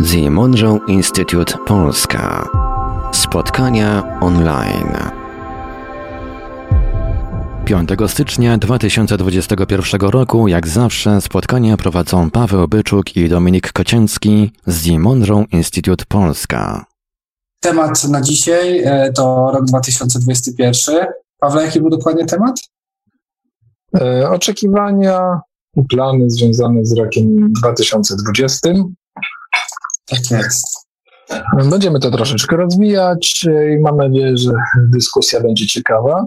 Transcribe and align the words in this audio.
The 0.00 0.30
Monroe 0.30 0.78
Institute 0.88 1.58
Polska. 1.66 2.48
Spotkania 3.12 4.18
online. 4.20 4.96
5 7.64 7.90
stycznia 8.06 8.58
2021 8.58 10.00
roku, 10.00 10.48
jak 10.48 10.68
zawsze, 10.68 11.20
spotkania 11.20 11.76
prowadzą 11.76 12.30
Paweł 12.30 12.68
Byczuk 12.68 13.16
i 13.16 13.28
Dominik 13.28 13.72
Kocięcki 13.72 14.52
z 14.66 14.84
The 14.84 14.98
Monroe 14.98 15.44
Institute 15.52 16.04
Polska. 16.08 16.84
Temat 17.60 18.08
na 18.08 18.20
dzisiaj 18.20 18.78
e, 18.84 19.12
to 19.12 19.50
rok 19.54 19.64
2021. 19.64 21.06
Paweł, 21.38 21.64
jaki 21.64 21.80
był 21.80 21.90
dokładnie 21.90 22.26
temat? 22.26 22.60
E, 24.00 24.30
oczekiwania 24.30 25.40
i 25.76 25.82
plany 25.84 26.30
związane 26.30 26.84
z 26.84 26.98
rokiem 26.98 27.52
2020. 27.52 28.70
Tak 30.10 30.30
jest. 30.30 30.88
Będziemy 31.70 32.00
to 32.00 32.10
troszeczkę 32.10 32.56
rozwijać 32.56 33.46
i 33.76 33.80
mam 33.80 33.96
nadzieję, 33.96 34.36
że 34.36 34.52
dyskusja 34.88 35.40
będzie 35.40 35.66
ciekawa. 35.66 36.26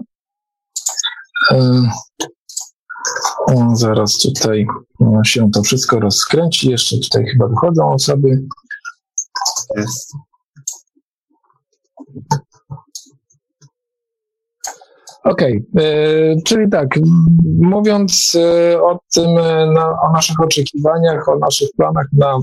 Zaraz 3.74 4.18
tutaj 4.18 4.66
się 5.24 5.50
to 5.50 5.62
wszystko 5.62 6.00
rozkręci. 6.00 6.70
Jeszcze 6.70 6.96
tutaj 6.98 7.24
chyba 7.24 7.48
wychodzą 7.48 7.92
osoby. 7.92 8.42
Okej, 15.24 15.64
okay. 15.74 16.36
czyli 16.44 16.70
tak, 16.70 16.88
mówiąc 17.60 18.36
o 18.80 18.98
tym, 19.14 19.28
o 20.02 20.12
naszych 20.12 20.40
oczekiwaniach, 20.40 21.28
o 21.28 21.38
naszych 21.38 21.68
planach 21.76 22.06
na 22.12 22.38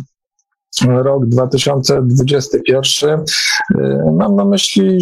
rok 0.87 1.25
2021. 1.25 3.23
Mam 4.17 4.35
na 4.35 4.45
myśli 4.45 4.97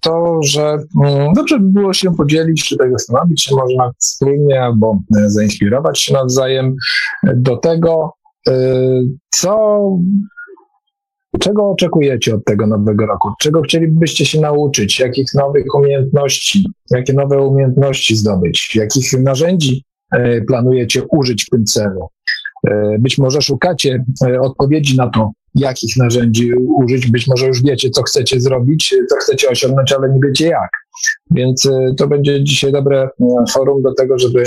to, 0.00 0.40
że 0.42 0.78
mm, 1.04 1.32
dobrze 1.34 1.58
by 1.58 1.68
było 1.68 1.92
się 1.92 2.14
podzielić, 2.14 2.64
czy 2.68 2.76
tak 2.76 2.92
zastanowić 2.92 3.42
się 3.42 3.56
można 3.56 3.92
wspólnie 3.98 4.62
albo 4.62 4.98
zainspirować 5.26 6.00
się 6.00 6.14
nawzajem 6.14 6.76
do 7.34 7.56
tego, 7.56 8.12
co 9.30 9.80
Czego 11.40 11.70
oczekujecie 11.70 12.34
od 12.34 12.44
tego 12.44 12.66
nowego 12.66 13.06
roku? 13.06 13.28
Czego 13.40 13.62
chcielibyście 13.62 14.26
się 14.26 14.40
nauczyć? 14.40 15.00
Jakich 15.00 15.34
nowych 15.34 15.74
umiejętności? 15.74 16.66
Jakie 16.90 17.12
nowe 17.12 17.42
umiejętności 17.42 18.16
zdobyć? 18.16 18.76
Jakich 18.76 19.12
narzędzi 19.12 19.84
planujecie 20.48 21.02
użyć 21.10 21.44
w 21.44 21.50
tym 21.50 21.64
celu? 21.64 22.08
E, 22.68 22.96
być 22.98 23.18
może 23.18 23.42
szukacie 23.42 24.04
e, 24.26 24.40
odpowiedzi 24.40 24.96
na 24.96 25.10
to, 25.10 25.30
jakich 25.54 25.96
narzędzi 25.96 26.52
użyć. 26.54 27.10
Być 27.10 27.26
może 27.26 27.46
już 27.46 27.62
wiecie, 27.62 27.90
co 27.90 28.02
chcecie 28.02 28.40
zrobić, 28.40 28.94
co 29.10 29.16
chcecie 29.16 29.48
osiągnąć, 29.48 29.92
ale 29.92 30.08
nie 30.10 30.20
wiecie 30.28 30.46
jak. 30.46 30.70
Więc 31.30 31.66
e, 31.66 31.94
to 31.96 32.08
będzie 32.08 32.44
dzisiaj 32.44 32.72
dobre 32.72 33.08
forum 33.52 33.82
do 33.82 33.94
tego, 33.94 34.18
żeby 34.18 34.44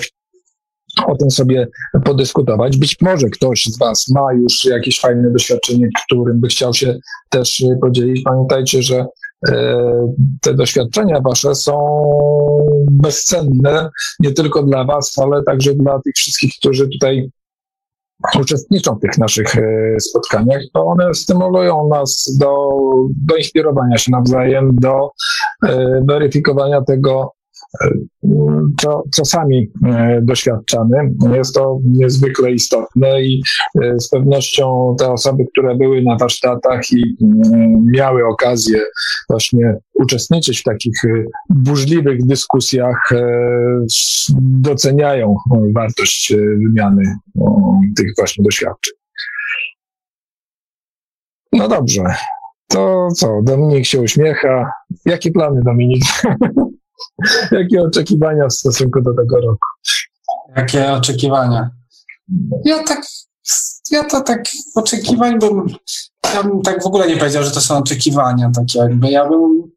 o 1.06 1.16
tym 1.16 1.32
sobie 1.32 1.68
podyskutować. 2.06 2.78
Być 2.78 2.96
może 3.02 3.30
ktoś 3.30 3.64
z 3.64 3.78
Was 3.78 4.06
ma 4.10 4.34
już 4.34 4.66
jakieś 4.66 5.00
fajne 5.00 5.32
doświadczenie, 5.32 5.88
którym 6.06 6.40
by 6.40 6.48
chciał 6.48 6.74
się 6.74 6.98
też 7.30 7.64
podzielić. 7.82 8.22
Pamiętajcie, 8.26 8.82
że 8.82 9.06
te 10.42 10.54
doświadczenia 10.54 11.22
Wasze 11.22 11.56
są 11.56 11.78
bezcenne 12.92 13.90
nie 14.20 14.32
tylko 14.32 14.64
dla 14.64 14.86
Was, 14.86 15.20
ale 15.20 15.44
także 15.44 15.74
dla 15.74 16.00
tych 16.06 16.14
wszystkich, 16.16 16.54
którzy 16.60 16.88
tutaj 16.88 17.30
uczestniczą 18.40 18.96
w 18.96 19.00
tych 19.00 19.18
naszych 19.18 19.58
e, 19.58 20.00
spotkaniach, 20.00 20.62
to 20.74 20.86
one 20.86 21.14
stymulują 21.14 21.88
nas 21.88 22.38
do, 22.40 22.56
do 23.26 23.36
inspirowania 23.36 23.98
się 23.98 24.12
nawzajem, 24.12 24.76
do 24.76 25.12
e, 25.64 26.02
weryfikowania 26.08 26.82
tego, 26.82 27.34
co, 28.82 29.04
co 29.12 29.26
sami 29.26 29.72
e, 29.86 30.20
doświadczamy. 30.22 30.98
Jest 31.34 31.56
to 31.56 31.80
niezwykle 31.86 32.52
istotne 32.52 33.22
i 33.22 33.42
e, 33.82 34.00
z 34.00 34.10
pewnością 34.10 34.96
te 35.00 35.12
osoby, 35.12 35.46
które 35.52 35.76
były 35.76 36.02
na 36.02 36.16
warsztatach 36.16 36.92
i 36.92 37.16
mm, 37.22 37.86
miały 37.86 38.26
okazję 38.26 38.82
właśnie 39.30 39.76
uczestniczyć 39.94 40.60
w 40.60 40.64
takich 40.64 41.06
e, 41.06 41.24
burzliwych 41.50 42.26
dyskusjach, 42.26 43.10
doceniają 44.40 45.36
wartość 45.76 46.34
wymiany 46.36 47.04
tych 47.98 48.08
właśnie 48.18 48.44
doświadczeń. 48.44 48.94
No 51.54 51.68
dobrze. 51.68 52.04
To 52.68 53.08
co? 53.16 53.42
Dominik 53.44 53.86
się 53.86 54.02
uśmiecha. 54.02 54.72
Jakie 55.06 55.32
plany, 55.32 55.62
Dominik? 55.66 56.04
Jakie 57.52 57.82
oczekiwania 57.82 58.48
w 58.48 58.54
stosunku 58.54 59.02
do 59.02 59.14
tego 59.14 59.42
roku? 59.42 59.68
Jakie 60.56 60.92
oczekiwania? 60.94 61.70
Ja 62.66 62.84
tak, 62.84 63.06
ja 63.92 64.04
to 64.04 64.22
tak 64.22 64.44
oczekiwań 64.76 65.40
bym, 65.40 65.66
ja 66.34 66.44
bym 66.44 66.62
tak 66.62 66.84
w 66.84 66.86
ogóle 66.86 67.08
nie 67.08 67.18
powiedział, 67.18 67.44
że 67.44 67.52
to 67.52 67.62
są 67.62 67.78
oczekiwania, 67.78 68.52
tak 68.56 68.76
jakby. 68.76 69.10
Ja 69.12 69.30
bym 69.30 69.72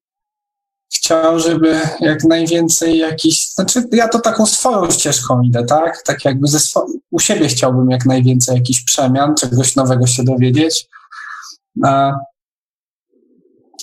chciał, 0.94 1.40
żeby 1.40 1.80
jak 2.00 2.24
najwięcej 2.24 2.98
jakiś, 2.98 3.50
znaczy 3.50 3.82
ja 3.92 4.08
to 4.08 4.20
taką 4.20 4.46
swoją 4.46 4.90
ścieżką 4.90 5.42
idę, 5.42 5.64
tak? 5.64 6.02
Tak 6.02 6.24
jakby 6.24 6.48
ze 6.48 6.58
swo- 6.58 6.86
u 7.10 7.18
siebie 7.18 7.48
chciałbym 7.48 7.90
jak 7.90 8.06
najwięcej 8.06 8.56
jakichś 8.56 8.84
przemian, 8.84 9.34
czegoś 9.34 9.76
nowego 9.76 10.06
się 10.06 10.24
dowiedzieć. 10.24 10.88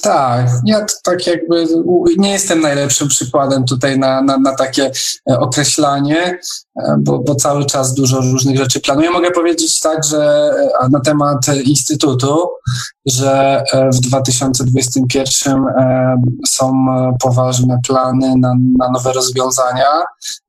Tak, 0.02 0.50
ja 0.66 0.85
tak 1.03 1.28
jakby 1.28 1.68
nie 2.18 2.31
jestem 2.31 2.62
najlepszym 2.62 3.08
przykładem 3.08 3.66
tutaj 3.66 4.00
na, 4.00 4.22
na, 4.22 4.38
na 4.38 4.56
takie 4.56 4.91
e, 5.30 5.40
określanie, 5.40 6.40
e, 6.75 6.96
bo, 7.00 7.19
bo, 7.19 7.35
cały 7.35 7.66
czas 7.66 7.94
dużo 7.94 8.22
różnych 8.22 8.57
rzeczy 8.57 8.80
planuję. 8.80 9.12
Mogę 9.12 9.31
powiedzieć 9.31 9.80
tak, 9.80 10.03
że 10.03 10.52
e, 10.81 10.90
na 10.90 11.00
temat 11.00 11.47
Instytutu, 11.63 12.47
że 13.06 13.63
w 13.94 14.00
2021 14.00 15.66
są 16.47 16.86
poważne 17.24 17.80
plany 17.88 18.34
na, 18.38 18.53
na 18.78 18.90
nowe 18.90 19.13
rozwiązania. 19.13 19.88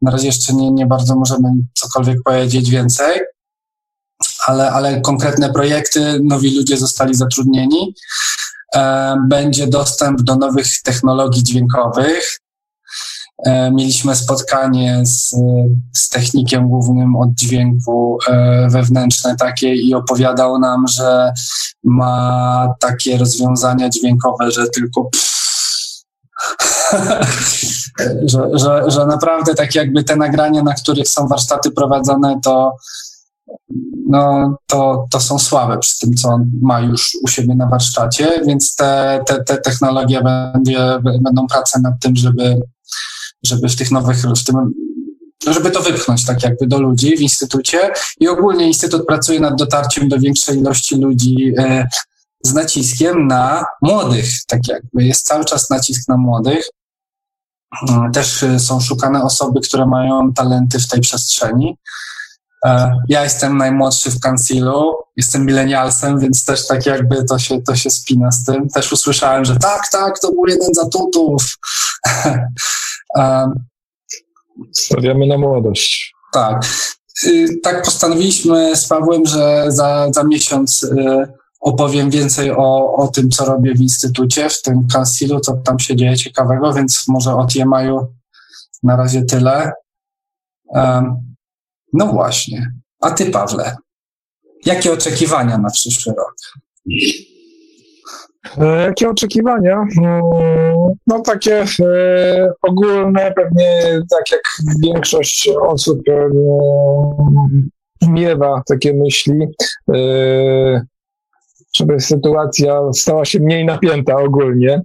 Na 0.02 0.10
razie 0.10 0.26
jeszcze 0.26 0.52
nie, 0.52 0.70
nie 0.70 0.86
bardzo 0.86 1.16
możemy 1.16 1.48
cokolwiek 1.74 2.18
powiedzieć 2.24 2.70
więcej. 2.70 3.20
Ale, 4.46 4.72
ale 4.72 5.00
konkretne 5.00 5.52
projekty, 5.52 6.20
nowi 6.22 6.56
ludzie 6.56 6.76
zostali 6.76 7.14
zatrudnieni. 7.14 7.94
E, 8.74 9.16
będzie 9.28 9.66
dostęp 9.66 10.22
do 10.22 10.36
nowych 10.36 10.66
technologii 10.84 11.44
dźwiękowych. 11.44 12.38
E, 13.46 13.70
mieliśmy 13.70 14.16
spotkanie 14.16 15.00
z, 15.04 15.34
z 15.94 16.08
technikiem 16.08 16.68
głównym 16.68 17.16
od 17.16 17.34
dźwięku 17.34 18.18
e, 18.28 18.68
wewnętrzne 18.70 19.36
takie 19.36 19.74
i 19.74 19.94
opowiadał 19.94 20.58
nam, 20.58 20.88
że 20.88 21.32
ma 21.84 22.74
takie 22.80 23.18
rozwiązania 23.18 23.88
dźwiękowe, 23.88 24.50
że 24.50 24.68
tylko 24.68 25.10
że, 28.32 28.48
że, 28.54 28.90
że 28.90 29.06
naprawdę 29.06 29.54
tak 29.54 29.74
jakby 29.74 30.04
te 30.04 30.16
nagrania, 30.16 30.62
na 30.62 30.74
których 30.74 31.08
są 31.08 31.26
warsztaty 31.26 31.70
prowadzone, 31.70 32.40
to 32.44 32.76
no, 34.08 34.56
to, 34.66 35.06
to 35.10 35.20
są 35.20 35.38
słabe 35.38 35.78
przy 35.78 35.98
tym, 35.98 36.14
co 36.14 36.28
on 36.28 36.50
ma 36.62 36.80
już 36.80 37.18
u 37.22 37.28
siebie 37.28 37.54
na 37.54 37.66
warsztacie, 37.66 38.42
więc 38.46 38.74
te, 38.74 39.20
te, 39.26 39.44
te 39.44 39.58
technologie 39.58 40.22
będzie, 40.22 40.98
będą 41.20 41.46
prace 41.46 41.80
nad 41.80 41.94
tym, 42.00 42.16
żeby, 42.16 42.60
żeby 43.44 43.68
w 43.68 43.76
tych 43.76 43.90
nowych, 43.90 44.16
w 44.16 44.44
tym, 44.44 44.56
żeby 45.46 45.70
to 45.70 45.82
wypchnąć 45.82 46.26
tak 46.26 46.42
jakby 46.42 46.66
do 46.66 46.80
ludzi 46.80 47.16
w 47.16 47.20
instytucie 47.20 47.92
i 48.20 48.28
ogólnie 48.28 48.66
instytut 48.66 49.06
pracuje 49.06 49.40
nad 49.40 49.56
dotarciem 49.56 50.08
do 50.08 50.18
większej 50.18 50.58
ilości 50.58 50.96
ludzi 50.96 51.54
e, 51.58 51.88
z 52.44 52.54
naciskiem 52.54 53.26
na 53.26 53.64
młodych, 53.82 54.30
tak 54.46 54.68
jakby 54.68 55.04
jest 55.04 55.26
cały 55.26 55.44
czas 55.44 55.70
nacisk 55.70 56.08
na 56.08 56.16
młodych. 56.16 56.64
E, 57.88 58.10
też 58.12 58.44
są 58.58 58.80
szukane 58.80 59.22
osoby, 59.22 59.60
które 59.60 59.86
mają 59.86 60.32
talenty 60.32 60.78
w 60.78 60.88
tej 60.88 61.00
przestrzeni. 61.00 61.76
E, 62.66 62.96
ja 63.08 63.24
jestem 63.24 63.56
najmłodszy 63.56 64.10
w 64.10 64.20
Kansilu, 64.20 64.92
jestem 65.16 65.46
milenialsem, 65.46 66.18
więc 66.18 66.44
też 66.44 66.66
tak 66.66 66.86
jakby 66.86 67.24
to 67.24 67.38
się, 67.38 67.62
to 67.62 67.76
się 67.76 67.90
spina 67.90 68.32
z 68.32 68.44
tym. 68.44 68.68
Też 68.68 68.92
usłyszałem, 68.92 69.44
że 69.44 69.56
tak, 69.56 69.88
tak, 69.92 70.18
to 70.18 70.32
był 70.32 70.46
jeden 70.46 70.74
z 70.74 70.78
atutów. 70.78 71.58
Stawiamy 74.72 75.26
na 75.26 75.38
młodość. 75.38 76.14
Tak. 76.32 76.66
Y, 77.24 77.48
tak 77.62 77.84
postanowiliśmy 77.84 78.76
z 78.76 78.86
Pawłem, 78.88 79.26
że 79.26 79.64
za, 79.68 80.08
za 80.12 80.24
miesiąc 80.24 80.82
y, 80.82 81.28
opowiem 81.60 82.10
więcej 82.10 82.50
o, 82.50 82.94
o 82.94 83.08
tym, 83.08 83.30
co 83.30 83.44
robię 83.44 83.74
w 83.74 83.80
instytucie, 83.80 84.48
w 84.48 84.62
tym 84.62 84.86
Kansilu, 84.92 85.40
co 85.40 85.56
tam 85.56 85.78
się 85.78 85.96
dzieje 85.96 86.16
ciekawego, 86.16 86.72
więc 86.72 87.04
może 87.08 87.34
od 87.34 87.54
Jemaju 87.54 88.06
na 88.82 88.96
razie 88.96 89.22
tyle. 89.22 89.72
No 91.92 92.06
właśnie. 92.06 92.72
A 93.00 93.10
ty, 93.10 93.30
Pawle, 93.30 93.76
jakie 94.66 94.92
oczekiwania 94.92 95.58
na 95.58 95.70
przyszły 95.70 96.12
rok? 96.12 96.34
E, 98.58 98.82
jakie 98.82 99.08
oczekiwania? 99.08 99.84
Mm, 99.98 100.22
no 101.06 101.20
takie 101.20 101.64
e, 101.80 102.52
ogólne, 102.62 103.32
pewnie 103.36 104.00
tak 104.10 104.32
jak 104.32 104.40
większość 104.84 105.50
osób 105.62 106.00
e, 106.08 106.30
miewa 108.08 108.62
takie 108.68 108.94
myśli, 108.94 109.46
żeby 111.76 112.00
sytuacja 112.00 112.80
stała 112.92 113.24
się 113.24 113.40
mniej 113.40 113.64
napięta 113.64 114.16
ogólnie. 114.16 114.82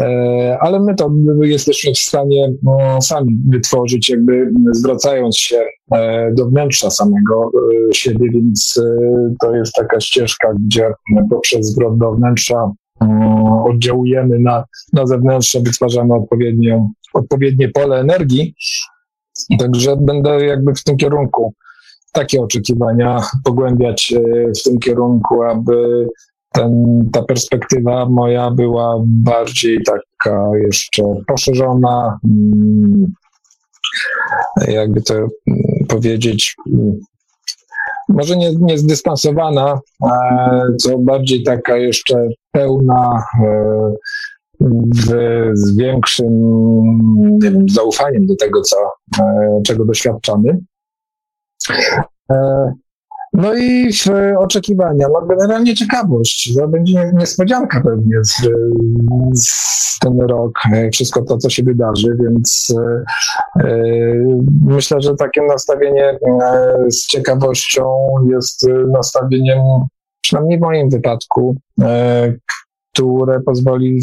E, 0.00 0.58
ale 0.60 0.80
my 0.80 0.94
to 0.94 1.10
jesteśmy 1.42 1.92
w 1.92 1.98
stanie 1.98 2.52
no, 2.62 3.02
sami 3.02 3.38
wytworzyć, 3.48 4.10
jakby 4.10 4.52
zwracając 4.72 5.38
się 5.38 5.66
e, 5.92 6.32
do 6.32 6.46
wnętrza 6.46 6.90
samego 6.90 7.50
e, 7.90 7.94
siebie, 7.94 8.30
więc 8.30 8.80
to 9.40 9.54
jest 9.54 9.72
taka 9.72 10.00
ścieżka, 10.00 10.48
gdzie 10.66 10.92
poprzez 11.30 11.66
zwrot 11.66 11.98
do 11.98 12.12
wnętrza 12.12 12.72
oddziałujemy 13.64 14.38
na, 14.38 14.64
na 14.92 15.06
zewnętrzne, 15.06 15.60
wytwarzamy 15.60 16.14
odpowiednią, 16.14 16.90
odpowiednie 17.14 17.68
pole 17.68 17.96
energii. 17.96 18.54
Także 19.58 19.96
będę 19.96 20.44
jakby 20.44 20.74
w 20.74 20.84
tym 20.84 20.96
kierunku 20.96 21.54
takie 22.12 22.42
oczekiwania 22.42 23.22
pogłębiać 23.44 24.14
w 24.60 24.62
tym 24.62 24.78
kierunku, 24.78 25.42
aby 25.42 26.08
ten, 26.54 27.00
ta 27.12 27.22
perspektywa 27.22 28.06
moja 28.06 28.50
była 28.50 29.02
bardziej 29.06 29.82
taka 29.82 30.50
jeszcze 30.62 31.02
poszerzona, 31.26 32.18
mm, 32.24 33.12
jakby 34.68 35.02
to 35.02 35.14
powiedzieć, 35.88 36.56
mm, 36.72 37.00
może 38.08 38.36
nie, 38.36 38.56
nie 38.56 38.78
zdystansowana, 38.78 39.80
co 40.76 40.98
bardziej 40.98 41.42
taka 41.42 41.76
jeszcze 41.76 42.28
pełna 42.52 43.24
e, 43.44 43.92
w, 44.94 45.06
z 45.54 45.76
większym 45.76 46.32
wiem, 47.42 47.68
zaufaniem 47.68 48.26
do 48.26 48.36
tego, 48.36 48.60
co, 48.62 48.76
e, 49.20 49.60
czego 49.66 49.84
doświadczamy. 49.84 50.58
E, 53.34 53.40
no 53.40 53.54
i 53.54 53.90
oczekiwania, 54.38 55.06
no 55.12 55.26
generalnie 55.26 55.74
ciekawość, 55.74 56.54
to 56.58 56.68
będzie 56.68 57.12
niespodzianka 57.14 57.80
pewnie 57.80 58.24
z, 58.24 58.48
z 59.34 59.98
ten 59.98 60.20
rok, 60.20 60.52
e, 60.72 60.90
wszystko 60.90 61.22
to, 61.22 61.38
co 61.38 61.50
się 61.50 61.62
wydarzy, 61.62 62.16
więc 62.22 62.74
e, 62.78 63.04
e, 63.64 63.84
myślę, 64.62 65.00
że 65.00 65.14
takie 65.14 65.42
nastawienie 65.42 66.04
e, 66.04 66.90
z 66.90 67.06
ciekawością 67.06 67.84
jest 68.30 68.66
nastawieniem, 68.92 69.58
przynajmniej 70.20 70.58
w 70.58 70.62
moim 70.62 70.90
wypadku, 70.90 71.56
e, 71.80 72.34
które 72.92 73.40
pozwoli 73.40 74.00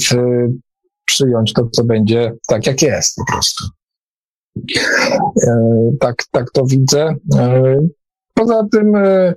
przyjąć 1.05 1.53
to, 1.53 1.67
co 1.71 1.83
będzie 1.83 2.33
tak, 2.47 2.67
jak 2.67 2.81
jest 2.81 3.15
po 3.15 3.33
prostu. 3.33 3.65
E, 5.47 5.91
tak, 5.99 6.15
tak 6.31 6.51
to 6.51 6.65
widzę. 6.65 7.15
Poza 8.33 8.67
tym 8.71 8.95
e, 8.95 9.33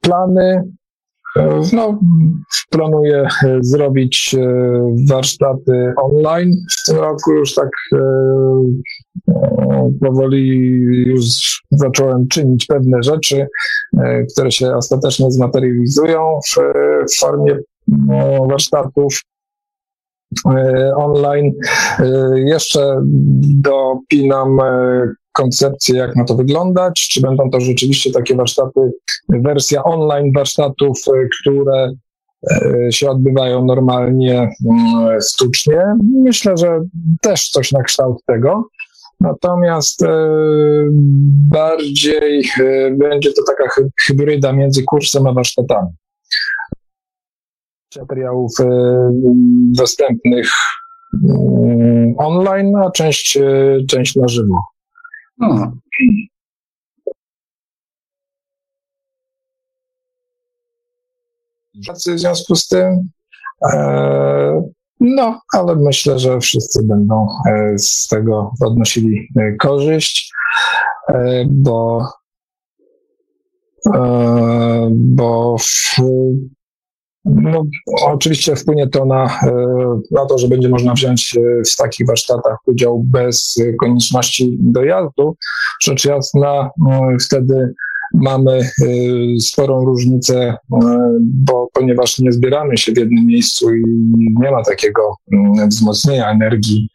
plany, 0.00 0.62
e, 1.36 1.60
no, 1.72 2.00
planuję 2.70 3.26
e, 3.44 3.58
zrobić 3.60 4.36
warsztaty 5.08 5.92
online. 5.96 6.52
W 6.78 6.86
tym 6.86 6.96
roku 6.96 7.32
już 7.32 7.54
tak 7.54 7.70
powoli 10.00 10.58
już 11.06 11.24
zacząłem 11.70 12.28
czynić 12.28 12.66
pewne 12.66 13.02
rzeczy, 13.02 13.46
które 14.32 14.50
się 14.50 14.74
ostatecznie 14.74 15.30
zmaterializują 15.30 16.40
w, 16.48 16.56
w 17.12 17.20
formie 17.20 17.58
warsztatów 18.48 19.20
online. 20.96 21.52
Jeszcze 22.34 23.02
dopinam 23.42 24.58
koncepcję, 25.38 25.96
jak 25.96 26.16
ma 26.16 26.24
to 26.24 26.34
wyglądać, 26.34 27.08
czy 27.12 27.20
będą 27.20 27.50
to 27.50 27.60
rzeczywiście 27.60 28.12
takie 28.12 28.36
warsztaty, 28.36 28.80
wersja 29.28 29.84
online 29.84 30.32
warsztatów, 30.36 30.98
e, 31.08 31.28
które 31.40 31.92
e, 32.50 32.92
się 32.92 33.10
odbywają 33.10 33.64
normalnie, 33.64 34.50
sztucznie. 35.32 35.80
Mm, 35.80 35.98
Myślę, 36.22 36.56
że 36.56 36.80
też 37.20 37.50
coś 37.50 37.72
na 37.72 37.82
kształt 37.82 38.18
tego. 38.26 38.68
Natomiast 39.20 40.02
e, 40.02 40.08
bardziej 41.50 42.44
będzie 42.92 43.32
to 43.32 43.42
taka 43.46 43.70
hybryda 44.06 44.52
między 44.52 44.82
kursem 44.82 45.26
a 45.26 45.32
warsztatami. 45.32 45.88
Materiałów 48.00 48.52
dostępnych 49.76 50.50
mm, 51.24 52.14
online, 52.18 52.76
a 52.76 52.90
część, 52.90 53.38
część 53.88 54.16
na 54.16 54.28
żywo. 54.28 54.77
No. 55.38 55.72
W 61.94 62.18
związku 62.18 62.54
z 62.54 62.68
tym, 62.68 63.08
e, 63.72 64.70
no, 65.00 65.40
ale 65.52 65.76
myślę, 65.76 66.18
że 66.18 66.40
wszyscy 66.40 66.82
będą 66.82 67.26
e, 67.48 67.78
z 67.78 68.06
tego 68.06 68.52
odnosili 68.60 69.28
e, 69.36 69.52
korzyść, 69.52 70.32
bo, 71.46 72.08
bo 74.90 75.56
w, 75.58 76.00
no, 77.34 77.64
oczywiście 78.06 78.56
wpłynie 78.56 78.88
to 78.88 79.04
na, 79.04 79.24
e, 79.24 79.52
na 80.10 80.26
to, 80.26 80.38
że 80.38 80.48
będzie 80.48 80.68
można 80.68 80.94
wziąć 80.94 81.36
e, 81.36 81.40
w 81.72 81.76
takich 81.76 82.06
warsztatach 82.06 82.56
udział 82.66 83.02
bez 83.04 83.62
konieczności 83.80 84.56
dojazdu. 84.60 85.36
Rzecz 85.82 86.04
jasna, 86.04 86.70
e, 86.90 87.16
wtedy 87.26 87.74
mamy 88.14 88.60
sporą 89.40 89.84
różnicę, 89.84 90.56
bo 91.20 91.68
ponieważ 91.72 92.18
nie 92.18 92.32
zbieramy 92.32 92.76
się 92.76 92.92
w 92.92 92.98
jednym 92.98 93.26
miejscu 93.26 93.74
i 93.74 93.82
nie 94.40 94.50
ma 94.50 94.62
takiego 94.62 95.16
wzmocnienia 95.68 96.30
energii 96.30 96.88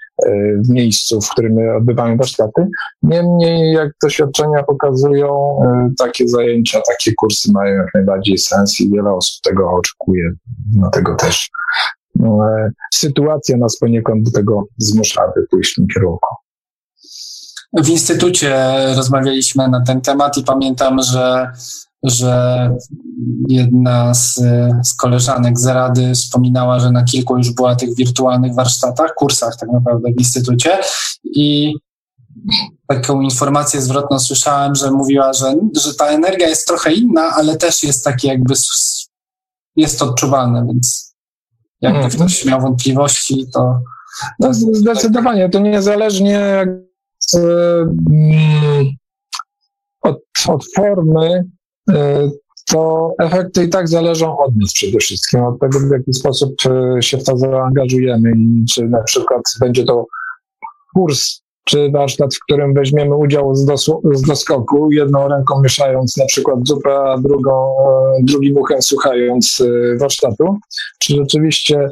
w 0.66 0.70
miejscu, 0.70 1.22
w 1.22 1.30
którym 1.30 1.58
odbywamy 1.78 2.18
warsztaty. 2.18 2.68
Niemniej, 3.04 3.74
jak 3.74 3.92
doświadczenia 4.04 4.64
pokazują, 4.64 5.60
e, 5.66 5.90
takie 5.98 6.28
zajęcia, 6.28 6.82
takie 6.88 7.14
kursy 7.18 7.52
mają 7.52 7.76
jak 7.76 7.88
najbardziej 7.94 8.38
sens 8.38 8.82
i 8.82 8.90
wiele 8.90 9.14
osób 9.14 9.42
tego 9.44 9.72
oczekuje. 9.72 10.32
Dlatego 10.76 11.16
też 11.16 11.50
no, 12.16 12.50
e, 12.50 12.72
sytuacja 12.94 13.58
nas 13.58 13.78
poniekąd 13.78 14.24
do 14.24 14.32
tego 14.32 14.64
zmusza, 14.78 15.22
aby 15.22 15.48
pójść 15.52 15.72
w 15.72 15.76
tym 15.76 15.88
kierunku. 15.94 16.36
W 17.74 17.90
instytucie 17.90 18.56
rozmawialiśmy 18.96 19.68
na 19.68 19.82
ten 19.82 20.02
temat 20.02 20.38
i 20.38 20.44
pamiętam, 20.44 21.02
że 21.02 21.52
że 22.04 22.70
jedna 23.50 24.14
z, 24.14 24.36
z 24.84 24.94
koleżanek 24.94 25.60
z 25.60 25.66
Rady 25.66 26.14
wspominała, 26.14 26.80
że 26.80 26.92
na 26.92 27.04
kilku 27.04 27.38
już 27.38 27.52
była 27.52 27.76
tych 27.76 27.96
wirtualnych 27.96 28.56
warsztatach, 28.56 29.14
kursach 29.16 29.58
tak 29.60 29.70
naprawdę 29.72 30.12
w 30.12 30.20
instytucie 30.20 30.80
i 31.24 31.76
taką 32.88 33.22
informację 33.22 33.82
zwrotną 33.82 34.20
słyszałem, 34.20 34.76
że 34.76 34.92
mówiła, 34.92 35.34
że, 35.34 35.56
że 35.82 35.94
ta 35.94 36.08
energia 36.08 36.48
jest 36.48 36.68
trochę 36.68 36.94
inna, 36.94 37.22
ale 37.22 37.58
też 37.58 37.84
jest 37.84 38.04
takie 38.04 38.28
jakby 38.28 38.54
jest 39.76 40.00
to 40.00 40.06
odczuwalne, 40.06 40.66
więc 40.68 41.16
jakby 41.82 42.00
mm. 42.00 42.12
ktoś 42.12 42.46
miał 42.46 42.62
wątpliwości, 42.62 43.46
to... 43.54 43.80
No, 44.40 44.54
zdecydowanie, 44.54 45.50
to 45.50 45.60
niezależnie 45.60 46.68
od, 50.02 50.18
od 50.48 50.66
formy 50.76 51.44
to 52.66 53.14
efekty 53.20 53.64
i 53.64 53.70
tak 53.70 53.88
zależą 53.88 54.38
od 54.38 54.56
nas 54.56 54.74
przede 54.74 55.00
wszystkim, 55.00 55.44
od 55.44 55.60
tego, 55.60 55.80
w 55.80 55.92
jaki 55.92 56.14
sposób 56.14 56.56
e, 56.66 57.02
się 57.02 57.18
w 57.18 57.24
to 57.24 57.38
zaangażujemy 57.38 58.32
i 58.38 58.66
czy 58.66 58.88
na 58.88 59.04
przykład 59.04 59.42
będzie 59.60 59.84
to 59.84 60.06
kurs 60.96 61.44
czy 61.66 61.92
warsztat, 61.92 62.36
w 62.36 62.40
którym 62.44 62.74
weźmiemy 62.74 63.16
udział 63.16 63.56
z, 63.56 63.66
dos 63.66 63.92
z 64.14 64.22
doskoku, 64.22 64.92
jedną 64.92 65.28
ręką 65.28 65.62
mieszając 65.62 66.18
na 66.18 66.26
przykład 66.26 66.60
zupę, 66.68 67.00
a 67.00 67.18
drugą, 67.18 67.76
e, 67.90 68.24
drugim 68.24 68.58
uchem 68.58 68.82
słuchając 68.82 69.64
warsztatu, 70.00 70.58
czy 71.00 71.16
rzeczywiście 71.16 71.90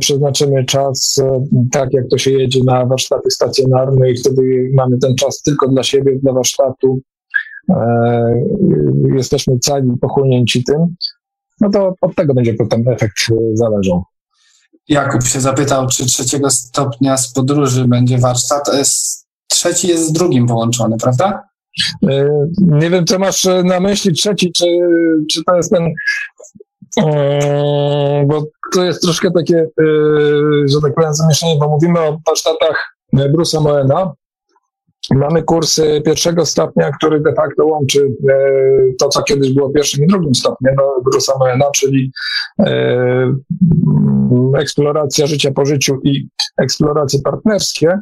przeznaczymy 0.00 0.64
czas 0.64 1.22
tak, 1.72 1.92
jak 1.92 2.04
to 2.10 2.18
się 2.18 2.30
jedzie 2.30 2.64
na 2.64 2.86
warsztaty 2.86 3.30
stacjonarne 3.30 4.10
i 4.10 4.16
wtedy 4.16 4.70
mamy 4.74 4.98
ten 4.98 5.14
czas 5.14 5.42
tylko 5.42 5.68
dla 5.68 5.82
siebie, 5.82 6.18
dla 6.22 6.32
warsztatu, 6.32 7.00
E, 7.00 7.15
jesteśmy 9.14 9.58
cali 9.58 9.90
pochłonięci 10.00 10.64
tym, 10.64 10.96
no 11.60 11.70
to 11.70 11.94
od 12.00 12.14
tego 12.14 12.34
będzie 12.34 12.54
potem 12.54 12.88
efekt 12.88 13.16
e, 13.30 13.34
zależał. 13.54 14.04
Jakub 14.88 15.22
się 15.24 15.40
zapytał, 15.40 15.86
czy 15.86 16.06
trzeciego 16.06 16.50
stopnia 16.50 17.16
z 17.16 17.32
podróży 17.32 17.88
będzie 17.88 18.18
warsztat. 18.18 18.68
E, 18.68 18.82
trzeci 19.48 19.88
jest 19.88 20.06
z 20.08 20.12
drugim 20.12 20.46
połączony, 20.46 20.96
prawda? 21.02 21.42
Nie 22.58 22.90
wiem, 22.90 23.06
co 23.06 23.18
masz 23.18 23.48
na 23.64 23.80
myśli 23.80 24.12
trzeci, 24.12 24.52
czy, 24.52 24.64
czy 25.30 25.44
to 25.44 25.56
jest 25.56 25.70
ten 25.70 25.92
bo 28.26 28.44
to 28.72 28.84
jest 28.84 29.02
troszkę 29.02 29.30
takie, 29.30 29.66
że 30.66 30.80
tak 30.82 30.94
powiem, 30.94 31.14
zamieszanie, 31.14 31.56
bo 31.56 31.68
mówimy 31.68 32.00
o 32.00 32.18
warsztatach 32.26 32.96
Bruce'a 33.14 33.60
Moena, 33.60 34.12
Mamy 35.14 35.42
kurs 35.42 35.80
pierwszego 36.04 36.46
stopnia, 36.46 36.90
który 36.90 37.20
de 37.20 37.34
facto 37.34 37.66
łączy 37.66 38.08
e, 38.30 38.34
to, 38.98 39.08
co 39.08 39.22
kiedyś 39.22 39.52
było 39.52 39.70
pierwszym 39.70 40.04
i 40.04 40.06
drugim 40.06 40.34
stopniem 40.34 40.74
no, 40.76 40.94
Bruce'a 41.06 41.38
Moena, 41.38 41.70
czyli 41.74 42.12
e, 42.60 43.34
eksploracja 44.58 45.26
życia 45.26 45.52
po 45.52 45.66
życiu 45.66 46.00
i 46.04 46.28
eksploracje 46.58 47.20
partnerskie. 47.24 47.98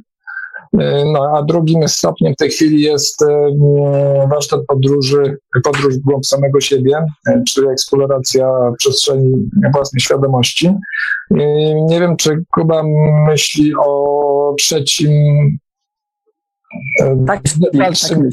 E, 0.78 1.04
no, 1.12 1.32
a 1.37 1.42
drugim 1.42 1.88
stopniem 1.88 2.34
w 2.34 2.37
tej 2.37 2.50
chwili 2.50 2.80
jest 2.80 3.25
warsztat 4.30 4.61
podróży, 4.66 5.37
podróż 5.64 5.94
w 5.94 6.00
głąb 6.00 6.26
samego 6.26 6.61
siebie, 6.61 6.99
czyli 7.49 7.68
eksploracja 7.68 8.49
przestrzeni 8.78 9.32
własnej 9.73 10.00
świadomości. 10.00 10.75
Nie 11.87 12.00
wiem, 12.00 12.16
czy 12.16 12.44
Kuba 12.50 12.82
myśli 13.26 13.73
o 13.87 14.54
trzecim 14.58 15.11
tak, 17.26 17.43
dalszym 17.73 18.31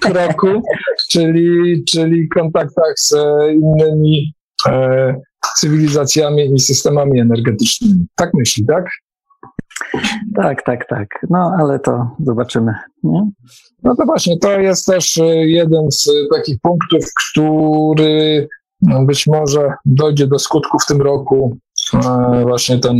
tak 0.00 0.10
kroku, 0.12 0.62
czyli, 1.10 1.84
czyli 1.84 2.28
kontaktach 2.28 2.92
z 2.96 3.14
innymi 3.52 4.34
e, 4.68 5.14
cywilizacjami 5.56 6.54
i 6.54 6.58
systemami 6.58 7.20
energetycznymi. 7.20 8.06
Tak 8.14 8.34
myśli, 8.34 8.66
tak? 8.66 8.84
Tak, 10.34 10.62
tak, 10.62 10.88
tak. 10.88 11.08
No, 11.30 11.56
ale 11.58 11.78
to 11.78 12.10
zobaczymy. 12.24 12.74
Nie? 13.02 13.30
No 13.82 13.96
to 13.96 14.04
właśnie, 14.04 14.38
to 14.38 14.60
jest 14.60 14.86
też 14.86 15.18
e, 15.18 15.24
jeden 15.46 15.90
z 15.90 16.10
takich 16.34 16.60
punktów, 16.62 17.04
który 17.30 18.48
no, 18.82 19.04
być 19.04 19.26
może 19.26 19.72
dojdzie 19.84 20.26
do 20.26 20.38
skutku 20.38 20.78
w 20.78 20.86
tym 20.86 21.02
roku. 21.02 21.56
E, 21.94 22.42
właśnie 22.42 22.78
ten, 22.78 22.96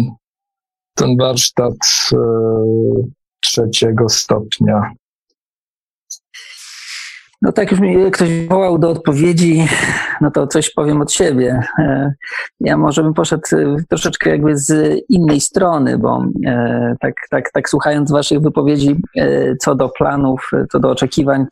ten 0.95 1.17
warsztat 1.17 1.75
e, 2.13 2.17
trzeciego 3.41 4.09
stopnia. 4.09 4.93
No 7.43 7.53
tak, 7.53 7.71
już 7.71 7.81
mi 7.81 8.11
ktoś 8.11 8.47
wołał 8.49 8.79
do 8.79 8.91
odpowiedzi, 8.91 9.65
no 10.21 10.31
to 10.31 10.47
coś 10.47 10.71
powiem 10.71 11.03
od 11.03 11.13
siebie. 11.13 11.61
E, 11.79 12.13
ja 12.61 12.77
może 12.77 13.03
bym 13.03 13.15
poszedł 13.15 13.43
troszeczkę 13.89 14.31
jakby 14.31 14.59
z 14.59 15.01
innej 15.09 15.41
strony, 15.41 15.99
bo 15.99 16.25
e, 16.47 16.95
tak, 17.01 17.15
tak, 17.31 17.53
tak 17.53 17.69
słuchając 17.69 18.13
waszych 18.13 18.41
wypowiedzi 18.41 18.97
e, 19.17 19.57
co 19.57 19.75
do 19.75 19.89
planów, 19.89 20.51
co 20.73 20.81
do 20.81 20.91
oczekiwań 20.91 21.47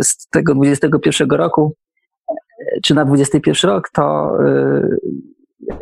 z 0.00 0.28
tego 0.30 0.54
21 0.54 1.30
roku, 1.30 1.74
czy 2.84 2.94
na 2.94 3.04
21 3.04 3.70
rok, 3.70 3.90
to 3.92 4.32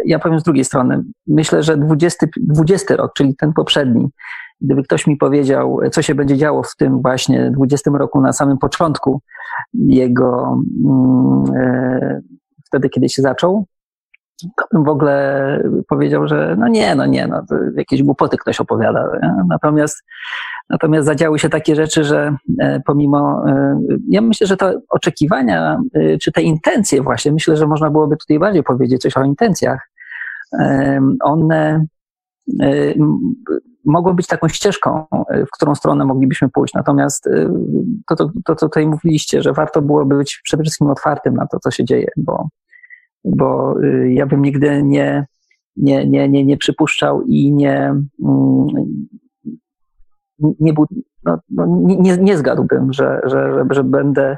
ja 0.04 0.18
powiem 0.18 0.40
z 0.40 0.42
drugiej 0.42 0.64
strony. 0.64 1.04
Myślę, 1.26 1.62
że 1.62 1.76
20, 1.76 2.26
20 2.36 2.96
rok, 2.96 3.12
czyli 3.16 3.36
ten 3.36 3.52
poprzedni, 3.52 4.08
gdyby 4.60 4.82
ktoś 4.82 5.06
mi 5.06 5.16
powiedział, 5.16 5.78
co 5.92 6.02
się 6.02 6.14
będzie 6.14 6.36
działo 6.36 6.62
w 6.62 6.76
tym 6.76 7.02
właśnie 7.02 7.50
20 7.50 7.90
roku 7.90 8.20
na 8.20 8.32
samym 8.32 8.58
początku 8.58 9.20
jego, 9.74 10.58
mm, 10.84 11.44
e, 11.56 12.20
wtedy, 12.66 12.88
kiedy 12.88 13.08
się 13.08 13.22
zaczął, 13.22 13.66
to 14.42 14.66
bym 14.72 14.84
w 14.84 14.88
ogóle 14.88 15.62
powiedział, 15.88 16.28
że 16.28 16.56
no 16.58 16.68
nie, 16.68 16.94
no 16.94 17.06
nie, 17.06 17.26
no 17.26 17.42
jakieś 17.76 18.02
głupoty 18.02 18.36
ktoś 18.36 18.60
opowiada. 18.60 19.10
Natomiast, 19.48 20.04
natomiast 20.70 21.06
zadziały 21.06 21.38
się 21.38 21.48
takie 21.48 21.74
rzeczy, 21.74 22.04
że 22.04 22.36
e, 22.60 22.80
pomimo, 22.86 23.44
e, 23.48 23.78
ja 24.08 24.20
myślę, 24.20 24.46
że 24.46 24.56
te 24.56 24.80
oczekiwania, 24.88 25.80
e, 25.94 26.18
czy 26.18 26.32
te 26.32 26.42
intencje 26.42 27.02
właśnie, 27.02 27.32
myślę, 27.32 27.56
że 27.56 27.66
można 27.66 27.90
byłoby 27.90 28.16
tutaj 28.16 28.38
bardziej 28.38 28.62
powiedzieć 28.62 29.02
coś 29.02 29.16
o 29.16 29.24
intencjach. 29.24 29.90
One 31.22 31.86
mogą 33.84 34.12
być 34.12 34.26
taką 34.26 34.48
ścieżką, 34.48 35.04
w 35.30 35.50
którą 35.52 35.74
stronę 35.74 36.04
moglibyśmy 36.04 36.48
pójść. 36.48 36.74
Natomiast 36.74 37.28
to, 38.06 38.16
to, 38.16 38.30
to, 38.44 38.54
co 38.54 38.66
tutaj 38.66 38.86
mówiliście, 38.86 39.42
że 39.42 39.52
warto 39.52 39.82
byłoby 39.82 40.16
być 40.16 40.40
przede 40.44 40.62
wszystkim 40.62 40.90
otwartym 40.90 41.34
na 41.34 41.46
to, 41.46 41.58
co 41.58 41.70
się 41.70 41.84
dzieje, 41.84 42.08
bo 42.16 42.48
bo 43.24 43.80
y, 43.82 44.12
ja 44.12 44.26
bym 44.26 44.42
nigdy 44.42 44.82
nie, 44.82 45.26
nie, 45.76 46.06
nie, 46.06 46.28
nie, 46.28 46.44
nie 46.44 46.56
przypuszczał 46.56 47.22
i 47.22 47.52
nie, 47.52 47.94
mm, 48.24 48.66
nie, 50.60 50.72
był, 50.72 50.86
no, 51.24 51.38
no, 51.50 51.66
nie, 51.84 52.16
nie 52.16 52.36
zgadłbym, 52.36 52.92
że, 52.92 53.20
że, 53.24 53.64
że 53.70 53.84
będę 53.84 54.36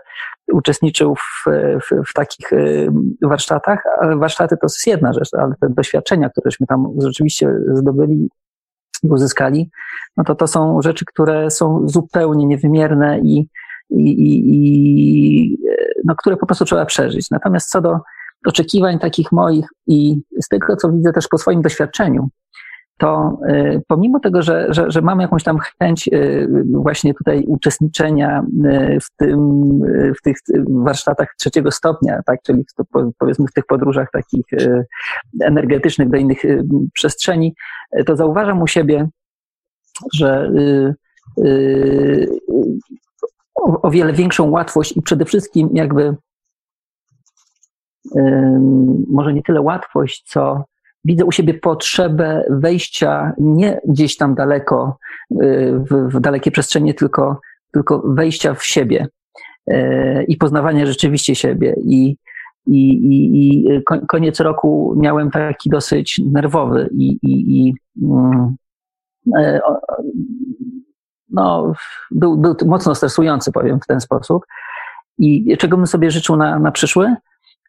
uczestniczył 0.52 1.14
w, 1.14 1.44
w, 1.80 2.10
w, 2.10 2.12
takich 2.12 2.52
y, 2.52 2.88
warsztatach, 3.22 3.82
ale 4.00 4.16
warsztaty 4.16 4.56
to 4.56 4.64
jest 4.64 4.86
jedna 4.86 5.12
rzecz, 5.12 5.28
ale 5.32 5.54
te 5.60 5.68
doświadczenia, 5.70 6.30
któreśmy 6.30 6.66
tam 6.66 6.86
rzeczywiście 6.98 7.54
zdobyli 7.72 8.28
i 9.02 9.08
uzyskali, 9.08 9.70
no 10.16 10.24
to 10.24 10.34
to 10.34 10.46
są 10.46 10.82
rzeczy, 10.82 11.04
które 11.04 11.50
są 11.50 11.88
zupełnie 11.88 12.46
niewymierne 12.46 13.18
i, 13.20 13.48
i, 13.90 14.10
i, 14.10 14.42
i 14.54 15.58
no, 16.04 16.14
które 16.14 16.36
po 16.36 16.46
prostu 16.46 16.64
trzeba 16.64 16.86
przeżyć. 16.86 17.30
Natomiast 17.30 17.70
co 17.70 17.80
do 17.80 17.98
oczekiwań 18.46 18.98
takich 18.98 19.32
moich 19.32 19.66
i 19.86 20.20
z 20.42 20.48
tego, 20.48 20.76
co 20.76 20.92
widzę 20.92 21.12
też 21.12 21.28
po 21.28 21.38
swoim 21.38 21.62
doświadczeniu, 21.62 22.28
to 22.98 23.38
y, 23.48 23.82
pomimo 23.88 24.20
tego, 24.20 24.42
że, 24.42 24.66
że, 24.70 24.90
że 24.90 25.02
mam 25.02 25.20
jakąś 25.20 25.44
tam 25.44 25.58
chęć 25.82 26.08
y, 26.08 26.48
właśnie 26.72 27.14
tutaj 27.14 27.44
uczestniczenia 27.46 28.46
y, 28.64 28.98
w, 29.00 29.16
tym, 29.16 29.70
w 30.18 30.22
tych 30.22 30.36
warsztatach 30.68 31.34
trzeciego 31.38 31.70
stopnia, 31.70 32.20
tak, 32.26 32.42
czyli 32.42 32.64
w, 32.64 32.84
powiedzmy 33.18 33.46
w 33.46 33.52
tych 33.52 33.66
podróżach 33.66 34.08
takich 34.12 34.46
energetycznych 35.40 36.10
do 36.10 36.16
innych 36.16 36.38
przestrzeni, 36.92 37.54
to 38.06 38.16
zauważam 38.16 38.62
u 38.62 38.66
siebie, 38.66 39.08
że 40.14 40.50
o, 43.54 43.82
o 43.82 43.90
wiele 43.90 44.12
większą 44.12 44.50
łatwość 44.50 44.96
i 44.96 45.02
przede 45.02 45.24
wszystkim 45.24 45.68
jakby 45.72 46.16
może 49.08 49.34
nie 49.34 49.42
tyle 49.42 49.60
łatwość, 49.60 50.22
co 50.26 50.64
widzę 51.04 51.24
u 51.24 51.32
siebie 51.32 51.54
potrzebę 51.54 52.44
wejścia 52.50 53.32
nie 53.38 53.80
gdzieś 53.84 54.16
tam 54.16 54.34
daleko, 54.34 54.98
y, 55.30 55.36
w, 55.90 56.08
w 56.14 56.20
dalekie 56.20 56.50
przestrzenie, 56.50 56.94
tylko, 56.94 57.40
tylko 57.72 58.02
wejścia 58.06 58.54
w 58.54 58.64
siebie 58.64 59.06
y, 59.70 60.24
i 60.28 60.36
poznawania 60.36 60.86
rzeczywiście 60.86 61.34
siebie. 61.34 61.74
I, 61.84 62.16
i, 62.66 62.90
i, 62.90 63.38
i 63.38 63.82
koniec 64.08 64.40
roku 64.40 64.94
miałem 64.96 65.30
taki 65.30 65.70
dosyć 65.70 66.20
nerwowy 66.32 66.88
i, 66.92 67.18
i, 67.22 67.58
i 67.58 67.74
mm, 68.02 68.56
e, 69.38 69.60
no, 71.30 71.72
był, 72.10 72.36
był 72.36 72.56
mocno 72.66 72.94
stresujący, 72.94 73.52
powiem 73.52 73.80
w 73.80 73.86
ten 73.86 74.00
sposób. 74.00 74.46
I 75.18 75.56
czego 75.56 75.76
bym 75.76 75.86
sobie 75.86 76.10
życzył 76.10 76.36
na, 76.36 76.58
na 76.58 76.72
przyszły? 76.72 77.14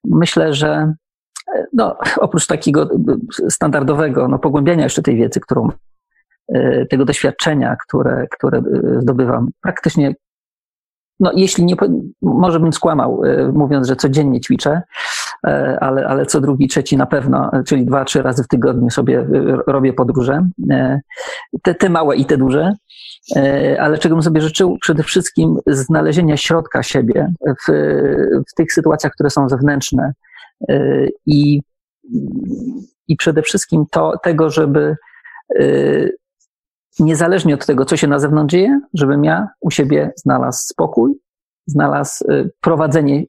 Myślę, 0.04 0.54
że 0.54 0.94
no, 1.74 1.98
oprócz 2.18 2.48
takiego 2.48 2.90
standardowego 3.50 4.28
no, 4.28 4.40
pogłębiania 4.40 4.84
jeszcze 4.84 5.02
tej 5.02 5.16
wiedzy, 5.16 5.40
którą, 5.40 5.70
e, 6.54 6.86
tego 6.86 7.06
doświadczenia, 7.06 7.76
które, 7.88 8.28
które 8.32 8.58
e, 8.58 9.02
zdobywam, 9.02 9.48
praktycznie, 9.62 10.16
no, 11.20 11.32
jeśli 11.36 11.66
nie, 11.66 11.76
może 12.22 12.60
bym 12.60 12.74
skłamał, 12.74 13.24
e, 13.24 13.52
mówiąc, 13.52 13.88
że 13.88 13.96
codziennie 13.96 14.42
ćwiczę, 14.42 14.82
ale, 15.82 16.08
ale 16.08 16.26
co 16.26 16.42
drugi, 16.42 16.68
trzeci 16.68 16.98
na 16.98 17.06
pewno, 17.06 17.52
czyli 17.66 17.86
dwa, 17.86 18.06
trzy 18.06 18.22
razy 18.22 18.44
w 18.44 18.48
tygodniu 18.48 18.90
sobie 18.90 19.28
robię 19.68 19.94
podróże, 19.94 20.50
te, 21.64 21.76
te 21.76 21.90
małe 21.90 22.16
i 22.16 22.26
te 22.26 22.38
duże, 22.38 22.74
ale 23.80 23.98
czego 23.98 24.16
bym 24.16 24.24
sobie 24.24 24.42
życzył? 24.42 24.78
Przede 24.82 25.04
wszystkim 25.04 25.58
znalezienia 25.68 26.38
środka 26.38 26.84
siebie 26.84 27.34
w, 27.68 27.72
w 28.52 28.54
tych 28.56 28.74
sytuacjach, 28.74 29.14
które 29.14 29.30
są 29.30 29.50
zewnętrzne, 29.50 30.12
i, 31.26 31.62
i 33.08 33.16
przede 33.16 33.42
wszystkim 33.42 33.86
to, 33.92 34.14
tego, 34.24 34.50
żeby 34.50 34.96
niezależnie 37.00 37.54
od 37.54 37.66
tego, 37.66 37.86
co 37.86 37.98
się 37.98 38.08
na 38.08 38.20
zewnątrz 38.20 38.52
dzieje, 38.52 38.80
żebym 38.94 39.24
ja 39.24 39.48
u 39.62 39.72
siebie 39.72 40.12
znalazł 40.16 40.60
spokój, 40.68 41.14
znalazł 41.68 42.26
prowadzenie 42.62 43.24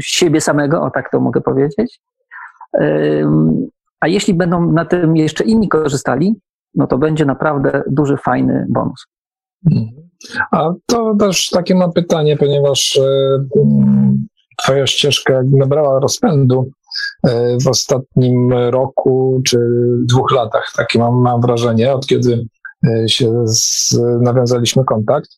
siebie 0.00 0.40
samego, 0.40 0.82
o 0.82 0.90
tak 0.90 1.10
to 1.10 1.20
mogę 1.20 1.40
powiedzieć. 1.40 2.00
A 4.00 4.08
jeśli 4.08 4.34
będą 4.34 4.72
na 4.72 4.84
tym 4.84 5.16
jeszcze 5.16 5.44
inni 5.44 5.68
korzystali, 5.68 6.34
no 6.74 6.86
to 6.86 6.98
będzie 6.98 7.24
naprawdę 7.24 7.82
duży, 7.86 8.16
fajny 8.16 8.66
bonus. 8.68 9.06
A 10.50 10.72
to 10.86 11.14
też 11.18 11.50
takie 11.50 11.74
mam 11.74 11.92
pytanie, 11.92 12.36
ponieważ 12.36 13.00
twoja 14.62 14.86
ścieżka 14.86 15.40
nabrała 15.52 16.00
rozpędu 16.00 16.70
e, 17.22 17.56
w 17.64 17.68
ostatnim 17.68 18.52
roku 18.52 19.40
czy 19.46 19.58
dwóch 20.04 20.32
latach. 20.32 20.72
Takie 20.76 20.98
mam, 20.98 21.14
mam 21.14 21.40
wrażenie, 21.40 21.92
od 21.92 22.06
kiedy 22.06 22.46
się 23.06 23.42
z, 23.44 23.98
nawiązaliśmy 24.20 24.84
kontakt. 24.84 25.30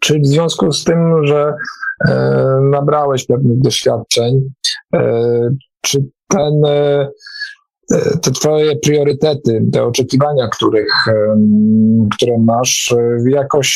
Czy 0.00 0.18
w 0.18 0.26
związku 0.26 0.72
z 0.72 0.84
tym, 0.84 1.26
że 1.26 1.54
nabrałeś 2.70 3.26
pewnych 3.26 3.60
doświadczeń. 3.60 4.40
Czy 5.80 6.04
ten 6.28 6.62
te 8.22 8.30
twoje 8.30 8.76
priorytety, 8.76 9.64
te 9.72 9.84
oczekiwania, 9.84 10.48
których, 10.48 11.06
które 12.16 12.38
masz, 12.38 12.94
jakoś 13.26 13.68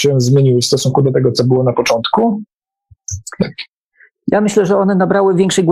się 0.00 0.20
zmieniły 0.20 0.60
w 0.60 0.64
stosunku 0.64 1.02
do 1.02 1.12
tego, 1.12 1.32
co 1.32 1.44
było 1.44 1.62
na 1.62 1.72
początku? 1.72 2.42
Ja 4.28 4.40
myślę, 4.40 4.66
że 4.66 4.78
one 4.78 4.94
nabrały 4.94 5.34
większej 5.34 5.66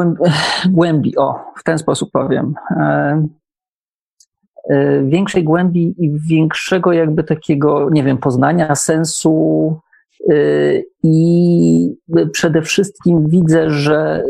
głębi, 0.70 1.16
o, 1.16 1.34
w 1.56 1.62
ten 1.64 1.78
sposób 1.78 2.10
powiem. 2.12 2.54
E, 2.70 3.26
e, 4.70 5.02
większej 5.04 5.44
głębi 5.44 5.94
i 5.98 6.18
większego 6.28 6.92
jakby 6.92 7.24
takiego, 7.24 7.90
nie 7.90 8.02
wiem, 8.02 8.18
poznania 8.18 8.74
sensu 8.74 9.76
e, 9.76 9.87
i 11.02 11.96
przede 12.32 12.62
wszystkim 12.62 13.28
widzę, 13.28 13.70
że 13.70 14.24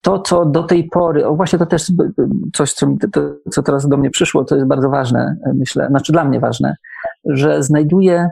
to, 0.00 0.18
co 0.18 0.44
do 0.44 0.62
tej 0.62 0.84
pory, 0.84 1.26
o 1.26 1.36
właśnie 1.36 1.58
to 1.58 1.66
też 1.66 1.92
coś, 2.54 2.72
co, 2.72 2.86
co 3.50 3.62
teraz 3.62 3.88
do 3.88 3.96
mnie 3.96 4.10
przyszło, 4.10 4.44
to 4.44 4.54
jest 4.56 4.68
bardzo 4.68 4.90
ważne, 4.90 5.36
myślę, 5.54 5.86
znaczy 5.88 6.12
dla 6.12 6.24
mnie 6.24 6.40
ważne, 6.40 6.76
że 7.24 7.62
znajduję 7.62 8.28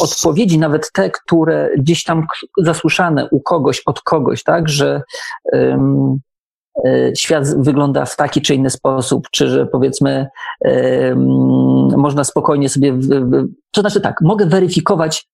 odpowiedzi, 0.00 0.58
nawet 0.58 0.92
te, 0.92 1.10
które 1.10 1.70
gdzieś 1.78 2.04
tam 2.04 2.26
zasłyszane 2.62 3.28
u 3.30 3.40
kogoś, 3.40 3.82
od 3.86 4.00
kogoś, 4.00 4.42
tak, 4.42 4.68
że 4.68 5.02
świat 7.16 7.62
wygląda 7.62 8.04
w 8.04 8.16
taki 8.16 8.42
czy 8.42 8.54
inny 8.54 8.70
sposób, 8.70 9.28
czy 9.30 9.48
że 9.48 9.66
powiedzmy 9.66 10.26
um, 10.60 11.88
można 11.96 12.24
spokojnie 12.24 12.68
sobie, 12.68 12.98
to 13.70 13.80
znaczy 13.80 14.00
tak, 14.00 14.20
mogę 14.20 14.46
weryfikować 14.46 15.28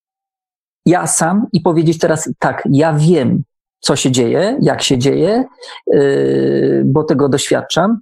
ja 0.86 1.06
sam 1.06 1.46
i 1.52 1.60
powiedzieć 1.60 1.98
teraz 1.98 2.30
tak, 2.38 2.62
ja 2.70 2.92
wiem, 2.92 3.42
co 3.80 3.96
się 3.96 4.10
dzieje, 4.10 4.58
jak 4.60 4.82
się 4.82 4.98
dzieje, 4.98 5.44
yy, 5.86 6.82
bo 6.86 7.04
tego 7.04 7.28
doświadczam, 7.28 8.00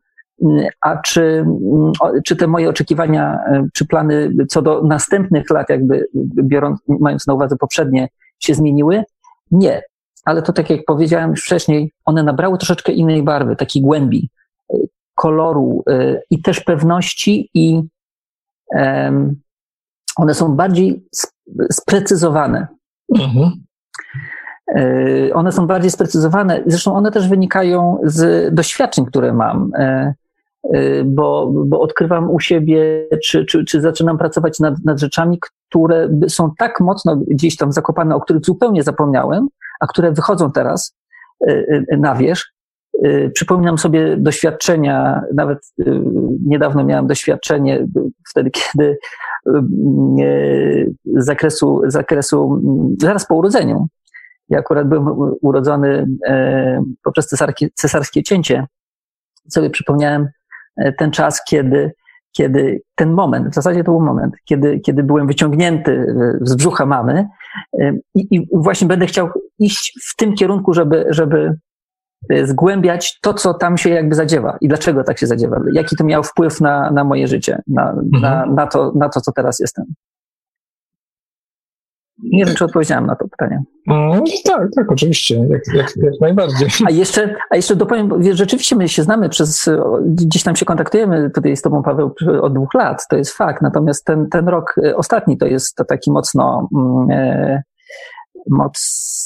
a 0.80 0.96
czy, 0.96 1.44
czy 2.26 2.36
te 2.36 2.46
moje 2.46 2.68
oczekiwania, 2.68 3.38
czy 3.74 3.86
plany 3.86 4.30
co 4.48 4.62
do 4.62 4.82
następnych 4.82 5.50
lat, 5.50 5.70
jakby 5.70 6.06
biorąc, 6.42 6.80
mając 6.88 7.26
na 7.26 7.34
uwadze 7.34 7.56
poprzednie, 7.56 8.08
się 8.38 8.54
zmieniły? 8.54 9.04
Nie. 9.50 9.82
Ale 10.28 10.42
to 10.42 10.52
tak 10.52 10.70
jak 10.70 10.84
powiedziałem 10.84 11.30
już 11.30 11.42
wcześniej, 11.42 11.92
one 12.04 12.22
nabrały 12.22 12.58
troszeczkę 12.58 12.92
innej 12.92 13.22
barwy, 13.22 13.56
takiej 13.56 13.82
głębi, 13.82 14.30
koloru 15.14 15.84
i 16.30 16.42
też 16.42 16.60
pewności 16.60 17.50
i 17.54 17.82
one 20.16 20.34
są 20.34 20.56
bardziej 20.56 21.06
sprecyzowane. 21.72 22.66
Mhm. 23.18 23.52
E, 24.76 25.34
one 25.34 25.52
są 25.52 25.66
bardziej 25.66 25.90
sprecyzowane, 25.90 26.62
zresztą 26.66 26.94
one 26.94 27.10
też 27.10 27.28
wynikają 27.28 27.98
z 28.04 28.54
doświadczeń, 28.54 29.06
które 29.06 29.32
mam, 29.32 29.70
e, 29.74 30.14
e, 30.74 31.04
bo, 31.04 31.52
bo 31.66 31.80
odkrywam 31.80 32.30
u 32.30 32.40
siebie, 32.40 33.08
czy, 33.24 33.44
czy, 33.44 33.64
czy 33.64 33.80
zaczynam 33.80 34.18
pracować 34.18 34.60
nad, 34.60 34.74
nad 34.84 35.00
rzeczami, 35.00 35.38
które 35.68 36.08
są 36.28 36.52
tak 36.58 36.80
mocno 36.80 37.16
gdzieś 37.16 37.56
tam 37.56 37.72
zakopane, 37.72 38.14
o 38.14 38.20
których 38.20 38.44
zupełnie 38.44 38.82
zapomniałem, 38.82 39.48
a 39.80 39.86
które 39.86 40.12
wychodzą 40.12 40.52
teraz 40.52 40.96
na 41.98 42.14
wierzch. 42.14 42.52
Przypominam 43.34 43.78
sobie 43.78 44.16
doświadczenia, 44.16 45.22
nawet 45.34 45.58
niedawno 46.46 46.84
miałem 46.84 47.06
doświadczenie 47.06 47.86
wtedy, 48.30 48.50
kiedy 48.50 48.98
z 51.04 51.24
zakresu, 51.24 51.80
zakresu 51.86 52.62
zaraz 53.00 53.26
po 53.26 53.34
urodzeniu, 53.34 53.88
ja 54.48 54.58
akurat 54.58 54.88
byłem 54.88 55.06
urodzony 55.40 56.06
e, 56.26 56.82
poprzez 57.02 57.26
cesarskie, 57.26 57.68
cesarskie 57.74 58.22
cięcie. 58.22 58.66
Sobie 59.48 59.70
przypomniałem 59.70 60.28
e, 60.76 60.92
ten 60.92 61.10
czas, 61.10 61.44
kiedy, 61.44 61.92
kiedy 62.38 62.82
ten 62.94 63.12
moment, 63.12 63.48
w 63.48 63.54
zasadzie 63.54 63.84
to 63.84 63.90
był 63.92 64.00
moment, 64.00 64.34
kiedy, 64.44 64.80
kiedy 64.80 65.02
byłem 65.02 65.26
wyciągnięty 65.26 66.14
z 66.40 66.54
brzucha 66.54 66.86
mamy 66.86 67.28
e, 67.80 67.92
i, 68.14 68.36
i 68.36 68.48
właśnie 68.52 68.88
będę 68.88 69.06
chciał 69.06 69.28
iść 69.58 69.92
w 70.10 70.16
tym 70.16 70.34
kierunku, 70.34 70.74
żeby, 70.74 71.06
żeby 71.10 71.58
zgłębiać 72.44 73.18
to, 73.20 73.34
co 73.34 73.54
tam 73.54 73.78
się 73.78 73.90
jakby 73.90 74.14
zadziewa 74.14 74.56
i 74.60 74.68
dlaczego 74.68 75.04
tak 75.04 75.18
się 75.18 75.26
zadziewa, 75.26 75.60
jaki 75.72 75.96
to 75.96 76.04
miał 76.04 76.22
wpływ 76.22 76.60
na, 76.60 76.90
na 76.90 77.04
moje 77.04 77.28
życie, 77.28 77.62
na, 77.66 77.90
mhm. 77.90 78.22
na, 78.22 78.46
na, 78.46 78.66
to, 78.66 78.92
na 78.94 79.08
to, 79.08 79.20
co 79.20 79.32
teraz 79.32 79.60
jestem. 79.60 79.84
Nie 82.22 82.44
wiem, 82.44 82.54
czy 82.54 82.64
odpowiedziałem 82.64 83.06
na 83.06 83.16
to 83.16 83.28
pytanie. 83.28 83.62
Mm, 83.90 84.22
tak, 84.44 84.68
tak, 84.76 84.92
oczywiście, 84.92 85.36
jak, 85.36 85.62
jak, 85.74 85.96
jak, 85.96 86.14
najbardziej. 86.20 86.68
A 86.86 86.90
jeszcze, 86.90 87.34
a 87.50 87.56
jeszcze 87.56 87.76
dopowiem, 87.76 88.10
rzeczywiście 88.32 88.76
my 88.76 88.88
się 88.88 89.02
znamy 89.02 89.28
przez, 89.28 89.70
gdzieś 90.04 90.42
tam 90.42 90.56
się 90.56 90.64
kontaktujemy 90.64 91.30
tutaj 91.30 91.56
z 91.56 91.62
tobą, 91.62 91.82
Paweł, 91.82 92.14
od 92.42 92.54
dwóch 92.54 92.74
lat, 92.74 93.06
to 93.10 93.16
jest 93.16 93.32
fakt, 93.32 93.62
natomiast 93.62 94.04
ten, 94.04 94.28
ten 94.28 94.48
rok 94.48 94.74
e, 94.84 94.96
ostatni 94.96 95.38
to 95.38 95.46
jest 95.46 95.74
to 95.74 95.84
taki 95.84 96.12
mocno 96.12 96.68
mm, 96.76 97.10
e, 97.10 97.62
moc, 98.50 98.78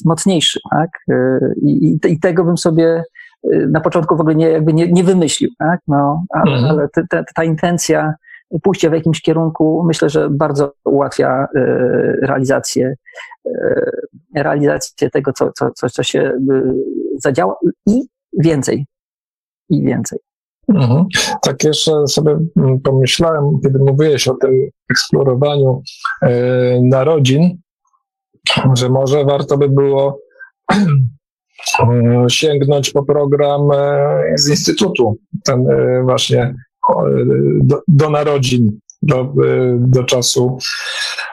mocniejszy, 0.05 0.61
tak? 0.71 0.91
E, 1.11 1.39
I, 1.63 1.99
i, 2.05 2.21
tego 2.21 2.45
bym 2.45 2.59
sobie 2.59 3.05
e, 3.53 3.57
na 3.67 3.81
początku 3.81 4.17
w 4.17 4.21
ogóle 4.21 4.35
nie, 4.35 4.49
jakby 4.49 4.73
nie, 4.73 4.93
nie 4.93 5.05
wymyślił, 5.05 5.51
tak? 5.59 5.81
No, 5.89 6.25
ale, 6.31 6.57
mhm. 6.57 6.71
ale 6.71 6.89
te, 6.89 7.03
te, 7.11 7.25
ta 7.35 7.45
intencja 7.45 8.15
pójście 8.61 8.91
w 8.91 8.93
jakimś 8.93 9.21
kierunku, 9.21 9.85
myślę, 9.87 10.11
że 10.11 10.31
bardzo 10.31 10.73
ułatwia 10.85 11.47
e, 11.57 11.61
realizację, 12.23 12.95
e, 13.47 13.91
realizację 14.37 15.11
tego, 15.11 15.33
co, 15.33 15.53
co, 15.53 15.71
co, 15.71 15.91
co 15.91 16.03
się 16.03 16.21
e, 16.21 16.63
zadziała 17.19 17.57
i 17.87 18.03
więcej. 18.39 18.87
I 19.69 19.83
więcej. 19.83 20.19
Mhm. 20.69 21.05
Tak 21.43 21.65
jeszcze 21.65 22.07
sobie 22.07 22.39
mm, 22.57 22.81
pomyślałem, 22.81 23.61
kiedy 23.63 23.79
mówiłeś 23.79 24.29
o 24.29 24.35
tym 24.35 24.51
eksplorowaniu 24.91 25.83
narodzin, 26.83 27.59
że 28.75 28.89
może 28.89 29.25
warto 29.25 29.59
by 29.59 29.69
było 29.69 30.19
sięgnąć 32.29 32.91
po 32.91 33.03
program 33.03 33.69
z 34.35 34.49
Instytutu, 34.49 35.19
ten 35.45 35.67
właśnie 36.05 36.55
do, 37.61 37.83
do 37.89 38.11
narodzin, 38.11 38.79
do, 39.03 39.35
do 39.79 40.05
czasu. 40.05 40.59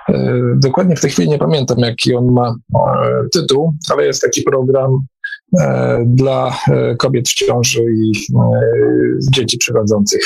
E, 0.10 0.42
dokładnie 0.56 0.96
w 0.96 1.02
tej 1.02 1.10
chwili 1.10 1.30
nie 1.30 1.38
pamiętam, 1.38 1.80
jaki 1.80 2.16
on 2.16 2.32
ma 2.32 2.56
e, 2.76 3.30
tytuł, 3.34 3.74
ale 3.94 4.06
jest 4.06 4.22
taki 4.22 4.42
program 4.42 5.00
e, 5.60 6.04
dla 6.06 6.58
kobiet 6.98 7.30
w 7.30 7.34
ciąży 7.34 7.84
i 7.84 8.12
dzieci 9.32 9.58
przychodzących. 9.58 10.22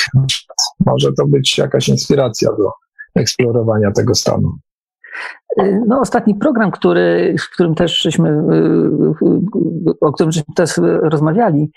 Może 0.86 1.12
to 1.12 1.26
być 1.26 1.58
jakaś 1.58 1.88
inspiracja 1.88 2.48
do 2.48 2.70
eksplorowania 3.14 3.90
tego 3.90 4.14
stanu. 4.14 4.52
Y, 5.62 5.82
no, 5.86 6.00
ostatni 6.00 6.34
program, 6.34 6.70
który, 6.70 7.36
w 7.40 7.54
którym 7.54 7.74
też 7.74 8.02
żeśmy, 8.02 8.28
y, 8.28 8.32
y, 9.26 10.00
o 10.00 10.12
którym 10.12 10.32
żeśmy 10.32 10.54
też 10.54 10.80
rozmawiali 11.02 11.70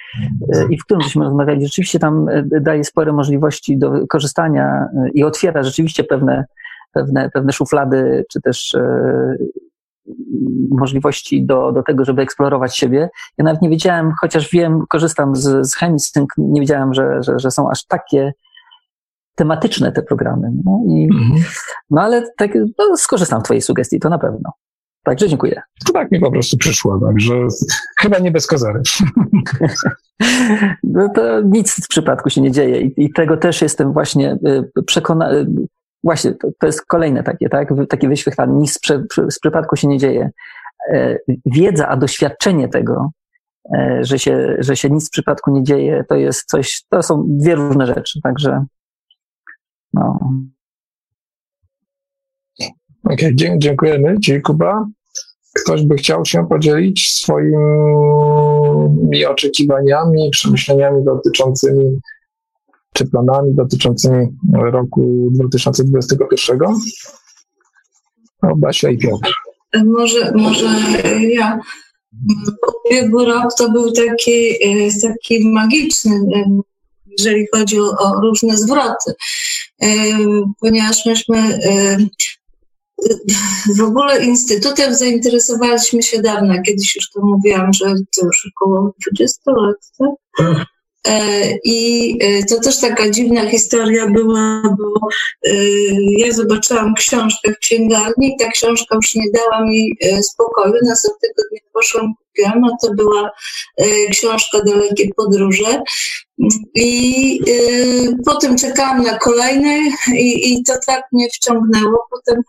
i 0.70 0.78
w 0.78 0.84
którym 0.84 1.02
żeśmy 1.02 1.26
rozmawiali, 1.26 1.66
rzeczywiście 1.66 2.00
tam 2.00 2.26
daje 2.62 2.84
spore 2.84 3.14
możliwości 3.14 3.78
do 3.78 4.08
korzystania 4.08 4.88
i 5.14 5.24
otwiera 5.24 5.64
rzeczywiście 5.64 6.04
pewne, 6.04 6.46
pewne, 6.94 7.30
pewne 7.30 7.52
szuflady, 7.52 8.26
czy 8.32 8.42
też 8.42 8.76
możliwości 10.72 11.46
do, 11.46 11.72
do 11.72 11.84
tego, 11.84 12.06
żeby 12.06 12.22
eksplorować 12.22 12.78
siebie. 12.78 13.10
Ja 13.38 13.46
nawet 13.46 13.62
nie 13.62 13.70
wiedziałem, 13.70 14.12
chociaż 14.22 14.50
wiem, 14.52 14.84
korzystam 14.90 15.36
z, 15.36 15.68
z 15.68 15.76
Chemisync, 15.76 16.30
nie 16.38 16.62
wiedziałem, 16.62 16.94
że, 16.94 17.24
że, 17.24 17.40
że 17.40 17.52
są 17.52 17.70
aż 17.70 17.86
takie 17.86 18.34
tematyczne 19.38 19.92
te 19.92 20.02
programy. 20.02 20.52
No, 20.66 20.82
i, 20.88 21.04
mhm. 21.04 21.42
no 21.90 22.02
ale 22.02 22.24
tak, 22.38 22.52
no, 22.80 22.98
skorzystam 22.98 23.42
z 23.42 23.44
Twojej 23.44 23.62
sugestii, 23.62 24.00
to 24.00 24.10
na 24.10 24.20
pewno. 24.20 24.52
Także 25.04 25.30
dziękuję. 25.30 25.62
To 25.86 25.94
tak 25.94 26.12
mi 26.12 26.20
po 26.20 26.32
prostu 26.32 26.58
przyszło, 26.58 27.00
także 27.00 27.34
chyba 28.00 28.20
nie 28.20 28.32
bez 28.32 28.48
kozery. 28.48 28.82
No 30.84 31.10
to 31.10 31.42
nic 31.42 31.86
w 31.86 31.88
przypadku 31.88 32.30
się 32.30 32.42
nie 32.42 32.52
dzieje 32.52 32.82
i, 32.82 32.94
i 33.06 33.14
tego 33.14 33.38
też 33.38 33.62
jestem 33.62 33.94
właśnie 33.94 34.38
y, 34.78 34.84
przekonany. 34.84 35.46
Właśnie, 36.04 36.32
to, 36.32 36.48
to, 36.60 36.68
jest 36.68 36.86
kolejne 36.86 37.24
takie, 37.24 37.50
tak? 37.50 37.70
Takie 37.90 38.10
wyświetlanie. 38.10 38.54
Nic 38.54 38.80
z 39.30 39.40
przypadku 39.40 39.76
się 39.76 39.88
nie 39.88 39.98
dzieje. 39.98 40.30
E, 40.94 41.18
wiedza, 41.46 41.88
a 41.88 41.98
doświadczenie 41.98 42.68
tego, 42.68 43.12
e, 43.78 44.00
że 44.02 44.20
się, 44.20 44.56
że 44.60 44.76
się 44.76 44.90
nic 44.90 45.08
w 45.08 45.12
przypadku 45.12 45.52
nie 45.52 45.64
dzieje, 45.64 46.04
to 46.10 46.16
jest 46.16 46.46
coś, 46.46 46.84
to 46.90 47.04
są 47.04 47.26
dwie 47.28 47.56
różne 47.56 47.88
rzeczy. 47.88 48.20
Także 48.24 48.66
no. 50.00 50.20
Okej, 53.04 53.34
okay, 53.36 53.58
dziękujemy 53.58 54.20
Ci, 54.20 54.42
Kuba. 54.42 54.86
Ktoś 55.64 55.84
by 55.86 55.96
chciał 55.96 56.26
się 56.26 56.48
podzielić 56.50 57.12
swoimi 57.14 57.56
oczekiwaniami, 59.28 60.30
przemyśleniami 60.32 61.06
dotyczącymi, 61.06 62.00
czy 62.94 63.06
planami 63.06 63.56
dotyczącymi 63.56 64.28
roku 64.54 65.30
2021? 65.32 66.60
No, 68.44 68.56
Basia 68.58 68.90
i 68.90 68.98
Piotr. 68.98 69.34
może, 69.86 70.32
może 70.36 70.66
ja. 71.30 71.60
Ubiegły 72.86 73.26
rok 73.26 73.54
to 73.58 73.72
był 73.72 73.92
taki, 73.92 74.54
taki 75.02 75.50
magiczny, 75.50 76.20
jeżeli 77.18 77.48
chodzi 77.56 77.80
o 77.80 78.22
różne 78.22 78.58
zwroty, 78.58 79.14
ponieważ 80.60 81.06
myśmy 81.06 81.60
w 83.76 83.82
ogóle 83.82 84.26
instytutem 84.26 84.96
zainteresowaliśmy 84.96 86.04
się 86.04 86.22
dawno. 86.22 86.62
Kiedyś 86.66 86.96
już 86.96 87.10
to 87.10 87.22
mówiłam, 87.26 87.74
że 87.74 87.86
to 87.86 88.26
już 88.26 88.52
około 88.56 88.94
20 89.12 89.52
lat, 89.52 89.78
tak? 89.98 90.68
E, 91.06 91.58
I 91.64 92.18
e, 92.22 92.44
to 92.44 92.60
też 92.60 92.80
taka 92.80 93.10
dziwna 93.10 93.50
historia 93.50 94.08
była, 94.08 94.62
bo 94.80 95.08
e, 95.48 95.54
ja 96.18 96.34
zobaczyłam 96.34 96.94
książkę 96.94 97.54
w 97.54 97.58
księgarni 97.58 98.28
i 98.28 98.38
ta 98.40 98.52
książka 98.52 98.96
już 98.96 99.16
nie 99.16 99.32
dała 99.34 99.66
mi 99.66 99.98
spokoju. 100.22 100.74
Następnego 100.86 101.44
dnia 101.52 101.60
poszłam, 101.74 102.14
kupiłam, 102.20 102.64
a 102.64 102.88
to 102.88 102.94
była 102.94 103.32
książka 104.12 104.62
Dalekie 104.62 105.10
Podróże. 105.16 105.82
I 106.76 107.40
potem 108.26 108.58
czekałam 108.58 109.04
na 109.04 109.18
kolejne 109.18 109.80
i, 110.16 110.54
i 110.54 110.64
to 110.64 110.74
tak 110.86 111.04
mnie 111.12 111.30
wciągnęło. 111.30 112.08
Potem 112.12 112.42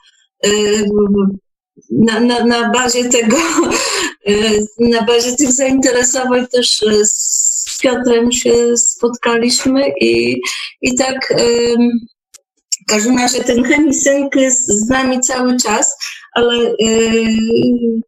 na, 1.90 2.20
na, 2.20 2.44
na 2.44 2.70
bazie 2.70 3.04
tego, 3.04 3.36
na 4.78 5.02
bazie 5.02 5.36
tych 5.36 5.52
zainteresowań 5.52 6.46
też 6.46 6.84
z 7.04 7.78
Piotrem 7.82 8.32
się 8.32 8.76
spotkaliśmy 8.76 9.84
i, 10.00 10.40
i 10.82 10.94
tak 10.94 11.34
w 12.82 12.90
każdym 12.90 13.18
razie 13.18 13.44
ten 13.44 13.64
chemisynk 13.64 14.34
jest 14.34 14.66
z 14.66 14.88
nami 14.88 15.20
cały 15.20 15.56
czas, 15.56 15.96
ale 16.34 16.74
yy, 16.78 17.28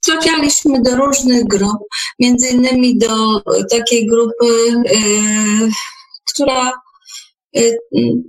trafialiśmy 0.02 0.82
do 0.82 0.96
różnych 0.96 1.44
grup, 1.44 1.78
między 2.18 2.48
innymi 2.48 2.98
do 2.98 3.40
takiej 3.70 4.06
grupy, 4.06 4.74
która 6.34 6.72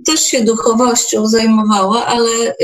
też 0.06 0.26
się 0.26 0.44
duchowością 0.44 1.26
zajmowała, 1.26 2.06
ale 2.06 2.54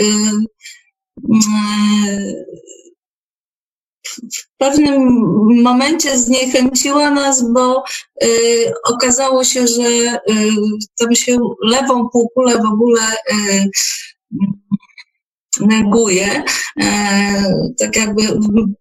w 4.19 4.59
pewnym 4.59 5.03
momencie 5.63 6.19
zniechęciła 6.19 7.11
nas, 7.11 7.53
bo 7.53 7.85
y, 8.23 8.73
okazało 8.85 9.45
się, 9.45 9.67
że 9.67 9.83
y, 9.83 10.51
tam 10.99 11.15
się 11.15 11.39
lewą 11.63 12.09
półkulę 12.09 12.55
w 12.57 12.73
ogóle 12.73 13.03
y, 13.33 13.71
neguje. 15.61 16.43
Y, 16.81 16.85
tak 17.79 17.97
jakby 17.97 18.23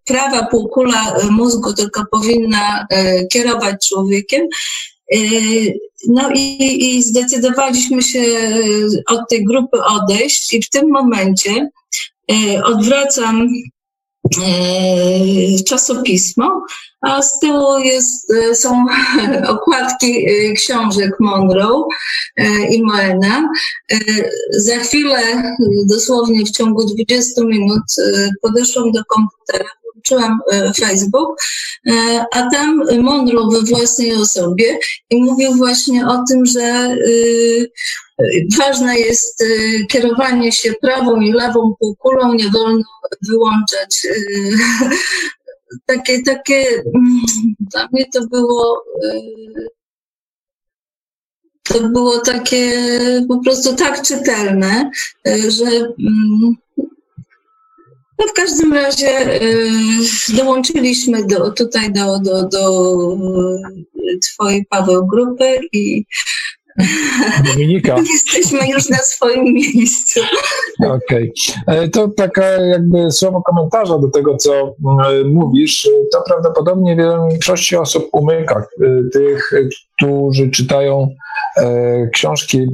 prawa 0.04 0.46
półkula 0.46 1.14
mózgu 1.30 1.72
tylko 1.72 2.02
powinna 2.10 2.86
y, 2.92 3.26
kierować 3.26 3.88
człowiekiem. 3.88 4.42
Y, 5.14 5.78
no 6.08 6.30
i, 6.34 6.96
i 6.96 7.02
zdecydowaliśmy 7.02 8.02
się 8.02 8.22
od 9.06 9.20
tej 9.30 9.44
grupy 9.44 9.78
odejść 9.84 10.54
i 10.54 10.62
w 10.62 10.70
tym 10.70 10.90
momencie 10.90 11.68
odwracam 12.64 13.48
E, 13.48 13.77
czasopismo, 15.66 16.62
a 17.00 17.22
z 17.22 17.38
tyłu 17.38 17.78
jest, 17.78 18.30
e, 18.30 18.54
są 18.54 18.84
okładki 19.56 20.26
e, 20.26 20.52
książek 20.52 21.10
Monroe 21.20 21.84
i 22.70 22.82
Moena. 22.82 23.48
Za 24.50 24.76
chwilę, 24.76 25.54
dosłownie 25.86 26.44
w 26.44 26.50
ciągu 26.50 26.86
20 26.86 27.44
minut, 27.44 27.82
podeszłam 28.42 28.92
do 28.92 29.00
komputera, 29.04 29.70
włączyłam 29.98 30.38
Facebook, 30.76 31.42
a 32.32 32.50
tam 32.50 32.82
Monroe 33.00 33.50
we 33.52 33.60
własnej 33.62 34.14
osobie 34.14 34.78
i 35.10 35.22
mówił 35.22 35.54
właśnie 35.54 36.06
o 36.06 36.24
tym, 36.28 36.46
że 36.46 36.96
Ważne 38.58 38.98
jest 38.98 39.42
y, 39.42 39.86
kierowanie 39.88 40.52
się 40.52 40.72
prawą 40.82 41.20
i 41.20 41.32
lewą 41.32 41.74
półkulą, 41.78 42.34
nie 42.34 42.50
wolno 42.50 42.84
wyłączać. 43.28 44.04
Y, 44.04 44.58
takie, 45.86 46.22
takie, 46.22 46.66
mm, 46.94 47.20
dla 47.60 47.88
mnie 47.92 48.06
to 48.12 48.26
było, 48.26 48.82
y, 49.04 49.68
to 51.62 51.88
było 51.88 52.18
takie 52.18 52.72
po 53.28 53.40
prostu 53.44 53.76
tak 53.76 54.02
czytelne, 54.02 54.90
że 55.48 55.66
mm, 55.66 56.56
no 58.18 58.26
w 58.26 58.32
każdym 58.32 58.72
razie 58.72 59.40
dołączyliśmy 60.36 61.26
do, 61.26 61.50
tutaj 61.50 61.92
do, 61.92 62.18
do, 62.18 62.42
do 62.42 62.92
Twojej 64.22 64.66
Paweł 64.70 65.06
grupy 65.06 65.60
i 65.72 66.04
Dominika. 67.44 67.96
Jesteśmy 68.12 68.68
już 68.68 68.88
na 68.88 68.98
swoim 68.98 69.44
miejscu. 69.54 70.20
Okej. 70.80 71.32
Okay. 71.64 71.76
E, 71.76 71.88
to 71.88 72.08
taka 72.08 72.44
jakby 72.44 73.12
słowo 73.12 73.42
komentarza 73.42 73.98
do 73.98 74.08
tego, 74.08 74.36
co 74.36 74.66
e, 74.66 75.24
mówisz. 75.24 75.88
To 76.12 76.22
prawdopodobnie 76.26 76.96
większości 77.30 77.76
osób 77.76 78.08
umyka, 78.12 78.66
e, 78.82 78.86
tych, 79.12 79.50
którzy 79.96 80.50
czytają 80.50 81.08
książki 82.12 82.66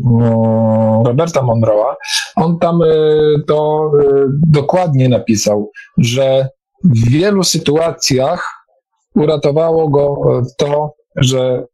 Roberta 1.05 1.43
Monroe'a. 1.43 1.95
On 2.37 2.59
tam 2.59 2.81
to 3.47 3.91
dokładnie 4.47 5.09
napisał, 5.09 5.71
że 5.99 6.49
w 6.85 7.11
wielu 7.11 7.45
sytuacjach 7.45 8.49
uratowało 9.15 9.89
go 9.89 10.17
to, 10.59 10.95
że 11.17 11.65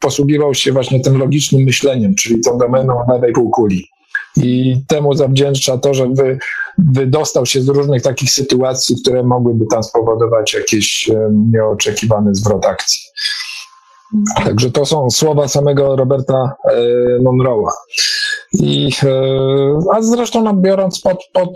posługiwał 0.00 0.54
się 0.54 0.72
właśnie 0.72 1.00
tym 1.00 1.18
logicznym 1.18 1.62
myśleniem, 1.62 2.14
czyli 2.14 2.40
tą 2.40 2.58
domeną 2.58 2.94
lewej 3.12 3.32
półkuli. 3.32 3.84
I 4.36 4.82
temu 4.88 5.14
zawdzięcza 5.14 5.78
to, 5.78 5.94
że 5.94 6.08
wy, 6.08 6.38
wydostał 6.78 7.46
się 7.46 7.60
z 7.60 7.68
różnych 7.68 8.02
takich 8.02 8.30
sytuacji, 8.30 8.96
które 9.02 9.22
mogłyby 9.22 9.64
tam 9.70 9.82
spowodować 9.82 10.54
jakiś 10.54 11.10
nieoczekiwany 11.52 12.34
zwrot 12.34 12.66
akcji. 12.66 13.02
Także 14.44 14.70
to 14.70 14.86
są 14.86 15.10
słowa 15.10 15.48
samego 15.48 15.96
Roberta 15.96 16.54
y, 16.70 17.18
Monroe'a. 17.22 17.70
I, 18.52 18.90
a 19.94 20.02
zresztą 20.02 20.42
no, 20.42 20.54
biorąc 20.54 21.00
pod, 21.00 21.18
pod 21.32 21.50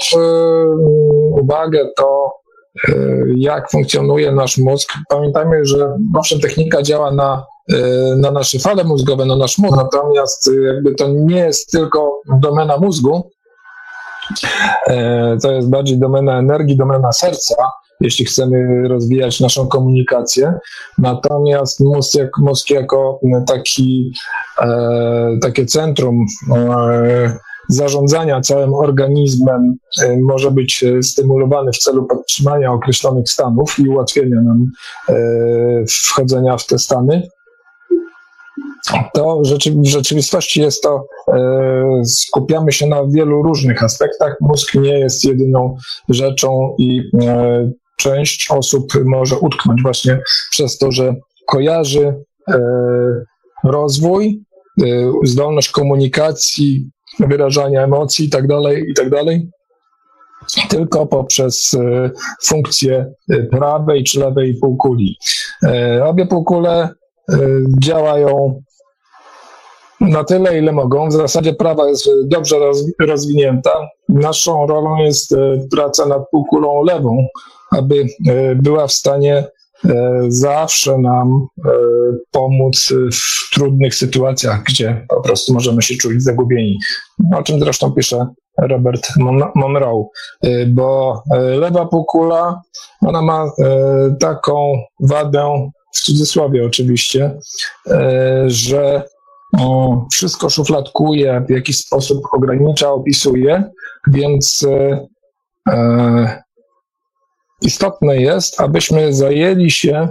uwagę 1.41 1.89
to, 1.97 2.43
E, 2.89 2.93
jak 3.37 3.71
funkcjonuje 3.71 4.33
nasz 4.33 4.59
mózg. 4.59 4.93
Pamiętajmy, 5.09 5.65
że 5.65 5.97
owszem, 6.19 6.41
technika 6.41 6.83
działa 6.83 7.11
na, 7.11 7.47
e, 7.73 7.77
na 8.17 8.31
nasze 8.31 8.59
fale 8.59 8.85
mózgowe, 8.85 9.27
na 9.27 9.37
nasz 9.37 9.59
mózg, 9.59 9.77
natomiast 9.77 10.49
e, 10.49 10.61
jakby 10.61 10.95
to 10.95 11.09
nie 11.09 11.37
jest 11.37 11.71
tylko 11.71 12.21
domena 12.41 12.77
mózgu, 12.77 13.31
to 15.43 15.53
jest 15.53 15.71
bardziej 15.71 15.99
domena 15.99 16.39
energii, 16.39 16.77
domena 16.77 17.13
serca, 17.13 17.55
jeśli 18.03 18.25
chcemy 18.25 18.89
rozwijać 18.89 19.41
naszą 19.41 19.69
komunikację. 19.69 20.55
Natomiast 20.99 21.81
mózg, 21.81 22.19
jak, 22.19 22.31
jako 22.71 23.21
taki, 23.47 24.13
takie 25.41 25.67
centrum 25.67 26.27
zarządzania 27.69 28.41
całym 28.41 28.75
organizmem 28.75 29.77
e, 30.03 30.17
może 30.17 30.51
być 30.51 30.85
e, 30.85 31.03
stymulowany 31.03 31.73
w 31.73 31.79
celu 31.79 32.07
podtrzymania 32.07 32.73
określonych 32.73 33.29
stanów 33.29 33.79
i 33.79 33.89
ułatwienia 33.89 34.41
nam 34.41 34.71
e, 35.09 35.15
wchodzenia 35.89 36.57
w 36.57 36.67
te 36.67 36.79
stany, 36.79 37.29
to 39.15 39.41
w 39.45 39.87
rzeczywistości 39.87 40.61
jest 40.61 40.83
to, 40.83 41.07
skupiamy 42.05 42.73
się 42.73 42.87
na 42.87 43.03
wielu 43.09 43.43
różnych 43.43 43.83
aspektach. 43.83 44.37
Mózg 44.41 44.75
nie 44.75 44.99
jest 44.99 45.25
jedyną 45.25 45.77
rzeczą 46.09 46.75
i 46.79 47.03
część 48.03 48.51
osób 48.51 48.93
może 49.05 49.39
utknąć 49.39 49.83
właśnie 49.83 50.21
przez 50.51 50.79
to, 50.79 50.93
że 50.93 51.15
kojarzy 51.47 52.15
rozwój, 53.65 54.43
zdolność 55.25 55.71
komunikacji, 55.71 56.91
wyrażania 57.19 57.83
emocji 57.83 58.25
itd., 58.25 58.63
tak 58.65 58.89
itd., 58.89 59.25
tak 59.25 59.37
tylko 60.69 61.07
poprzez 61.07 61.75
e, 61.75 62.11
funkcję 62.45 63.13
e, 63.31 63.43
prawej 63.43 64.05
czy 64.05 64.21
lewej 64.21 64.55
półkuli. 64.61 65.17
E, 65.63 66.05
obie 66.05 66.27
półkule 66.27 66.89
działają 67.83 68.63
na 70.01 70.25
tyle, 70.25 70.59
ile 70.59 70.73
mogą. 70.73 71.09
W 71.09 71.13
zasadzie 71.13 71.55
prawa 71.55 71.89
jest 71.89 72.09
dobrze 72.25 72.57
rozwinięta. 73.01 73.89
Naszą 74.09 74.67
rolą 74.67 74.97
jest 74.97 75.35
praca 75.71 76.07
nad 76.07 76.31
półkulą 76.31 76.83
lewą, 76.83 77.27
aby 77.79 78.07
była 78.57 78.87
w 78.87 78.93
stanie 78.93 79.45
zawsze 80.29 80.99
nam 80.99 81.47
pomóc 82.31 82.93
w 83.13 83.55
trudnych 83.55 83.95
sytuacjach, 83.95 84.63
gdzie 84.63 85.07
po 85.09 85.21
prostu 85.21 85.55
możemy 85.55 85.83
się 85.83 85.95
czuć 85.97 86.23
zagubieni. 86.23 86.79
O 87.37 87.43
czym 87.43 87.61
zresztą 87.61 87.93
pisze 87.93 88.27
Robert 88.59 89.09
Monroe, 89.55 90.05
bo 90.69 91.23
lewa 91.59 91.87
półkula, 91.87 92.61
ona 93.01 93.23
ma 93.23 93.51
taką 94.21 94.79
wadę, 95.01 95.71
w 95.95 96.01
cudzysłowie 96.01 96.67
oczywiście, 96.67 97.39
że 98.47 99.03
wszystko 100.13 100.51
szufladkuje, 100.51 101.45
w 101.49 101.51
jakiś 101.51 101.79
sposób 101.79 102.23
ogranicza, 102.33 102.91
opisuje, 102.91 103.65
więc 104.07 104.67
istotne 107.63 108.17
jest, 108.17 108.61
abyśmy 108.61 109.15
zajęli 109.15 109.71
się 109.71 110.09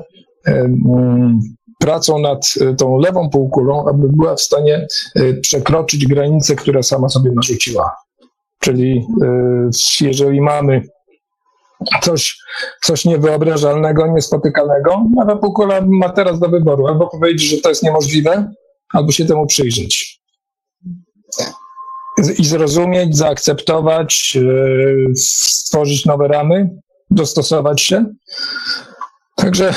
pracą 1.82 2.20
nad 2.20 2.54
e, 2.62 2.76
tą 2.76 2.98
lewą 2.98 3.30
półkulą, 3.30 3.86
aby 3.90 4.08
była 4.10 4.36
w 4.36 4.42
stanie 4.42 4.88
e, 5.16 5.34
przekroczyć 5.34 6.08
granice, 6.08 6.56
które 6.56 6.84
sama 6.84 7.10
sobie 7.10 7.32
narzuciła. 7.32 7.96
Czyli 8.60 9.08
e, 9.24 9.70
jeżeli 10.02 10.42
mamy 10.42 10.82
coś, 12.02 12.38
coś 12.82 13.06
niewyobrażalnego, 13.06 14.08
niespotykanego, 14.08 15.06
lewa 15.18 15.36
półkula 15.36 15.82
ma 15.82 16.10
teraz 16.10 16.40
do 16.40 16.50
wyboru 16.50 16.88
albo 16.88 17.08
powiedzieć, 17.08 17.50
że 17.50 17.58
to 17.58 17.70
jest 17.70 17.84
niemożliwe, 17.84 18.52
albo 18.94 19.12
się 19.12 19.26
temu 19.26 19.46
przyjrzeć. 19.46 20.22
I 22.38 22.46
zrozumieć, 22.46 23.18
zaakceptować, 23.18 24.38
stworzyć 25.16 26.06
nowe 26.06 26.28
ramy, 26.28 26.70
dostosować 27.12 27.82
się. 27.82 28.06
Także 29.36 29.74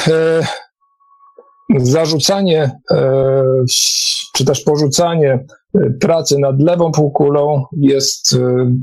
zarzucanie 1.78 2.80
e, 2.90 3.42
czy 4.34 4.44
też 4.44 4.60
porzucanie 4.60 5.44
e, 5.74 5.90
pracy 6.00 6.38
nad 6.38 6.62
lewą 6.62 6.92
półkulą 6.92 7.64
jest 7.76 8.34
e, 8.34 8.38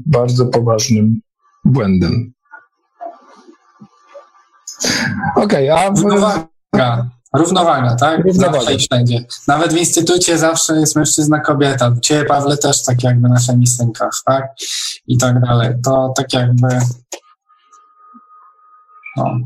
bardzo 0.06 0.46
poważnym 0.46 1.22
błędem. 1.66 2.34
Okej, 5.36 5.70
okay, 5.70 5.86
a. 5.86 5.90
Równowaga. 5.90 7.10
Równowaga, 7.34 7.96
tak? 7.96 8.26
Równowaga. 8.26 8.78
Wszędzie. 8.78 9.26
Nawet 9.48 9.74
w 9.74 9.78
instytucie 9.78 10.38
zawsze 10.38 10.76
jest 10.76 10.96
mężczyzna, 10.96 11.40
kobieta. 11.40 11.96
Ciebie, 12.02 12.26
Pawle, 12.26 12.58
też 12.58 12.84
tak 12.84 13.04
jakby 13.04 13.30
na 13.30 13.40
szemistynkach, 13.40 14.12
tak? 14.26 14.44
I 15.08 15.18
tak 15.18 15.42
dalej. 15.42 15.74
To 15.84 16.14
tak 16.16 16.34
jakby. 16.34 16.68
No, 19.18 19.40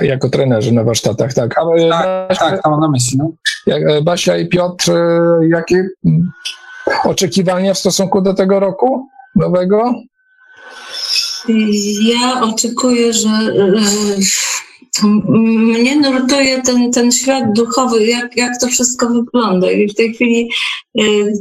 jako 0.00 0.28
trenerzy 0.28 0.72
na 0.72 0.84
warsztatach, 0.84 1.34
tak. 1.34 1.58
A, 1.58 1.62
e, 1.62 1.90
tak, 1.90 2.28
Basia, 2.28 2.50
tak, 2.50 2.62
to 2.62 2.70
mam 2.70 2.80
na 2.80 2.88
myśli. 2.88 3.18
No. 3.18 3.32
E, 3.66 4.02
Basia 4.02 4.36
i 4.36 4.48
Piotr, 4.48 4.90
e, 4.90 5.48
jakie 5.48 5.88
oczekiwania 7.04 7.74
w 7.74 7.78
stosunku 7.78 8.22
do 8.22 8.34
tego 8.34 8.60
roku 8.60 9.08
nowego? 9.36 9.94
Ja 12.02 12.42
oczekuję, 12.42 13.12
że 13.12 13.28
mnie 15.02 15.96
nurtuje 15.96 16.62
ten, 16.62 16.92
ten 16.92 17.12
świat 17.12 17.52
duchowy, 17.52 18.06
jak, 18.06 18.36
jak 18.36 18.60
to 18.60 18.66
wszystko 18.66 19.08
wygląda. 19.08 19.70
I 19.70 19.88
w 19.88 19.94
tej 19.94 20.14
chwili 20.14 20.50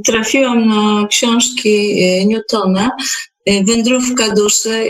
trafiłam 0.05 0.67
na 0.67 1.07
książki 1.07 1.95
Newtona 2.27 2.91
wędrówka 3.45 4.29
duszy, 4.35 4.69
y, 4.69 4.85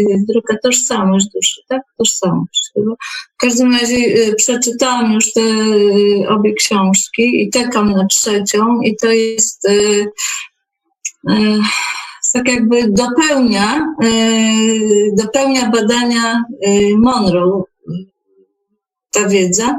y, 0.00 0.24
druga 0.28 0.56
tożsamość 0.62 1.26
duszy, 1.34 1.60
tak? 1.68 1.82
Tożsamość. 1.98 2.70
W 3.34 3.40
każdym 3.40 3.72
razie 3.72 3.96
przeczytałam 4.36 5.12
już 5.12 5.32
te 5.32 5.40
obie 6.28 6.54
książki 6.54 7.42
i 7.42 7.50
czekam 7.50 7.92
na 7.92 8.06
trzecią 8.06 8.80
i 8.80 8.96
to 8.96 9.12
jest 9.12 9.68
tak 12.32 12.48
jakby 12.48 12.88
dopełnia, 12.88 13.94
dopełnia 15.16 15.70
badania 15.70 16.44
Monroe 16.96 17.62
ta 19.10 19.28
wiedza. 19.28 19.78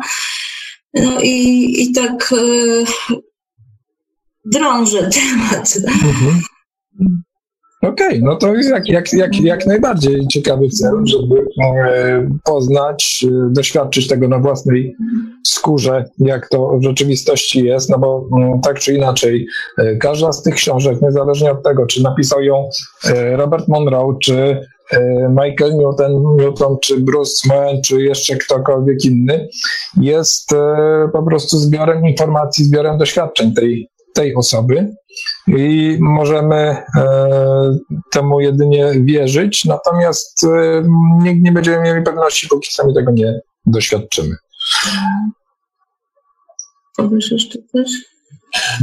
No 0.93 1.21
i, 1.21 1.75
i 1.81 1.91
tak 1.91 2.33
drążę 4.45 5.09
temat. 5.13 5.77
Mhm. 5.87 6.41
Okej, 7.81 8.07
okay, 8.07 8.21
no 8.21 8.35
to 8.35 8.55
jest 8.55 8.69
jak, 8.69 8.87
jak, 8.87 9.13
jak, 9.13 9.41
jak 9.41 9.65
najbardziej 9.65 10.27
ciekawy 10.27 10.69
cel, 10.69 10.93
żeby 11.05 11.45
e, 11.63 12.29
poznać, 12.43 13.25
e, 13.27 13.53
doświadczyć 13.53 14.07
tego 14.07 14.27
na 14.27 14.39
własnej 14.39 14.95
skórze, 15.47 16.05
jak 16.17 16.49
to 16.49 16.77
w 16.77 16.83
rzeczywistości 16.83 17.65
jest, 17.65 17.89
no 17.89 17.99
bo 17.99 18.27
mm, 18.37 18.61
tak 18.61 18.79
czy 18.79 18.93
inaczej, 18.93 19.47
e, 19.77 19.95
każda 19.95 20.31
z 20.31 20.43
tych 20.43 20.55
książek, 20.55 21.01
niezależnie 21.01 21.51
od 21.51 21.63
tego, 21.63 21.85
czy 21.85 22.03
napisał 22.03 22.41
ją 22.41 22.69
Robert 23.35 23.67
Monroe, 23.67 24.17
czy 24.23 24.61
Michael 25.29 25.77
Newton, 25.77 26.35
Newton, 26.37 26.77
czy 26.81 26.99
Bruce 26.99 27.47
Moen, 27.47 27.81
czy 27.81 28.01
jeszcze 28.01 28.35
ktokolwiek 28.35 29.05
inny, 29.05 29.47
jest 30.01 30.49
po 31.13 31.23
prostu 31.23 31.57
zbiorem 31.57 32.05
informacji, 32.05 32.65
zbiorem 32.65 32.97
doświadczeń 32.97 33.53
tej, 33.53 33.89
tej 34.13 34.35
osoby 34.35 34.95
i 35.47 35.97
możemy 36.01 36.55
e, 36.55 36.85
temu 38.11 38.39
jedynie 38.39 38.91
wierzyć, 39.03 39.65
natomiast 39.65 40.43
e, 40.43 40.83
nikt 41.23 41.41
nie 41.41 41.51
będziemy 41.51 41.83
mieli 41.83 42.03
pewności, 42.03 42.47
póki 42.47 42.73
sami 42.73 42.93
tego 42.93 43.11
nie 43.11 43.39
doświadczymy. 43.65 44.35
Powiesz 46.97 47.31
jeszcze 47.31 47.59
coś? 47.71 47.89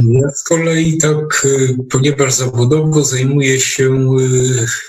Ja 0.09 0.31
z 0.31 0.43
kolei 0.43 0.97
tak, 0.97 1.45
e, 1.45 1.83
ponieważ 1.91 2.33
zawodowo 2.33 3.03
zajmuję 3.03 3.59
się 3.59 4.07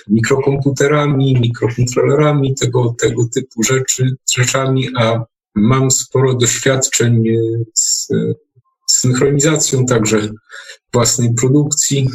mikrokomputerami, 0.08 1.40
mikrokontrolerami, 1.40 2.54
tego, 2.54 2.94
tego 3.00 3.22
typu 3.34 3.62
rzeczy, 3.62 4.16
rzeczami, 4.34 4.88
a 4.98 5.24
mam 5.54 5.90
sporo 5.90 6.34
doświadczeń 6.34 7.24
z 7.74 8.08
synchronizacją 8.98 9.86
także 9.86 10.28
własnej 10.92 11.34
produkcji. 11.34 12.08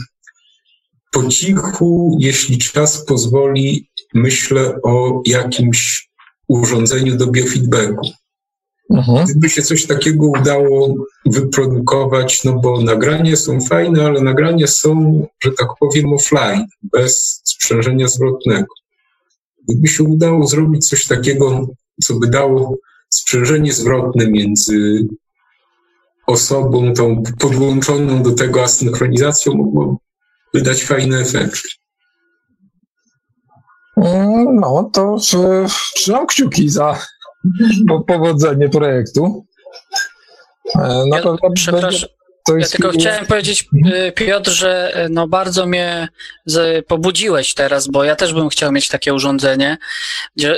Po 1.12 1.28
cichu, 1.28 2.18
jeśli 2.20 2.58
czas 2.58 3.06
pozwoli, 3.06 3.90
myślę 4.14 4.82
o 4.84 5.22
jakimś 5.26 6.10
urządzeniu 6.48 7.18
do 7.18 7.28
biofeedbacku. 7.28 8.10
Mhm. 8.90 9.26
Gdyby 9.26 9.50
się 9.50 9.62
coś 9.62 9.86
takiego 9.86 10.28
udało 10.28 10.96
wyprodukować, 11.26 12.44
no 12.44 12.54
bo 12.54 12.82
nagrania 12.82 13.36
są 13.36 13.62
fajne, 13.62 14.06
ale 14.06 14.22
nagrania 14.22 14.68
są, 14.68 15.22
że 15.44 15.52
tak 15.52 15.68
powiem, 15.80 16.14
offline, 16.14 16.66
bez 16.84 17.42
sprzężenia 17.44 18.08
zwrotnego. 18.08 18.68
Gdyby 19.70 19.88
się 19.88 20.04
udało 20.04 20.48
zrobić 20.48 20.90
coś 20.90 21.08
takiego, 21.08 21.68
co 22.04 22.16
by 22.16 22.28
dało 22.28 22.78
sprzężenie 23.10 23.74
zwrotne 23.74 24.28
między 24.28 25.08
osobą 26.28 26.94
tą 26.94 27.24
podłączoną 27.40 28.24
do 28.24 28.32
tego 28.32 28.64
asynchronizacją 28.64 29.54
mogło 29.54 29.98
wydać 30.54 30.84
fajny 30.84 31.18
efekt. 31.18 31.62
Mm, 33.98 34.56
no, 34.56 34.90
to 34.94 35.18
trzymam 35.96 36.28
kciuki 36.28 36.70
za 36.70 37.00
powodzenie 38.08 38.70
projektu. 38.70 39.46
E, 40.76 40.80
na 41.10 41.18
ja, 41.18 41.24
pewno 41.24 41.52
przepraszam, 41.56 42.10
to 42.46 42.58
ja 42.58 42.68
tylko 42.68 42.90
chciałem 42.90 43.26
powiedzieć, 43.26 43.66
mhm. 43.76 44.04
y, 44.04 44.12
Piotr, 44.12 44.52
że 44.52 45.04
y, 45.06 45.10
no 45.10 45.28
bardzo 45.28 45.66
mnie 45.66 46.08
pobudziłeś 46.88 47.54
teraz, 47.54 47.88
bo 47.88 48.04
ja 48.04 48.16
też 48.16 48.34
bym 48.34 48.50
chciał 48.50 48.72
mieć 48.72 48.88
takie 48.88 49.14
urządzenie, 49.14 49.78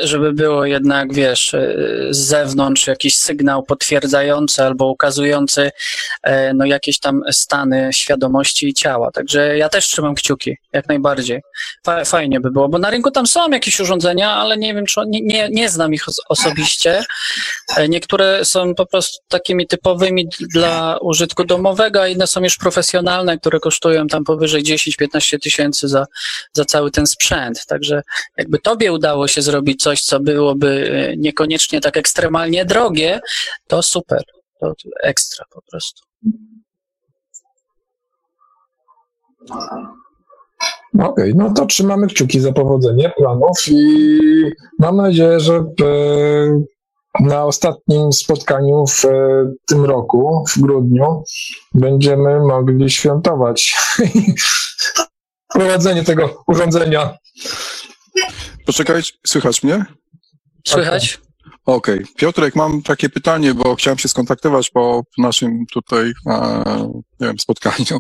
żeby 0.03 0.33
było 0.33 0.65
jednak, 0.65 1.13
wiesz, 1.13 1.53
y, 1.53 2.07
z 2.09 2.17
zewnątrz 2.17 2.87
jakiś 2.87 3.17
sygnał 3.17 3.63
potwierdzający 3.63 4.63
albo 4.63 4.87
ukazujący 4.91 5.71
no 6.53 6.65
jakieś 6.65 6.99
tam 6.99 7.21
stany 7.31 7.89
świadomości 7.93 8.67
i 8.67 8.73
ciała. 8.73 9.11
Także 9.11 9.57
ja 9.57 9.69
też 9.69 9.87
trzymam 9.87 10.15
kciuki, 10.15 10.57
jak 10.73 10.87
najbardziej. 10.87 11.41
Fajnie 12.05 12.39
by 12.39 12.51
było, 12.51 12.69
bo 12.69 12.77
na 12.77 12.89
rynku 12.89 13.11
tam 13.11 13.27
są 13.27 13.49
jakieś 13.49 13.79
urządzenia, 13.79 14.31
ale 14.31 14.57
nie 14.57 14.73
wiem, 14.73 14.85
czy 14.85 14.99
nie, 15.07 15.21
nie, 15.21 15.49
nie 15.49 15.69
znam 15.69 15.93
ich 15.93 16.05
osobiście. 16.29 17.03
E, 17.77 17.89
niektóre 17.89 18.45
są 18.45 18.75
po 18.75 18.85
prostu 18.85 19.17
takimi 19.27 19.67
typowymi 19.67 20.29
dla 20.53 20.97
użytku 21.01 21.43
domowego, 21.43 21.74
a 21.81 22.07
inne 22.07 22.27
są 22.27 22.41
już 22.41 22.57
profesjonalne, 22.57 23.37
które 23.37 23.59
kosztują 23.59 24.07
tam 24.07 24.23
powyżej 24.23 24.63
10-15 24.63 25.39
tysięcy 25.39 25.87
za, 25.87 26.05
za 26.53 26.65
cały 26.65 26.91
ten 26.91 27.07
sprzęt. 27.07 27.65
Także 27.65 28.01
jakby 28.37 28.59
tobie 28.59 28.93
udało 28.93 29.27
się 29.27 29.41
zrobić 29.41 29.83
coś, 29.83 30.01
co 30.01 30.19
byłoby 30.19 30.91
e, 30.91 31.17
niekoniecznie 31.17 31.81
tak 31.81 31.97
ekstremalnie 31.97 32.65
drogie, 32.65 33.19
to 33.67 33.83
super. 33.83 34.23
To 34.59 34.73
ekstra 35.03 35.45
po 35.51 35.61
prostu. 35.71 36.01
Okej, 40.93 41.05
okay, 41.09 41.33
no 41.35 41.53
to 41.53 41.65
trzymamy 41.65 42.07
kciuki 42.07 42.39
za 42.39 42.51
powodzenie 42.53 43.11
planów 43.17 43.67
i 43.67 43.99
mam 44.79 44.97
nadzieję, 44.97 45.39
że 45.39 45.53
e, 45.53 45.65
na 47.19 47.45
ostatnim 47.45 48.13
spotkaniu 48.13 48.85
w 48.87 49.05
e, 49.05 49.09
tym 49.65 49.85
roku, 49.85 50.45
w 50.49 50.59
grudniu, 50.59 51.23
będziemy 51.73 52.39
mogli 52.39 52.89
świętować 52.89 53.75
prowadzenie 55.53 56.03
tego 56.03 56.43
urządzenia. 56.47 57.17
Poczekajcie, 58.65 59.13
słychać 59.27 59.63
mnie? 59.63 59.85
Słychać. 60.67 61.19
Okej. 61.65 61.95
Okay. 61.95 62.13
Piotrek, 62.15 62.55
mam 62.55 62.81
takie 62.81 63.09
pytanie, 63.09 63.53
bo 63.53 63.75
chciałem 63.75 63.97
się 63.97 64.07
skontaktować 64.07 64.69
po 64.69 65.03
naszym 65.17 65.65
tutaj, 65.73 66.13
nie 67.19 67.27
wiem, 67.27 67.39
spotkaniu, 67.39 67.99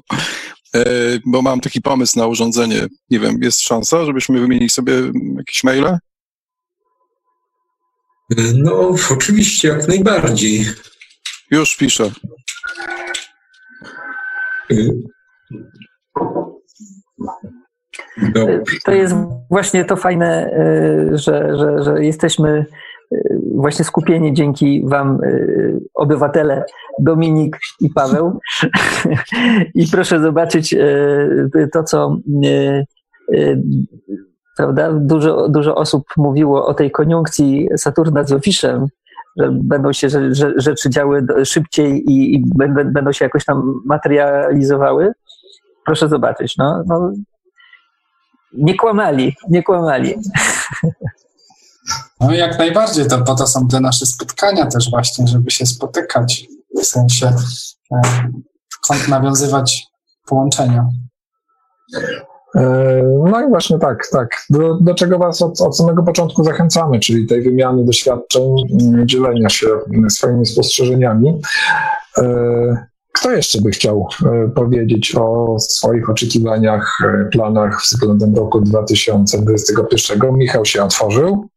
e, 0.75 0.85
bo 1.25 1.41
mam 1.41 1.61
taki 1.61 1.81
pomysł 1.81 2.19
na 2.19 2.27
urządzenie. 2.27 2.85
Nie 3.09 3.19
wiem, 3.19 3.39
jest 3.41 3.61
szansa, 3.61 4.05
żebyśmy 4.05 4.39
wymienili 4.39 4.69
sobie 4.69 4.93
jakieś 5.37 5.63
maile? 5.63 5.97
No, 8.55 8.95
oczywiście, 9.11 9.67
jak 9.67 9.87
najbardziej. 9.87 10.65
Już 11.51 11.77
piszę. 11.77 12.11
Dobrze. 18.33 18.77
To 18.85 18.91
jest 18.91 19.15
właśnie 19.49 19.85
to 19.85 19.95
fajne, 19.95 20.51
e, 20.51 21.17
że, 21.17 21.57
że, 21.57 21.83
że 21.83 22.03
jesteśmy 22.05 22.65
e, 23.11 23.17
właśnie 23.55 23.85
skupieni 23.85 24.33
dzięki 24.33 24.83
Wam, 24.85 25.19
e, 25.23 25.37
obywatele 25.93 26.63
Dominik 26.99 27.59
i 27.81 27.89
Paweł. 27.89 28.39
I 29.75 29.87
proszę 29.91 30.21
zobaczyć 30.21 30.75
to, 31.73 31.83
co 31.83 32.17
prawda, 34.57 34.93
dużo, 34.93 35.49
dużo 35.49 35.75
osób 35.75 36.03
mówiło 36.17 36.65
o 36.65 36.73
tej 36.73 36.91
koniunkcji 36.91 37.69
Saturna 37.77 38.23
z 38.23 38.29
Jowiszem, 38.29 38.87
że 39.37 39.51
będą 39.51 39.93
się 39.93 40.09
rzeczy 40.57 40.89
działy 40.89 41.25
szybciej 41.45 42.11
i, 42.11 42.35
i 42.35 42.43
będą, 42.55 42.83
będą 42.83 43.11
się 43.11 43.25
jakoś 43.25 43.45
tam 43.45 43.81
materializowały. 43.85 45.13
Proszę 45.85 46.09
zobaczyć. 46.09 46.57
No, 46.57 46.83
no, 46.87 47.11
nie 48.53 48.77
kłamali, 48.77 49.35
nie 49.49 49.63
kłamali. 49.63 50.15
No 52.19 52.33
jak 52.33 52.59
najbardziej, 52.59 53.07
to 53.07 53.21
po 53.21 53.35
to 53.35 53.47
są 53.47 53.67
te 53.67 53.79
nasze 53.79 54.05
spotkania 54.05 54.65
też 54.65 54.89
właśnie, 54.89 55.27
żeby 55.27 55.51
się 55.51 55.65
spotykać, 55.65 56.47
w 56.81 56.85
sensie 56.85 57.33
e, 57.91 59.09
nawiązywać 59.09 59.87
połączenia. 60.25 60.89
E, 62.55 63.03
no 63.31 63.41
i 63.41 63.49
właśnie 63.49 63.79
tak, 63.79 64.07
tak. 64.11 64.45
Do, 64.49 64.77
do 64.81 64.93
czego 64.93 65.17
Was 65.17 65.41
od, 65.41 65.61
od, 65.61 65.77
samego 65.77 66.03
początku 66.03 66.43
zachęcamy, 66.43 66.99
czyli 66.99 67.27
tej 67.27 67.41
wymiany 67.41 67.85
doświadczeń, 67.85 68.43
dzielenia 69.05 69.49
się 69.49 69.67
swoimi 70.09 70.45
spostrzeżeniami. 70.45 71.41
E, 72.17 72.85
kto 73.13 73.31
jeszcze 73.31 73.61
by 73.61 73.71
chciał 73.71 74.07
e, 74.25 74.49
powiedzieć 74.49 75.15
o 75.15 75.55
swoich 75.59 76.09
oczekiwaniach, 76.09 76.97
planach 77.31 77.81
względem 77.81 78.35
roku 78.35 78.61
2021? 78.61 80.19
Michał 80.37 80.65
się 80.65 80.83
otworzył. 80.83 81.49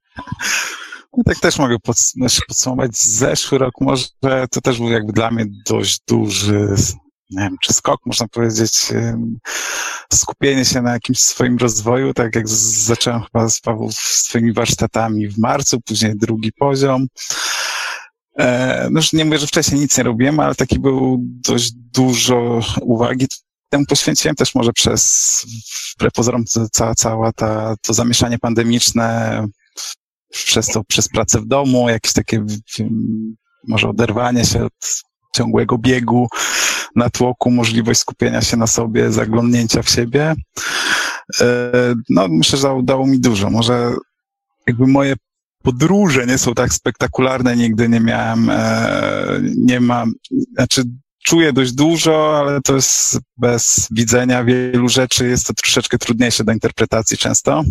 Ja 1.17 1.23
tak 1.25 1.39
też 1.39 1.59
mogę 1.59 1.77
podsumować. 2.49 2.97
Zeszły 2.97 3.59
rok 3.59 3.73
może 3.81 4.05
to 4.51 4.61
też 4.61 4.79
był 4.79 4.91
jakby 4.91 5.13
dla 5.13 5.31
mnie 5.31 5.47
dość 5.69 6.01
duży, 6.09 6.69
nie 7.31 7.43
wiem, 7.43 7.57
czy 7.63 7.73
skok, 7.73 8.01
można 8.07 8.29
powiedzieć, 8.29 8.93
skupienie 10.13 10.65
się 10.65 10.83
na 10.83 10.93
jakimś 10.93 11.19
swoim 11.19 11.57
rozwoju, 11.59 12.15
tak 12.15 12.35
jak 12.35 12.49
zacząłem 12.49 13.23
chyba 13.23 13.49
z 13.49 13.61
Paweł 13.61 13.89
swoimi 13.93 14.53
warsztatami 14.53 15.29
w 15.29 15.39
marcu, 15.39 15.81
później 15.81 16.17
drugi 16.17 16.53
poziom. 16.53 17.07
E, 18.39 18.89
no 18.91 18.99
już 18.99 19.13
nie 19.13 19.25
mówię, 19.25 19.39
że 19.39 19.47
wcześniej 19.47 19.81
nic 19.81 19.99
nie 19.99 20.05
robiłem, 20.05 20.41
ale 20.41 20.55
taki 20.55 20.79
był 20.79 21.19
dość 21.21 21.73
dużo 21.73 22.61
uwagi 22.81 23.27
temu 23.69 23.85
poświęciłem 23.87 24.37
też 24.37 24.55
może 24.55 24.73
przez, 24.73 25.47
wbrew 25.95 26.13
cała, 26.73 26.95
cała 26.95 27.33
ta, 27.33 27.75
to 27.83 27.95
zamieszanie 27.95 28.39
pandemiczne, 28.39 29.47
przez 30.31 30.67
to, 30.67 30.85
przez 30.85 31.09
pracę 31.09 31.41
w 31.41 31.47
domu, 31.47 31.89
jakieś 31.89 32.13
takie 32.13 32.45
może 33.69 33.89
oderwanie 33.89 34.45
się 34.45 34.65
od 34.65 35.03
ciągłego 35.37 35.79
biegu, 35.79 36.29
natłoku, 36.97 37.51
możliwość 37.51 38.01
skupienia 38.01 38.43
się 38.43 38.57
na 38.57 38.67
sobie, 38.67 39.13
zaglądnięcia 39.13 39.83
w 39.83 39.91
siebie. 39.91 40.35
E, 41.41 41.73
no, 42.09 42.29
myślę, 42.29 42.59
że 42.59 42.73
udało 42.73 43.07
mi 43.07 43.21
dużo. 43.21 43.51
Może 43.51 43.93
jakby 44.67 44.87
moje 44.87 45.15
podróże 45.63 46.27
nie 46.27 46.39
są 46.39 46.55
tak 46.55 46.73
spektakularne, 46.73 47.57
nigdy 47.57 47.89
nie 47.89 48.01
miałem, 48.01 48.51
e, 48.51 49.41
nie 49.57 49.81
mam, 49.81 50.13
znaczy 50.55 50.83
czuję 51.25 51.53
dość 51.53 51.73
dużo, 51.73 52.39
ale 52.39 52.61
to 52.61 52.75
jest 52.75 53.19
bez 53.37 53.89
widzenia 53.91 54.45
wielu 54.45 54.89
rzeczy, 54.89 55.29
jest 55.29 55.47
to 55.47 55.55
troszeczkę 55.55 55.99
trudniejsze 55.99 56.45
do 56.45 56.53
interpretacji 56.53 57.17
często. 57.17 57.65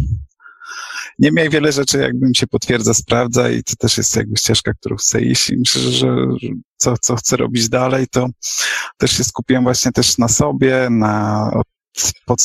Niemniej 1.20 1.50
wiele 1.50 1.72
rzeczy 1.72 1.98
jakby 1.98 2.28
mi 2.28 2.36
się 2.36 2.48
potwierdza, 2.48 2.94
sprawdza 2.94 3.50
i 3.50 3.64
to 3.64 3.76
też 3.76 3.98
jest 3.98 4.16
jakby 4.16 4.38
ścieżka, 4.38 4.74
którą 4.74 4.96
chcę 4.96 5.22
iść 5.22 5.50
i 5.50 5.58
myślę, 5.58 5.82
że 5.82 6.08
co, 6.78 6.98
co 7.02 7.16
chcę 7.16 7.38
robić 7.38 7.70
dalej, 7.70 8.06
to 8.12 8.28
też 8.98 9.18
się 9.18 9.24
skupiłem 9.24 9.64
właśnie 9.64 9.92
też 9.92 10.18
na 10.18 10.28
sobie, 10.28 10.88
na 10.90 11.52
pod, 12.26 12.40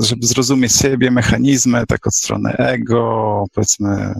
żeby 0.00 0.26
zrozumieć 0.26 0.72
siebie, 0.72 1.10
mechanizmy, 1.10 1.86
tak 1.86 2.06
od 2.06 2.14
strony 2.14 2.52
ego, 2.52 3.44
powiedzmy, 3.52 4.14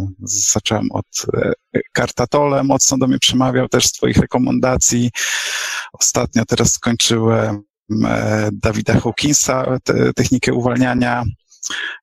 zacząłem 0.52 0.92
od 0.92 1.06
e, 1.34 1.52
Kartatole, 1.92 2.64
mocno 2.64 2.98
do 2.98 3.06
mnie 3.06 3.18
przemawiał 3.18 3.68
też 3.68 3.86
z 3.86 3.92
Twoich 3.92 4.16
rekomendacji. 4.16 5.10
Ostatnio 5.92 6.44
teraz 6.44 6.72
skończyłem 6.72 7.62
e, 8.04 8.48
Dawida 8.52 9.00
Hawkinsa, 9.00 9.78
te, 9.84 10.12
technikę 10.12 10.52
uwalniania. 10.52 11.24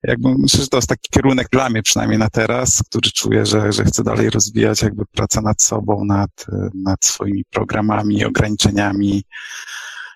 Jakby 0.02 0.28
myślę, 0.38 0.60
że 0.60 0.68
to 0.68 0.78
jest 0.78 0.88
taki 0.88 1.08
kierunek 1.10 1.48
dla 1.52 1.70
mnie 1.70 1.82
przynajmniej 1.82 2.18
na 2.18 2.30
teraz, 2.30 2.82
który 2.82 3.10
czuję, 3.10 3.46
że, 3.46 3.72
że 3.72 3.84
chcę 3.84 4.04
dalej 4.04 4.30
rozwijać 4.30 4.82
jakby 4.82 5.06
pracę 5.06 5.40
nad 5.40 5.62
sobą, 5.62 6.04
nad, 6.04 6.30
nad 6.74 7.04
swoimi 7.04 7.44
programami, 7.50 8.24
ograniczeniami, 8.24 9.24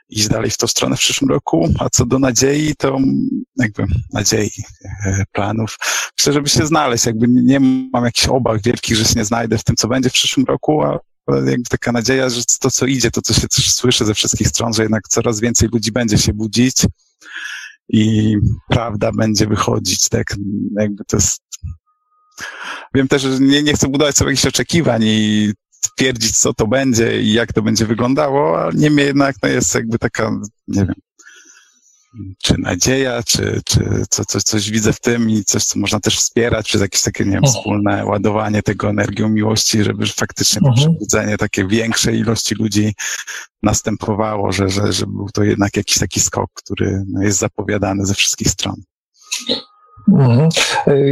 iść 0.09 0.29
dalej 0.29 0.51
w 0.51 0.57
tą 0.57 0.67
stronę 0.67 0.97
w 0.97 0.99
przyszłym 0.99 1.31
roku. 1.31 1.69
A 1.79 1.91
co 1.91 2.07
do 2.07 2.19
nadziei, 2.19 2.77
to 2.77 2.99
jakby 3.57 3.85
nadziei, 4.13 4.51
e, 5.07 5.25
planów, 5.33 5.79
myślę, 6.19 6.33
żeby 6.33 6.49
się 6.49 6.67
znaleźć. 6.67 7.07
Jakby 7.07 7.29
nie 7.29 7.61
mam 7.93 8.05
jakichś 8.05 8.29
obaw 8.29 8.63
wielkich, 8.63 8.97
że 8.97 9.05
się 9.05 9.15
nie 9.17 9.25
znajdę 9.25 9.59
w 9.59 9.65
tym, 9.65 9.77
co 9.77 9.89
będzie 9.89 10.11
w 10.11 10.13
przyszłym 10.13 10.47
roku, 10.47 10.83
a 10.83 10.99
jakby 11.35 11.69
taka 11.71 11.93
nadzieja, 11.93 12.29
że 12.29 12.43
to, 12.61 12.71
co 12.71 12.87
idzie, 12.87 13.11
to, 13.11 13.23
co 13.23 13.35
się 13.35 13.49
też 13.49 13.75
słyszy 13.75 14.05
ze 14.05 14.15
wszystkich 14.15 14.49
stron, 14.49 14.73
że 14.73 14.83
jednak 14.83 15.09
coraz 15.09 15.41
więcej 15.41 15.69
ludzi 15.73 15.93
będzie 15.93 16.19
się 16.19 16.33
budzić 16.33 16.77
i 17.89 18.37
prawda 18.69 19.13
będzie 19.13 19.47
wychodzić, 19.47 20.09
tak? 20.09 20.35
Jakby 20.77 21.05
to 21.05 21.17
jest 21.17 21.49
Wiem 22.95 23.09
też, 23.09 23.23
że 23.23 23.39
nie, 23.41 23.63
nie 23.63 23.73
chcę 23.73 23.89
budować 23.89 24.17
sobie 24.17 24.31
jakichś 24.31 24.47
oczekiwań 24.47 25.03
i 25.05 25.53
stwierdzić, 25.71 26.37
co 26.37 26.55
to 26.55 26.67
będzie 26.67 27.23
i 27.23 27.33
jak 27.33 27.53
to 27.53 27.63
będzie 27.63 27.87
wyglądało, 27.87 28.63
a 28.63 28.71
niemniej 28.75 29.07
jednak 29.07 29.37
no 29.43 29.49
jest 29.49 29.75
jakby 29.75 29.99
taka, 29.99 30.31
nie 30.69 30.87
wiem, 30.87 30.95
czy 32.43 32.55
nadzieja, 32.59 33.23
czy, 33.23 33.61
czy 33.65 34.03
co, 34.11 34.25
coś, 34.25 34.43
coś 34.43 34.71
widzę 34.71 34.93
w 34.93 35.01
tym 35.01 35.31
i 35.31 35.45
coś, 35.45 35.65
co 35.65 35.79
można 35.79 36.01
też 36.01 36.19
wspierać 36.19 36.67
przez 36.69 36.81
jakieś 36.81 37.03
takie, 37.03 37.25
nie 37.25 37.31
wiem, 37.31 37.45
mhm. 37.45 37.55
wspólne 37.55 38.07
ładowanie 38.07 38.63
tego 38.63 38.89
energią 38.89 39.29
miłości, 39.29 39.85
żeby 39.85 40.07
faktycznie 40.07 40.61
to 40.61 40.69
mhm. 40.69 40.77
przebudzenie 40.77 41.37
takie 41.37 41.67
większej 41.67 42.19
ilości 42.19 42.55
ludzi 42.55 42.95
następowało, 43.63 44.53
że, 44.53 44.69
że, 44.69 44.93
że 44.93 45.07
był 45.07 45.29
to 45.35 45.43
jednak 45.43 45.77
jakiś 45.77 45.99
taki 45.99 46.21
skok, 46.21 46.51
który 46.55 47.05
no, 47.09 47.23
jest 47.23 47.39
zapowiadany 47.39 48.07
ze 48.07 48.15
wszystkich 48.15 48.49
stron. 48.49 48.83
Mhm. 50.13 50.49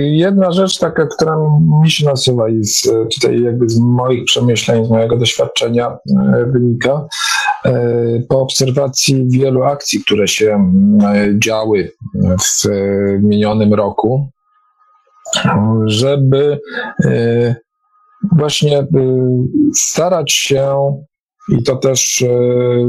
Jedna 0.00 0.52
rzecz 0.52 0.78
taka, 0.78 1.06
która 1.06 1.36
mi 1.82 1.90
się 1.90 2.06
nasuwa 2.06 2.48
i 2.48 2.64
z, 2.64 2.82
tutaj 3.14 3.42
jakby 3.42 3.68
z 3.68 3.78
moich 3.78 4.24
przemyśleń, 4.24 4.86
z 4.86 4.90
mojego 4.90 5.16
doświadczenia 5.16 5.86
e, 5.88 6.46
wynika, 6.52 7.06
po 8.28 8.40
obserwacji 8.40 9.26
wielu 9.28 9.62
akcji, 9.62 10.00
które 10.04 10.28
się 10.28 10.72
e, 11.04 11.28
działy 11.38 11.92
w 12.14 12.68
minionym 13.22 13.74
roku, 13.74 14.30
żeby 15.86 16.60
właśnie 18.32 18.86
starać 19.74 20.32
się 20.32 20.92
i 21.48 21.62
to 21.62 21.76
też 21.76 22.22
e, 22.22 22.28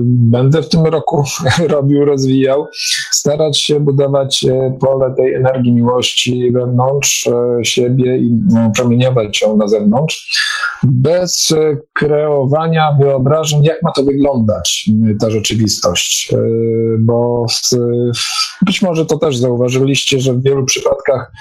będę 0.06 0.62
w 0.62 0.70
tym 0.70 0.86
roku 0.86 1.24
robił, 1.76 2.06
rozwijał, 2.06 2.68
starać 3.12 3.62
się 3.62 3.80
budować 3.80 4.46
e, 4.46 4.78
pole 4.80 5.14
tej 5.18 5.34
energii 5.34 5.74
miłości 5.74 6.52
wewnątrz 6.52 7.28
e, 7.28 7.66
siebie 7.66 8.18
i 8.18 8.32
promieniować 8.76 9.42
ją 9.42 9.58
na 9.58 9.68
zewnątrz, 9.68 10.48
bez 10.84 11.54
kreowania 11.94 12.98
wyobrażeń, 13.00 13.64
jak 13.64 13.84
ma 13.84 13.92
to 13.92 14.04
wyglądać, 14.04 14.90
ta 15.20 15.30
rzeczywistość. 15.30 16.34
Bo 17.00 17.46
być 18.62 18.82
może 18.82 19.06
to 19.06 19.18
też 19.18 19.38
zauważyliście, 19.38 20.20
że 20.20 20.34
w 20.34 20.44
wielu 20.44 20.66
przypadkach 20.66 21.32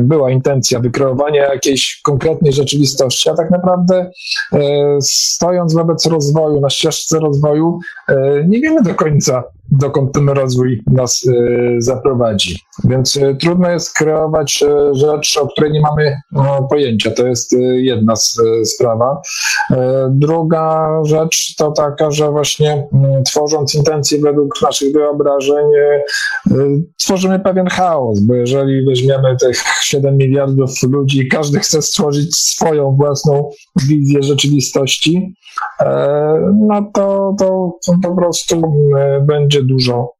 była 0.00 0.30
intencja 0.30 0.80
wykreowania 0.80 1.52
jakiejś 1.52 2.00
konkretnej 2.02 2.52
rzeczywistości, 2.52 3.30
a 3.30 3.34
tak 3.34 3.50
naprawdę 3.50 4.10
stojąc 5.00 5.74
wobec 5.74 6.06
rozwoju, 6.06 6.60
na 6.60 6.70
ścieżce 6.70 7.18
rozwoju, 7.18 7.78
e, 8.08 8.44
nie 8.48 8.60
wiemy 8.60 8.82
do 8.82 8.94
końca, 8.94 9.44
dokąd 9.70 10.12
ten 10.12 10.28
rozwój 10.28 10.82
nas 10.86 11.22
zaprowadzi. 11.78 12.58
Więc 12.84 13.16
y, 13.16 13.36
trudno 13.40 13.70
jest 13.70 13.92
kreować 13.92 14.62
y, 14.62 14.94
rzecz, 14.94 15.36
o 15.36 15.46
której 15.46 15.72
nie 15.72 15.80
mamy 15.80 16.16
no, 16.32 16.68
pojęcia. 16.70 17.10
To 17.10 17.26
jest 17.26 17.56
jedna 17.76 18.14
sprawa. 18.64 19.22
Druga 20.10 20.88
rzecz 21.04 21.54
to 21.56 21.72
taka, 21.72 22.10
że 22.10 22.30
właśnie 22.30 22.88
mm, 22.92 23.24
tworząc 23.24 23.74
intencje 23.74 24.18
według 24.18 24.62
naszych 24.62 24.92
wyobrażeń, 24.92 25.64
tworzymy 26.98 27.40
pewien 27.40 27.66
chaos, 27.66 28.20
bo 28.20 28.34
jeżeli 28.34 28.86
weźmiemy 28.86 29.36
tych 29.40 29.62
7 29.82 30.16
miliardów 30.16 30.82
ludzi 30.82 31.28
każdy 31.28 31.58
chce 31.58 31.82
stworzyć 31.82 32.36
swoją 32.36 32.96
własną 32.96 33.50
wizję 33.88 34.22
rzeczywistości, 34.22 35.34
no 36.68 36.90
to, 36.94 37.34
to, 37.38 37.78
to 37.86 37.92
po 38.02 38.16
prostu 38.16 38.62
będzie 39.26 39.62
dużo 39.62 40.13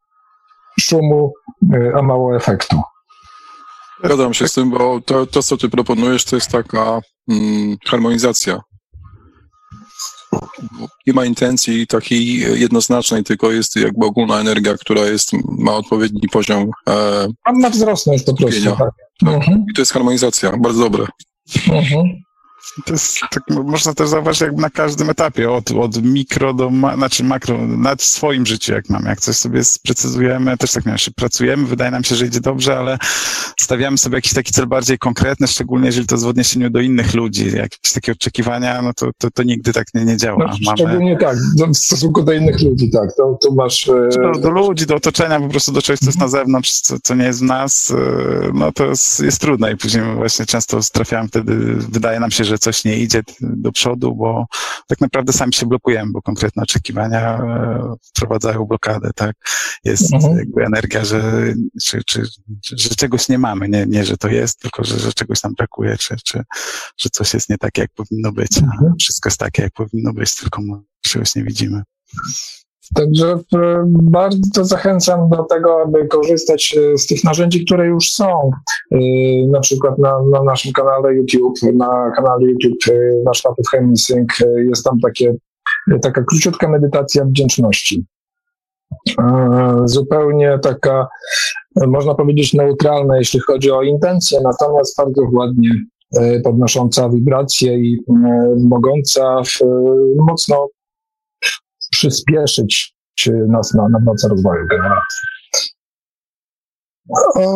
szumu, 0.80 1.32
y, 1.74 1.92
a 1.98 2.02
mało 2.02 2.36
efektu. 2.36 2.80
Zgadzam 4.04 4.34
się 4.34 4.48
z 4.48 4.52
tym, 4.52 4.70
bo 4.70 5.00
to, 5.00 5.26
to 5.26 5.42
co 5.42 5.56
ty 5.56 5.68
proponujesz, 5.68 6.24
to 6.24 6.36
jest 6.36 6.50
taka 6.50 7.00
mm, 7.28 7.76
harmonizacja. 7.86 8.60
Nie 11.06 11.12
ma 11.12 11.24
intencji 11.24 11.86
takiej 11.86 12.36
jednoznacznej, 12.60 13.24
tylko 13.24 13.50
jest 13.50 13.76
jakby 13.76 14.06
ogólna 14.06 14.40
energia, 14.40 14.74
która 14.74 15.00
jest, 15.00 15.30
ma 15.48 15.72
odpowiedni 15.72 16.28
poziom. 16.32 16.70
E, 16.88 17.28
ma 17.52 17.70
wzrosnąć 17.70 18.22
po 18.22 18.34
prostu. 18.34 18.64
Tak. 18.64 18.78
tak. 18.78 19.34
Mhm. 19.34 19.64
I 19.70 19.74
to 19.74 19.80
jest 19.82 19.92
harmonizacja, 19.92 20.56
bardzo 20.56 20.82
dobre. 20.82 21.06
Mhm. 21.72 22.23
To 22.86 22.92
jest, 22.92 23.20
tak, 23.30 23.42
można 23.64 23.94
też 23.94 24.08
zauważyć 24.08 24.40
jakby 24.40 24.62
na 24.62 24.70
każdym 24.70 25.10
etapie, 25.10 25.50
od, 25.50 25.70
od 25.70 26.02
mikro 26.02 26.54
do, 26.54 26.70
ma, 26.70 26.96
znaczy 26.96 27.24
makro, 27.24 27.58
w 27.98 28.04
swoim 28.04 28.46
życiu 28.46 28.72
jak 28.72 28.90
mamy, 28.90 29.08
jak 29.08 29.20
coś 29.20 29.36
sobie 29.36 29.64
sprecyzujemy, 29.64 30.56
też 30.56 30.72
tak 30.72 30.86
miałem, 30.86 30.98
pracujemy, 31.16 31.66
wydaje 31.66 31.90
nam 31.90 32.04
się, 32.04 32.14
że 32.16 32.26
idzie 32.26 32.40
dobrze, 32.40 32.78
ale 32.78 32.98
stawiamy 33.60 33.98
sobie 33.98 34.16
jakiś 34.16 34.34
taki 34.34 34.52
cel 34.52 34.66
bardziej 34.66 34.98
konkretny, 34.98 35.46
szczególnie 35.46 35.86
jeżeli 35.86 36.06
to 36.06 36.14
jest 36.14 36.24
w 36.24 36.28
odniesieniu 36.28 36.70
do 36.70 36.80
innych 36.80 37.14
ludzi, 37.14 37.56
jakieś 37.56 37.92
takie 37.94 38.12
oczekiwania, 38.12 38.82
no 38.82 38.92
to, 38.94 39.10
to, 39.18 39.30
to 39.30 39.42
nigdy 39.42 39.72
tak 39.72 39.86
nie, 39.94 40.04
nie 40.04 40.16
działa. 40.16 40.38
No, 40.38 40.56
mamy... 40.64 40.76
Szczególnie 40.76 41.16
tak, 41.16 41.36
w 41.74 41.76
stosunku 41.76 42.22
do 42.22 42.32
innych 42.32 42.62
ludzi, 42.62 42.90
tak, 42.90 43.14
to, 43.16 43.38
to 43.42 43.54
masz... 43.54 43.88
E... 43.88 44.08
Do, 44.22 44.40
do, 44.40 44.50
ludzi, 44.50 44.86
do 44.86 44.94
otoczenia, 44.94 45.40
po 45.40 45.48
prostu 45.48 45.72
do 45.72 45.82
czegoś, 45.82 46.00
co 46.00 46.06
jest 46.06 46.20
na 46.20 46.28
zewnątrz, 46.28 46.80
co, 46.80 46.96
co 47.02 47.14
nie 47.14 47.24
jest 47.24 47.40
w 47.40 47.42
nas, 47.42 47.90
e, 47.90 48.50
no 48.54 48.72
to 48.72 48.86
jest, 48.86 49.20
jest 49.20 49.40
trudne 49.40 49.72
i 49.72 49.76
później 49.76 50.04
właśnie 50.14 50.46
często 50.46 50.80
trafiałem 50.92 51.28
wtedy, 51.28 51.56
wydaje 51.90 52.20
nam 52.20 52.30
się, 52.30 52.44
że 52.44 52.53
coś 52.58 52.84
nie 52.84 52.96
idzie 52.96 53.22
do 53.40 53.72
przodu, 53.72 54.14
bo 54.14 54.46
tak 54.88 55.00
naprawdę 55.00 55.32
sami 55.32 55.54
się 55.54 55.66
blokujemy, 55.66 56.12
bo 56.12 56.22
konkretne 56.22 56.62
oczekiwania 56.62 57.38
e, 57.38 57.94
wprowadzają 58.04 58.64
blokadę, 58.64 59.10
tak? 59.14 59.36
Jest 59.84 60.14
mhm. 60.14 60.38
jakby 60.38 60.64
energia, 60.64 61.04
że, 61.04 61.54
czy, 61.82 62.00
czy, 62.06 62.22
że 62.76 62.88
czegoś 62.88 63.28
nie 63.28 63.38
mamy, 63.38 63.68
nie, 63.68 63.86
nie 63.86 64.04
że 64.04 64.16
to 64.16 64.28
jest, 64.28 64.58
tylko 64.60 64.84
że, 64.84 64.98
że 64.98 65.12
czegoś 65.12 65.42
nam 65.42 65.54
brakuje, 65.54 65.96
czy, 65.98 66.16
czy 66.24 66.42
że 66.96 67.10
coś 67.12 67.34
jest 67.34 67.50
nie 67.50 67.58
takie, 67.58 67.82
jak 67.82 67.90
powinno 67.94 68.32
być, 68.32 68.58
a 68.58 68.64
mhm. 68.64 68.92
wszystko 69.00 69.28
jest 69.28 69.38
takie, 69.38 69.62
jak 69.62 69.72
powinno 69.72 70.12
być, 70.12 70.36
tylko 70.36 70.62
czegoś 71.00 71.34
nie 71.34 71.44
widzimy. 71.44 71.82
Także 72.94 73.38
e, 73.54 73.84
bardzo 73.86 74.64
zachęcam 74.64 75.28
do 75.28 75.42
tego, 75.42 75.82
aby 75.82 76.08
korzystać 76.08 76.76
e, 76.78 76.98
z 76.98 77.06
tych 77.06 77.24
narzędzi, 77.24 77.64
które 77.64 77.86
już 77.86 78.12
są. 78.12 78.50
E, 78.92 78.98
na 79.46 79.60
przykład 79.60 79.98
na, 79.98 80.14
na 80.32 80.42
naszym 80.42 80.72
kanale 80.72 81.14
YouTube, 81.14 81.58
na 81.74 82.12
kanale 82.16 82.44
YouTube 82.46 82.96
warsztatów 83.24 83.66
Hemsync 83.70 84.28
jest 84.56 84.84
tam 84.84 85.00
takie, 85.00 85.34
taka 86.02 86.24
króciutka 86.24 86.68
medytacja 86.68 87.24
wdzięczności. 87.24 88.04
Zupełnie 89.84 90.58
taka, 90.62 91.08
można 91.86 92.14
powiedzieć, 92.14 92.54
neutralna, 92.54 93.18
jeśli 93.18 93.40
chodzi 93.40 93.70
o 93.70 93.82
intencje, 93.82 94.40
natomiast 94.44 94.96
bardzo 94.96 95.22
ładnie 95.32 95.70
podnosząca 96.44 97.08
wibracje 97.08 97.78
i 97.78 97.98
mogąca 98.64 99.42
mocno 100.16 100.68
przyspieszyć 101.94 102.94
nas 103.48 103.74
na, 103.74 103.88
na 103.88 103.98
drodze 104.00 104.28
rozwoju 104.28 104.66
generacji. 104.70 105.20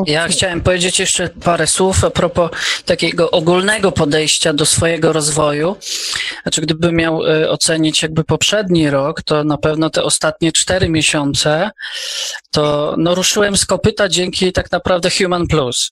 Ja 0.06 0.28
chciałem 0.28 0.60
powiedzieć 0.60 1.00
jeszcze 1.00 1.28
parę 1.28 1.66
słów 1.66 2.04
a 2.04 2.10
propos 2.10 2.50
takiego 2.84 3.30
ogólnego 3.30 3.92
podejścia 3.92 4.52
do 4.52 4.66
swojego 4.66 5.12
rozwoju. 5.12 5.76
Znaczy, 6.42 6.60
gdybym 6.60 6.96
miał 6.96 7.26
e, 7.26 7.50
ocenić 7.50 8.02
jakby 8.02 8.24
poprzedni 8.24 8.90
rok, 8.90 9.22
to 9.22 9.44
na 9.44 9.58
pewno 9.58 9.90
te 9.90 10.02
ostatnie 10.02 10.52
cztery 10.52 10.88
miesiące, 10.88 11.70
to 12.50 12.94
no, 12.98 13.14
ruszyłem 13.14 13.56
z 13.56 13.66
kopyta 13.66 14.08
dzięki 14.08 14.52
tak 14.52 14.72
naprawdę 14.72 15.10
Human 15.10 15.46
Plus 15.46 15.90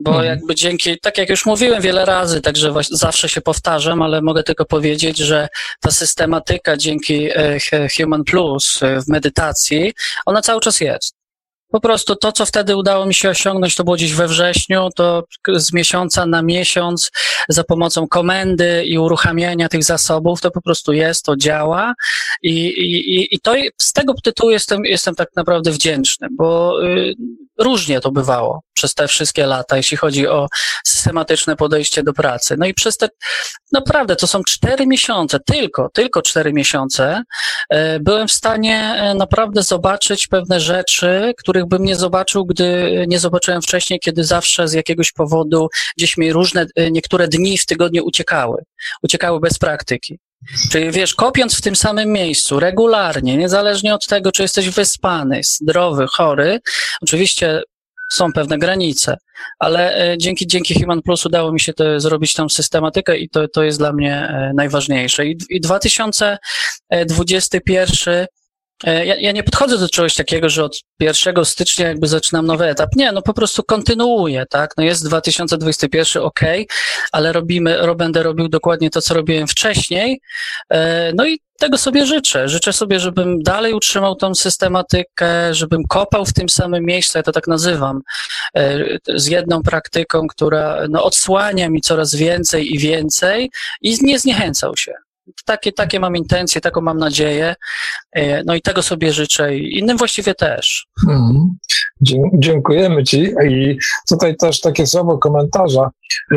bo 0.00 0.10
mhm. 0.10 0.28
jakby 0.28 0.54
dzięki, 0.54 1.00
tak 1.00 1.18
jak 1.18 1.28
już 1.28 1.46
mówiłem 1.46 1.82
wiele 1.82 2.04
razy, 2.04 2.40
także 2.40 2.72
zawsze 2.90 3.28
się 3.28 3.40
powtarzam, 3.40 4.02
ale 4.02 4.22
mogę 4.22 4.42
tylko 4.42 4.64
powiedzieć, 4.64 5.18
że 5.18 5.48
ta 5.80 5.90
systematyka 5.90 6.76
dzięki 6.76 7.28
e, 7.34 7.58
Human 7.96 8.24
Plus 8.24 8.82
e, 8.82 9.00
w 9.00 9.08
medytacji, 9.08 9.92
ona 10.26 10.42
cały 10.42 10.60
czas 10.60 10.80
jest. 10.80 11.20
Po 11.70 11.80
prostu 11.80 12.16
to, 12.16 12.32
co 12.32 12.46
wtedy 12.46 12.76
udało 12.76 13.06
mi 13.06 13.14
się 13.14 13.30
osiągnąć, 13.30 13.74
to 13.74 13.84
było 13.84 13.96
gdzieś 13.96 14.14
we 14.14 14.28
wrześniu, 14.28 14.88
to 14.96 15.24
z 15.54 15.72
miesiąca 15.72 16.26
na 16.26 16.42
miesiąc 16.42 17.10
za 17.48 17.64
pomocą 17.64 18.08
komendy 18.08 18.84
i 18.84 18.98
uruchamiania 18.98 19.68
tych 19.68 19.84
zasobów, 19.84 20.40
to 20.40 20.50
po 20.50 20.62
prostu 20.62 20.92
jest, 20.92 21.24
to 21.24 21.36
działa 21.36 21.94
i, 22.42 22.66
i, 22.66 23.34
i 23.34 23.40
to 23.40 23.54
z 23.78 23.92
tego 23.92 24.14
tytułu 24.24 24.50
jestem, 24.50 24.84
jestem 24.84 25.14
tak 25.14 25.28
naprawdę 25.36 25.70
wdzięczny, 25.70 26.28
bo 26.38 26.74
y, 26.86 27.14
różnie 27.60 28.00
to 28.00 28.12
bywało 28.12 28.62
przez 28.74 28.94
te 28.94 29.08
wszystkie 29.08 29.46
lata, 29.46 29.76
jeśli 29.76 29.96
chodzi 29.96 30.28
o 30.28 30.46
systematyczne 30.84 31.56
podejście 31.56 32.02
do 32.02 32.12
pracy. 32.12 32.56
No 32.58 32.66
i 32.66 32.74
przez 32.74 32.96
te, 32.96 33.08
naprawdę, 33.72 34.16
to 34.16 34.26
są 34.26 34.42
cztery 34.44 34.86
miesiące, 34.86 35.38
tylko, 35.46 35.88
tylko 35.92 36.22
cztery 36.22 36.52
miesiące, 36.52 37.22
e, 37.70 38.00
byłem 38.00 38.28
w 38.28 38.32
stanie 38.32 38.76
e, 38.76 39.14
naprawdę 39.14 39.62
zobaczyć 39.62 40.26
pewne 40.26 40.60
rzeczy, 40.60 41.34
których 41.38 41.66
bym 41.66 41.84
nie 41.84 41.96
zobaczył, 41.96 42.46
gdy 42.46 43.04
nie 43.08 43.18
zobaczyłem 43.18 43.62
wcześniej, 43.62 44.00
kiedy 44.00 44.24
zawsze 44.24 44.68
z 44.68 44.72
jakiegoś 44.72 45.12
powodu 45.12 45.68
gdzieś 45.96 46.16
mi 46.16 46.32
różne, 46.32 46.66
e, 46.76 46.90
niektóre 46.90 47.28
dni 47.28 47.58
w 47.58 47.66
tygodniu 47.66 48.04
uciekały. 48.04 48.64
Uciekały 49.02 49.40
bez 49.40 49.58
praktyki. 49.58 50.18
Czyli 50.72 50.90
wiesz, 50.90 51.14
kopiąc 51.14 51.58
w 51.58 51.60
tym 51.60 51.76
samym 51.76 52.12
miejscu 52.12 52.60
regularnie, 52.60 53.36
niezależnie 53.36 53.94
od 53.94 54.06
tego, 54.06 54.32
czy 54.32 54.42
jesteś 54.42 54.70
wyspany, 54.70 55.40
zdrowy, 55.44 56.06
chory, 56.06 56.60
oczywiście 57.02 57.62
są 58.12 58.32
pewne 58.32 58.58
granice, 58.58 59.16
ale 59.58 60.12
e, 60.12 60.18
dzięki, 60.18 60.46
dzięki 60.46 60.80
Human 60.80 61.02
Plus 61.02 61.26
udało 61.26 61.52
mi 61.52 61.60
się 61.60 61.72
to 61.72 62.00
zrobić 62.00 62.32
tam 62.32 62.50
systematykę 62.50 63.18
i 63.18 63.28
to, 63.28 63.48
to 63.48 63.62
jest 63.62 63.78
dla 63.78 63.92
mnie 63.92 64.14
e, 64.14 64.52
najważniejsze. 64.54 65.26
I, 65.26 65.38
i 65.50 65.60
2021 65.60 68.14
E, 68.14 68.26
ja, 68.84 69.16
ja, 69.16 69.32
nie 69.32 69.42
podchodzę 69.42 69.78
do 69.78 69.88
czegoś 69.88 70.14
takiego, 70.14 70.48
że 70.48 70.64
od 70.64 70.80
1 71.00 71.44
stycznia 71.44 71.88
jakby 71.88 72.08
zaczynam 72.08 72.46
nowy 72.46 72.64
etap. 72.64 72.90
Nie, 72.96 73.12
no 73.12 73.22
po 73.22 73.34
prostu 73.34 73.62
kontynuuję, 73.62 74.44
tak? 74.50 74.70
No 74.76 74.84
jest 74.84 75.06
2021, 75.06 76.22
ok, 76.22 76.40
ale 77.12 77.32
robimy, 77.32 77.78
będę 77.96 78.22
robił 78.22 78.48
dokładnie 78.48 78.90
to, 78.90 79.02
co 79.02 79.14
robiłem 79.14 79.48
wcześniej. 79.48 80.20
E, 80.70 81.12
no 81.14 81.26
i 81.26 81.38
tego 81.58 81.78
sobie 81.78 82.06
życzę. 82.06 82.48
Życzę 82.48 82.72
sobie, 82.72 83.00
żebym 83.00 83.42
dalej 83.42 83.74
utrzymał 83.74 84.16
tą 84.16 84.34
systematykę, 84.34 85.54
żebym 85.54 85.82
kopał 85.88 86.24
w 86.24 86.32
tym 86.32 86.48
samym 86.48 86.84
miejscu, 86.84 87.18
ja 87.18 87.22
to 87.22 87.32
tak 87.32 87.46
nazywam, 87.46 88.00
e, 88.56 88.78
z 89.14 89.26
jedną 89.26 89.62
praktyką, 89.62 90.26
która 90.26 90.78
no, 90.90 91.04
odsłania 91.04 91.68
mi 91.68 91.80
coraz 91.80 92.14
więcej 92.14 92.74
i 92.74 92.78
więcej 92.78 93.50
i 93.82 93.96
nie 94.02 94.18
zniechęcał 94.18 94.76
się. 94.76 94.92
Takie, 95.44 95.72
takie 95.72 96.00
mam 96.00 96.16
intencje, 96.16 96.60
taką 96.60 96.80
mam 96.80 96.98
nadzieję. 96.98 97.54
E, 98.12 98.44
no 98.44 98.54
i 98.54 98.62
tego 98.62 98.82
sobie 98.82 99.12
życzę 99.12 99.56
i 99.56 99.78
innym 99.78 99.96
właściwie 99.96 100.34
też. 100.34 100.86
Mhm. 101.08 101.56
Dziękujemy 102.34 103.04
Ci. 103.04 103.34
I 103.48 103.76
tutaj 104.08 104.36
też 104.36 104.60
takie 104.60 104.86
słowo 104.86 105.18
komentarza. 105.18 105.90
E, 106.32 106.36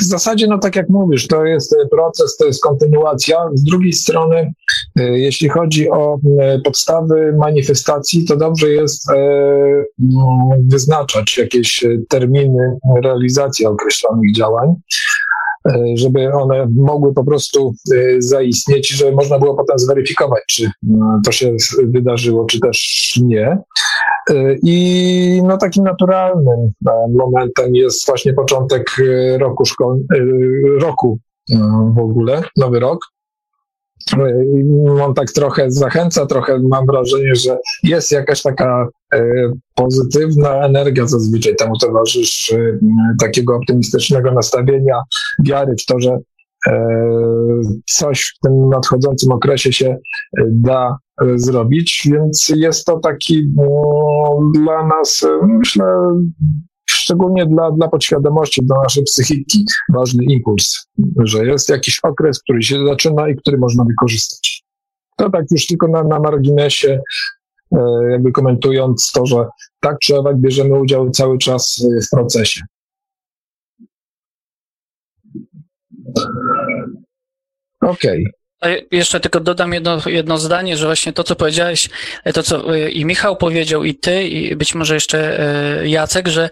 w 0.00 0.04
zasadzie, 0.04 0.46
no 0.46 0.58
tak 0.58 0.76
jak 0.76 0.88
mówisz, 0.88 1.26
to 1.26 1.44
jest 1.44 1.76
proces, 1.90 2.36
to 2.36 2.46
jest 2.46 2.62
kontynuacja. 2.62 3.36
Z 3.54 3.62
drugiej 3.62 3.92
strony, 3.92 4.52
e, 5.00 5.18
jeśli 5.18 5.48
chodzi 5.48 5.90
o 5.90 6.18
podstawy 6.64 7.34
manifestacji, 7.38 8.24
to 8.24 8.36
dobrze 8.36 8.70
jest 8.70 9.06
no, 9.98 10.50
wyznaczać 10.68 11.38
jakieś 11.38 11.84
terminy 12.08 12.76
realizacji 13.02 13.66
określonych 13.66 14.34
działań. 14.34 14.74
E, 15.68 15.96
żeby 15.96 16.32
one 16.32 16.68
mogły 16.76 17.14
po 17.14 17.24
prostu 17.24 17.74
e, 17.94 17.96
zaistnieć, 18.18 18.88
żeby 18.88 19.12
można 19.12 19.38
było 19.38 19.56
potem 19.56 19.78
zweryfikować, 19.78 20.42
czy 20.48 20.64
e, 20.66 20.70
to 21.24 21.32
się 21.32 21.56
wydarzyło, 21.84 22.44
czy 22.44 22.60
też 22.60 23.18
nie. 23.22 23.58
I 24.62 25.42
no, 25.44 25.58
takim 25.58 25.84
naturalnym 25.84 26.72
momentem 27.18 27.74
jest 27.74 28.06
właśnie 28.06 28.32
początek 28.32 28.96
roku, 29.38 29.64
szkol- 29.64 30.02
roku 30.80 31.18
w 31.96 31.98
ogóle, 31.98 32.42
nowy 32.56 32.80
rok. 32.80 32.98
On 35.00 35.14
tak 35.14 35.32
trochę 35.32 35.70
zachęca, 35.70 36.26
trochę 36.26 36.58
mam 36.68 36.86
wrażenie, 36.86 37.34
że 37.34 37.58
jest 37.82 38.12
jakaś 38.12 38.42
taka 38.42 38.88
pozytywna 39.74 40.64
energia 40.64 41.06
zazwyczaj 41.06 41.56
temu 41.56 41.78
towarzyszy, 41.78 42.78
takiego 43.20 43.56
optymistycznego 43.56 44.32
nastawienia, 44.32 45.00
wiary 45.44 45.74
w 45.82 45.86
to, 45.86 46.00
że 46.00 46.18
coś 47.90 48.34
w 48.36 48.40
tym 48.46 48.68
nadchodzącym 48.68 49.32
okresie 49.32 49.72
się 49.72 49.96
da 50.46 50.96
zrobić, 51.36 52.08
więc 52.12 52.52
jest 52.56 52.86
to 52.86 52.98
taki 52.98 53.52
no, 53.56 54.40
dla 54.54 54.86
nas, 54.86 55.26
myślę, 55.42 55.84
szczególnie 56.90 57.46
dla, 57.46 57.70
dla 57.70 57.88
podświadomości, 57.88 58.62
dla 58.62 58.82
naszej 58.82 59.04
psychiki 59.04 59.64
ważny 59.94 60.24
impuls, 60.24 60.86
że 61.24 61.46
jest 61.46 61.68
jakiś 61.68 62.00
okres, 62.02 62.42
który 62.42 62.62
się 62.62 62.86
zaczyna 62.86 63.28
i 63.28 63.36
który 63.36 63.58
można 63.58 63.84
wykorzystać. 63.84 64.62
To 65.16 65.30
tak 65.30 65.44
już 65.50 65.66
tylko 65.66 65.88
na, 65.88 66.04
na 66.04 66.20
marginesie, 66.20 67.00
e, 67.72 67.78
jakby 68.10 68.32
komentując 68.32 69.10
to, 69.14 69.26
że 69.26 69.36
tak 69.80 69.98
czy 69.98 70.16
owak 70.16 70.36
bierzemy 70.36 70.80
udział 70.80 71.10
cały 71.10 71.38
czas 71.38 71.84
w 72.06 72.10
procesie. 72.10 72.60
Okej. 77.80 78.24
Okay. 78.26 78.37
Jeszcze 78.90 79.20
tylko 79.20 79.40
dodam 79.40 79.72
jedno, 79.72 79.98
jedno 80.06 80.38
zdanie, 80.38 80.76
że 80.76 80.86
właśnie 80.86 81.12
to, 81.12 81.24
co 81.24 81.36
powiedziałeś, 81.36 81.88
e, 82.24 82.32
to, 82.32 82.42
co 82.42 82.76
e, 82.76 82.90
i 82.90 83.04
Michał 83.04 83.36
powiedział, 83.36 83.84
i 83.84 83.94
ty, 83.94 84.28
i 84.28 84.56
być 84.56 84.74
może 84.74 84.94
jeszcze 84.94 85.40
e, 85.40 85.88
Jacek, 85.88 86.28
że 86.28 86.50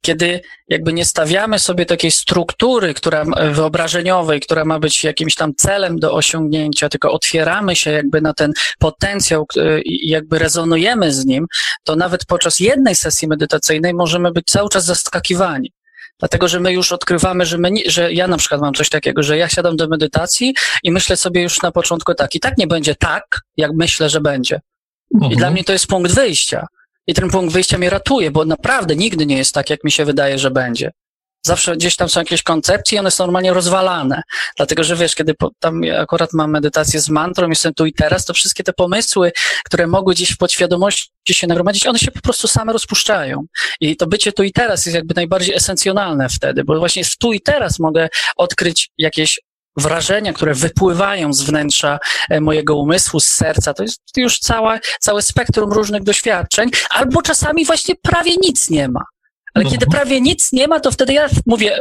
kiedy 0.00 0.40
jakby 0.68 0.92
nie 0.92 1.04
stawiamy 1.04 1.58
sobie 1.58 1.86
takiej 1.86 2.10
struktury, 2.10 2.94
która 2.94 3.24
wyobrażeniowej, 3.52 4.40
która 4.40 4.64
ma 4.64 4.78
być 4.78 5.04
jakimś 5.04 5.34
tam 5.34 5.54
celem 5.54 5.98
do 5.98 6.12
osiągnięcia, 6.12 6.88
tylko 6.88 7.12
otwieramy 7.12 7.76
się 7.76 7.90
jakby 7.90 8.20
na 8.20 8.34
ten 8.34 8.52
potencjał 8.78 9.46
i 9.84 10.08
jakby 10.08 10.38
rezonujemy 10.38 11.12
z 11.12 11.24
nim, 11.24 11.46
to 11.84 11.96
nawet 11.96 12.24
podczas 12.24 12.60
jednej 12.60 12.94
sesji 12.94 13.28
medytacyjnej 13.28 13.94
możemy 13.94 14.32
być 14.32 14.46
cały 14.46 14.68
czas 14.68 14.84
zaskakiwani. 14.84 15.75
Dlatego, 16.18 16.48
że 16.48 16.60
my 16.60 16.72
już 16.72 16.92
odkrywamy, 16.92 17.46
że, 17.46 17.58
my 17.58 17.70
że 17.86 18.12
ja 18.12 18.28
na 18.28 18.36
przykład 18.36 18.60
mam 18.60 18.74
coś 18.74 18.88
takiego, 18.88 19.22
że 19.22 19.38
ja 19.38 19.48
siadam 19.48 19.76
do 19.76 19.88
medytacji 19.88 20.54
i 20.82 20.92
myślę 20.92 21.16
sobie 21.16 21.42
już 21.42 21.62
na 21.62 21.72
początku 21.72 22.14
tak, 22.14 22.34
i 22.34 22.40
tak 22.40 22.58
nie 22.58 22.66
będzie 22.66 22.94
tak, 22.94 23.40
jak 23.56 23.70
myślę, 23.74 24.08
że 24.08 24.20
będzie. 24.20 24.60
Mhm. 25.14 25.32
I 25.32 25.36
dla 25.36 25.50
mnie 25.50 25.64
to 25.64 25.72
jest 25.72 25.86
punkt 25.86 26.12
wyjścia. 26.12 26.66
I 27.06 27.14
ten 27.14 27.30
punkt 27.30 27.52
wyjścia 27.52 27.78
mnie 27.78 27.90
ratuje, 27.90 28.30
bo 28.30 28.44
naprawdę 28.44 28.96
nigdy 28.96 29.26
nie 29.26 29.36
jest 29.36 29.54
tak, 29.54 29.70
jak 29.70 29.84
mi 29.84 29.90
się 29.90 30.04
wydaje, 30.04 30.38
że 30.38 30.50
będzie. 30.50 30.90
Zawsze 31.46 31.76
gdzieś 31.76 31.96
tam 31.96 32.08
są 32.08 32.20
jakieś 32.20 32.42
koncepcje 32.42 33.00
one 33.00 33.10
są 33.10 33.24
normalnie 33.24 33.52
rozwalane. 33.52 34.22
Dlatego, 34.56 34.84
że 34.84 34.96
wiesz, 34.96 35.14
kiedy 35.14 35.34
po, 35.34 35.50
tam 35.60 35.80
akurat 35.98 36.32
mam 36.32 36.50
medytację 36.50 37.00
z 37.00 37.08
mantrą, 37.08 37.48
jestem 37.48 37.74
tu 37.74 37.86
i 37.86 37.92
teraz, 37.92 38.24
to 38.24 38.34
wszystkie 38.34 38.64
te 38.64 38.72
pomysły, 38.72 39.32
które 39.64 39.86
mogły 39.86 40.14
gdzieś 40.14 40.30
w 40.30 40.36
podświadomości 40.36 41.10
się 41.30 41.46
nagromadzić, 41.46 41.86
one 41.86 41.98
się 41.98 42.10
po 42.10 42.20
prostu 42.20 42.48
same 42.48 42.72
rozpuszczają. 42.72 43.44
I 43.80 43.96
to 43.96 44.06
bycie 44.06 44.32
tu 44.32 44.42
i 44.42 44.52
teraz 44.52 44.86
jest 44.86 44.96
jakby 44.96 45.14
najbardziej 45.14 45.54
esencjonalne 45.54 46.28
wtedy, 46.28 46.64
bo 46.64 46.78
właśnie 46.78 47.04
w 47.04 47.16
tu 47.16 47.32
i 47.32 47.40
teraz 47.40 47.78
mogę 47.78 48.08
odkryć 48.36 48.90
jakieś 48.98 49.40
wrażenia, 49.76 50.32
które 50.32 50.54
wypływają 50.54 51.32
z 51.32 51.42
wnętrza 51.42 51.98
e, 52.30 52.40
mojego 52.40 52.76
umysłu, 52.76 53.20
z 53.20 53.26
serca. 53.26 53.74
To 53.74 53.82
jest 53.82 54.00
już 54.16 54.38
cała, 54.38 54.78
całe 55.00 55.22
spektrum 55.22 55.72
różnych 55.72 56.02
doświadczeń, 56.02 56.70
albo 56.90 57.22
czasami 57.22 57.64
właśnie 57.64 57.94
prawie 58.02 58.36
nic 58.36 58.70
nie 58.70 58.88
ma. 58.88 59.00
Ale 59.56 59.64
mhm. 59.64 59.72
kiedy 59.80 59.86
prawie 59.90 60.20
nic 60.20 60.52
nie 60.52 60.68
ma, 60.68 60.80
to 60.80 60.90
wtedy 60.90 61.12
ja 61.12 61.28
mówię, 61.46 61.78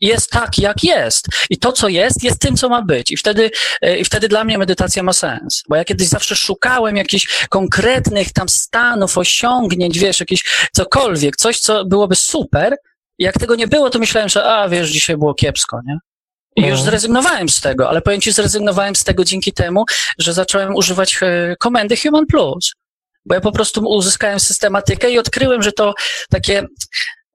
jest 0.00 0.30
tak, 0.30 0.58
jak 0.58 0.84
jest. 0.84 1.26
I 1.50 1.58
to, 1.58 1.72
co 1.72 1.88
jest, 1.88 2.24
jest 2.24 2.40
tym, 2.40 2.56
co 2.56 2.68
ma 2.68 2.82
być. 2.82 3.12
I 3.12 3.16
wtedy, 3.16 3.50
e, 3.82 3.98
i 3.98 4.04
wtedy 4.04 4.28
dla 4.28 4.44
mnie 4.44 4.58
medytacja 4.58 5.02
ma 5.02 5.12
sens. 5.12 5.62
Bo 5.68 5.76
ja 5.76 5.84
kiedyś 5.84 6.08
zawsze 6.08 6.36
szukałem 6.36 6.96
jakichś 6.96 7.46
konkretnych 7.48 8.32
tam 8.32 8.48
stanów, 8.48 9.18
osiągnięć, 9.18 9.98
wiesz, 9.98 10.20
jakiś 10.20 10.44
cokolwiek, 10.72 11.36
coś, 11.36 11.60
co 11.60 11.84
byłoby 11.84 12.16
super. 12.16 12.76
I 13.18 13.24
jak 13.24 13.38
tego 13.38 13.54
nie 13.54 13.68
było, 13.68 13.90
to 13.90 13.98
myślałem, 13.98 14.28
że 14.28 14.44
a, 14.44 14.68
wiesz, 14.68 14.90
dzisiaj 14.90 15.16
było 15.16 15.34
kiepsko, 15.34 15.80
nie? 15.86 15.98
I 16.56 16.60
już 16.60 16.70
mhm. 16.70 16.90
zrezygnowałem 16.90 17.48
z 17.48 17.60
tego, 17.60 17.88
ale 17.88 18.02
powiem 18.02 18.20
ci, 18.20 18.32
zrezygnowałem 18.32 18.96
z 18.96 19.04
tego 19.04 19.24
dzięki 19.24 19.52
temu, 19.52 19.84
że 20.18 20.32
zacząłem 20.32 20.74
używać 20.74 21.18
e, 21.22 21.56
komendy 21.58 21.96
Human 21.96 22.26
Plus 22.26 22.72
bo 23.26 23.34
ja 23.34 23.40
po 23.40 23.52
prostu 23.52 23.80
uzyskałem 23.88 24.40
systematykę 24.40 25.10
i 25.10 25.18
odkryłem, 25.18 25.62
że 25.62 25.72
to 25.72 25.94
takie 26.30 26.66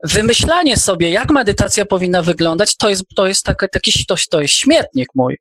wymyślanie 0.04 0.78
sobie, 0.78 1.10
jak 1.10 1.32
medytacja 1.32 1.86
powinna 1.86 2.22
wyglądać, 2.22 2.78
to 2.78 2.90
jest, 2.90 3.04
to 3.16 3.28
jest 3.28 3.44
taki, 3.44 3.66
taki 3.72 4.06
to, 4.06 4.16
to 4.32 4.42
jest 4.42 4.54
śmietnik 4.54 5.08
mój. 5.16 5.38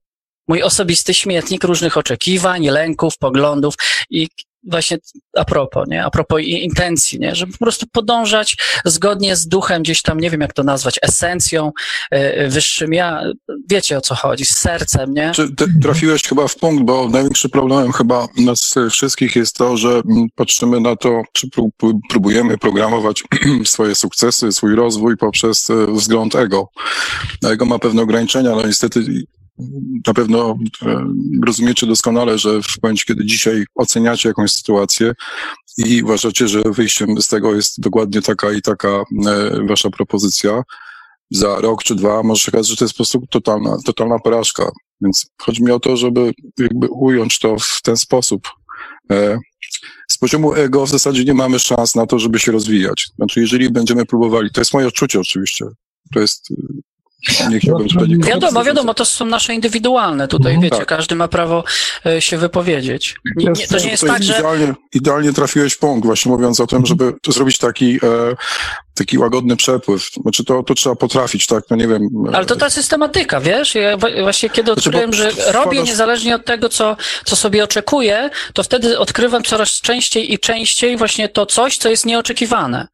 Mój 0.49 0.63
osobisty 0.63 1.15
śmietnik 1.15 1.65
różnych 1.65 1.97
oczekiwań, 1.97 2.69
lęków, 2.69 3.19
poglądów 3.19 3.75
i 4.11 4.29
właśnie 4.65 4.99
a 5.37 5.45
propos, 5.45 5.89
nie? 5.89 6.05
A 6.05 6.11
propos 6.11 6.41
intencji, 6.43 7.19
nie? 7.21 7.35
Żeby 7.35 7.53
po 7.53 7.59
prostu 7.59 7.87
podążać 7.93 8.57
zgodnie 8.85 9.37
z 9.37 9.49
duchem, 9.49 9.83
gdzieś 9.83 10.03
tam, 10.03 10.21
nie 10.21 10.31
wiem 10.31 10.41
jak 10.41 10.53
to 10.53 10.63
nazwać, 10.63 10.99
esencją, 11.03 11.73
yy, 12.13 12.49
wyższym 12.49 12.93
ja, 12.93 13.23
wiecie 13.71 13.99
o 13.99 14.01
co 14.01 14.15
chodzi, 14.15 14.45
z 14.45 14.59
sercem, 14.59 15.15
nie? 15.15 15.33
Czy 15.35 15.49
trafiłeś 15.83 16.23
chyba 16.23 16.49
w 16.49 16.57
punkt, 16.57 16.85
bo 16.85 17.09
największym 17.09 17.51
problemem 17.51 17.93
chyba 17.93 18.27
nas 18.37 18.75
wszystkich 18.91 19.37
jest 19.37 19.57
to, 19.57 19.77
że 19.77 19.89
mm, 19.89 20.27
patrzymy 20.35 20.81
na 20.81 20.97
to, 20.97 21.23
czy 21.33 21.49
próbujemy 22.11 22.59
programować 22.59 23.23
swoje 23.65 23.95
sukcesy, 23.95 24.53
swój 24.53 24.75
rozwój 24.75 25.17
poprzez 25.17 25.71
e, 25.71 25.87
wzgląd 25.93 26.35
ego. 26.35 26.69
Ego 27.45 27.65
ma 27.65 27.79
pewne 27.79 28.03
ograniczenia, 28.03 28.51
no 28.51 28.67
niestety 28.67 29.05
na 30.07 30.15
pewno 30.15 30.59
e, 30.83 31.05
rozumiecie 31.47 31.87
doskonale, 31.87 32.39
że 32.39 32.63
w 32.63 32.83
momencie, 32.83 33.05
kiedy 33.07 33.25
dzisiaj 33.25 33.65
oceniacie 33.75 34.29
jakąś 34.29 34.53
sytuację 34.53 35.13
i 35.79 36.03
uważacie, 36.03 36.49
że 36.49 36.63
wyjściem 36.63 37.23
z 37.23 37.29
tego 37.29 37.55
jest 37.55 37.81
dokładnie 37.81 38.23
taka 38.23 38.53
i 38.53 38.63
taka 38.63 38.89
e, 38.89 39.05
wasza 39.69 39.91
propozycja, 39.91 40.63
za 41.31 41.61
rok 41.61 41.83
czy 41.83 41.95
dwa 41.95 42.23
może 42.23 42.41
się 42.41 42.53
okazać, 42.53 42.69
że 42.69 42.77
to 42.77 42.85
jest 42.85 42.95
po 42.95 42.97
prostu 42.97 43.27
totalna, 43.31 43.77
totalna 43.85 44.19
porażka. 44.19 44.71
Więc 45.01 45.27
chodzi 45.43 45.63
mi 45.65 45.71
o 45.71 45.81
to, 45.81 45.97
żeby 45.97 46.33
jakby 46.59 46.89
ująć 46.89 47.39
to 47.39 47.57
w 47.61 47.83
ten 47.83 47.97
sposób. 47.97 48.49
E, 49.11 49.39
z 50.09 50.19
poziomu 50.19 50.55
ego 50.55 50.87
w 50.87 50.91
zasadzie 50.91 51.25
nie 51.25 51.35
mamy 51.35 51.59
szans 51.59 51.95
na 51.95 52.07
to, 52.07 52.19
żeby 52.19 52.39
się 52.39 52.53
rozwijać. 52.53 53.09
Znaczy, 53.17 53.41
jeżeli 53.41 53.71
będziemy 53.71 54.07
próbowali, 54.07 54.51
to 54.51 54.61
jest 54.61 54.75
moje 54.75 54.87
odczucie 54.87 55.21
oczywiście, 55.21 55.65
to 56.15 56.21
jest 56.21 56.49
nie 57.51 57.61
chciałbym 57.61 57.87
no, 57.95 58.27
Wiadomo, 58.27 58.65
wiadomo, 58.65 58.95
to 58.95 59.05
są 59.05 59.25
nasze 59.25 59.55
indywidualne. 59.55 60.29
Tutaj, 60.29 60.55
mhm, 60.55 60.63
wiecie, 60.63 60.79
tak. 60.79 60.89
każdy 60.89 61.15
ma 61.15 61.29
prawo 61.29 61.65
e, 62.07 62.21
się 62.21 62.39
wypowiedzieć. 62.39 63.17
Nie, 63.37 63.47
nie, 63.47 63.67
to 63.67 63.79
nie 63.79 63.91
jest 63.91 64.07
tak, 64.07 64.23
że... 64.23 64.33
Idealnie, 64.33 64.75
idealnie 64.95 65.33
trafiłeś 65.33 65.73
w 65.73 65.79
punkt, 65.79 66.07
właśnie 66.07 66.33
mówiąc 66.33 66.61
o 66.61 66.67
tym, 66.67 66.87
żeby 66.87 67.13
zrobić 67.29 67.59
taki, 67.59 67.97
e, 67.97 68.37
taki 68.95 69.19
łagodny 69.19 69.57
przepływ. 69.57 70.11
Znaczy 70.23 70.45
to, 70.45 70.63
to 70.63 70.75
trzeba 70.75 70.97
potrafić, 70.97 71.47
tak? 71.47 71.65
No 71.71 71.77
nie 71.77 71.89
wiem. 71.89 72.09
E, 72.33 72.37
Ale 72.37 72.47
to 72.47 72.57
ta 72.57 72.71
systematyka, 72.71 73.41
wiesz? 73.41 73.75
Ja 73.75 73.97
właśnie 73.97 74.51
kiedy 74.51 74.73
znaczy, 74.73 74.89
odkryłem, 74.89 75.13
że 75.13 75.31
robię 75.53 75.83
niezależnie 75.83 76.35
od 76.35 76.45
tego, 76.45 76.69
co, 76.69 76.97
co 77.25 77.37
sobie 77.37 77.65
oczekuję, 77.65 78.31
to 78.53 78.63
wtedy 78.63 78.99
odkrywam 78.99 79.43
coraz 79.43 79.71
częściej 79.71 80.33
i 80.33 80.39
częściej 80.39 80.97
właśnie 80.97 81.29
to 81.29 81.47
coś, 81.47 81.79
co 81.79 81.89
jest 81.89 82.07
nieoczekiwane. 82.07 82.89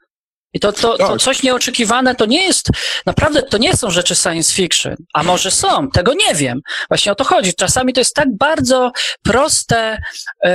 I 0.55 0.61
to, 0.61 0.73
to, 0.73 0.99
to 0.99 1.09
tak. 1.09 1.21
coś 1.21 1.43
nieoczekiwane 1.43 2.15
to 2.15 2.27
nie 2.27 2.45
jest, 2.45 2.69
naprawdę 3.07 3.43
to 3.43 3.59
nie 3.59 3.77
są 3.77 3.91
rzeczy 3.91 4.15
science 4.15 4.55
fiction. 4.55 4.95
A 5.15 5.23
może 5.23 5.51
są, 5.51 5.91
tego 5.91 6.15
nie 6.15 6.35
wiem. 6.35 6.61
Właśnie 6.89 7.13
o 7.13 7.15
to 7.15 7.25
chodzi. 7.25 7.55
Czasami 7.55 7.93
to 7.93 8.01
jest 8.01 8.15
tak 8.15 8.29
bardzo 8.37 8.93
proste, 9.23 9.99
yy, 10.45 10.51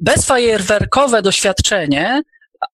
bezfajerwerkowe 0.00 1.22
doświadczenie, 1.22 2.22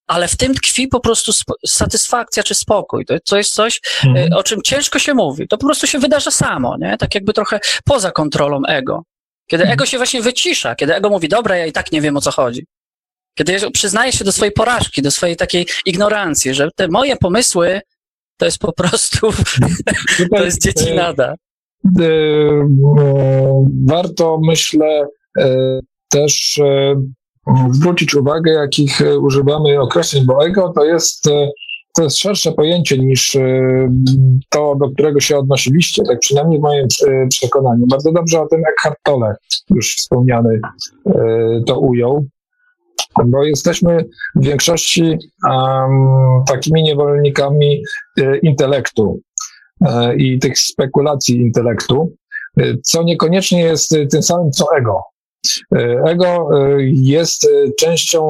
ale 0.06 0.28
w 0.28 0.36
tym 0.36 0.54
tkwi 0.54 0.88
po 0.88 1.00
prostu 1.00 1.32
satysfakcja 1.66 2.42
czy 2.42 2.54
spokój. 2.54 3.06
To, 3.06 3.14
to 3.28 3.36
jest 3.36 3.54
coś, 3.54 3.80
e, 4.04 4.08
mhm. 4.08 4.32
o 4.32 4.42
czym 4.42 4.62
ciężko 4.62 4.98
się 4.98 5.14
mówi. 5.14 5.48
To 5.48 5.58
po 5.58 5.66
prostu 5.66 5.86
się 5.86 5.98
wydarza 5.98 6.30
samo, 6.30 6.76
nie? 6.80 6.96
Tak 6.96 7.14
jakby 7.14 7.32
trochę 7.32 7.60
poza 7.84 8.10
kontrolą 8.10 8.60
ego. 8.68 9.02
Kiedy 9.46 9.62
mhm. 9.62 9.74
ego 9.74 9.86
się 9.86 9.96
właśnie 9.96 10.22
wycisza, 10.22 10.74
kiedy 10.74 10.94
ego 10.94 11.10
mówi, 11.10 11.28
dobra, 11.28 11.56
ja 11.56 11.66
i 11.66 11.72
tak 11.72 11.92
nie 11.92 12.00
wiem 12.00 12.16
o 12.16 12.20
co 12.20 12.30
chodzi. 12.30 12.66
Kiedy 13.34 13.70
przyznaję 13.70 14.12
się 14.12 14.24
do 14.24 14.32
swojej 14.32 14.52
porażki, 14.52 15.02
do 15.02 15.10
swojej 15.10 15.36
takiej 15.36 15.66
ignorancji, 15.86 16.54
że 16.54 16.68
te 16.76 16.88
moje 16.88 17.16
pomysły 17.16 17.80
to 18.36 18.44
jest 18.44 18.58
po 18.58 18.72
prostu, 18.72 19.30
to 20.36 20.44
jest 20.44 20.62
dziecinada. 20.62 21.34
E, 22.00 22.04
e, 22.04 23.64
warto, 23.86 24.40
myślę, 24.44 25.06
e, 25.38 25.80
też 26.10 26.60
zwrócić 27.70 28.14
uwagę, 28.14 28.52
jakich 28.52 29.00
używamy 29.20 29.80
określeń, 29.80 30.24
bo 30.26 30.46
ego 30.46 30.72
to 30.76 30.84
jest, 30.84 31.22
to 31.96 32.02
jest 32.02 32.18
szersze 32.18 32.52
pojęcie 32.52 32.98
niż 32.98 33.36
to, 34.48 34.76
do 34.80 34.90
którego 34.90 35.20
się 35.20 35.38
odnosiliście, 35.38 36.02
tak 36.04 36.18
przynajmniej 36.18 36.58
w 36.58 36.62
moim 36.62 36.86
przekonaniu. 37.28 37.86
Bardzo 37.86 38.12
dobrze 38.12 38.40
o 38.40 38.46
tym 38.46 38.62
Eckhart 38.70 38.98
Tolle, 39.02 39.36
już 39.70 39.96
wspomniany, 39.96 40.60
to 41.66 41.78
ujął 41.78 42.26
bo 43.26 43.44
jesteśmy 43.44 44.04
w 44.34 44.44
większości 44.44 45.18
um, 45.48 46.44
takimi 46.48 46.82
niewolnikami 46.82 47.82
e, 48.18 48.38
intelektu 48.38 49.20
e, 49.86 50.16
i 50.16 50.38
tych 50.38 50.58
spekulacji 50.58 51.36
intelektu. 51.36 52.12
co 52.82 53.02
niekoniecznie 53.02 53.60
jest 53.60 53.94
tym 54.10 54.22
samym 54.22 54.50
co 54.50 54.66
ego. 54.76 55.02
Ego 56.06 56.48
jest 56.92 57.48
częścią 57.78 58.22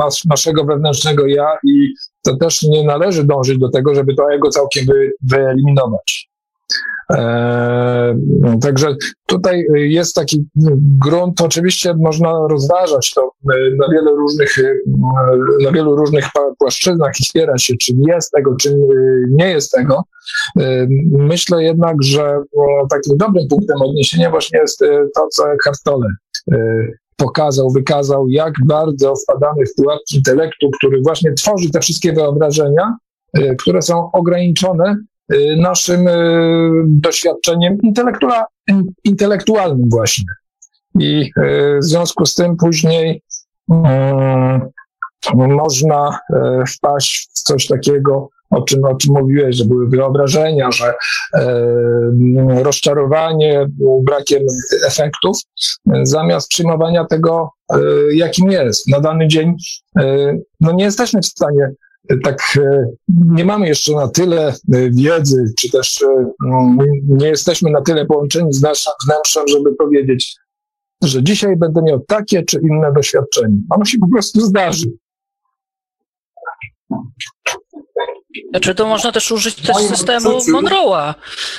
nas, 0.00 0.24
naszego 0.24 0.64
wewnętrznego 0.64 1.26
ja 1.26 1.58
i 1.64 1.94
to 2.22 2.36
też 2.36 2.62
nie 2.62 2.84
należy 2.84 3.24
dążyć 3.24 3.58
do 3.58 3.70
tego, 3.70 3.94
żeby 3.94 4.14
to 4.14 4.32
ego 4.32 4.48
całkiem 4.48 4.86
wy, 4.86 5.12
wyeliminować. 5.22 6.28
E, 7.12 8.18
także 8.60 8.96
tutaj 9.26 9.66
jest 9.74 10.14
taki 10.14 10.46
grunt, 11.04 11.40
oczywiście 11.40 11.94
można 11.94 12.32
rozważać 12.48 13.12
to 13.14 13.30
na 13.78 13.88
wielu 13.92 14.16
różnych, 14.16 14.56
na 15.64 15.72
wielu 15.72 15.96
różnych 15.96 16.24
płaszczyznach 16.58 17.12
i 17.20 17.24
spierać 17.24 17.64
się, 17.64 17.74
czym 17.80 17.96
jest 18.08 18.30
tego, 18.30 18.56
czym 18.56 18.72
nie 19.30 19.50
jest 19.50 19.72
tego. 19.72 20.02
Myślę 21.10 21.64
jednak, 21.64 21.96
że 22.02 22.42
takim 22.90 23.16
dobrym 23.16 23.48
punktem 23.48 23.82
odniesienia 23.82 24.30
właśnie 24.30 24.58
jest 24.58 24.78
to, 25.14 25.26
co 25.30 25.52
Eckhart 25.52 25.80
pokazał, 27.16 27.70
wykazał, 27.70 28.28
jak 28.28 28.54
bardzo 28.66 29.14
wpadamy 29.16 29.66
w 29.66 29.74
pułapki 29.74 30.16
intelektu, 30.16 30.70
który 30.78 31.00
właśnie 31.02 31.32
tworzy 31.32 31.70
te 31.70 31.80
wszystkie 31.80 32.12
wyobrażenia, 32.12 32.96
które 33.58 33.82
są 33.82 34.10
ograniczone 34.12 34.96
naszym 35.56 36.08
e, 36.08 36.14
doświadczeniem 36.86 37.78
intelektualnym 39.04 39.88
właśnie. 39.90 40.24
I 41.00 41.30
w 41.82 41.84
związku 41.84 42.26
z 42.26 42.34
tym 42.34 42.56
później 42.56 43.22
można 45.34 46.18
wpaść 46.68 47.28
w 47.34 47.42
coś 47.42 47.66
takiego, 47.66 48.28
o 48.50 48.62
czym, 48.62 48.84
o 48.84 48.94
czym 48.94 49.14
mówiłeś, 49.14 49.56
że 49.56 49.64
były 49.64 49.88
wyobrażenia, 49.88 50.70
że 50.72 50.94
rozczarowanie 52.62 53.66
brakiem 54.02 54.42
efektów, 54.86 55.36
zamiast 56.02 56.48
przyjmowania 56.48 57.04
tego, 57.04 57.50
jakim 58.12 58.50
jest. 58.50 58.88
Na 58.88 59.00
dany 59.00 59.28
dzień 59.28 59.54
no 60.60 60.72
nie 60.72 60.84
jesteśmy 60.84 61.22
w 61.22 61.26
stanie 61.26 61.70
tak 62.24 62.58
nie 63.08 63.44
mamy 63.44 63.68
jeszcze 63.68 63.92
na 63.92 64.08
tyle 64.08 64.54
wiedzy, 64.90 65.52
czy 65.58 65.70
też 65.70 66.04
nie 67.08 67.28
jesteśmy 67.28 67.70
na 67.70 67.80
tyle 67.80 68.06
połączeni 68.06 68.52
z 68.52 68.62
naszym 68.62 68.92
wnętrzem, 69.06 69.44
żeby 69.48 69.74
powiedzieć, 69.74 70.36
że 71.02 71.22
dzisiaj 71.22 71.56
będę 71.56 71.82
miał 71.82 72.00
takie 72.00 72.42
czy 72.42 72.60
inne 72.62 72.92
doświadczenie. 72.92 73.56
Ono 73.70 73.84
się 73.84 73.98
po 73.98 74.08
prostu 74.08 74.40
zdarzy. 74.40 74.86
Znaczy 78.50 78.74
to 78.74 78.86
można 78.86 79.12
też 79.12 79.32
użyć 79.32 79.54
też 79.54 79.76
systemu 79.76 80.36
odczuciu, 80.36 80.58
Monroe'a. 80.58 81.14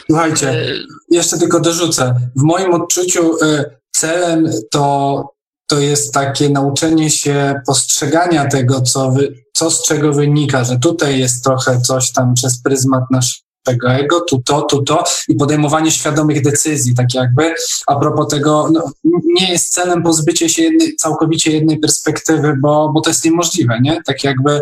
Słuchajcie, 0.06 0.52
y 0.52 0.84
jeszcze 1.10 1.38
tylko 1.38 1.60
dorzucę. 1.60 2.16
W 2.36 2.44
moim 2.44 2.74
odczuciu 2.74 3.44
y, 3.44 3.66
celem 3.92 4.50
to, 4.72 5.24
to 5.70 5.80
jest 5.80 6.14
takie 6.14 6.50
nauczenie 6.50 7.10
się 7.10 7.62
postrzegania 7.68 8.46
tego, 8.46 8.82
co, 8.82 9.12
wy, 9.12 9.44
co 9.54 9.72
z 9.72 9.84
czego 9.84 10.14
wynika, 10.14 10.64
że 10.64 10.80
tutaj 10.80 11.20
jest 11.20 11.44
trochę 11.44 11.82
coś 11.82 12.12
tam 12.12 12.34
przez 12.34 12.62
pryzmat 12.62 13.04
naszego 13.12 13.92
ego, 13.92 14.22
tu 14.22 14.42
to, 14.46 14.62
tu 14.62 14.84
to 14.84 15.04
i 15.28 15.36
podejmowanie 15.36 15.92
świadomych 15.92 16.44
decyzji, 16.44 16.96
tak 16.96 17.14
jakby. 17.14 17.54
A 17.88 17.96
propos 17.96 18.28
tego, 18.28 18.70
no, 18.72 18.92
nie 19.26 19.52
jest 19.52 19.74
celem 19.74 20.04
pozbycie 20.04 20.50
się 20.50 20.64
jednej, 20.64 20.96
całkowicie 20.96 21.52
jednej 21.52 21.80
perspektywy, 21.80 22.58
bo, 22.62 22.92
bo 22.94 23.02
to 23.02 23.10
jest 23.10 23.26
niemożliwe, 23.26 23.80
nie? 23.82 24.02
Tak 24.06 24.24
jakby 24.24 24.62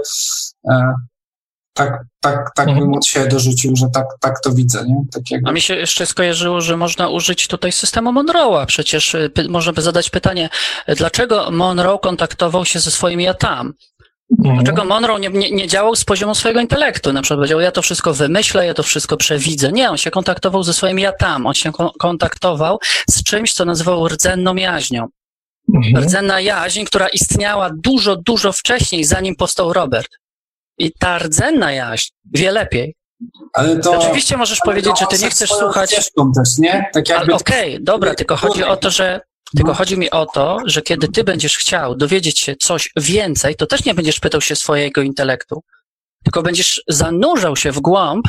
e, 0.71 0.93
tak, 1.77 2.03
tak, 2.21 2.51
tak 2.55 2.67
mhm. 2.67 2.85
bym 2.85 2.93
od 2.93 3.05
siebie 3.05 3.27
dorzucił, 3.27 3.75
że 3.75 3.85
tak, 3.93 4.05
tak 4.19 4.39
to 4.43 4.51
widzę. 4.51 4.85
Nie? 4.87 4.95
Tak 5.13 5.31
jakby. 5.31 5.49
A 5.49 5.53
mi 5.53 5.61
się 5.61 5.75
jeszcze 5.75 6.05
skojarzyło, 6.05 6.61
że 6.61 6.77
można 6.77 7.09
użyć 7.09 7.47
tutaj 7.47 7.71
systemu 7.71 8.11
Monroe'a. 8.11 8.65
Przecież 8.65 9.15
y, 9.15 9.31
można 9.49 9.73
by 9.73 9.81
zadać 9.81 10.09
pytanie, 10.09 10.49
dlaczego 10.87 11.51
Monroe 11.51 11.99
kontaktował 11.99 12.65
się 12.65 12.79
ze 12.79 12.91
swoim 12.91 13.21
ja 13.21 13.33
tam? 13.33 13.73
Mhm. 14.39 14.55
Dlaczego 14.55 14.85
Monroe 14.85 15.19
nie, 15.19 15.29
nie, 15.29 15.51
nie, 15.51 15.67
działał 15.67 15.95
z 15.95 16.05
poziomu 16.05 16.35
swojego 16.35 16.59
intelektu? 16.61 17.13
Na 17.13 17.21
przykład 17.21 17.37
powiedział, 17.37 17.59
ja 17.59 17.71
to 17.71 17.81
wszystko 17.81 18.13
wymyślę, 18.13 18.65
ja 18.65 18.73
to 18.73 18.83
wszystko 18.83 19.17
przewidzę. 19.17 19.71
Nie, 19.71 19.89
on 19.89 19.97
się 19.97 20.11
kontaktował 20.11 20.63
ze 20.63 20.73
swoim 20.73 20.99
ja 20.99 21.11
tam. 21.11 21.45
On 21.45 21.53
się 21.53 21.71
kontaktował 21.99 22.79
z 23.09 23.23
czymś, 23.23 23.53
co 23.53 23.65
nazywał 23.65 24.07
rdzenną 24.07 24.55
jaźnią. 24.55 25.07
Mhm. 25.75 26.03
Rdzenna 26.03 26.41
jaźń, 26.41 26.85
która 26.85 27.07
istniała 27.07 27.69
dużo, 27.83 28.15
dużo 28.15 28.51
wcześniej, 28.51 29.03
zanim 29.03 29.35
powstał 29.35 29.73
Robert. 29.73 30.09
I 30.77 30.91
ta 30.99 31.19
rdzenna 31.19 31.71
jaźń 31.71 32.09
wie 32.33 32.51
lepiej. 32.51 32.95
Ale 33.53 33.79
to, 33.79 33.99
Oczywiście 33.99 34.37
możesz 34.37 34.59
powiedzieć, 34.59 34.99
że 34.99 35.05
ty 35.05 35.17
nie 35.17 35.29
chcesz 35.29 35.49
słuchać. 35.49 35.89
Też, 35.89 36.57
nie? 36.57 36.89
Tak 36.93 37.09
jakby... 37.09 37.33
Okej, 37.33 37.73
okay, 37.73 37.83
dobra, 37.83 38.15
tylko 38.15 38.35
chodzi 38.35 38.63
o 38.63 38.77
to, 38.77 38.91
że 38.91 39.21
tylko 39.55 39.73
chodzi 39.73 39.97
mi 39.97 40.11
o 40.11 40.25
to, 40.25 40.59
że 40.65 40.81
kiedy 40.81 41.07
ty 41.07 41.23
będziesz 41.23 41.57
chciał 41.57 41.95
dowiedzieć 41.95 42.39
się 42.39 42.55
coś 42.55 42.89
więcej, 42.95 43.55
to 43.55 43.65
też 43.65 43.85
nie 43.85 43.93
będziesz 43.93 44.19
pytał 44.19 44.41
się 44.41 44.55
swojego 44.55 45.01
intelektu, 45.01 45.63
tylko 46.23 46.43
będziesz 46.43 46.83
zanurzał 46.87 47.55
się 47.55 47.71
w 47.71 47.79
głąb 47.79 48.27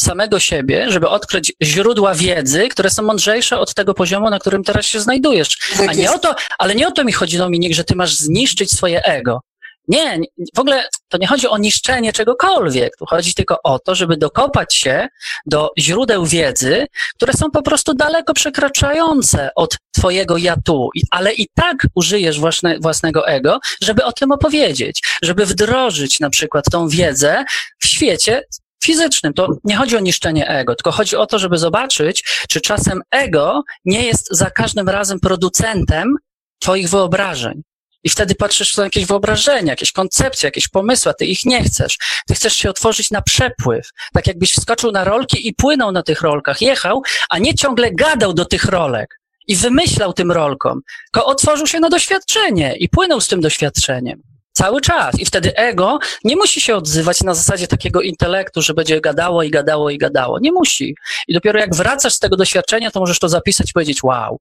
samego 0.00 0.40
siebie, 0.40 0.90
żeby 0.90 1.08
odkryć 1.08 1.52
źródła 1.62 2.14
wiedzy, 2.14 2.68
które 2.68 2.90
są 2.90 3.02
mądrzejsze 3.02 3.58
od 3.58 3.74
tego 3.74 3.94
poziomu, 3.94 4.30
na 4.30 4.38
którym 4.38 4.64
teraz 4.64 4.86
się 4.86 5.00
znajdujesz. 5.00 5.58
A 5.88 5.92
nie 5.92 6.12
o 6.12 6.18
to, 6.18 6.34
ale 6.58 6.74
nie 6.74 6.88
o 6.88 6.90
to 6.90 7.04
mi 7.04 7.12
chodzi, 7.12 7.38
Dominik, 7.38 7.74
że 7.74 7.84
ty 7.84 7.96
masz 7.96 8.14
zniszczyć 8.14 8.70
swoje 8.72 9.04
ego. 9.04 9.40
Nie, 9.88 10.18
w 10.56 10.58
ogóle 10.58 10.84
to 11.08 11.18
nie 11.18 11.26
chodzi 11.26 11.48
o 11.48 11.58
niszczenie 11.58 12.12
czegokolwiek. 12.12 12.96
Tu 12.96 13.06
chodzi 13.06 13.34
tylko 13.34 13.56
o 13.64 13.78
to, 13.78 13.94
żeby 13.94 14.16
dokopać 14.16 14.74
się 14.74 15.08
do 15.46 15.70
źródeł 15.78 16.26
wiedzy, 16.26 16.86
które 17.16 17.32
są 17.32 17.50
po 17.50 17.62
prostu 17.62 17.94
daleko 17.94 18.34
przekraczające 18.34 19.50
od 19.56 19.76
twojego 19.92 20.36
ja 20.36 20.56
tu, 20.64 20.88
ale 21.10 21.32
i 21.32 21.48
tak 21.54 21.76
użyjesz 21.94 22.40
własne, 22.40 22.78
własnego 22.78 23.28
ego, 23.28 23.58
żeby 23.82 24.04
o 24.04 24.12
tym 24.12 24.32
opowiedzieć, 24.32 25.02
żeby 25.22 25.46
wdrożyć 25.46 26.20
na 26.20 26.30
przykład 26.30 26.64
tą 26.72 26.88
wiedzę 26.88 27.44
w 27.78 27.86
świecie 27.86 28.42
fizycznym. 28.84 29.32
To 29.32 29.48
nie 29.64 29.76
chodzi 29.76 29.96
o 29.96 30.00
niszczenie 30.00 30.48
ego, 30.48 30.74
tylko 30.74 30.90
chodzi 30.92 31.16
o 31.16 31.26
to, 31.26 31.38
żeby 31.38 31.58
zobaczyć, 31.58 32.24
czy 32.48 32.60
czasem 32.60 33.00
ego 33.10 33.62
nie 33.84 34.06
jest 34.06 34.28
za 34.30 34.50
każdym 34.50 34.88
razem 34.88 35.20
producentem 35.20 36.16
twoich 36.58 36.88
wyobrażeń. 36.88 37.62
I 38.04 38.08
wtedy 38.08 38.34
patrzysz 38.34 38.76
na 38.76 38.84
jakieś 38.84 39.06
wyobrażenia, 39.06 39.72
jakieś 39.72 39.92
koncepcje, 39.92 40.46
jakieś 40.46 40.68
pomysły, 40.68 41.10
a 41.10 41.14
ty 41.14 41.26
ich 41.26 41.44
nie 41.44 41.64
chcesz. 41.64 41.98
Ty 42.26 42.34
chcesz 42.34 42.56
się 42.56 42.70
otworzyć 42.70 43.10
na 43.10 43.22
przepływ. 43.22 43.90
Tak 44.12 44.26
jakbyś 44.26 44.52
wskoczył 44.52 44.92
na 44.92 45.04
rolki 45.04 45.48
i 45.48 45.54
płynął 45.54 45.92
na 45.92 46.02
tych 46.02 46.20
rolkach, 46.20 46.62
jechał, 46.62 47.02
a 47.30 47.38
nie 47.38 47.54
ciągle 47.54 47.92
gadał 47.92 48.34
do 48.34 48.44
tych 48.44 48.64
rolek 48.64 49.20
i 49.46 49.56
wymyślał 49.56 50.12
tym 50.12 50.32
rolkom, 50.32 50.80
tylko 51.12 51.28
otworzył 51.28 51.66
się 51.66 51.80
na 51.80 51.88
doświadczenie 51.88 52.76
i 52.76 52.88
płynął 52.88 53.20
z 53.20 53.28
tym 53.28 53.40
doświadczeniem. 53.40 54.22
Cały 54.52 54.80
czas. 54.80 55.18
I 55.18 55.26
wtedy 55.26 55.56
ego 55.56 55.98
nie 56.24 56.36
musi 56.36 56.60
się 56.60 56.76
odzywać 56.76 57.20
na 57.22 57.34
zasadzie 57.34 57.66
takiego 57.66 58.02
intelektu, 58.02 58.62
że 58.62 58.74
będzie 58.74 59.00
gadało 59.00 59.42
i 59.42 59.50
gadało 59.50 59.90
i 59.90 59.98
gadało. 59.98 60.38
Nie 60.40 60.52
musi. 60.52 60.94
I 61.28 61.34
dopiero 61.34 61.60
jak 61.60 61.74
wracasz 61.74 62.14
z 62.14 62.18
tego 62.18 62.36
doświadczenia, 62.36 62.90
to 62.90 63.00
możesz 63.00 63.18
to 63.18 63.28
zapisać 63.28 63.70
i 63.70 63.72
powiedzieć: 63.72 64.02
Wow, 64.02 64.38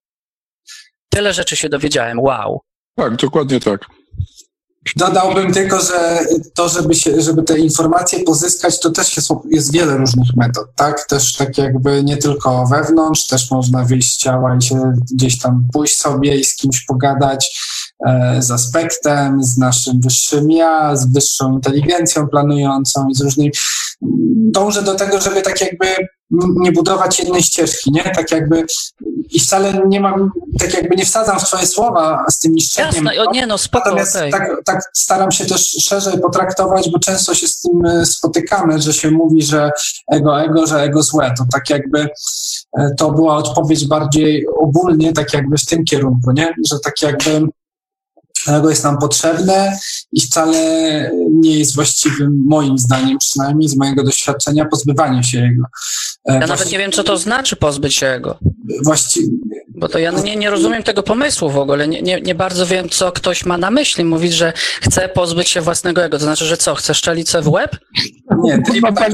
tyle 1.09 1.33
rzeczy 1.33 1.55
się 1.55 1.69
dowiedziałem, 1.69 2.19
wow. 2.19 2.61
Tak, 2.99 3.15
dokładnie 3.15 3.59
tak. 3.59 3.85
Dodałbym 4.95 5.53
tylko, 5.53 5.79
że 5.81 6.19
to, 6.53 6.69
żeby, 6.69 6.95
się, 6.95 7.21
żeby 7.21 7.43
te 7.43 7.59
informacje 7.59 8.23
pozyskać, 8.23 8.79
to 8.79 8.89
też 8.89 9.17
jest, 9.17 9.29
jest 9.49 9.73
wiele 9.73 9.97
różnych 9.97 10.35
metod, 10.35 10.67
tak? 10.75 11.07
Też 11.07 11.33
tak 11.33 11.57
jakby 11.57 12.03
nie 12.03 12.17
tylko 12.17 12.67
wewnątrz, 12.67 13.27
też 13.27 13.51
można 13.51 13.85
wyjść 13.85 14.13
z 14.13 14.17
ciała 14.17 14.55
i 14.55 14.61
się 14.61 14.93
gdzieś 15.13 15.39
tam 15.39 15.67
pójść 15.73 15.97
sobie 15.97 16.37
i 16.37 16.43
z 16.43 16.55
kimś 16.55 16.85
pogadać 16.85 17.59
e, 18.07 18.41
z 18.41 18.51
aspektem, 18.51 19.43
z 19.43 19.57
naszym 19.57 20.01
wyższym 20.01 20.51
ja, 20.51 20.95
z 20.95 21.13
wyższą 21.13 21.53
inteligencją 21.53 22.27
planującą 22.27 23.07
i 23.09 23.15
z 23.15 23.21
różnymi. 23.21 23.51
Dążę 24.35 24.83
do 24.83 24.95
tego, 24.95 25.21
żeby 25.21 25.41
tak 25.41 25.61
jakby 25.61 25.85
nie 26.31 26.71
budować 26.71 27.19
jednej 27.19 27.43
ścieżki, 27.43 27.91
nie? 27.91 28.03
Tak 28.03 28.31
jakby 28.31 28.65
i 29.31 29.39
wcale 29.39 29.81
nie 29.87 29.99
mam, 29.99 30.31
tak 30.59 30.73
jakby 30.73 30.95
nie 30.95 31.05
wsadzam 31.05 31.39
w 31.39 31.43
twoje 31.43 31.67
słowa 31.67 32.25
z 32.29 32.39
tym 32.39 32.51
niszczeniem. 32.51 33.05
Jasne, 33.05 33.23
o, 33.23 33.31
nie 33.31 33.47
no, 33.47 33.57
spoko, 33.57 33.85
Natomiast 33.85 34.15
okay. 34.15 34.31
tak, 34.31 34.51
tak 34.65 34.81
staram 34.93 35.31
się 35.31 35.45
też 35.45 35.61
szerzej 35.61 36.19
potraktować, 36.19 36.89
bo 36.89 36.99
często 36.99 37.35
się 37.35 37.47
z 37.47 37.59
tym 37.59 37.85
e, 37.85 38.05
spotykamy, 38.05 38.81
że 38.81 38.93
się 38.93 39.11
mówi, 39.11 39.41
że 39.43 39.71
ego, 40.11 40.41
ego, 40.41 40.67
że 40.67 40.81
ego 40.81 41.03
złe. 41.03 41.33
To 41.37 41.45
tak 41.51 41.69
jakby 41.69 42.07
e, 42.77 42.89
to 42.97 43.11
była 43.11 43.35
odpowiedź 43.35 43.87
bardziej 43.87 44.45
ogólnie, 44.59 45.13
tak 45.13 45.33
jakby 45.33 45.57
w 45.57 45.65
tym 45.65 45.85
kierunku, 45.85 46.31
nie? 46.31 46.53
Że 46.69 46.79
tak 46.79 47.01
jakby 47.01 47.47
ego 48.47 48.69
jest 48.69 48.83
nam 48.83 48.97
potrzebne 48.97 49.79
i 50.11 50.21
wcale 50.21 50.57
nie 51.31 51.59
jest 51.59 51.75
właściwym, 51.75 52.43
moim 52.47 52.77
zdaniem 52.77 53.17
przynajmniej, 53.17 53.69
z 53.69 53.77
mojego 53.77 54.03
doświadczenia, 54.03 54.65
pozbywanie 54.65 55.23
się 55.23 55.39
jego. 55.39 55.63
Ja 56.25 56.47
nawet 56.47 56.71
nie 56.71 56.77
wiem, 56.77 56.91
co 56.91 57.03
to 57.03 57.17
znaczy 57.17 57.55
pozbyć 57.55 57.95
się 57.95 58.05
jego. 58.05 58.39
Właściwie. 58.83 59.27
Bo 59.67 59.87
to 59.87 59.99
ja 59.99 60.11
nie, 60.11 60.35
nie 60.35 60.49
rozumiem 60.49 60.83
tego 60.83 61.03
pomysłu 61.03 61.49
w 61.49 61.57
ogóle. 61.57 61.87
Nie, 61.87 62.01
nie, 62.01 62.21
nie 62.21 62.35
bardzo 62.35 62.65
wiem, 62.65 62.89
co 62.89 63.11
ktoś 63.11 63.45
ma 63.45 63.57
na 63.57 63.71
myśli. 63.71 64.05
Mówić, 64.05 64.33
że 64.33 64.53
chce 64.81 65.09
pozbyć 65.09 65.49
się 65.49 65.61
własnego 65.61 66.03
ego. 66.03 66.17
To 66.17 66.23
znaczy, 66.23 66.45
że 66.45 66.57
co, 66.57 66.75
chce 66.75 66.93
szczelicę 66.93 67.41
w 67.41 67.47
łeb? 67.47 67.77
nie, 68.43 68.61
trip 68.61 68.85
tak, 68.95 69.11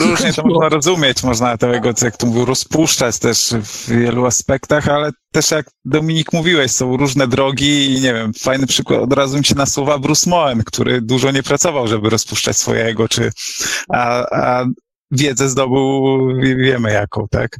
różnie 0.00 0.32
to 0.32 0.42
można 0.42 0.68
rozumieć, 0.68 1.22
można 1.22 1.56
tego, 1.56 1.92
jak 2.02 2.16
to 2.16 2.26
mówił, 2.26 2.44
rozpuszczać 2.44 3.18
też 3.18 3.54
w 3.62 3.90
wielu 3.90 4.26
aspektach, 4.26 4.88
ale 4.88 5.10
też 5.32 5.50
jak 5.50 5.66
Dominik 5.84 6.32
mówiłeś, 6.32 6.70
są 6.70 6.96
różne 6.96 7.28
drogi 7.28 7.92
i 7.92 8.00
nie 8.00 8.14
wiem, 8.14 8.32
fajny 8.34 8.66
przykład, 8.66 9.00
od 9.00 9.12
razu 9.12 9.38
mi 9.38 9.44
się 9.44 9.54
nasuwa 9.54 9.98
Bruce 9.98 10.30
Moen, 10.30 10.62
który 10.64 11.00
dużo 11.00 11.30
nie 11.30 11.42
pracował, 11.42 11.88
żeby 11.88 12.10
rozpuszczać 12.10 12.56
swojego, 12.56 13.08
czy, 13.08 13.30
a, 13.92 14.26
a 14.30 14.64
wiedzę 15.10 15.48
zdobył, 15.48 16.16
wiemy 16.40 16.92
jaką, 16.92 17.26
tak? 17.30 17.58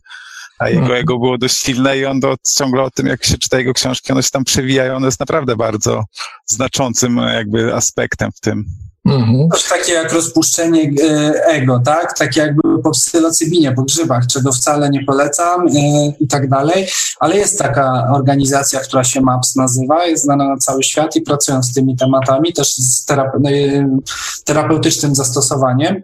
A 0.58 0.68
jego 0.68 0.80
mhm. 0.80 1.00
ego 1.00 1.18
było 1.18 1.38
dość 1.38 1.56
silne 1.56 1.98
i 1.98 2.04
on 2.04 2.20
do, 2.20 2.36
ciągle 2.56 2.82
o 2.82 2.90
tym, 2.90 3.06
jak 3.06 3.24
się 3.24 3.38
czyta 3.38 3.58
jego 3.58 3.74
książki, 3.74 4.12
one 4.12 4.22
się 4.22 4.30
tam 4.30 4.44
przewija 4.44 4.86
i 4.86 4.90
on 4.90 5.04
jest 5.04 5.20
naprawdę 5.20 5.56
bardzo 5.56 6.04
znaczącym 6.46 7.16
jakby 7.16 7.74
aspektem 7.74 8.32
w 8.32 8.40
tym. 8.40 8.64
Mhm. 9.08 9.48
Takie 9.68 9.92
jak 9.92 10.12
rozpuszczenie 10.12 10.90
e, 11.02 11.44
ego, 11.46 11.80
tak? 11.84 12.18
Takie 12.18 12.40
jakby 12.40 12.82
po 12.82 12.90
psylocybinie, 12.90 13.72
po 13.72 13.82
grzybach, 13.82 14.26
czego 14.26 14.52
wcale 14.52 14.90
nie 14.90 15.04
polecam 15.04 15.68
e, 15.68 16.12
i 16.20 16.28
tak 16.28 16.48
dalej. 16.48 16.88
Ale 17.20 17.36
jest 17.36 17.58
taka 17.58 18.08
organizacja, 18.12 18.80
która 18.80 19.04
się 19.04 19.20
MAPS 19.20 19.56
nazywa, 19.56 20.06
jest 20.06 20.24
znana 20.24 20.48
na 20.48 20.56
cały 20.56 20.82
świat 20.82 21.16
i 21.16 21.20
pracują 21.20 21.62
z 21.62 21.74
tymi 21.74 21.96
tematami, 21.96 22.52
też 22.52 22.74
z 22.74 23.04
terape 23.04 23.38
e, 23.38 23.98
terapeutycznym 24.44 25.14
zastosowaniem. 25.14 26.02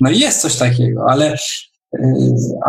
No 0.00 0.10
i 0.10 0.18
jest 0.18 0.40
coś 0.40 0.56
takiego, 0.56 1.04
ale 1.08 1.36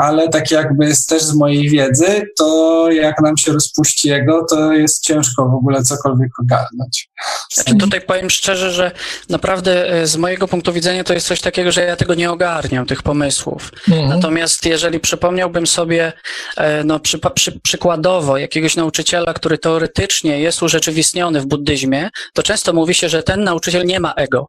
ale 0.01 0.29
tak 0.29 0.51
jakby 0.51 0.91
też 1.07 1.23
z 1.23 1.33
mojej 1.33 1.69
wiedzy, 1.69 2.27
to 2.37 2.87
jak 2.91 3.21
nam 3.21 3.37
się 3.37 3.51
rozpuści 3.51 4.09
jego, 4.09 4.45
to 4.49 4.73
jest 4.73 5.03
ciężko 5.03 5.49
w 5.49 5.53
ogóle 5.53 5.83
cokolwiek 5.83 6.29
ogarnąć. 6.39 7.09
Znaczy 7.53 7.75
tutaj 7.75 8.01
powiem 8.01 8.29
szczerze, 8.29 8.71
że 8.71 8.91
naprawdę 9.29 10.01
y, 10.01 10.07
z 10.07 10.17
mojego 10.17 10.47
punktu 10.47 10.73
widzenia 10.73 11.03
to 11.03 11.13
jest 11.13 11.27
coś 11.27 11.41
takiego, 11.41 11.71
że 11.71 11.81
ja 11.81 11.95
tego 11.95 12.13
nie 12.13 12.31
ogarniam, 12.31 12.85
tych 12.85 13.03
pomysłów. 13.03 13.71
Mhm. 13.89 14.09
Natomiast 14.09 14.65
jeżeli 14.65 14.99
przypomniałbym 14.99 15.67
sobie 15.67 16.13
y, 16.57 16.61
no, 16.85 16.99
przy, 16.99 17.19
przy, 17.35 17.59
przykładowo 17.59 18.37
jakiegoś 18.37 18.75
nauczyciela, 18.75 19.33
który 19.33 19.57
teoretycznie 19.57 20.39
jest 20.39 20.63
urzeczywistniony 20.63 21.41
w 21.41 21.45
buddyzmie, 21.45 22.09
to 22.33 22.43
często 22.43 22.73
mówi 22.73 22.93
się, 22.93 23.09
że 23.09 23.23
ten 23.23 23.43
nauczyciel 23.43 23.85
nie 23.85 23.99
ma 23.99 24.13
ego. 24.13 24.47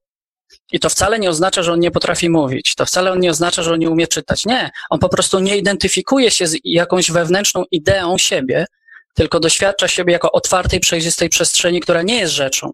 I 0.73 0.81
to 0.81 0.89
wcale 0.89 1.19
nie 1.19 1.31
oznacza, 1.31 1.63
że 1.63 1.73
on 1.73 1.81
nie 1.81 1.91
potrafi 1.91 2.31
mówić. 2.31 2.75
To 2.75 2.87
wcale 2.87 3.19
nie 3.19 3.31
oznacza, 3.31 3.63
że 3.63 3.73
on 3.73 3.79
nie 3.79 3.91
umie 3.91 4.07
czytać. 4.07 4.47
Nie. 4.47 4.71
On 4.91 4.99
po 4.99 5.09
prostu 5.09 5.41
nie 5.41 5.57
identyfikuje 5.57 6.31
się 6.31 6.47
z 6.47 6.57
jakąś 6.65 7.11
wewnętrzną 7.11 7.65
ideą 7.71 8.19
siebie, 8.19 8.67
tylko 9.15 9.41
doświadcza 9.41 9.89
siebie 9.89 10.13
jako 10.13 10.33
otwartej, 10.33 10.81
przejrzystej 10.81 11.29
przestrzeni, 11.29 11.81
która 11.81 12.03
nie 12.03 12.19
jest 12.19 12.33
rzeczą. 12.33 12.71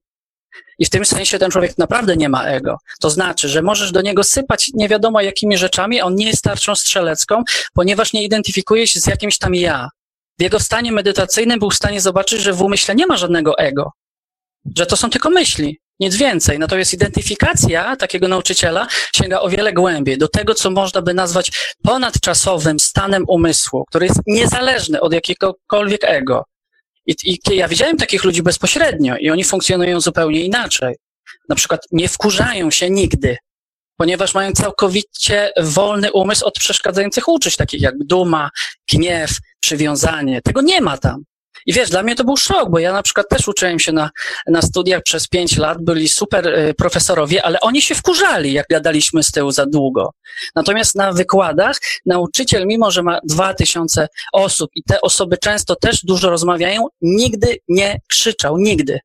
I 0.79 0.87
w 0.87 0.91
tym 0.91 1.05
sensie 1.05 1.39
ten 1.39 1.51
człowiek 1.51 1.79
naprawdę 1.79 2.17
nie 2.17 2.29
ma 2.29 2.45
ego. 2.45 2.77
To 3.01 3.11
znaczy, 3.11 3.49
że 3.49 3.63
możesz 3.63 3.93
do 3.93 4.01
niego 4.01 4.25
sypać 4.25 4.71
nie 4.75 4.89
wiadomo 4.89 5.21
jakimi 5.21 5.59
rzeczami, 5.59 6.01
on 6.01 6.15
nie 6.15 6.27
jest 6.27 6.43
tarczą 6.43 6.75
strzelecką, 6.75 7.43
ponieważ 7.75 8.13
nie 8.13 8.25
identyfikuje 8.25 8.87
się 8.87 9.01
z 9.01 9.07
jakimś 9.07 9.39
tam 9.39 9.55
ja. 9.55 9.89
W 10.39 10.43
jego 10.43 10.61
stanie 10.61 10.93
medytacyjnym 10.93 11.59
był 11.59 11.71
w 11.71 11.75
stanie 11.75 12.01
zobaczyć, 12.01 12.41
że 12.41 12.53
w 12.53 12.63
umyśle 12.63 12.95
nie 12.95 13.07
ma 13.07 13.17
żadnego 13.17 13.59
ego, 13.59 13.93
że 14.77 14.87
to 14.87 14.97
są 14.97 15.11
tylko 15.11 15.31
myśli 15.31 15.81
nic 16.01 16.17
więcej. 16.17 16.59
Natomiast 16.59 16.93
identyfikacja 16.93 17.97
takiego 17.97 18.29
nauczyciela 18.29 18.87
sięga 19.17 19.41
o 19.41 19.49
wiele 19.49 19.73
głębiej, 19.73 20.19
do 20.19 20.29
tego, 20.29 20.55
co 20.55 20.71
można 20.71 21.03
by 21.03 21.15
nazwać 21.15 21.53
ponadczasowym 21.83 22.81
stanem 22.81 23.25
umysłu, 23.29 23.85
który 23.89 24.07
jest 24.07 24.21
niezależny 24.27 25.01
od 25.01 25.13
jakiegokolwiek 25.13 26.05
ego. 26.05 26.45
I, 27.07 27.15
I 27.25 27.57
ja 27.57 27.69
widziałem 27.69 27.97
takich 27.97 28.25
ludzi 28.25 28.43
bezpośrednio 28.43 29.17
i 29.17 29.31
oni 29.31 29.45
funkcjonują 29.45 30.01
zupełnie 30.01 30.41
inaczej. 30.41 30.95
Na 31.49 31.55
przykład 31.57 31.81
nie 31.93 32.09
wkurzają 32.09 32.71
się 32.71 32.91
nigdy, 32.91 33.37
ponieważ 33.97 34.35
mają 34.35 34.53
całkowicie 34.53 35.53
wolny 35.61 36.13
umysł 36.13 36.47
od 36.47 36.55
przeszkadzających 36.55 37.29
uczuć, 37.29 37.57
takich 37.57 37.81
jak 37.81 37.95
duma, 37.99 38.51
gniew, 38.93 39.31
przywiązanie. 39.61 40.43
Tego 40.43 40.61
nie 40.61 40.81
ma 40.81 40.99
tam. 40.99 41.25
I 41.67 41.73
wiesz, 41.73 41.91
dla 41.91 42.03
mnie 42.03 42.15
to 42.15 42.25
był 42.25 42.37
szok, 42.37 42.71
bo 42.71 42.79
ja 42.79 42.93
na 42.93 43.03
przykład 43.03 43.29
też 43.29 43.49
uczyłem 43.49 43.79
się 43.79 43.93
na, 43.93 44.11
na 44.47 44.63
studiach 44.63 45.03
przez 45.03 45.29
pięć 45.29 45.57
lat, 45.57 45.79
byli 45.81 46.09
super 46.09 46.47
y, 46.47 46.75
profesorowie, 46.75 47.45
ale 47.45 47.61
oni 47.61 47.83
się 47.83 47.95
wkurzali, 47.95 48.53
jak 48.53 48.67
gadaliśmy 48.71 49.23
z 49.23 49.31
tyłu 49.31 49.53
za 49.53 49.67
długo. 49.67 50.11
Natomiast 50.55 50.95
na 50.95 51.13
wykładach 51.13 51.77
nauczyciel, 52.07 52.67
mimo 52.67 52.91
że 52.91 53.03
ma 53.03 53.19
dwa 53.25 53.55
tysiące 53.55 54.09
osób 54.33 54.71
i 54.75 54.83
te 54.83 55.01
osoby 55.01 55.39
często 55.39 55.77
też 55.77 56.05
dużo 56.05 56.31
rozmawiają, 56.31 56.87
nigdy 57.01 57.57
nie 57.69 58.01
krzyczał, 58.09 58.59
nigdy. 58.59 59.01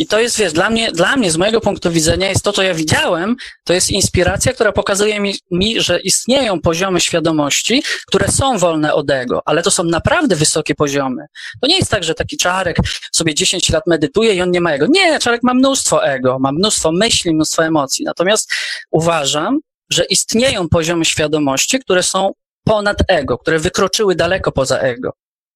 I 0.00 0.06
to 0.06 0.20
jest, 0.20 0.38
wiesz, 0.38 0.52
dla 0.52 0.70
mnie, 0.70 0.92
dla 0.92 1.16
mnie, 1.16 1.30
z 1.30 1.36
mojego 1.36 1.60
punktu 1.60 1.90
widzenia, 1.90 2.28
jest 2.28 2.44
to, 2.44 2.52
co 2.52 2.62
ja 2.62 2.74
widziałem, 2.74 3.36
to 3.64 3.72
jest 3.72 3.90
inspiracja, 3.90 4.52
która 4.52 4.72
pokazuje 4.72 5.20
mi, 5.20 5.34
mi, 5.50 5.80
że 5.80 6.00
istnieją 6.00 6.60
poziomy 6.60 7.00
świadomości, 7.00 7.82
które 8.06 8.28
są 8.28 8.58
wolne 8.58 8.94
od 8.94 9.10
ego, 9.10 9.42
ale 9.44 9.62
to 9.62 9.70
są 9.70 9.84
naprawdę 9.84 10.36
wysokie 10.36 10.74
poziomy. 10.74 11.24
To 11.62 11.68
nie 11.68 11.76
jest 11.76 11.90
tak, 11.90 12.04
że 12.04 12.14
taki 12.14 12.36
czarek 12.36 12.76
sobie 13.12 13.34
10 13.34 13.70
lat 13.70 13.86
medytuje 13.86 14.34
i 14.34 14.42
on 14.42 14.50
nie 14.50 14.60
ma 14.60 14.72
ego. 14.72 14.86
Nie, 14.88 15.18
czarek 15.18 15.42
ma 15.42 15.54
mnóstwo 15.54 16.04
ego, 16.04 16.38
ma 16.38 16.52
mnóstwo 16.52 16.92
myśli, 16.92 17.34
mnóstwo 17.34 17.64
emocji. 17.64 18.04
Natomiast 18.04 18.52
uważam, 18.90 19.58
że 19.92 20.04
istnieją 20.04 20.68
poziomy 20.68 21.04
świadomości, 21.04 21.78
które 21.80 22.02
są 22.02 22.32
ponad 22.64 22.98
ego, 23.08 23.38
które 23.38 23.58
wykroczyły 23.58 24.14
daleko 24.14 24.52
poza 24.52 24.78
ego. 24.78 25.12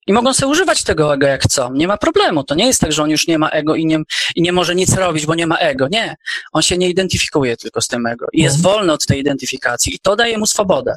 I 0.07 0.13
mogą 0.13 0.35
sobie 0.35 0.51
używać 0.51 0.83
tego 0.83 1.15
ego 1.15 1.27
jak 1.27 1.43
chcą. 1.43 1.73
Nie 1.73 1.89
ma 1.89 1.97
problemu. 1.97 2.45
To 2.45 2.55
nie 2.55 2.67
jest 2.67 2.81
tak, 2.81 2.93
że 2.93 3.03
on 3.03 3.11
już 3.11 3.27
nie 3.27 3.39
ma 3.39 3.51
ego 3.51 3.75
i 3.75 3.87
nie, 3.87 3.99
i 4.37 4.43
nie 4.43 4.53
może 4.53 4.75
nic 4.75 4.95
robić, 4.95 5.27
bo 5.27 5.35
nie 5.35 5.47
ma 5.47 5.57
ego. 5.57 5.89
Nie. 5.89 6.15
On 6.53 6.63
się 6.63 6.79
nie 6.79 6.89
identyfikuje 6.89 7.57
tylko 7.57 7.81
z 7.81 7.89
tym 7.89 8.07
ego. 8.07 8.27
I 8.33 8.43
jest 8.43 8.57
mhm. 8.57 8.75
wolny 8.75 8.93
od 8.93 9.07
tej 9.07 9.21
identyfikacji. 9.21 9.95
I 9.95 9.99
to 9.99 10.17
daje 10.17 10.39
mu 10.39 10.47
swobodę. 10.47 10.95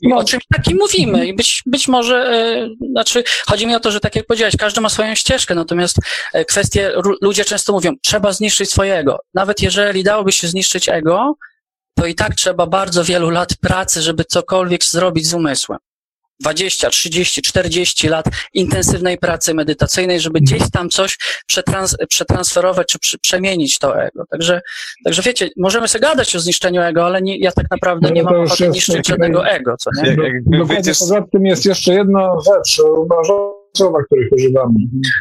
I 0.00 0.08
no. 0.08 0.16
o 0.16 0.24
czymś 0.24 0.44
takim 0.54 0.76
mówimy. 0.76 1.26
I 1.26 1.34
być, 1.34 1.62
być 1.66 1.88
może, 1.88 2.16
e, 2.16 2.68
znaczy, 2.90 3.24
chodzi 3.46 3.66
mi 3.66 3.74
o 3.74 3.80
to, 3.80 3.90
że 3.90 4.00
tak 4.00 4.16
jak 4.16 4.26
powiedziałeś, 4.26 4.56
każdy 4.56 4.80
ma 4.80 4.88
swoją 4.88 5.14
ścieżkę, 5.14 5.54
natomiast 5.54 5.96
e, 6.32 6.44
kwestie, 6.44 6.92
ludzie 7.20 7.44
często 7.44 7.72
mówią, 7.72 7.92
trzeba 8.02 8.32
zniszczyć 8.32 8.70
swojego. 8.70 9.18
Nawet 9.34 9.62
jeżeli 9.62 10.04
dałoby 10.04 10.32
się 10.32 10.48
zniszczyć 10.48 10.88
ego, 10.88 11.34
to 11.94 12.06
i 12.06 12.14
tak 12.14 12.34
trzeba 12.34 12.66
bardzo 12.66 13.04
wielu 13.04 13.30
lat 13.30 13.56
pracy, 13.56 14.02
żeby 14.02 14.24
cokolwiek 14.24 14.84
zrobić 14.84 15.28
z 15.28 15.34
umysłem. 15.34 15.78
20, 16.42 16.90
30, 16.90 17.42
40 17.42 18.08
lat 18.08 18.26
intensywnej 18.54 19.18
pracy 19.18 19.54
medytacyjnej, 19.54 20.20
żeby 20.20 20.38
mhm. 20.38 20.44
gdzieś 20.44 20.70
tam 20.70 20.90
coś 20.90 21.18
przetrans 21.46 21.96
przetransferować 22.08 22.96
czy 23.00 23.18
przemienić 23.18 23.78
to 23.78 24.02
ego. 24.02 24.24
Także, 24.30 24.60
także 25.04 25.22
wiecie, 25.22 25.50
możemy 25.56 25.88
sobie 25.88 26.02
gadać 26.02 26.36
o 26.36 26.40
zniszczeniu 26.40 26.82
ego, 26.82 27.06
ale 27.06 27.22
nie, 27.22 27.38
ja 27.38 27.52
tak 27.52 27.66
naprawdę 27.70 28.08
no, 28.08 28.14
nie 28.14 28.22
mam 28.22 28.34
ochoty 28.34 28.68
niszczyć 28.68 29.08
żadnego 29.08 29.46
ego, 29.46 29.76
co 29.76 29.90
nie? 29.96 30.16
Do, 30.16 30.58
dokładnie 30.58 30.92
poza 30.98 31.22
tym 31.32 31.46
jest 31.46 31.66
jeszcze 31.66 31.94
jedna 31.94 32.28
rzecz, 32.46 32.80
uważam, 32.96 33.61
słowa, 33.76 33.98
których 34.04 34.32
używamy. 34.32 34.74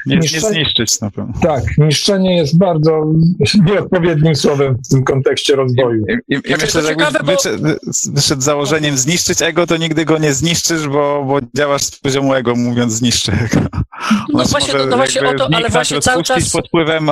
Nie, 0.05 0.17
nie 0.17 0.39
zniszczyć 0.39 1.01
na 1.01 1.11
pewno. 1.11 1.33
Tak, 1.41 1.63
niszczenie 1.77 2.37
jest 2.37 2.57
bardzo 2.57 3.05
nieodpowiednim 3.67 4.35
słowem 4.35 4.77
w 4.85 4.89
tym 4.89 5.03
kontekście 5.03 5.55
rozwoju. 5.55 6.05
I, 6.07 6.33
i, 6.35 6.37
i 6.37 6.47
znaczy, 6.47 6.65
myślę, 6.65 6.81
że 6.81 6.87
jakbyś 6.87 7.07
bo... 7.21 7.31
wyszedł, 7.31 7.63
wyszedł 8.13 8.41
założeniem 8.41 8.97
zniszczyć 8.97 9.41
ego, 9.41 9.67
to 9.67 9.77
nigdy 9.77 10.05
go 10.05 10.17
nie 10.17 10.33
zniszczysz, 10.33 10.87
bo, 10.87 11.25
bo 11.27 11.39
działasz 11.57 11.81
z 11.81 11.99
poziomu 11.99 12.33
ego, 12.33 12.55
mówiąc 12.55 12.93
zniszczy 12.93 13.31
ego. 13.31 13.67
No 14.33 14.43
właśnie, 14.45 14.73
to, 14.73 14.87
to 14.87 14.97
właśnie 14.97 15.29
o 15.29 15.33
to, 15.33 15.49
ale 15.53 15.69
właśnie 15.69 16.01
cały 16.01 16.23
czas... 16.23 16.51
pod 16.51 16.67
wpływem 16.67 17.09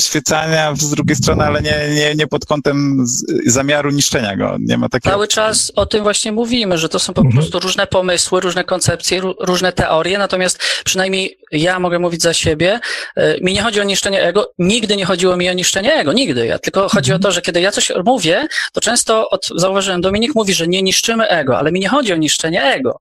świecania 0.00 0.74
z 0.74 0.90
drugiej 0.90 1.16
strony, 1.16 1.44
ale 1.44 1.62
nie, 1.62 1.88
nie, 1.94 2.14
nie 2.14 2.26
pod 2.26 2.46
kątem 2.46 3.04
zamiaru 3.46 3.90
niszczenia 3.90 4.36
go. 4.36 4.56
Nie 4.60 4.78
ma 4.78 4.88
takiego. 4.88 5.14
Cały 5.14 5.28
czas 5.28 5.72
o 5.76 5.86
tym 5.86 6.02
właśnie 6.02 6.32
mówimy, 6.32 6.78
że 6.78 6.88
to 6.88 6.98
są 6.98 7.14
po 7.14 7.20
mhm. 7.20 7.36
prostu 7.36 7.60
różne 7.60 7.86
pomysły, 7.86 8.40
różne 8.40 8.64
koncepcje, 8.64 9.20
różne 9.40 9.72
teorie, 9.72 10.18
natomiast 10.18 10.58
przynajmniej 10.84 11.38
ja 11.52 11.78
mogę 11.78 11.98
mówić 11.98 12.22
za 12.22 12.34
siebie. 12.34 12.80
E, 13.16 13.40
mi 13.40 13.52
nie 13.52 13.62
chodzi 13.62 13.80
o 13.80 13.84
niszczenie 13.84 14.22
ego, 14.22 14.52
nigdy 14.58 14.96
nie 14.96 15.04
chodziło 15.04 15.36
mi 15.36 15.50
o 15.50 15.52
niszczenie 15.52 15.94
ego, 15.94 16.12
nigdy. 16.12 16.46
Ja, 16.46 16.58
tylko 16.58 16.88
chodzi 16.88 17.12
o 17.12 17.18
to, 17.18 17.32
że 17.32 17.42
kiedy 17.42 17.60
ja 17.60 17.72
coś 17.72 17.92
mówię, 18.04 18.46
to 18.72 18.80
często 18.80 19.30
od, 19.30 19.48
zauważyłem, 19.56 20.00
Dominik 20.00 20.34
mówi, 20.34 20.54
że 20.54 20.68
nie 20.68 20.82
niszczymy 20.82 21.28
ego, 21.28 21.58
ale 21.58 21.72
mi 21.72 21.80
nie 21.80 21.88
chodzi 21.88 22.12
o 22.12 22.16
niszczenie 22.16 22.62
ego. 22.62 22.96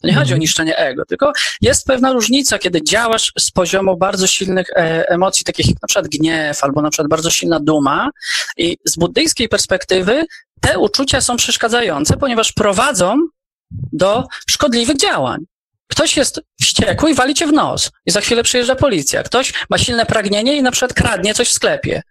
To 0.00 0.08
nie 0.08 0.14
chodzi 0.14 0.32
o 0.32 0.34
mhm. 0.34 0.40
niszczenie 0.40 0.76
ego, 0.76 1.04
tylko 1.04 1.32
jest 1.60 1.86
pewna 1.86 2.12
różnica, 2.12 2.58
kiedy 2.58 2.82
działasz 2.82 3.32
z 3.38 3.50
poziomu 3.50 3.96
bardzo 3.96 4.26
silnych 4.26 4.66
e, 4.70 5.08
emocji, 5.08 5.44
takich 5.44 5.66
jak 5.66 5.82
na 5.82 5.86
przykład 5.86 6.08
gniew 6.08 6.64
albo 6.64 6.82
na 6.82 6.90
przykład 6.90 7.08
bardzo 7.08 7.30
silna 7.30 7.60
duma 7.60 8.10
i 8.56 8.76
z 8.86 8.96
buddyjskiej 8.96 9.48
perspektywy 9.48 10.24
te 10.60 10.78
uczucia 10.78 11.20
są 11.20 11.36
przeszkadzające, 11.36 12.16
ponieważ 12.16 12.52
prowadzą 12.52 13.16
do 13.92 14.24
szkodliwych 14.50 14.96
działań. 14.96 15.40
Ktoś 15.90 16.16
jest 16.16 16.40
wściekły 16.60 17.10
i 17.10 17.14
wali 17.14 17.34
cię 17.34 17.46
w 17.46 17.52
nos 17.52 17.90
i 18.06 18.10
za 18.10 18.20
chwilę 18.20 18.42
przyjeżdża 18.42 18.74
policja. 18.74 19.22
Ktoś 19.22 19.52
ma 19.70 19.78
silne 19.78 20.06
pragnienie 20.06 20.56
i 20.56 20.62
na 20.62 20.70
przykład 20.70 20.94
kradnie 20.94 21.34
coś 21.34 21.48
w 21.48 21.52
sklepie. 21.52 22.02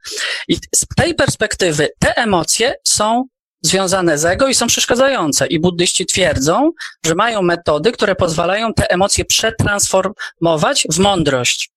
I 0.48 0.56
z 0.76 0.86
tej 0.96 1.16
perspektywy 1.16 1.90
te 2.00 2.18
emocje 2.18 2.74
są 2.88 3.26
związane 3.62 4.18
z 4.18 4.26
ego 4.26 4.48
i 4.48 4.56
są 4.56 4.68
przeszkadzające. 4.68 5.48
I 5.48 5.60
buddyści 5.60 6.06
twierdzą, 6.06 6.72
że 7.06 7.16
mają 7.16 7.42
metody, 7.42 7.92
które 7.92 8.16
pozwalają 8.16 8.74
te 8.74 8.92
emocje 8.92 9.26
przetransformować 9.26 10.88
w 10.92 11.00
mądrość. 11.00 11.70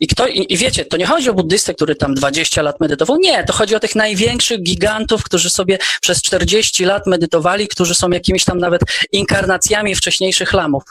I, 0.00 0.06
kto, 0.06 0.26
i, 0.26 0.52
I 0.52 0.56
wiecie, 0.56 0.84
to 0.84 0.96
nie 0.96 1.06
chodzi 1.06 1.30
o 1.30 1.34
buddystę, 1.34 1.74
który 1.74 1.94
tam 1.94 2.14
20 2.14 2.62
lat 2.62 2.80
medytował. 2.80 3.16
Nie, 3.16 3.44
to 3.44 3.52
chodzi 3.52 3.74
o 3.74 3.80
tych 3.80 3.94
największych 3.94 4.62
gigantów, 4.62 5.22
którzy 5.22 5.50
sobie 5.50 5.78
przez 6.00 6.22
40 6.22 6.84
lat 6.84 7.06
medytowali, 7.06 7.68
którzy 7.68 7.94
są 7.94 8.10
jakimiś 8.10 8.44
tam 8.44 8.58
nawet 8.58 8.82
inkarnacjami 9.12 9.94
wcześniejszych 9.94 10.52
lamów. 10.52 10.82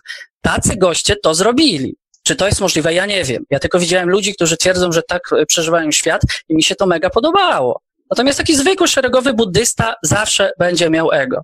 Tacy 0.41 0.77
goście 0.77 1.15
to 1.15 1.33
zrobili. 1.33 1.95
Czy 2.23 2.35
to 2.35 2.47
jest 2.47 2.61
możliwe? 2.61 2.93
Ja 2.93 3.05
nie 3.05 3.23
wiem. 3.23 3.43
Ja 3.49 3.59
tylko 3.59 3.79
widziałem 3.79 4.09
ludzi, 4.09 4.33
którzy 4.33 4.57
twierdzą, 4.57 4.91
że 4.91 5.01
tak 5.03 5.33
e, 5.33 5.45
przeżywają 5.45 5.91
świat 5.91 6.21
i 6.49 6.55
mi 6.55 6.63
się 6.63 6.75
to 6.75 6.85
mega 6.85 7.09
podobało. 7.09 7.81
Natomiast 8.11 8.37
taki 8.37 8.55
zwykły, 8.55 8.87
szeregowy 8.87 9.33
buddysta 9.33 9.93
zawsze 10.03 10.51
będzie 10.59 10.89
miał 10.89 11.11
ego. 11.11 11.41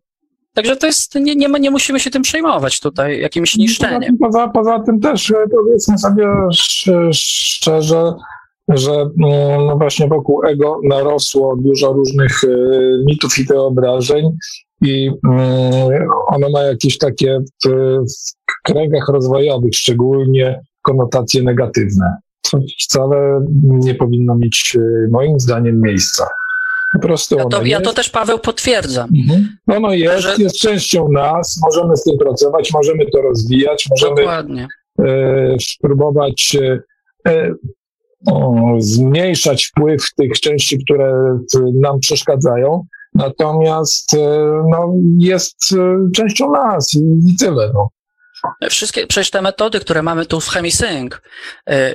Także 0.53 0.75
to 0.75 0.87
jest, 0.87 1.15
nie, 1.15 1.35
nie, 1.35 1.47
nie 1.47 1.71
musimy 1.71 1.99
się 1.99 2.09
tym 2.09 2.21
przejmować 2.21 2.79
tutaj, 2.79 3.21
jakimś 3.21 3.55
niszczeniem. 3.55 4.17
Poza, 4.17 4.47
poza 4.47 4.79
tym 4.79 4.99
też 4.99 5.31
e, 5.31 5.35
powiedzmy 5.51 5.97
sobie 5.97 6.27
szczerze, 7.13 8.13
że 8.67 8.91
mm, 8.91 9.65
no 9.65 9.77
właśnie 9.77 10.07
wokół 10.07 10.45
ego 10.45 10.79
narosło 10.83 11.55
dużo 11.57 11.93
różnych 11.93 12.43
e, 12.43 12.47
mitów 13.05 13.39
i 13.39 13.43
wyobrażeń 13.43 14.37
i 14.81 15.11
mm, 15.27 16.09
ono 16.27 16.49
ma 16.49 16.61
jakieś 16.61 16.97
takie 16.97 17.39
w, 17.65 17.69
w 17.69 18.61
kręgach 18.63 19.09
rozwojowych 19.09 19.75
szczególnie 19.75 20.61
konotacje 20.81 21.43
negatywne, 21.43 22.17
co 22.41 22.59
wcale 22.83 23.45
nie 23.63 23.95
powinno 23.95 24.35
mieć 24.35 24.77
e, 24.77 24.81
moim 25.11 25.39
zdaniem 25.39 25.81
miejsca. 25.81 26.27
Po 26.93 26.99
prostu 26.99 27.37
ja 27.37 27.45
to, 27.45 27.65
ja 27.65 27.81
to 27.81 27.93
też, 27.93 28.09
Paweł, 28.09 28.39
potwierdzam. 28.39 29.09
Mhm. 29.17 29.57
Ono 29.67 29.93
jest, 29.93 30.23
że... 30.23 30.35
jest 30.37 30.59
częścią 30.59 31.11
nas, 31.11 31.59
możemy 31.63 31.97
z 31.97 32.03
tym 32.03 32.17
pracować, 32.17 32.71
możemy 32.73 33.05
to 33.05 33.21
rozwijać, 33.21 33.87
możemy 33.89 34.15
Dokładnie. 34.15 34.67
E, 34.99 35.55
spróbować 35.59 36.57
e, 36.61 36.79
e, 37.31 37.53
zmniejszać 38.79 39.65
wpływ 39.65 40.13
tych 40.17 40.31
części, 40.31 40.83
które 40.83 41.37
nam 41.73 41.99
przeszkadzają, 41.99 42.85
natomiast 43.13 44.13
e, 44.13 44.17
no, 44.69 44.93
jest 45.19 45.57
e, 45.73 46.09
częścią 46.15 46.51
nas 46.51 46.95
i 46.95 47.35
tyle. 47.39 47.71
No. 47.73 47.89
Wszystkie, 48.69 49.07
przecież 49.07 49.29
te 49.29 49.41
metody, 49.41 49.79
które 49.79 50.03
mamy 50.03 50.25
tu 50.25 50.41
w 50.41 50.49
ChemiSync, 50.49 51.13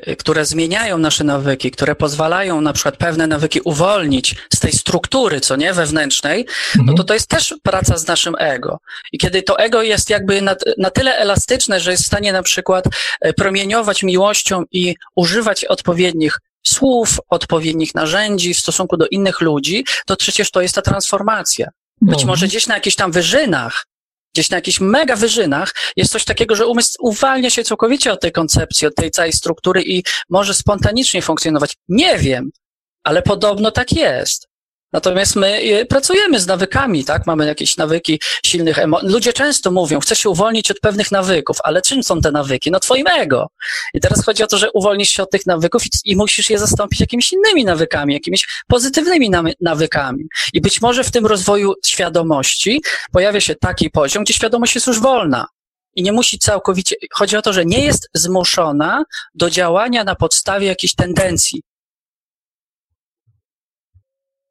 y, 0.08 0.16
które 0.16 0.44
zmieniają 0.44 0.98
nasze 0.98 1.24
nawyki, 1.24 1.70
które 1.70 1.94
pozwalają 1.94 2.60
na 2.60 2.72
przykład 2.72 2.96
pewne 2.96 3.26
nawyki 3.26 3.60
uwolnić 3.60 4.34
z 4.54 4.60
tej 4.60 4.72
struktury, 4.72 5.40
co 5.40 5.56
nie, 5.56 5.72
wewnętrznej, 5.72 6.40
mhm. 6.40 6.86
no 6.86 6.94
to 6.94 7.04
to 7.04 7.14
jest 7.14 7.28
też 7.28 7.54
praca 7.62 7.96
z 7.96 8.06
naszym 8.06 8.34
ego. 8.38 8.78
I 9.12 9.18
kiedy 9.18 9.42
to 9.42 9.58
ego 9.58 9.82
jest 9.82 10.10
jakby 10.10 10.42
na, 10.42 10.56
na 10.78 10.90
tyle 10.90 11.16
elastyczne, 11.16 11.80
że 11.80 11.90
jest 11.90 12.02
w 12.02 12.06
stanie 12.06 12.32
na 12.32 12.42
przykład 12.42 12.84
y, 13.26 13.32
promieniować 13.32 14.02
miłością 14.02 14.62
i 14.72 14.94
używać 15.16 15.64
odpowiednich 15.64 16.38
słów, 16.66 17.20
odpowiednich 17.30 17.94
narzędzi 17.94 18.54
w 18.54 18.58
stosunku 18.58 18.96
do 18.96 19.06
innych 19.06 19.40
ludzi, 19.40 19.84
to 20.06 20.16
przecież 20.16 20.50
to 20.50 20.60
jest 20.60 20.74
ta 20.74 20.82
transformacja. 20.82 21.68
Być 22.00 22.12
mhm. 22.12 22.28
może 22.28 22.46
gdzieś 22.46 22.66
na 22.66 22.74
jakichś 22.74 22.96
tam 22.96 23.12
wyżynach 23.12 23.86
gdzieś 24.36 24.50
na 24.50 24.56
jakichś 24.56 24.80
mega 24.80 25.16
wyżynach 25.16 25.74
jest 25.96 26.12
coś 26.12 26.24
takiego, 26.24 26.56
że 26.56 26.66
umysł 26.66 26.96
uwalnia 27.00 27.50
się 27.50 27.64
całkowicie 27.64 28.12
od 28.12 28.20
tej 28.20 28.32
koncepcji, 28.32 28.86
od 28.86 28.94
tej 28.94 29.10
całej 29.10 29.32
struktury 29.32 29.82
i 29.82 30.04
może 30.30 30.54
spontanicznie 30.54 31.22
funkcjonować. 31.22 31.76
Nie 31.88 32.18
wiem, 32.18 32.50
ale 33.04 33.22
podobno 33.22 33.70
tak 33.70 33.92
jest. 33.92 34.48
Natomiast 34.92 35.36
my 35.36 35.62
y, 35.62 35.86
pracujemy 35.86 36.40
z 36.40 36.46
nawykami, 36.46 37.04
tak? 37.04 37.26
Mamy 37.26 37.46
jakieś 37.46 37.76
nawyki 37.76 38.20
silnych 38.44 38.78
emocji. 38.78 39.08
Ludzie 39.08 39.32
często 39.32 39.70
mówią, 39.70 40.00
chcę 40.00 40.16
się 40.16 40.30
uwolnić 40.30 40.70
od 40.70 40.80
pewnych 40.80 41.12
nawyków, 41.12 41.56
ale 41.64 41.82
czym 41.82 42.02
są 42.02 42.20
te 42.20 42.32
nawyki? 42.32 42.70
No 42.70 42.80
twoim 42.80 43.06
ego. 43.06 43.46
I 43.94 44.00
teraz 44.00 44.24
chodzi 44.24 44.42
o 44.42 44.46
to, 44.46 44.58
że 44.58 44.72
uwolnisz 44.72 45.10
się 45.10 45.22
od 45.22 45.30
tych 45.30 45.46
nawyków 45.46 45.86
i, 45.86 45.88
i 46.04 46.16
musisz 46.16 46.50
je 46.50 46.58
zastąpić 46.58 47.00
jakimiś 47.00 47.32
innymi 47.32 47.64
nawykami, 47.64 48.14
jakimiś 48.14 48.46
pozytywnymi 48.68 49.30
nawykami. 49.60 50.24
I 50.52 50.60
być 50.60 50.80
może 50.80 51.04
w 51.04 51.10
tym 51.10 51.26
rozwoju 51.26 51.74
świadomości 51.86 52.82
pojawia 53.12 53.40
się 53.40 53.54
taki 53.54 53.90
poziom, 53.90 54.24
gdzie 54.24 54.34
świadomość 54.34 54.74
jest 54.74 54.86
już 54.86 55.00
wolna 55.00 55.46
i 55.96 56.02
nie 56.02 56.12
musi 56.12 56.38
całkowicie. 56.38 56.96
Chodzi 57.12 57.36
o 57.36 57.42
to, 57.42 57.52
że 57.52 57.64
nie 57.64 57.84
jest 57.84 58.08
zmuszona 58.14 59.04
do 59.34 59.50
działania 59.50 60.04
na 60.04 60.14
podstawie 60.14 60.66
jakichś 60.66 60.94
tendencji, 60.94 61.62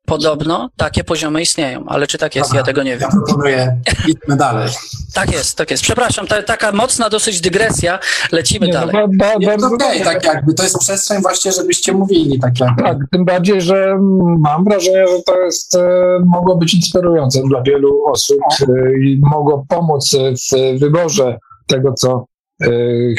Podobno 0.05 0.69
takie 0.77 1.03
poziomy 1.03 1.41
istnieją, 1.41 1.85
ale 1.87 2.07
czy 2.07 2.17
tak 2.17 2.35
jest, 2.35 2.49
Dobra, 2.49 2.59
ja 2.59 2.65
tego 2.65 2.83
nie 2.83 2.97
wiem. 2.97 3.01
Ja 3.01 3.09
proponuję, 3.25 3.81
idźmy 4.07 4.35
dalej. 4.35 4.69
tak 5.13 5.31
jest, 5.31 5.57
tak 5.57 5.71
jest. 5.71 5.83
Przepraszam, 5.83 6.27
ta, 6.27 6.43
taka 6.43 6.71
mocna 6.71 7.09
dosyć 7.09 7.41
dygresja, 7.41 7.99
lecimy 8.31 8.67
nie, 8.67 8.73
no, 8.73 8.79
dalej. 8.79 8.95
No, 8.95 9.07
ba, 9.17 9.33
ba, 9.45 9.51
jest 9.51 9.65
okej, 9.65 10.01
okay, 10.01 10.13
tak 10.13 10.25
jakby, 10.25 10.53
to 10.53 10.63
jest 10.63 10.79
przestrzeń 10.79 11.21
właśnie, 11.21 11.51
żebyście 11.51 11.93
mówili 11.93 12.39
tak 12.39 12.59
jakby. 12.59 12.83
Tak, 12.83 12.97
tym 13.11 13.25
bardziej, 13.25 13.61
że 13.61 13.97
mam 14.39 14.63
wrażenie, 14.63 15.07
że 15.07 15.23
to 15.25 15.41
jest, 15.41 15.75
e, 15.75 16.19
mogło 16.25 16.57
być 16.57 16.73
inspirujące 16.73 17.41
dla 17.41 17.61
wielu 17.61 18.05
osób 18.05 18.39
e, 18.61 18.65
i 18.97 19.19
mogło 19.21 19.65
pomóc 19.69 20.15
w 20.51 20.79
wyborze 20.79 21.37
tego, 21.67 21.93
co 21.93 22.25
e, 22.61 22.69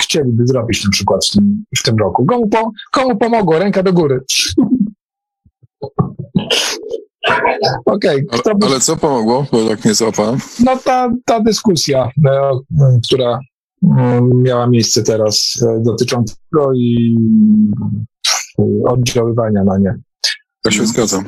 chcieliby 0.01 0.47
zrobić 0.47 0.85
na 0.85 0.91
przykład 0.91 1.27
w 1.27 1.31
tym, 1.31 1.65
w 1.79 1.83
tym 1.83 1.97
roku. 1.99 2.27
Komu, 2.27 2.49
po, 2.49 2.71
komu 2.93 3.17
pomogło? 3.17 3.59
Ręka 3.59 3.83
do 3.83 3.93
góry. 3.93 4.21
Okej. 7.85 8.27
Okay, 8.27 8.41
ale, 8.45 8.55
ale, 8.71 8.81
co 8.81 8.97
pomogło? 8.97 9.47
Bo 9.53 9.69
tak 9.69 9.85
nie 9.85 9.95
złapałem. 9.95 10.39
No 10.65 10.77
ta, 10.77 11.13
ta 11.25 11.41
dyskusja, 11.41 12.11
no, 12.17 12.63
która 13.05 13.41
mm, 13.83 14.43
miała 14.43 14.67
miejsce 14.67 15.03
teraz 15.03 15.63
e, 15.63 15.83
dotyczącego 15.83 16.73
i 16.75 17.17
e, 18.59 18.65
oddziaływania 18.89 19.65
na 19.65 19.79
nie. 19.79 19.95
Ja 20.65 20.71
się 20.71 20.87
zgadzam. 20.87 21.25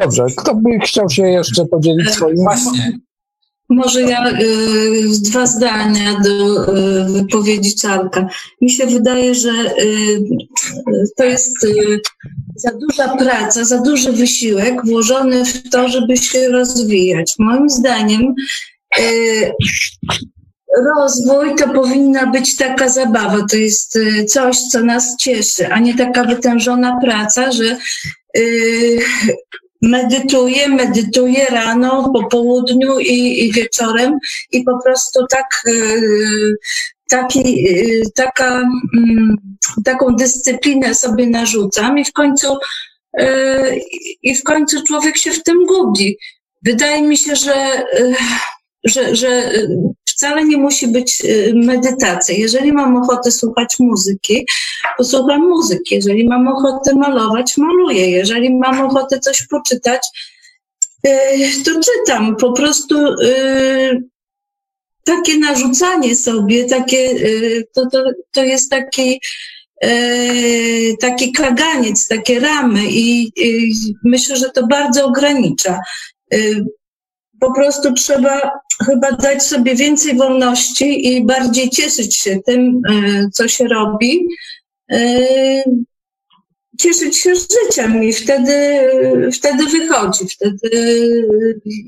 Dobrze, 0.00 0.26
kto 0.36 0.54
by 0.54 0.78
chciał 0.78 1.10
się 1.10 1.22
jeszcze 1.22 1.66
podzielić 1.66 2.10
swoim? 2.10 2.36
Właśnie. 2.36 2.98
Może 3.68 4.02
ja 4.02 4.30
y, 4.30 5.20
dwa 5.22 5.46
zdania 5.46 6.20
do 6.20 6.68
y, 6.68 7.12
wypowiedzi 7.12 7.74
Czarka. 7.74 8.28
Mi 8.60 8.70
się 8.70 8.86
wydaje, 8.86 9.34
że 9.34 9.50
y, 9.50 10.24
to 11.16 11.24
jest 11.24 11.64
y, 11.64 12.00
za 12.64 12.70
duża 12.70 13.16
praca, 13.16 13.64
za 13.64 13.78
duży 13.78 14.12
wysiłek 14.12 14.86
włożony 14.86 15.44
w 15.44 15.70
to, 15.70 15.88
żeby 15.88 16.16
się 16.16 16.48
rozwijać. 16.48 17.34
Moim 17.38 17.70
zdaniem 17.70 18.34
y, 18.98 19.52
rozwój 20.96 21.54
to 21.54 21.68
powinna 21.68 22.26
być 22.26 22.56
taka 22.56 22.88
zabawa, 22.88 23.46
to 23.50 23.56
jest 23.56 23.96
y, 23.96 24.24
coś, 24.24 24.58
co 24.58 24.80
nas 24.80 25.16
cieszy, 25.16 25.68
a 25.68 25.78
nie 25.78 25.96
taka 25.96 26.24
wytężona 26.24 26.98
praca, 27.02 27.52
że 27.52 27.76
medytuję, 29.82 30.68
medytuję 30.68 31.46
rano, 31.46 32.10
po 32.14 32.28
południu 32.28 32.98
i, 32.98 33.44
i 33.44 33.52
wieczorem 33.52 34.18
i 34.52 34.64
po 34.64 34.82
prostu 34.82 35.26
tak, 35.30 35.46
y, 35.66 36.56
taki, 37.10 37.68
y, 37.68 38.02
taka, 38.14 38.62
mm, 38.96 39.36
taką 39.84 40.16
dyscyplinę 40.16 40.94
sobie 40.94 41.26
narzucam 41.26 41.98
i 41.98 42.04
w 42.04 42.12
końcu 42.12 42.56
y, 43.20 43.80
i 44.22 44.34
w 44.34 44.42
końcu 44.42 44.82
człowiek 44.82 45.16
się 45.16 45.30
w 45.30 45.42
tym 45.42 45.66
gubi. 45.66 46.18
Wydaje 46.62 47.02
mi 47.02 47.16
się, 47.16 47.36
że 47.36 47.84
że, 48.84 49.16
że 49.16 49.52
wcale 50.04 50.44
nie 50.44 50.56
musi 50.56 50.88
być 50.88 51.24
y, 51.24 51.52
medytacja. 51.54 52.34
Jeżeli 52.34 52.72
mam 52.72 52.96
ochotę 52.96 53.30
słuchać 53.30 53.74
muzyki, 53.78 54.46
to 54.98 55.04
słucham 55.04 55.48
muzyki. 55.48 55.94
Jeżeli 55.94 56.28
mam 56.28 56.48
ochotę 56.48 56.94
malować, 56.94 57.56
maluję. 57.56 58.10
Jeżeli 58.10 58.54
mam 58.54 58.80
ochotę 58.80 59.18
coś 59.18 59.46
poczytać, 59.46 60.06
y, 61.06 61.10
to 61.64 61.70
czytam. 61.70 62.36
Po 62.36 62.52
prostu 62.52 63.06
y, 63.22 64.02
takie 65.04 65.38
narzucanie 65.38 66.14
sobie, 66.14 66.64
takie, 66.64 67.14
to, 67.72 67.86
to, 67.92 68.02
to 68.30 68.44
jest 68.44 68.70
taki, 68.70 69.20
taki 71.00 71.32
kaganiec, 71.32 72.08
takie 72.08 72.40
ramy 72.40 72.80
i, 72.90 73.32
i 73.36 73.72
myślę, 74.04 74.36
że 74.36 74.50
to 74.50 74.66
bardzo 74.66 75.06
ogranicza 75.06 75.78
po 77.40 77.54
prostu 77.54 77.92
trzeba 77.92 78.50
chyba 78.86 79.12
dać 79.12 79.42
sobie 79.42 79.74
więcej 79.74 80.16
wolności 80.16 81.14
i 81.14 81.26
bardziej 81.26 81.70
cieszyć 81.70 82.16
się 82.16 82.38
tym, 82.46 82.80
co 83.32 83.48
się 83.48 83.68
robi. 83.68 84.26
E, 86.74 86.76
cieszyć 86.76 87.16
się 87.16 87.30
życiem 87.34 88.04
i 88.04 88.12
wtedy, 88.12 88.54
wtedy 89.32 89.64
wychodzi, 89.66 90.24
wtedy 90.28 90.68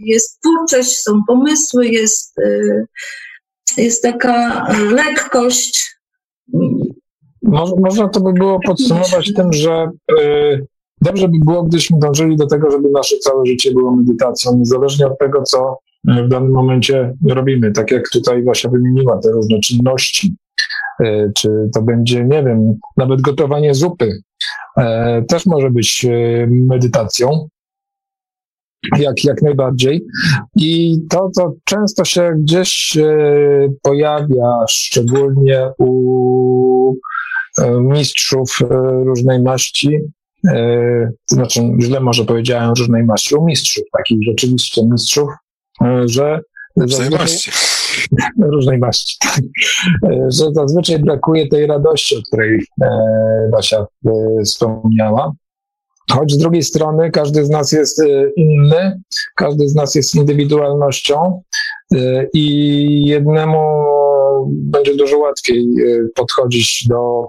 jest 0.05 0.41
twórczość, 0.41 0.99
są 0.99 1.13
pomysły, 1.27 1.87
jest, 1.87 2.39
e, 2.39 2.85
jest 3.77 4.03
taka 4.03 4.67
lekkość. 4.91 5.97
Można 7.79 8.09
to 8.09 8.21
by 8.21 8.33
było 8.33 8.61
podsumować 8.67 9.33
tym, 9.35 9.53
że 9.53 9.91
Dobrze 11.01 11.29
by 11.29 11.39
było, 11.45 11.63
gdybyśmy 11.63 11.99
dążyli 11.99 12.37
do 12.37 12.47
tego, 12.47 12.71
żeby 12.71 12.91
nasze 12.91 13.19
całe 13.19 13.47
życie 13.47 13.73
było 13.73 13.97
medytacją, 13.97 14.57
niezależnie 14.59 15.07
od 15.07 15.19
tego, 15.19 15.43
co 15.43 15.79
w 16.05 16.29
danym 16.29 16.51
momencie 16.51 17.15
robimy. 17.29 17.73
Tak 17.73 17.91
jak 17.91 18.11
tutaj 18.13 18.43
Wasia 18.43 18.69
wymieniła 18.69 19.19
te 19.19 19.31
różne 19.31 19.61
czynności, 19.61 20.37
czy 21.35 21.71
to 21.75 21.83
będzie, 21.83 22.25
nie 22.25 22.43
wiem, 22.43 22.75
nawet 22.97 23.21
gotowanie 23.21 23.75
zupy, 23.75 24.23
też 25.29 25.47
może 25.47 25.71
być 25.71 26.07
medytacją 26.49 27.49
jak, 28.99 29.25
jak 29.25 29.43
najbardziej. 29.43 30.07
I 30.57 30.99
to, 31.11 31.31
co 31.31 31.53
często 31.65 32.05
się 32.05 32.33
gdzieś 32.39 32.97
e, 32.97 33.69
pojawia, 33.83 34.65
szczególnie 34.69 35.71
u 35.79 36.95
e, 37.59 37.81
mistrzów 37.81 38.59
e, 38.63 38.67
różnej 39.05 39.43
maści, 39.43 39.99
znaczy 41.27 41.61
źle 41.81 42.01
może 42.01 42.25
powiedziałem 42.25 42.73
różnej 42.79 43.05
maści, 43.05 43.35
u 43.35 43.45
mistrzów, 43.45 43.85
takich 43.93 44.19
rzeczywiście 44.23 44.83
mistrzów, 44.87 45.31
że 46.05 46.41
różnej 46.77 47.11
maści. 47.11 47.51
różnej 48.53 48.79
maści, 48.79 49.17
tak. 49.21 49.41
że 50.29 50.45
zazwyczaj 50.53 50.99
brakuje 50.99 51.49
tej 51.49 51.67
radości, 51.67 52.17
o 52.17 52.23
której 52.23 52.61
Basia 53.53 53.87
wspomniała. 54.45 55.33
Choć 56.11 56.33
z 56.33 56.39
drugiej 56.39 56.63
strony 56.63 57.11
każdy 57.11 57.45
z 57.45 57.51
nas 57.51 57.73
jest 57.73 58.01
e, 58.01 58.31
inny, 58.37 59.01
każdy 59.37 59.69
z 59.69 59.75
nas 59.75 59.95
jest 59.95 60.15
indywidualnością 60.15 61.43
e, 61.95 62.27
i 62.33 63.05
jednemu 63.07 63.59
będzie 64.49 64.97
dużo 64.97 65.19
łatwiej 65.19 65.61
e, 65.61 66.09
podchodzić 66.15 66.85
do 66.89 67.27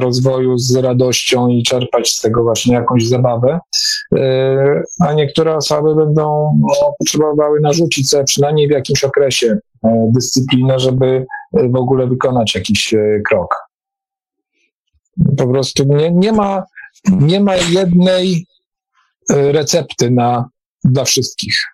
rozwoju 0.00 0.58
z 0.58 0.76
radością 0.76 1.48
i 1.48 1.62
czerpać 1.62 2.08
z 2.08 2.20
tego 2.20 2.42
właśnie 2.42 2.74
jakąś 2.74 3.08
zabawę, 3.08 3.58
a 5.00 5.12
niektóre 5.14 5.56
osoby 5.56 5.94
będą 5.94 6.58
no, 6.62 6.94
potrzebowały 6.98 7.60
narzucić 7.60 8.10
sobie 8.10 8.24
przynajmniej 8.24 8.68
w 8.68 8.70
jakimś 8.70 9.04
okresie 9.04 9.58
dyscyplinę, 10.14 10.78
żeby 10.78 11.26
w 11.52 11.76
ogóle 11.76 12.06
wykonać 12.06 12.54
jakiś 12.54 12.94
krok. 13.28 13.54
Po 15.36 15.46
prostu 15.46 15.84
nie, 15.84 16.10
nie 16.10 16.32
ma 16.32 16.64
nie 17.10 17.40
ma 17.40 17.56
jednej 17.56 18.46
e, 19.30 19.52
recepty 19.52 20.10
na, 20.10 20.48
dla 20.84 21.04
wszystkich. 21.04 21.73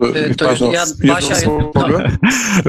E, 0.00 0.34
to 0.34 0.72
ja, 0.72 0.84
Basia, 1.04 1.36
no, 1.74 1.98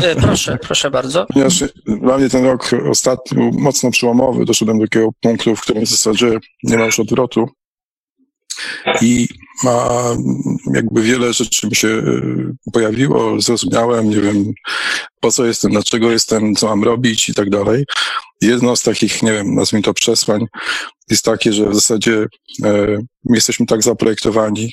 e, 0.03 0.15
proszę, 0.15 0.57
proszę 0.61 0.91
bardzo. 0.91 1.25
Ponieważ 1.25 1.63
dla 1.85 2.17
mnie 2.17 2.29
ten 2.29 2.45
rok 2.45 2.69
ostatni 2.89 3.37
był 3.37 3.51
mocno 3.59 3.91
przełomowy, 3.91 4.45
doszedłem 4.45 4.79
do 4.79 4.85
takiego 4.85 5.09
punktu, 5.21 5.55
w 5.55 5.61
którym 5.61 5.85
w 5.85 5.89
zasadzie 5.89 6.37
nie 6.63 6.77
ma 6.77 6.85
już 6.85 6.99
odwrotu 6.99 7.49
i 9.01 9.27
ma 9.63 9.89
jakby 10.73 11.01
wiele 11.01 11.33
rzeczy 11.33 11.67
mi 11.67 11.75
się 11.75 12.03
pojawiło, 12.73 13.41
zrozumiałem, 13.41 14.09
nie 14.09 14.21
wiem 14.21 14.53
po 15.19 15.31
co 15.31 15.45
jestem, 15.45 15.71
dlaczego 15.71 16.11
jestem, 16.11 16.55
co 16.55 16.67
mam 16.67 16.83
robić 16.83 17.29
i 17.29 17.33
tak 17.33 17.49
dalej. 17.49 17.85
Jedno 18.41 18.75
z 18.75 18.81
takich, 18.81 19.23
nie 19.23 19.31
wiem, 19.31 19.55
nazwijmy 19.55 19.83
to 19.83 19.93
przesłań, 19.93 20.45
jest 21.09 21.25
takie, 21.25 21.53
że 21.53 21.69
w 21.69 21.75
zasadzie 21.75 22.25
e, 22.63 22.97
jesteśmy 23.29 23.65
tak 23.65 23.83
zaprojektowani, 23.83 24.65
e, 24.65 24.71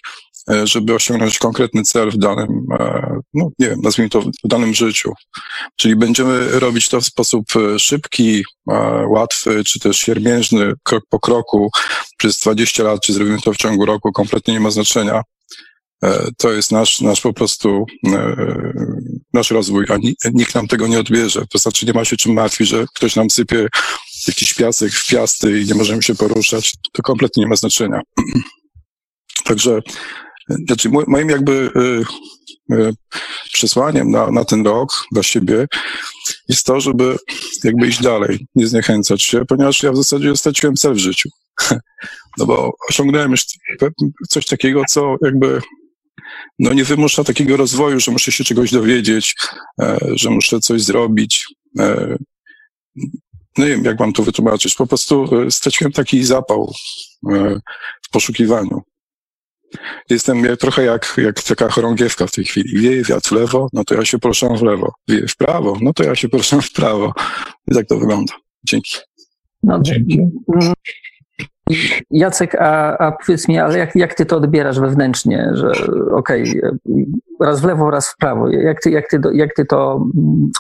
żeby 0.65 0.95
osiągnąć 0.95 1.39
konkretny 1.39 1.83
cel 1.83 2.11
w 2.11 2.19
danym, 2.19 2.67
e, 2.81 3.21
no 3.35 3.51
nie 3.59 3.69
wiem, 3.69 3.81
nazwijmy 3.81 4.11
to 4.11 4.21
w 4.21 4.49
danym 4.49 4.75
życiu. 4.75 5.13
Czyli 5.77 5.97
będziemy 5.97 6.61
robić 6.61 6.89
to 6.89 7.01
w 7.01 7.07
sposób 7.07 7.45
e, 7.57 7.79
szybki, 7.79 8.45
e, 8.71 8.75
łatwy, 9.07 9.65
czy 9.65 9.81
też 9.81 9.97
siermiężny, 9.97 10.73
krok 10.83 11.05
po 11.11 11.21
kroku, 11.21 11.71
przez 12.19 12.39
20 12.39 12.83
lat, 12.83 13.01
czy 13.01 13.13
zrobimy 13.13 13.41
to 13.41 13.53
w 13.53 13.57
ciągu 13.57 13.87
roku, 13.87 14.13
kompletnie 14.13 14.55
nie 14.55 14.61
ma 14.61 14.71
znaczenia. 14.71 15.23
E, 16.05 16.29
to 16.39 16.53
jest 16.53 16.73
nasz, 16.73 17.01
nasz 17.01 17.21
po 17.21 17.33
prostu 17.33 17.87
nasz 19.35 19.51
rozwój, 19.51 19.87
a 19.89 19.97
nikt 20.33 20.55
nam 20.55 20.69
tego 20.69 20.87
nie 20.87 21.01
odbierze. 21.01 21.45
To 21.51 21.59
znaczy 21.59 21.87
nie 21.87 21.93
ma 21.93 22.05
się 22.05 22.17
czym 22.17 22.33
martwić, 22.33 22.69
że 22.69 22.85
ktoś 22.95 23.17
nam 23.17 23.31
sypie 23.31 23.69
jakiś 24.29 24.55
piasek 24.55 24.93
w 24.93 25.07
piasty 25.07 25.61
i 25.61 25.65
nie 25.67 25.75
możemy 25.75 26.03
się 26.03 26.15
poruszać. 26.15 26.75
To 26.93 27.03
kompletnie 27.03 27.43
nie 27.43 27.49
ma 27.49 27.57
znaczenia. 27.57 28.01
Także 29.45 29.81
znaczy 30.49 30.89
moim 30.89 31.29
jakby 31.29 31.71
y, 31.77 32.75
y, 32.75 32.95
przesłaniem 33.53 34.11
na, 34.11 34.31
na 34.31 34.45
ten 34.45 34.67
rok 34.67 35.07
dla 35.13 35.23
siebie 35.23 35.67
jest 36.49 36.67
to, 36.67 36.81
żeby 36.81 37.17
jakby 37.65 37.89
iść 37.89 38.03
dalej, 38.03 38.47
nie 38.55 38.67
zniechęcać 38.67 39.23
się, 39.23 39.45
ponieważ 39.45 39.83
ja 39.83 39.93
w 39.93 39.97
zasadzie 39.97 40.37
straciłem 40.37 40.77
cel 40.77 40.95
w 40.95 40.99
życiu. 40.99 41.29
No 42.39 42.47
bo 42.47 42.73
osiągnąłem 42.89 43.31
już 43.31 43.45
coś 44.29 44.47
takiego, 44.47 44.83
co 44.89 45.17
jakby 45.23 45.61
no 46.59 46.73
nie 46.73 46.85
wymusza 46.85 47.25
takiego 47.25 47.57
rozwoju, 47.57 48.01
że 48.01 48.13
muszę 48.13 48.33
się 48.33 48.45
czegoś 48.45 48.71
dowiedzieć, 48.71 49.35
e, 49.83 49.99
że 50.15 50.31
muszę 50.31 50.61
coś 50.61 50.83
zrobić. 50.83 51.47
E, 51.79 52.17
no 53.59 53.65
nie 53.65 53.71
wiem, 53.71 53.85
jak 53.85 54.01
mam 54.01 54.13
to 54.13 54.23
wytłumaczyć. 54.23 54.75
Po 54.75 54.87
prostu 54.87 55.43
e, 55.43 55.51
straciłem 55.51 55.93
taki 55.93 56.25
zapał 56.25 56.73
w 58.03 58.11
poszukiwaniu. 58.11 58.83
Jestem 60.11 60.57
trochę 60.57 60.85
jak, 60.85 61.15
jak 61.17 61.43
taka 61.43 61.69
chorągiewka 61.69 62.27
w 62.27 62.33
tej 62.33 62.45
chwili. 62.45 62.81
Wieje 62.81 63.03
wiatr 63.03 63.29
w 63.29 63.33
lewo, 63.33 63.69
no 63.73 63.85
to 63.85 63.95
ja 63.95 64.05
się 64.05 64.19
proszę 64.19 64.49
w 64.59 64.63
lewo. 64.63 64.93
Wieje 65.09 65.27
w 65.29 65.37
prawo, 65.37 65.79
no 65.83 65.93
to 65.93 66.05
ja 66.05 66.15
się 66.15 66.29
proszę 66.29 66.61
w 66.61 66.73
prawo. 66.73 67.13
I 67.71 67.75
tak 67.75 67.87
to 67.87 67.99
wygląda. 67.99 68.35
Dzięki. 68.65 68.97
No, 69.63 69.81
dzięki. 69.83 70.19
Mm, 70.55 70.73
Jacek, 72.11 72.55
a, 72.55 72.99
a 72.99 73.13
powiedz 73.13 73.49
mi, 73.49 73.59
ale 73.59 73.79
jak, 73.79 73.97
jak 73.97 74.15
ty 74.15 74.27
to 74.27 74.37
odbierasz 74.37 74.81
wewnętrznie, 74.81 75.51
że 75.55 75.73
okej, 76.17 76.43
okay, 76.43 76.79
raz 77.41 77.61
w 77.61 77.65
lewo, 77.65 77.91
raz 77.91 78.09
w 78.09 78.17
prawo. 78.17 78.51
Jak 78.51 78.81
ty, 78.81 78.91
jak, 78.91 79.09
ty, 79.09 79.21
jak 79.33 79.55
ty 79.55 79.65
to 79.65 80.07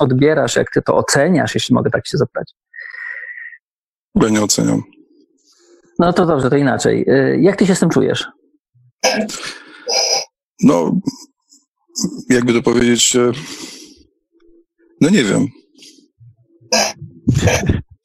odbierasz, 0.00 0.56
jak 0.56 0.70
ty 0.70 0.82
to 0.82 0.96
oceniasz, 0.96 1.54
jeśli 1.54 1.74
mogę 1.74 1.90
tak 1.90 2.06
się 2.06 2.18
zapytać? 2.18 2.52
Ja 4.14 4.28
nie 4.28 4.42
oceniam. 4.42 4.82
No 5.98 6.12
to 6.12 6.26
dobrze, 6.26 6.50
to 6.50 6.56
inaczej. 6.56 7.04
Y, 7.08 7.38
jak 7.40 7.56
ty 7.56 7.66
się 7.66 7.74
z 7.74 7.80
tym 7.80 7.90
czujesz? 7.90 8.26
No, 10.62 11.00
jakby 12.28 12.52
to 12.52 12.62
powiedzieć, 12.62 13.16
no 15.00 15.08
nie 15.08 15.24
wiem. 15.24 15.46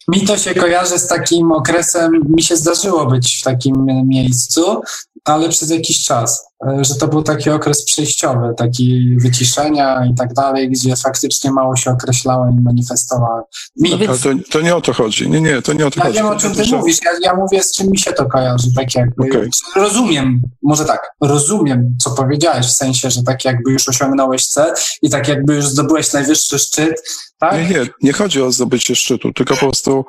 Mi 0.08 0.26
to 0.26 0.38
się 0.38 0.56
kojarzy 0.56 1.00
z 1.00 1.08
takim 1.08 1.52
okresem, 1.52 2.12
mi 2.30 2.44
się 2.44 2.56
zdarzyło 2.58 3.06
być 3.06 3.40
w 3.40 3.44
takim 3.44 3.86
miejscu, 4.06 4.82
ale 5.26 5.50
przez 5.50 5.70
jakiś 5.70 6.04
czas, 6.04 6.46
e, 6.68 6.86
że 6.86 6.96
to 6.96 7.08
był 7.08 7.24
taki 7.24 7.50
okres 7.50 7.86
przejściowy, 7.86 8.54
taki 8.58 9.18
wyciszenia 9.20 10.06
i 10.06 10.16
tak 10.16 10.34
dalej, 10.34 10.70
gdzie 10.70 10.96
faktycznie 10.96 11.52
mało 11.52 11.76
się 11.76 11.92
określałem 11.92 12.60
i 12.60 12.62
manifestowałem. 12.62 13.44
Mi... 13.80 13.94
Ale 13.94 14.18
to, 14.18 14.30
to, 14.52 14.62
nie 14.62 14.76
o 14.76 14.82
to 14.82 14.94
chodzi. 14.94 15.30
Nie, 15.30 15.42
nie, 15.42 15.62
to 15.62 15.74
nie 15.74 15.88
o 15.88 15.92
to 15.92 16.00
ja 16.00 16.06
chodzi. 16.06 16.18
Ja 16.18 16.24
wiem, 16.24 16.32
o 16.32 16.40
czym 16.40 16.56
ty 16.56 16.66
mówisz. 16.72 16.98
Ja, 17.06 17.12
ja, 17.22 17.36
mówię, 17.36 17.64
z 17.64 17.72
czym 17.72 17.88
mi 17.92 18.00
się 18.00 18.14
to 18.14 18.26
kojarzy. 18.26 18.68
Tak 18.76 18.96
jakby, 18.96 19.24
okay. 19.30 19.50
Rozumiem, 19.76 20.42
może 20.64 20.86
tak, 20.86 21.10
rozumiem, 21.22 21.96
co 22.02 22.12
powiedziałeś, 22.12 22.66
w 22.66 22.72
sensie, 22.72 23.10
że 23.10 23.24
tak 23.24 23.46
jakby 23.46 23.72
już 23.72 23.90
osiągnąłeś 23.90 24.48
cel 24.48 24.74
i 25.02 25.10
tak 25.10 25.28
jakby 25.28 25.56
już 25.56 25.66
zdobyłeś 25.66 26.14
najwyższy 26.14 26.60
szczyt, 26.60 27.02
tak? 27.40 27.54
Nie, 27.54 27.70
nie, 27.70 27.88
nie 28.02 28.14
chodzi 28.14 28.42
o 28.42 28.52
zdobycie 28.52 28.96
szczytu, 28.96 29.34
tylko 29.34 29.54
po 29.54 29.60
prostu 29.60 30.06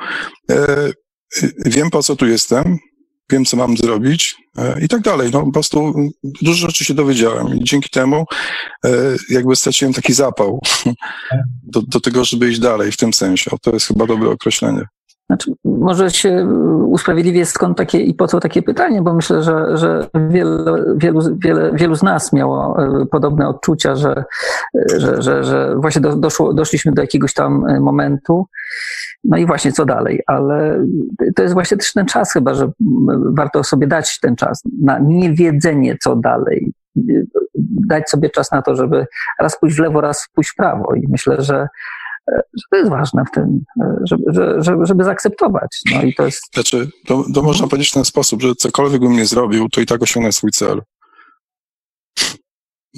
e 0.51 0.93
wiem, 1.67 1.91
po 1.91 2.03
co 2.03 2.17
tu 2.17 2.27
jestem, 2.27 2.79
wiem, 3.31 3.45
co 3.45 3.57
mam 3.57 3.77
zrobić 3.77 4.37
e, 4.59 4.81
i 4.85 4.89
tak 4.89 5.01
dalej. 5.01 5.31
No, 5.33 5.43
po 5.43 5.53
prostu 5.53 5.95
dużo 6.43 6.67
rzeczy 6.67 6.85
się 6.85 6.95
dowiedziałem 6.95 7.49
i 7.49 7.65
dzięki 7.65 7.91
temu 7.91 8.25
e, 8.85 8.91
jakby 9.31 9.57
straciłem 9.57 9.95
taki 9.95 10.13
zapał 10.13 10.61
do, 11.73 11.83
do 11.83 12.01
tego, 12.01 12.25
żeby 12.25 12.51
iść 12.51 12.61
dalej 12.61 12.93
w 12.93 12.97
tym 12.97 13.13
sensie. 13.13 13.51
O, 13.51 13.59
to 13.59 13.71
jest 13.71 13.87
chyba 13.87 14.07
dobre 14.07 14.31
określenie. 14.31 14.85
Znaczy, 15.27 15.53
może 15.65 16.11
się 16.11 16.49
usprawiedliwię 16.87 17.47
skąd 17.47 17.79
takie 17.79 18.01
i 18.01 18.15
po 18.15 18.27
co 18.27 18.41
takie 18.41 18.63
pytanie, 18.63 19.03
bo 19.03 19.15
myślę, 19.15 19.43
że, 19.43 19.77
że 19.77 20.09
wielu, 20.31 20.75
wielu, 20.97 21.21
wiele, 21.39 21.71
wielu 21.75 21.95
z 21.95 22.03
nas 22.03 22.33
miało 22.33 22.83
e, 22.83 23.07
podobne 23.07 23.49
odczucia, 23.49 23.97
że, 23.97 24.25
że, 24.97 25.23
że, 25.23 25.45
że 25.45 25.77
właśnie 25.77 26.01
do, 26.01 26.17
doszło, 26.17 26.55
doszliśmy 26.55 26.93
do 26.93 27.03
jakiegoś 27.03 27.35
tam 27.35 27.81
momentu, 27.81 28.47
no 29.25 29.37
i 29.37 29.47
właśnie 29.47 29.73
co 29.73 29.85
dalej, 29.85 30.21
ale 30.27 30.87
to 31.37 31.43
jest 31.43 31.55
właśnie 31.55 31.77
też 31.77 31.93
ten 31.93 32.07
czas 32.07 32.33
chyba, 32.33 32.55
że 32.55 32.71
warto 33.37 33.65
sobie 33.65 33.87
dać 33.87 34.21
ten 34.21 34.37
czas 34.37 34.63
na 34.83 34.99
niewiedzenie 34.99 35.97
co 36.03 36.17
dalej. 36.17 36.73
Dać 37.89 38.11
sobie 38.11 38.31
czas 38.31 38.53
na 38.53 38.63
to, 38.63 38.77
żeby 38.77 39.07
raz 39.41 39.59
pójść 39.61 39.77
w 39.77 39.81
lewo, 39.81 40.01
raz 40.01 40.29
pójść 40.35 40.51
w 40.51 40.55
prawo. 40.55 40.95
I 40.95 41.07
myślę, 41.09 41.37
że, 41.39 41.69
że 42.29 42.65
to 42.71 42.77
jest 42.77 42.91
ważne 42.91 43.25
w 43.25 43.31
tym, 43.31 43.65
żeby, 44.05 44.25
żeby, 44.59 44.87
żeby 44.87 45.05
zaakceptować. 45.05 45.81
No 45.95 46.03
i 46.03 46.15
to 46.15 46.25
jest. 46.25 46.55
Znaczy, 46.55 46.91
to, 47.07 47.25
to 47.35 47.43
można 47.43 47.69
powiedzieć 47.69 47.91
w 47.91 47.95
ten 47.95 48.05
sposób, 48.05 48.43
że 48.43 48.55
cokolwiek 48.55 49.01
bym 49.01 49.13
nie 49.13 49.27
zrobił, 49.27 49.69
to 49.69 49.81
i 49.81 49.87
tak 49.87 50.03
osiągnę 50.03 50.33
swój 50.33 50.51
cel. 50.51 50.83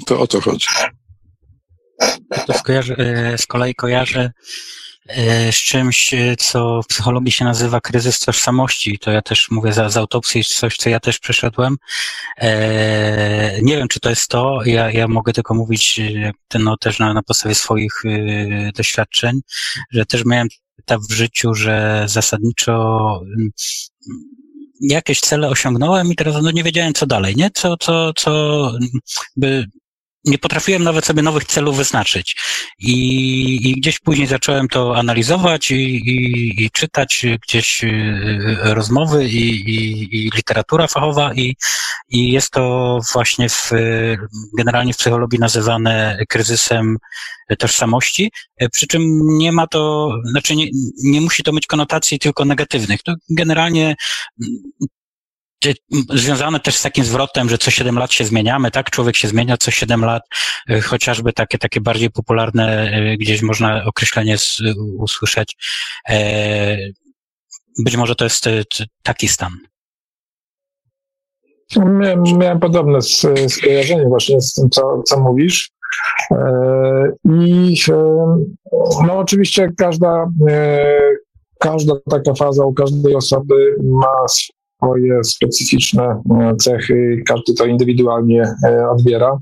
To 0.07 0.21
o 0.21 0.27
to 0.27 0.41
chodzi. 0.41 0.67
To 2.47 2.53
skojarzy, 2.53 2.97
e, 2.97 3.39
z 3.39 3.47
kolei 3.47 3.75
kojarzę 3.75 4.33
z 5.51 5.57
czymś, 5.57 6.15
co 6.39 6.83
w 6.83 6.87
psychologii 6.87 7.33
się 7.33 7.45
nazywa 7.45 7.81
kryzys 7.81 8.19
tożsamości. 8.19 8.99
To 8.99 9.11
ja 9.11 9.23
też 9.23 9.51
mówię 9.51 9.73
za, 9.73 9.89
z 9.89 9.97
autopsji, 9.97 10.45
coś, 10.45 10.77
co 10.77 10.91
ja 10.91 11.01
też 11.01 11.19
przeszedłem. 11.19 11.77
Nie 13.63 13.77
wiem, 13.77 13.89
czy 13.89 14.01
to 14.01 14.11
jest 14.11 14.29
to. 14.29 14.61
Ja, 14.65 14.91
ja 14.91 15.09
mogę 15.09 15.33
tylko 15.33 15.55
mówić 15.55 16.01
no, 16.59 16.77
też 16.77 16.99
na, 16.99 17.15
na 17.15 17.23
podstawie 17.23 17.55
swoich 17.55 18.03
doświadczeń, 18.75 19.41
że 19.91 20.07
też 20.07 20.25
miałem 20.25 20.49
etap 20.79 21.01
w 21.11 21.13
życiu, 21.13 21.55
że 21.55 22.05
zasadniczo 22.07 23.01
mm, 23.25 23.51
jakieś 24.81 25.21
cele 25.21 25.49
osiągnąłem 25.49 26.13
i 26.13 26.17
teraz 26.17 26.43
no, 26.43 26.51
nie 26.51 26.65
wiedziałem, 26.65 26.93
co 26.93 27.07
dalej, 27.07 27.37
nie? 27.37 27.51
Co, 27.55 27.77
co, 27.77 28.13
co 28.13 28.73
by 29.37 29.67
nie 30.25 30.39
potrafiłem 30.39 30.83
nawet 30.83 31.07
sobie 31.07 31.23
nowych 31.23 31.45
celów 31.45 31.77
wyznaczyć. 31.77 32.37
I, 32.79 33.71
i 33.71 33.81
gdzieś 33.81 33.99
później 33.99 34.27
zacząłem 34.27 34.69
to 34.69 34.97
analizować 34.97 35.71
i, 35.71 35.75
i, 35.75 36.65
i 36.65 36.71
czytać 36.71 37.27
gdzieś 37.49 37.85
y, 37.85 38.57
rozmowy 38.61 39.29
i, 39.29 40.31
literatura 40.35 40.87
fachowa 40.87 41.35
i, 41.35 41.57
i 42.09 42.33
jest 42.33 42.51
to 42.51 42.99
właśnie 43.13 43.49
w, 43.49 43.71
generalnie 44.59 44.95
w 44.95 44.97
psychologii 44.97 45.39
nazywane 45.39 46.19
kryzysem 46.29 46.97
tożsamości, 47.59 48.33
przy 48.73 48.87
czym 48.87 49.03
nie 49.39 49.53
ma 49.53 49.67
to, 49.67 50.13
znaczy 50.25 50.57
nie, 50.57 50.67
nie 51.05 51.21
musi 51.21 51.43
to 51.43 51.53
mieć 51.53 51.67
konotacji 51.67 52.19
tylko 52.19 52.45
negatywnych. 52.45 53.03
To 53.03 53.15
generalnie 53.31 53.97
związane 56.15 56.61
też 56.61 56.77
z 56.77 56.83
takim 56.83 57.05
zwrotem, 57.05 57.49
że 57.49 57.59
co 57.59 57.71
7 57.71 57.99
lat 57.99 58.13
się 58.13 58.25
zmieniamy, 58.25 58.71
tak? 58.71 58.91
Człowiek 58.91 59.17
się 59.17 59.29
zmienia 59.29 59.57
co 59.57 59.71
7 59.71 60.05
lat, 60.05 60.23
y, 60.71 60.81
chociażby 60.81 61.33
takie, 61.33 61.59
takie 61.59 61.81
bardziej 61.81 62.11
popularne, 62.11 62.93
y, 63.13 63.17
gdzieś 63.17 63.43
można 63.43 63.85
określenie 63.85 64.37
usłyszeć. 64.99 65.57
E, 66.09 66.77
być 67.85 67.97
może 67.97 68.15
to 68.15 68.25
jest 68.25 68.47
y, 68.47 68.65
taki 69.03 69.29
stan. 69.29 69.53
Miałem, 71.77 72.23
miałem 72.23 72.61
podobne 72.61 72.99
skojarzenie 73.49 74.05
właśnie 74.09 74.41
z 74.41 74.53
tym, 74.53 74.71
co, 74.71 75.03
co 75.03 75.21
mówisz. 75.21 75.71
E, 76.31 77.13
I 77.25 77.77
no 79.07 79.19
oczywiście 79.19 79.69
każda, 79.79 80.27
e, 80.49 81.01
każda 81.59 81.95
taka 82.11 82.35
faza 82.35 82.65
u 82.65 82.73
każdej 82.73 83.15
osoby 83.15 83.77
ma 83.83 84.29
swoje 84.81 85.25
specyficzne 85.25 86.23
e, 86.41 86.57
cechy, 86.57 87.23
każdy 87.27 87.55
to 87.55 87.67
indywidualnie 87.67 88.55
e, 88.65 88.91
odbiera. 88.91 89.39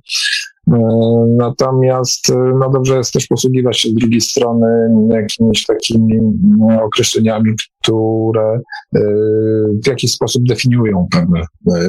E, 0.72 0.78
natomiast 1.36 2.32
no 2.58 2.70
dobrze 2.70 2.96
jest 2.96 3.12
też 3.12 3.26
posługiwać 3.26 3.80
się 3.80 3.88
z 3.88 3.94
drugiej 3.94 4.20
strony 4.20 4.66
jakimiś 5.10 5.66
takimi 5.66 6.20
określeniami, 6.82 7.50
które 7.82 8.60
w 9.84 9.86
jakiś 9.86 10.12
sposób 10.12 10.42
definiują 10.48 11.06
pewne 11.10 11.40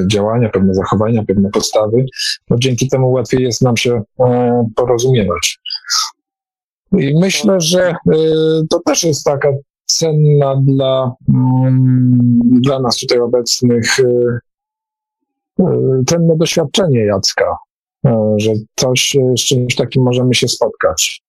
działania, 0.06 0.48
pewne 0.48 0.74
zachowania, 0.74 1.24
pewne 1.24 1.50
postawy. 1.50 2.04
No 2.50 2.56
dzięki 2.58 2.88
temu 2.88 3.12
łatwiej 3.12 3.42
jest 3.42 3.62
nam 3.62 3.76
się 3.76 4.02
porozumiewać. 4.76 5.58
I 6.92 7.18
myślę, 7.20 7.60
że 7.60 7.94
to 8.70 8.80
też 8.86 9.04
jest 9.04 9.24
taka 9.24 9.48
cenna 9.94 10.62
dla, 10.64 11.14
mm, 11.28 12.38
dla 12.42 12.80
nas 12.80 12.98
tutaj 12.98 13.18
obecnych 13.18 13.98
y, 13.98 14.38
y, 15.60 15.64
cenne 16.06 16.36
doświadczenie 16.36 17.00
Jacka, 17.00 17.56
y, 18.06 18.10
że 18.36 18.52
coś 18.76 19.16
z 19.38 19.40
czymś 19.40 19.76
takim 19.76 20.02
możemy 20.02 20.34
się 20.34 20.48
spotkać 20.48 21.22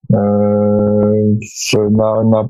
na, 1.92 2.24
na 2.24 2.48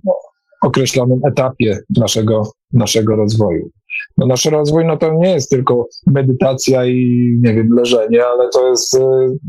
określonym 0.62 1.20
etapie 1.26 1.78
naszego, 1.98 2.52
naszego 2.74 3.16
rozwoju. 3.16 3.70
No 4.18 4.26
nasz 4.26 4.46
rozwój 4.46 4.86
no 4.86 4.98
to 4.98 5.14
nie 5.14 5.32
jest 5.32 5.50
tylko 5.50 5.88
medytacja 6.08 6.86
i 6.86 7.28
nie 7.42 7.54
wiem, 7.54 7.70
leżenie, 7.70 8.26
ale 8.26 8.50
to 8.50 8.70
jest, 8.70 9.00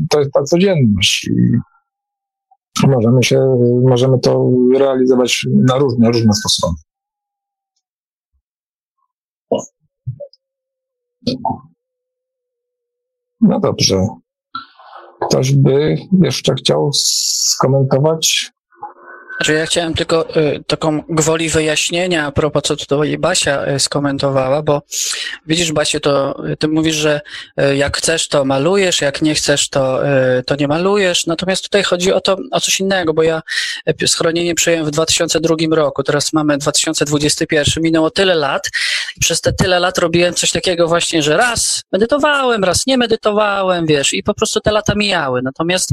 to 0.09 0.19
jest 0.19 0.31
ta 0.31 0.43
codzienność. 0.43 1.29
Możemy 2.87 3.23
się, 3.23 3.39
możemy 3.83 4.19
to 4.19 4.49
realizować 4.77 5.47
na 5.55 5.77
różne, 5.77 6.07
różne 6.07 6.33
sposoby. 6.33 6.75
No 13.41 13.59
dobrze. 13.59 14.07
Ktoś 15.27 15.55
by 15.55 15.97
jeszcze 16.21 16.53
chciał 16.53 16.89
skomentować 16.93 18.51
znaczy 19.43 19.59
ja 19.59 19.65
chciałem 19.65 19.93
tylko 19.93 20.37
y, 20.37 20.63
taką 20.67 21.01
gwoli 21.09 21.49
wyjaśnienia 21.49 22.25
a 22.25 22.31
propos, 22.31 22.63
co 22.63 22.75
tutaj 22.75 23.17
Basia 23.17 23.67
y, 23.67 23.79
skomentowała, 23.79 24.61
bo 24.61 24.81
widzisz, 25.47 25.71
Basiu, 25.71 25.99
to 25.99 26.45
y, 26.47 26.57
ty 26.57 26.67
mówisz, 26.67 26.95
że 26.95 27.21
y, 27.61 27.75
jak 27.75 27.97
chcesz, 27.97 28.27
to 28.27 28.45
malujesz, 28.45 29.01
jak 29.01 29.21
nie 29.21 29.35
chcesz, 29.35 29.69
to, 29.69 30.07
y, 30.39 30.43
to 30.43 30.55
nie 30.55 30.67
malujesz. 30.67 31.27
Natomiast 31.27 31.63
tutaj 31.63 31.83
chodzi 31.83 32.13
o 32.13 32.21
to, 32.21 32.37
o 32.51 32.61
coś 32.61 32.79
innego, 32.79 33.13
bo 33.13 33.23
ja 33.23 33.41
y, 34.03 34.07
schronienie 34.07 34.55
przyjąłem 34.55 34.85
w 34.85 34.91
2002 34.91 35.55
roku, 35.71 36.03
teraz 36.03 36.33
mamy 36.33 36.57
2021, 36.57 37.83
minęło 37.83 38.09
tyle 38.09 38.35
lat 38.35 38.69
przez 39.19 39.41
te 39.41 39.53
tyle 39.53 39.79
lat 39.79 39.97
robiłem 39.97 40.33
coś 40.33 40.51
takiego 40.51 40.87
właśnie, 40.87 41.23
że 41.23 41.37
raz 41.37 41.83
medytowałem, 41.91 42.63
raz 42.63 42.87
nie 42.87 42.97
medytowałem, 42.97 43.85
wiesz, 43.85 44.13
i 44.13 44.23
po 44.23 44.33
prostu 44.33 44.59
te 44.59 44.71
lata 44.71 44.95
mijały. 44.95 45.41
Natomiast 45.41 45.89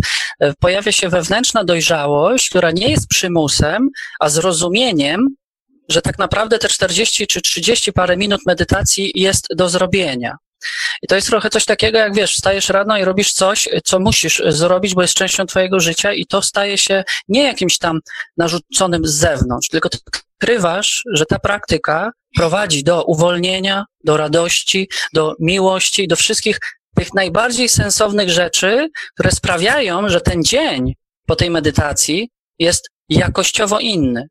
pojawia 0.59 0.93
się 0.93 1.09
wewnętrzna 1.09 1.65
dojrzałość, 1.65 2.49
która 2.49 2.71
nie 2.71 2.91
jest 2.91 3.09
przy 3.09 3.31
przymusem, 3.47 3.89
a 4.21 4.29
zrozumieniem, 4.29 5.27
że 5.89 6.03
tak 6.03 6.19
naprawdę 6.19 6.59
te 6.59 6.69
40 6.69 7.27
czy 7.27 7.41
30 7.41 7.93
parę 7.93 8.17
minut 8.17 8.41
medytacji 8.47 9.13
jest 9.15 9.47
do 9.57 9.69
zrobienia. 9.69 10.37
I 11.03 11.07
to 11.07 11.15
jest 11.15 11.29
trochę 11.29 11.51
coś 11.51 11.65
takiego, 11.65 11.99
jak 11.99 12.15
wiesz, 12.15 12.35
stajesz 12.35 12.69
rano 12.69 12.99
i 12.99 13.05
robisz 13.05 13.33
coś, 13.33 13.69
co 13.85 14.01
musisz 14.01 14.43
zrobić, 14.49 14.95
bo 14.95 15.03
jest 15.03 15.15
częścią 15.15 15.47
twojego 15.47 15.81
życia 15.81 16.13
i 16.13 16.27
to 16.27 16.43
staje 16.43 16.79
się 16.79 17.05
nie 17.29 17.43
jakimś 17.43 17.79
tam 17.79 18.01
narzuconym 18.37 19.07
z 19.07 19.15
zewnątrz, 19.15 19.69
tylko 19.69 19.89
ty 19.89 19.99
odkrywasz, 20.07 21.03
że 21.13 21.27
ta 21.27 21.39
praktyka 21.39 22.11
prowadzi 22.37 22.85
do 22.85 23.05
uwolnienia, 23.05 23.85
do 24.05 24.17
radości, 24.17 24.89
do 25.15 25.35
miłości, 25.41 26.09
do 26.09 26.17
wszystkich 26.17 26.59
tych 26.97 27.15
najbardziej 27.15 27.69
sensownych 27.69 28.31
rzeczy, 28.31 28.89
które 29.15 29.31
sprawiają, 29.31 30.09
że 30.09 30.21
ten 30.21 30.43
dzień 30.43 30.95
po 31.27 31.37
tej 31.37 31.51
medytacji 31.51 32.31
jest 32.59 32.91
jakościowo 33.11 33.79
inny. 33.79 34.29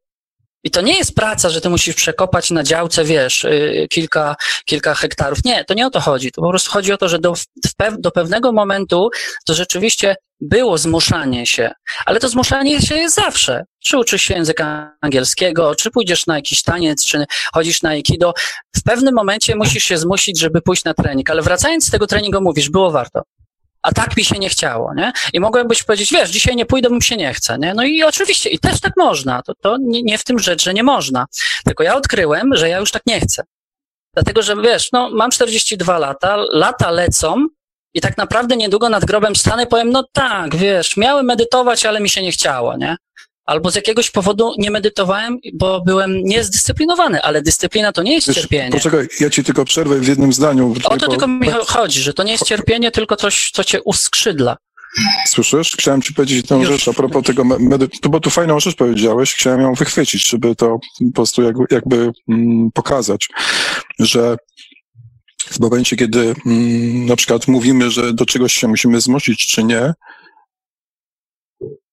I 0.64 0.72
to 0.72 0.82
nie 0.82 0.98
jest 0.98 1.16
praca, 1.16 1.50
że 1.50 1.62
ty 1.62 1.70
musisz 1.70 1.96
przekopać 1.96 2.52
na 2.52 2.64
działce, 2.64 3.04
wiesz, 3.04 3.44
y, 3.44 3.88
kilka, 3.90 4.36
kilka 4.66 4.96
hektarów. 4.96 5.40
Nie, 5.46 5.66
to 5.66 5.74
nie 5.74 5.88
o 5.88 5.90
to 5.90 6.00
chodzi. 6.00 6.32
To 6.32 6.42
po 6.42 6.50
prostu 6.50 6.72
chodzi 6.72 6.94
o 6.94 6.98
to, 6.98 7.10
że 7.10 7.20
do, 7.20 7.34
do 8.00 8.12
pewnego 8.12 8.52
momentu 8.52 9.10
to 9.46 9.54
rzeczywiście 9.54 10.16
było 10.42 10.78
zmuszanie 10.78 11.46
się, 11.46 11.72
ale 12.06 12.20
to 12.20 12.30
zmuszanie 12.30 12.82
się 12.82 12.96
jest 12.96 13.16
zawsze. 13.16 13.64
Czy 13.84 13.98
uczysz 13.98 14.22
się 14.22 14.34
języka 14.34 14.92
angielskiego, 15.02 15.76
czy 15.76 15.92
pójdziesz 15.92 16.28
na 16.28 16.36
jakiś 16.36 16.64
taniec, 16.64 17.06
czy 17.06 17.26
chodzisz 17.54 17.82
na 17.82 17.90
aikido. 17.90 18.34
W 18.76 18.84
pewnym 18.84 19.16
momencie 19.16 19.56
musisz 19.56 19.84
się 19.84 19.98
zmusić, 19.98 20.40
żeby 20.40 20.62
pójść 20.62 20.84
na 20.84 20.94
trening, 20.94 21.30
ale 21.30 21.42
wracając 21.42 21.88
z 21.88 21.92
tego 21.92 22.08
treningu 22.08 22.42
mówisz, 22.42 22.70
było 22.70 22.92
warto 22.92 23.22
a 23.82 23.92
tak 23.92 24.18
mi 24.18 24.24
się 24.24 24.40
nie 24.40 24.50
chciało, 24.50 24.94
nie? 24.94 25.12
I 25.34 25.40
mogłem 25.40 25.68
być 25.68 25.84
powiedzieć, 25.84 26.12
wiesz, 26.12 26.30
dzisiaj 26.30 26.56
nie 26.56 26.66
pójdę, 26.66 26.90
bo 26.90 26.96
mi 26.96 27.04
się 27.04 27.18
nie 27.18 27.34
chce, 27.34 27.58
nie? 27.60 27.74
No 27.74 27.84
i 27.84 28.04
oczywiście, 28.04 28.50
i 28.50 28.60
też 28.60 28.80
tak 28.82 28.94
można, 28.98 29.42
to, 29.42 29.54
to 29.62 29.78
nie, 29.80 30.04
nie 30.04 30.18
w 30.18 30.24
tym 30.24 30.40
rzecz, 30.40 30.64
że 30.64 30.74
nie 30.74 30.84
można. 30.84 31.26
Tylko 31.66 31.84
ja 31.84 31.96
odkryłem, 31.96 32.50
że 32.56 32.70
ja 32.70 32.78
już 32.78 32.92
tak 32.92 33.02
nie 33.06 33.20
chcę. 33.20 33.44
Dlatego, 34.14 34.42
że 34.42 34.56
wiesz, 34.56 34.92
no 34.92 35.10
mam 35.10 35.32
42 35.32 35.98
lata, 35.98 36.36
lata 36.54 36.92
lecą 36.92 37.48
i 37.94 38.02
tak 38.02 38.18
naprawdę 38.18 38.58
niedługo 38.58 38.90
nad 38.90 39.06
grobem 39.06 39.36
stanę 39.36 39.64
i 39.64 39.68
powiem, 39.68 39.90
no 39.90 40.04
tak, 40.14 40.56
wiesz, 40.56 40.98
miałem 40.98 41.26
medytować, 41.26 41.86
ale 41.86 42.00
mi 42.00 42.10
się 42.10 42.22
nie 42.22 42.32
chciało, 42.32 42.78
nie? 42.78 42.98
Albo 43.50 43.72
z 43.72 43.76
jakiegoś 43.76 44.12
powodu 44.12 44.54
nie 44.58 44.72
medytowałem, 44.72 45.38
bo 45.54 45.82
byłem 45.82 46.24
niezdyscyplinowany, 46.24 47.22
ale 47.22 47.42
dyscyplina 47.42 47.92
to 47.92 48.04
nie 48.04 48.14
jest 48.14 48.28
Wiesz, 48.28 48.36
cierpienie. 48.36 48.72
Poczekaj, 48.72 49.08
ja 49.20 49.30
ci 49.30 49.44
tylko 49.44 49.66
przerwę 49.66 50.00
w 50.00 50.08
jednym 50.08 50.34
zdaniu. 50.34 50.76
O 50.84 50.98
to 50.98 51.08
tylko 51.08 51.28
mi 51.28 51.48
chodzi, 51.68 52.02
że 52.02 52.14
to 52.14 52.24
nie 52.24 52.32
jest 52.32 52.46
cierpienie, 52.46 52.92
tylko 52.92 53.16
coś, 53.16 53.52
co 53.54 53.64
cię 53.64 53.82
uskrzydla. 53.82 54.58
Słyszysz? 55.28 55.76
Chciałem 55.80 56.02
ci 56.02 56.14
powiedzieć 56.14 56.48
tę 56.48 56.66
rzecz 56.66 56.88
a 56.88 56.94
propos 56.94 57.24
tego, 57.24 57.44
medy- 57.44 58.10
bo 58.10 58.20
tu 58.20 58.30
fajną 58.30 58.60
rzecz 58.60 58.76
powiedziałeś, 58.76 59.34
chciałem 59.34 59.62
ją 59.62 59.74
wychwycić, 59.74 60.28
żeby 60.28 60.56
to 60.56 60.80
po 61.00 61.12
prostu 61.16 61.42
jakby, 61.42 61.64
jakby 61.72 62.12
mm, 62.30 62.72
pokazać, 62.74 63.30
że 64.00 64.38
w 65.38 65.60
momencie, 65.60 65.96
kiedy 65.96 66.36
mm, 66.46 67.06
na 67.06 67.16
przykład 67.16 67.48
mówimy, 67.48 67.92
że 67.92 68.14
do 68.14 68.26
czegoś 68.26 68.54
się 68.54 68.68
musimy 68.68 69.02
zmusić, 69.02 69.48
czy 69.48 69.64
nie, 69.64 69.94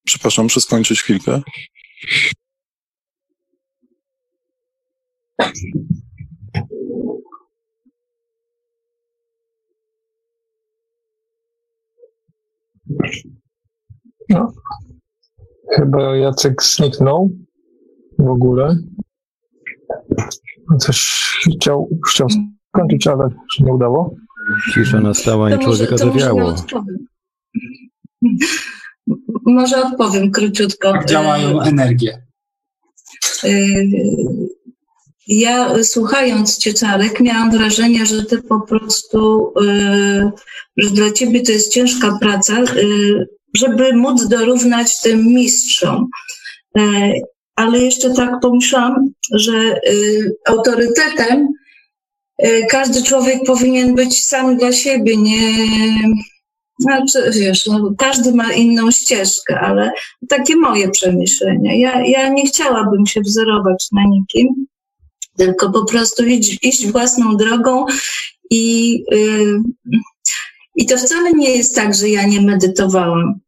Przepraszam, 0.07 0.45
muszę 0.45 0.61
skończyć 0.61 1.01
chwilkę. 1.01 1.41
No. 14.29 14.53
Chyba 15.75 16.15
Jacek 16.15 16.63
zniknął. 16.63 17.29
w 18.19 18.29
ogóle. 18.29 18.77
Coś 20.79 20.97
chciał, 21.57 21.89
chciał 22.09 22.27
skończyć, 22.69 23.07
ale 23.07 23.29
się 23.53 23.63
nie 23.63 23.73
udało. 23.73 24.15
Cisza 24.73 24.99
nastała 24.99 25.51
i 25.51 25.59
człowieka 25.59 25.97
zawiało. 25.97 26.55
Może 29.45 29.83
odpowiem 29.83 30.31
króciutko. 30.31 30.87
Jak 30.87 31.05
działają 31.05 31.61
energie? 31.61 32.21
Y, 33.43 33.89
ja 35.27 35.83
słuchając 35.83 36.57
Cię, 36.57 36.73
Czarek, 36.73 37.19
miałam 37.19 37.51
wrażenie, 37.51 38.05
że 38.05 38.25
Ty 38.25 38.41
po 38.41 38.59
prostu, 38.59 39.53
y, 39.61 40.31
że 40.77 40.89
dla 40.89 41.11
Ciebie 41.11 41.41
to 41.43 41.51
jest 41.51 41.73
ciężka 41.73 42.17
praca, 42.21 42.63
żeby 43.53 43.93
móc 43.93 44.27
dorównać 44.27 45.01
tym 45.01 45.27
mistrzom. 45.27 46.07
Ale 47.55 47.79
jeszcze 47.79 48.13
tak 48.13 48.31
pomyślałam, 48.41 49.09
że 49.33 49.79
autorytetem 50.45 51.47
każdy 52.69 53.03
człowiek 53.03 53.39
powinien 53.45 53.95
być 53.95 54.25
sam 54.25 54.57
dla 54.57 54.71
siebie, 54.71 55.17
nie, 55.17 55.67
znaczy, 56.79 57.31
wiesz, 57.33 57.65
no, 57.65 57.91
każdy 57.97 58.33
ma 58.33 58.53
inną 58.53 58.91
ścieżkę, 58.91 59.59
ale 59.59 59.91
takie 60.29 60.55
moje 60.55 60.89
przemyślenia. 60.89 61.75
Ja, 61.75 62.05
ja 62.05 62.29
nie 62.29 62.47
chciałabym 62.47 63.05
się 63.05 63.21
wzorować 63.21 63.87
na 63.91 64.03
nikim, 64.09 64.47
tylko 65.37 65.71
po 65.71 65.85
prostu 65.85 66.25
iść, 66.25 66.57
iść 66.61 66.87
własną 66.87 67.37
drogą 67.37 67.85
i, 68.49 68.93
yy, 69.11 69.59
i 70.75 70.85
to 70.85 70.97
wcale 70.97 71.31
nie 71.31 71.49
jest 71.49 71.75
tak, 71.75 71.95
że 71.95 72.09
ja 72.09 72.27
nie 72.27 72.41
medytowałam. 72.41 73.39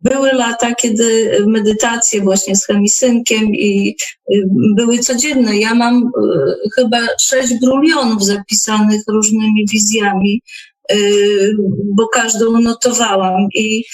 Były 0.00 0.32
lata, 0.32 0.74
kiedy 0.74 1.38
medytacje 1.46 2.20
właśnie 2.20 2.56
z 2.56 2.66
chemisynkiem 2.66 3.54
i 3.54 3.96
y, 4.34 4.44
były 4.76 4.98
codzienne. 4.98 5.58
Ja 5.58 5.74
mam 5.74 5.98
y, 5.98 6.10
chyba 6.74 6.98
sześć 7.20 7.54
brulionów 7.60 8.24
zapisanych 8.24 9.02
różnymi 9.08 9.66
wizjami 9.72 10.42
bo 11.96 12.08
każdą 12.08 12.60
notowałam 12.60 13.48
i, 13.54 13.84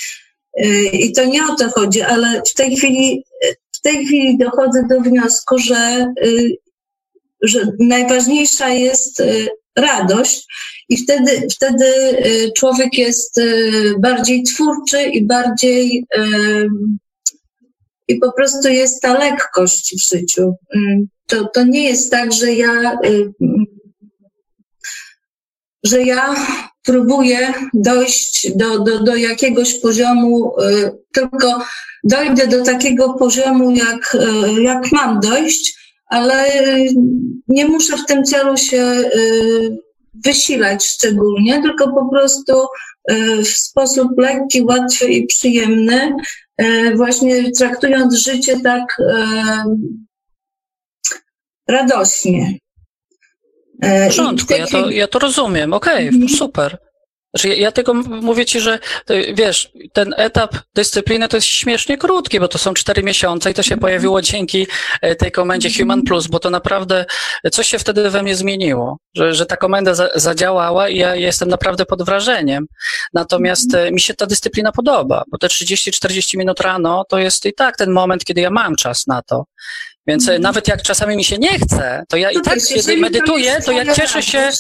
y, 0.65 0.89
i 0.93 1.13
to 1.13 1.25
nie 1.25 1.47
o 1.47 1.55
to 1.55 1.71
chodzi, 1.71 2.03
ale 2.03 2.43
w 2.51 2.55
tej 2.55 2.77
chwili, 2.77 3.25
w 3.73 3.81
tej 3.81 4.07
chwili 4.07 4.39
dochodzę 4.39 4.87
do 4.91 5.01
wniosku, 5.01 5.59
że, 5.59 6.13
y, 6.25 6.57
że 7.43 7.61
najważniejsza 7.81 8.69
jest 8.69 9.23
radość 9.77 10.47
i 10.89 10.97
wtedy, 10.97 11.47
wtedy 11.51 11.93
człowiek 12.57 12.99
jest 12.99 13.41
bardziej 13.99 14.43
twórczy 14.43 15.03
i 15.03 15.27
bardziej 15.27 16.05
i 18.09 18.17
po 18.17 18.33
prostu 18.33 18.69
jest 18.69 19.03
ta 19.03 19.19
lekkość 19.19 19.95
w 19.97 20.11
życiu. 20.11 20.55
To, 21.27 21.49
to 21.55 21.65
nie 21.65 21.83
jest 21.83 22.11
tak, 22.11 22.33
że 22.33 22.53
ja 22.53 22.99
że 25.85 26.03
ja 26.03 26.35
próbuję 26.83 27.53
dojść 27.75 28.53
do, 28.57 28.79
do, 28.79 29.03
do 29.03 29.17
jakiegoś 29.17 29.75
poziomu, 29.75 30.53
y, 30.61 30.91
tylko 31.13 31.65
dojdę 32.05 32.47
do 32.47 32.65
takiego 32.65 33.15
poziomu, 33.15 33.71
jak, 33.71 34.15
y, 34.15 34.63
jak 34.63 34.93
mam 34.93 35.21
dojść, 35.21 35.79
ale 36.07 36.45
nie 37.49 37.65
muszę 37.65 37.97
w 37.97 38.07
tym 38.07 38.25
celu 38.25 38.57
się 38.57 38.83
y, 38.83 39.79
wysilać 40.25 40.87
szczególnie, 40.87 41.63
tylko 41.63 41.93
po 41.93 42.09
prostu 42.09 42.53
w 43.45 43.49
sposób 43.49 44.19
lekki, 44.19 44.63
łatwy 44.63 45.07
i 45.07 45.27
przyjemny, 45.27 46.13
właśnie 46.97 47.53
traktując 47.53 48.15
życie 48.15 48.61
tak 48.61 48.97
radośnie. 51.69 52.59
W 53.83 54.07
porządku, 54.07 54.53
ja 54.53 54.67
to, 54.67 54.91
ja 54.91 55.07
to 55.07 55.19
rozumiem, 55.19 55.73
okej, 55.73 56.09
okay, 56.09 56.09
mhm. 56.09 56.29
super. 56.29 56.79
Znaczy, 57.35 57.49
ja, 57.49 57.55
ja 57.55 57.73
tylko 57.73 57.95
mówię 57.95 58.47
ci, 58.47 58.61
że 58.61 58.79
wiesz, 59.35 59.73
ten 59.93 60.15
etap 60.17 60.57
dyscypliny 60.75 61.29
to 61.29 61.37
jest 61.37 61.47
śmiesznie 61.47 61.99
krótki, 61.99 62.41
bo 62.41 62.49
to 62.49 62.59
są 62.59 62.75
cztery 62.75 63.03
miesiące 63.03 63.51
i 63.51 63.55
to 63.55 63.63
się 63.63 63.75
mhm. 63.75 63.81
pojawiło 63.81 64.23
dzięki 64.23 64.67
e, 65.03 65.17
tej 65.17 65.33
komendzie 65.33 65.69
mhm. 65.69 65.85
Human 65.85 66.03
Plus, 66.03 66.27
bo 66.27 66.39
to 66.39 66.51
naprawdę 66.51 67.05
coś 67.53 67.69
się 67.69 67.79
wtedy 67.79 68.11
we 68.11 68.23
mnie 68.23 68.37
zmieniło, 68.37 68.99
że, 69.17 69.35
że 69.35 69.47
ta 69.47 69.57
komenda 69.57 69.95
za, 69.95 70.09
zadziałała 70.15 70.89
i 70.89 70.97
ja 70.97 71.15
jestem 71.15 71.49
naprawdę 71.49 71.87
pod 71.87 72.03
wrażeniem. 72.03 72.67
Natomiast 73.15 73.75
e, 73.75 73.93
mi 73.93 74.01
się 74.01 74.15
ta 74.15 74.27
dyscyplina 74.27 74.73
podoba, 74.73 75.25
bo 75.31 75.39
te 75.39 75.47
30-40 75.47 76.39
minut 76.39 76.61
rano 76.61 77.05
to 77.09 77.19
jest 77.19 77.47
i 77.47 77.55
tak 77.55 77.77
ten 77.77 77.91
moment, 77.91 78.25
kiedy 78.25 78.41
ja 78.41 78.51
mam 78.51 78.77
czas 78.77 79.07
na 79.07 79.23
to. 79.23 79.45
Więc 80.09 80.29
mm. 80.29 80.43
nawet 80.43 80.69
jak 80.69 80.83
czasami 80.83 81.17
mi 81.17 81.25
się 81.25 81.39
nie 81.39 81.59
chce, 81.59 82.05
to 82.09 82.17
ja 82.17 82.31
i 82.31 82.41
tak, 82.41 82.59
kiedy 82.75 82.97
medytuję, 82.97 83.61
to 83.65 83.73
ja 83.73 83.95
cieszę 83.95 84.23
się, 84.23 84.51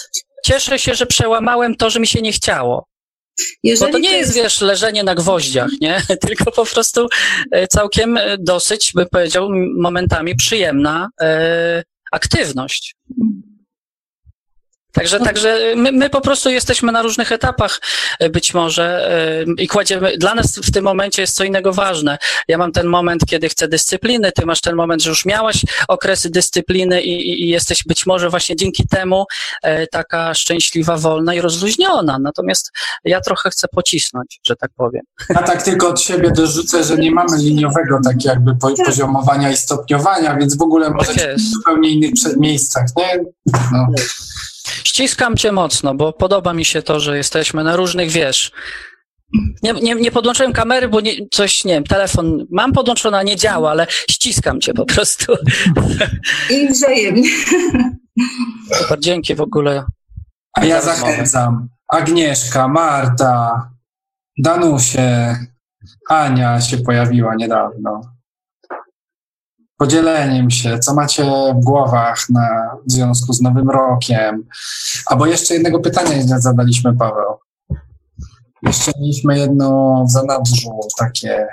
cieszę 0.47 0.79
się, 0.79 0.95
że 0.95 1.07
przełamałem 1.07 1.77
to, 1.77 1.91
że 1.91 2.01
mi 2.01 2.07
się 2.07 2.23
nie 2.23 2.33
chciało. 2.33 2.87
Jeżeli 3.62 3.93
Bo 3.93 3.99
to 3.99 4.03
nie 4.03 4.12
jest, 4.12 4.35
wiesz, 4.35 4.61
leżenie 4.61 5.05
na 5.05 5.15
gwoździach, 5.15 5.70
nie? 5.81 6.03
Tylko 6.27 6.53
po 6.53 6.66
prostu 6.66 7.09
e, 7.53 7.69
całkiem 7.69 8.16
e, 8.16 8.37
dosyć, 8.39 8.93
bym 8.95 9.07
powiedział, 9.12 9.49
momentami 9.77 10.37
przyjemna 10.37 11.09
e, 11.20 11.83
aktywność. 12.12 12.95
Także, 14.93 15.20
także 15.20 15.59
my, 15.77 15.93
my, 15.93 16.10
po 16.10 16.20
prostu 16.20 16.51
jesteśmy 16.51 16.93
na 16.93 17.02
różnych 17.02 17.32
etapach 17.32 17.81
e, 18.19 18.31
być 18.31 18.55
może 18.55 19.10
e, 19.10 19.62
i 19.62 19.69
kładziemy, 19.69 20.19
dla 20.19 20.35
nas 20.35 20.59
w 20.59 20.73
tym 20.73 20.85
momencie 20.85 21.23
jest 21.23 21.36
co 21.36 21.44
innego 21.44 21.73
ważne. 21.73 22.19
Ja 22.48 22.59
mam 22.59 22.73
ten 22.73 22.86
moment, 22.86 23.27
kiedy 23.27 23.48
chcę 23.48 23.69
dyscypliny, 23.69 24.32
ty 24.32 24.47
masz 24.47 24.60
ten 24.60 24.77
moment, 24.77 25.02
że 25.02 25.10
już 25.10 25.24
miałaś 25.24 25.65
okresy 25.89 26.31
dyscypliny 26.31 27.02
i, 27.02 27.31
i, 27.31 27.44
i 27.44 27.48
jesteś 27.48 27.85
być 27.85 28.06
może 28.06 28.31
właśnie 28.31 28.56
dzięki 28.56 28.89
temu 28.89 29.24
e, 29.62 29.86
taka 29.86 30.35
szczęśliwa, 30.35 30.97
wolna 30.97 31.35
i 31.35 31.40
rozluźniona. 31.40 32.19
Natomiast 32.19 32.70
ja 33.05 33.20
trochę 33.20 33.51
chcę 33.51 33.69
pocisnąć, 33.69 34.40
że 34.47 34.56
tak 34.56 34.70
powiem. 34.77 35.02
Ja 35.31 35.43
tak 35.43 35.62
tylko 35.62 35.89
od 35.89 36.01
siebie 36.01 36.31
dorzucę, 36.31 36.85
że 36.85 36.97
nie 36.97 37.10
mamy 37.10 37.39
liniowego 37.39 38.01
tak 38.05 38.24
jakby 38.24 38.56
poziomowania 38.86 39.51
i 39.51 39.56
stopniowania, 39.56 40.36
więc 40.36 40.56
w 40.56 40.62
ogóle 40.62 40.90
może 40.90 41.15
tak 41.15 41.36
w 41.36 41.40
zupełnie 41.40 41.90
innych 41.90 42.12
miejscach, 42.36 42.85
nie? 42.97 43.24
No. 43.73 43.86
Ściskam 44.85 45.37
cię 45.37 45.53
mocno, 45.53 45.95
bo 45.95 46.13
podoba 46.13 46.53
mi 46.53 46.65
się 46.65 46.83
to, 46.83 47.01
że 47.01 47.17
jesteśmy 47.17 47.65
na 47.65 47.77
różnych, 47.77 48.11
wiesz, 48.11 48.53
nie, 49.63 49.73
nie, 49.73 49.95
nie 49.95 50.11
podłączyłem 50.11 50.53
kamery, 50.53 50.89
bo 50.89 51.01
nie, 51.01 51.13
coś, 51.31 51.65
nie 51.65 51.75
wiem, 51.75 51.85
telefon 51.85 52.47
mam 52.51 52.73
podłączony, 52.73 53.17
a 53.17 53.23
nie 53.23 53.37
działa, 53.37 53.71
ale 53.71 53.87
ściskam 54.11 54.61
cię 54.61 54.75
po 54.75 54.85
prostu. 54.87 55.33
I 56.51 56.69
wzajemnie. 56.69 57.31
Super, 58.73 59.01
dzięki 59.01 59.35
w 59.35 59.41
ogóle. 59.41 59.85
A 60.55 60.65
ja 60.65 60.81
zachęcam. 60.81 61.69
Agnieszka, 61.93 62.69
Marta, 62.69 63.71
Danusie, 64.39 65.37
Ania 66.09 66.61
się 66.61 66.79
pojawiła 66.79 67.35
niedawno 67.35 68.18
podzieleniem 69.79 70.51
się, 70.51 70.79
co 70.79 70.95
macie 70.95 71.25
w 71.61 71.65
głowach 71.65 72.31
na, 72.31 72.77
w 72.87 72.93
związku 72.93 73.33
z 73.33 73.41
Nowym 73.41 73.71
Rokiem. 73.71 74.45
Albo 75.07 75.27
jeszcze 75.27 75.55
jednego 75.55 75.81
pytania 75.81 76.17
nie 76.17 76.41
zadaliśmy, 76.41 76.97
Paweł. 76.97 77.35
Jeszcze 78.63 78.93
mieliśmy 79.01 79.39
jedno 79.39 80.05
w 80.09 80.13
zanadrzu 80.13 80.71
takie. 80.99 81.47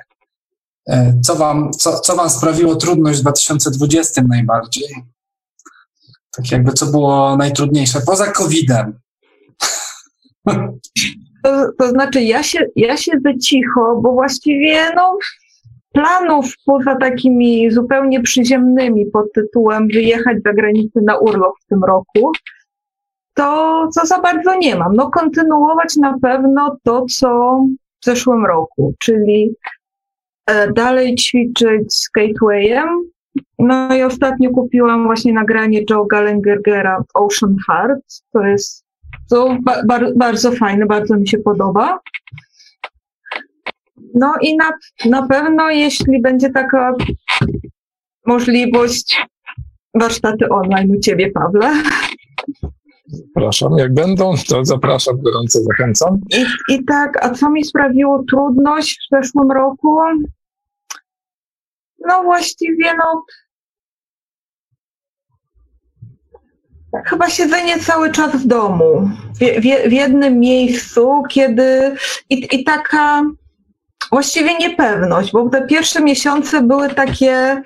E, 0.90 1.14
co 1.24 1.36
wam, 1.36 1.72
co, 1.72 2.00
co 2.00 2.16
wam 2.16 2.30
sprawiło 2.30 2.76
trudność 2.76 3.20
w 3.20 3.22
2020 3.22 4.22
najbardziej? 4.28 4.88
Tak 6.32 6.52
jakby 6.52 6.74
co 6.74 6.86
było 6.86 7.38
najtrudniejsze, 7.38 8.02
poza 8.02 8.32
COVID-em. 8.32 9.00
To, 11.44 11.72
to 11.80 11.90
znaczy, 11.90 12.22
ja 12.22 12.44
się, 12.44 12.60
ja 12.76 12.98
siedzę 12.98 13.38
cicho, 13.38 14.00
bo 14.04 14.12
właściwie 14.12 14.92
no, 14.96 15.18
planów 15.96 16.54
poza 16.66 16.96
takimi 16.96 17.72
zupełnie 17.72 18.22
przyziemnymi 18.22 19.06
pod 19.06 19.34
tytułem 19.34 19.88
wyjechać 19.88 20.38
za 20.46 20.54
granicę 20.54 21.00
na 21.02 21.18
urlop 21.18 21.54
w 21.62 21.66
tym 21.66 21.84
roku, 21.84 22.32
to, 23.34 23.90
to 23.96 24.06
za 24.06 24.22
bardzo 24.22 24.56
nie 24.56 24.76
mam. 24.76 24.96
No 24.96 25.12
kontynuować 25.12 25.96
na 25.96 26.20
pewno 26.22 26.78
to, 26.84 27.06
co 27.06 27.60
w 28.02 28.06
zeszłym 28.06 28.46
roku, 28.46 28.94
czyli 29.00 29.56
e, 30.48 30.74
dalej 30.74 31.16
ćwiczyć 31.16 31.94
z 31.94 32.10
Gatewayem. 32.16 32.90
No 33.60 33.96
i 33.96 34.04
ostatnio 34.04 34.50
kupiłam 34.50 35.04
właśnie 35.04 35.34
nagranie 35.34 35.82
Joe 35.90 36.06
Gallengergera 36.06 37.04
Ocean 37.14 37.56
Heart. 37.68 38.02
To 38.34 38.42
jest 38.42 38.86
to 39.30 39.58
ba 39.64 40.00
bardzo 40.16 40.52
fajne, 40.52 40.86
bardzo 40.86 41.18
mi 41.18 41.28
się 41.28 41.38
podoba. 41.38 42.00
No 44.16 44.34
i 44.42 44.58
na, 44.58 44.72
na 45.06 45.28
pewno, 45.28 45.70
jeśli 45.70 46.22
będzie 46.22 46.50
taka 46.50 46.94
możliwość, 48.26 49.22
warsztaty 49.94 50.50
online 50.50 50.92
u 50.92 51.00
Ciebie, 51.00 51.32
Pawle. 51.32 51.74
Zapraszam, 53.08 53.78
jak 53.78 53.94
będą, 53.94 54.34
to 54.48 54.66
zapraszam, 54.66 55.22
gorąco 55.22 55.60
zachęcam. 55.62 56.20
I, 56.38 56.74
I 56.74 56.86
tak, 56.86 57.26
a 57.26 57.30
co 57.30 57.50
mi 57.50 57.64
sprawiło 57.64 58.24
trudność 58.30 58.98
w 58.98 59.16
zeszłym 59.16 59.52
roku? 59.52 60.00
No 62.08 62.24
właściwie, 62.24 62.94
no, 62.98 63.24
Chyba 67.06 67.30
siedzenie 67.30 67.80
cały 67.80 68.12
czas 68.12 68.36
w 68.36 68.48
domu, 68.48 69.10
w, 69.34 69.40
w, 69.40 69.90
w 69.90 69.92
jednym 69.92 70.40
miejscu, 70.40 71.24
kiedy 71.30 71.96
i, 72.30 72.56
i 72.56 72.64
taka 72.64 73.24
właściwie 74.12 74.58
niepewność, 74.58 75.32
bo 75.32 75.50
te 75.50 75.68
pierwsze 75.68 76.02
miesiące 76.02 76.62
były 76.62 76.90
takie, 76.90 77.62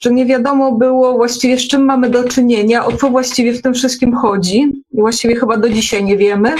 że 0.00 0.10
nie 0.10 0.26
wiadomo 0.26 0.72
było 0.72 1.12
właściwie 1.12 1.58
z 1.58 1.68
czym 1.68 1.84
mamy 1.84 2.10
do 2.10 2.24
czynienia, 2.24 2.86
o 2.86 2.92
co 2.96 3.10
właściwie 3.10 3.52
w 3.52 3.62
tym 3.62 3.74
wszystkim 3.74 4.16
chodzi. 4.16 4.72
I 4.90 5.00
właściwie 5.00 5.36
chyba 5.36 5.56
do 5.56 5.68
dzisiaj 5.68 6.04
nie 6.04 6.16
wiemy. 6.16 6.54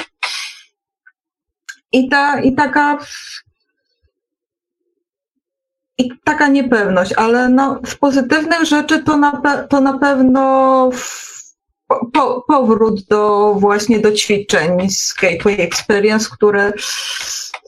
I, 1.92 2.08
ta, 2.08 2.40
i 2.40 2.54
taka 2.54 2.98
i 5.98 6.10
taka 6.24 6.48
niepewność, 6.48 7.12
ale 7.12 7.48
no, 7.48 7.80
z 7.86 7.94
pozytywnych 7.94 8.64
rzeczy 8.64 9.02
to 9.02 9.16
na, 9.16 9.40
pe, 9.40 9.66
to 9.70 9.80
na 9.80 9.98
pewno 9.98 10.90
po, 12.12 12.44
powrót 12.48 13.02
do 13.02 13.54
właśnie 13.58 14.00
do 14.00 14.12
ćwiczeń 14.12 14.90
z 14.90 15.14
Gateway 15.14 15.60
Experience, 15.60 16.30
które 16.32 16.72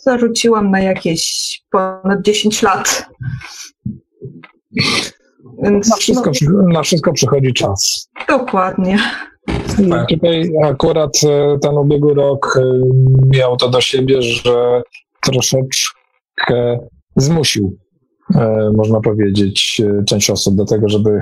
zarzuciłam 0.07 0.71
na 0.71 0.81
jakieś 0.81 1.61
ponad 1.71 2.23
10 2.23 2.63
lat. 2.63 3.07
Więc, 5.63 5.89
na, 5.91 5.97
wszystko, 5.97 6.31
no, 6.43 6.63
na 6.69 6.83
wszystko 6.83 7.13
przychodzi 7.13 7.53
czas. 7.53 8.09
Dokładnie. 8.29 8.99
Tak. 9.91 10.09
Tutaj 10.09 10.51
akurat 10.65 11.17
e, 11.25 11.59
ten 11.63 11.75
ubiegły 11.79 12.15
rok 12.15 12.59
e, 12.59 12.81
miał 13.39 13.57
to 13.57 13.69
do 13.69 13.81
siebie, 13.81 14.23
że 14.23 14.83
troszeczkę 15.21 16.79
zmusił, 17.17 17.79
można 18.77 19.01
powiedzieć, 19.01 19.83
część 20.07 20.31
osób 20.31 20.55
do 20.55 20.65
tego, 20.65 20.89
żeby 20.89 21.21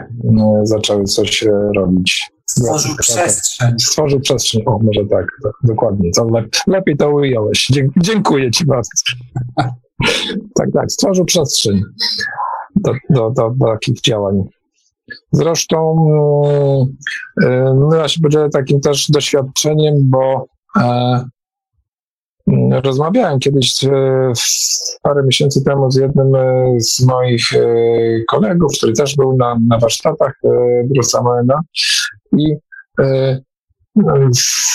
zaczęły 0.63 1.05
coś 1.05 1.45
robić. 1.77 2.31
Stworzył 2.47 2.97
przestrzeń. 2.97 3.79
Stworzył 3.79 4.21
przestrzeń, 4.21 4.63
o 4.67 4.79
może 4.79 5.01
tak, 5.11 5.27
tak 5.43 5.53
dokładnie. 5.65 6.11
Le, 6.33 6.45
lepiej 6.67 6.97
to 6.97 7.11
ująłeś. 7.11 7.73
Dziękuję 7.97 8.51
ci 8.51 8.67
bardzo. 8.67 8.91
tak, 10.59 10.69
tak, 10.75 10.93
stworzył 10.93 11.25
przestrzeń 11.25 11.83
do, 12.77 12.93
do, 13.11 13.31
do, 13.31 13.51
do 13.51 13.67
takich 13.67 14.01
działań. 14.01 14.43
Zresztą 15.33 15.97
no 17.75 17.95
ja 17.97 18.09
się 18.09 18.21
podzielę 18.21 18.49
takim 18.51 18.81
też 18.81 19.11
doświadczeniem, 19.11 19.95
bo 20.01 20.47
e, 20.81 21.25
rozmawiałem 22.85 23.39
kiedyś 23.39 23.85
e, 23.85 24.33
parę 25.03 25.23
miesięcy 25.23 25.65
temu 25.65 25.91
z 25.91 25.97
jednym 25.97 26.35
e, 26.35 26.75
z 26.79 27.07
moich 27.07 27.45
kolegów, 28.29 28.73
który 28.77 28.93
też 28.93 29.17
był 29.17 29.37
na, 29.37 29.59
na 29.69 29.79
warsztatach 29.79 30.41
Bruce'a 30.91 31.23
Moena 31.23 31.61
i 32.39 32.55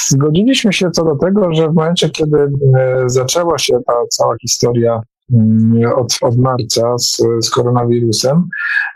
zgodziliśmy 0.10 0.74
się 0.74 0.92
co 0.92 1.06
do 1.06 1.16
tego, 1.16 1.54
że 1.54 1.70
w 1.70 1.74
momencie, 1.74 2.10
kiedy 2.10 2.38
zaczęła 3.06 3.58
się 3.58 3.80
ta 3.88 3.94
cała 4.10 4.36
historia 4.42 5.02
Mm, 5.34 5.94
od, 5.96 6.18
od 6.22 6.38
marca 6.38 6.98
z, 6.98 7.22
z 7.42 7.50
koronawirusem, 7.50 8.48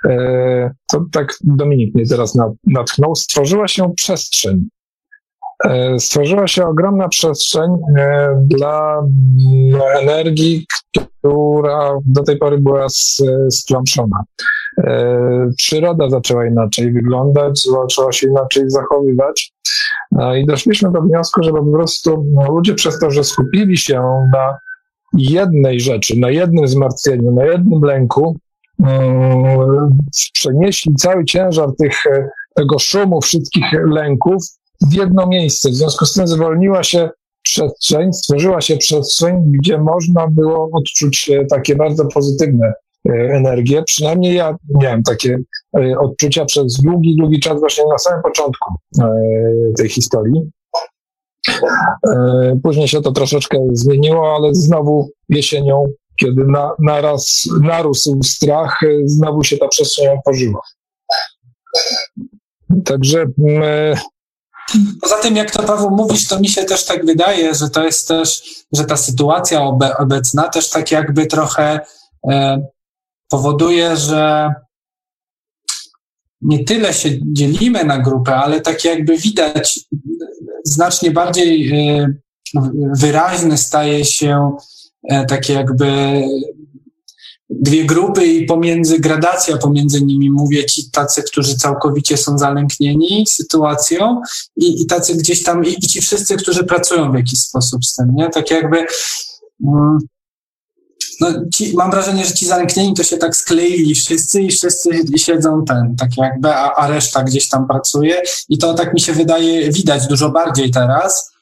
e, 0.06 0.72
to 0.92 1.06
tak 1.12 1.38
Dominik 1.42 1.96
mnie 1.96 2.06
teraz 2.06 2.38
natchnął, 2.68 3.16
stworzyła 3.16 3.68
się 3.68 3.94
przestrzeń. 3.96 4.70
E, 5.66 6.00
stworzyła 6.00 6.48
się 6.48 6.66
ogromna 6.66 7.10
przestrzeń 7.10 7.72
e, 7.98 8.36
dla 8.46 9.00
mm, 9.00 9.82
energii, 10.02 10.66
która 11.20 12.00
do 12.06 12.24
tej 12.24 12.38
pory 12.38 12.58
była 12.58 12.88
stłamszona. 13.50 14.24
Przyroda 15.58 16.10
zaczęła 16.10 16.46
inaczej 16.46 16.92
wyglądać, 16.92 17.62
zaczęła 17.62 18.12
się 18.12 18.28
inaczej 18.28 18.70
zachowywać. 18.70 19.54
I 20.42 20.46
doszliśmy 20.46 20.92
do 20.92 21.02
wniosku, 21.02 21.44
że 21.44 21.52
po 21.52 21.66
prostu 21.66 22.26
no, 22.34 22.52
ludzie 22.52 22.74
przez 22.74 23.00
to, 23.00 23.12
że 23.12 23.24
skupili 23.24 23.78
się 23.78 24.04
na 24.34 24.58
jednej 25.14 25.80
rzeczy, 25.80 26.20
na 26.20 26.30
jednym 26.30 26.68
zmartwieniu, 26.68 27.32
na 27.32 27.46
jednym 27.46 27.82
lęku, 27.82 28.38
mm, 28.84 29.98
przenieśli 30.34 30.96
cały 30.96 31.26
ciężar 31.26 31.70
tych, 31.80 32.06
e, 32.08 32.30
tego 32.56 32.80
szumu, 32.80 33.22
wszystkich 33.22 33.66
lęków 33.86 34.44
w 34.82 34.94
jedno 34.94 35.28
miejsce. 35.28 35.70
W 35.70 35.76
związku 35.76 36.06
z 36.06 36.14
tym 36.14 36.28
zwolniła 36.28 36.84
się 36.84 37.10
przestrzeń, 37.44 38.14
stworzyła 38.14 38.62
się 38.62 38.78
przestrzeń, 38.78 39.44
gdzie 39.46 39.78
można 39.78 40.28
było 40.28 40.70
odczuć 40.74 41.30
e, 41.30 41.46
takie 41.46 41.76
bardzo 41.76 42.06
pozytywne 42.06 42.74
e, 43.10 43.12
energie. 43.14 43.84
Przynajmniej 43.84 44.36
ja 44.36 44.56
miałem 44.82 45.04
takie 45.04 45.38
odczucia 46.00 46.46
przez 46.46 46.82
długi, 46.82 47.16
długi 47.16 47.40
czas, 47.40 47.60
właśnie 47.60 47.84
na 47.88 47.98
samym 47.98 48.22
początku 48.22 48.74
tej 49.78 49.90
historii. 49.90 50.52
E, 52.08 52.60
później 52.64 52.88
się 52.88 53.02
to 53.02 53.12
troszeczkę 53.12 53.58
zmieniło, 53.72 54.36
ale 54.36 54.56
znowu 54.56 55.10
jesienią, 55.30 55.86
kiedy 56.16 56.46
na, 56.46 56.72
naraz 56.80 57.44
narósł 57.62 58.20
strach, 58.24 58.84
e, 58.84 58.88
znowu 59.06 59.44
się 59.44 59.58
ta 59.58 59.68
przestrzeń 59.68 60.08
otworzyła. 60.18 60.62
Także. 62.86 63.26
Poza 65.02 65.18
tym, 65.18 65.36
jak 65.36 65.52
to 65.52 65.64
Paweł 65.64 65.92
mówisz, 65.92 66.28
to 66.28 66.40
mi 66.40 66.50
się 66.50 66.64
też 66.64 66.86
tak 66.86 67.06
wydaje, 67.06 67.56
że 67.56 67.70
to 67.70 67.86
jest 67.86 68.08
też, 68.08 68.44
że 68.74 68.86
ta 68.86 68.98
sytuacja 68.98 69.62
obe, 69.62 69.98
obecna 69.98 70.50
też 70.50 70.70
tak 70.70 70.92
jakby 70.92 71.26
trochę 71.26 71.80
e, 72.32 72.66
powoduje, 73.30 73.98
że 73.98 74.54
nie 76.42 76.64
tyle 76.64 76.94
się 76.94 77.10
dzielimy 77.22 77.84
na 77.84 78.00
grupę, 78.00 78.36
ale 78.36 78.62
tak 78.62 78.86
jakby 78.86 79.18
widać 79.18 79.80
znacznie 80.64 81.12
bardziej 81.12 81.72
e, 81.72 82.14
wyraźne 82.98 83.58
staje 83.58 84.06
się 84.06 84.58
e, 85.10 85.26
takie 85.26 85.54
jakby 85.54 86.22
dwie 87.62 87.86
grupy 87.86 88.26
i 88.26 88.46
pomiędzy 88.46 89.00
gradacja 89.00 89.58
pomiędzy 89.58 90.02
nimi 90.02 90.32
mówię 90.32 90.66
ci 90.66 90.92
tacy, 90.92 91.24
którzy 91.24 91.56
całkowicie 91.56 92.18
są 92.18 92.38
zalęknieni 92.38 93.26
sytuacją 93.28 94.22
i, 94.56 94.82
i 94.82 94.86
tacy 94.86 95.16
gdzieś 95.16 95.44
tam 95.44 95.66
i, 95.66 95.70
i 95.70 95.82
ci 95.82 96.02
wszyscy, 96.02 96.38
którzy 96.38 96.64
pracują 96.64 97.12
w 97.12 97.16
jakiś 97.16 97.40
sposób 97.40 97.86
z 97.86 97.96
tym, 97.96 98.16
nie? 98.16 98.30
Tak 98.30 98.52
jakby 98.52 98.86
mm, 99.68 99.98
no, 101.22 101.28
ci, 101.54 101.74
mam 101.76 101.92
wrażenie, 101.92 102.26
że 102.26 102.34
ci 102.34 102.46
zamknięci 102.46 102.94
to 102.94 103.04
się 103.04 103.18
tak 103.18 103.36
skleili 103.36 103.96
wszyscy 103.96 104.42
i 104.42 104.52
wszyscy 104.52 104.90
siedzą 105.18 105.66
ten, 105.66 105.96
tak 106.00 106.18
jakby, 106.18 106.50
a, 106.50 106.76
a 106.76 106.88
reszta 106.88 107.24
gdzieś 107.24 107.50
tam 107.50 107.68
pracuje 107.68 108.22
i 108.50 108.58
to 108.58 108.74
tak 108.74 108.94
mi 108.94 109.00
się 109.00 109.14
wydaje 109.14 109.72
widać 109.72 110.08
dużo 110.08 110.30
bardziej 110.30 110.72
teraz. 110.72 111.33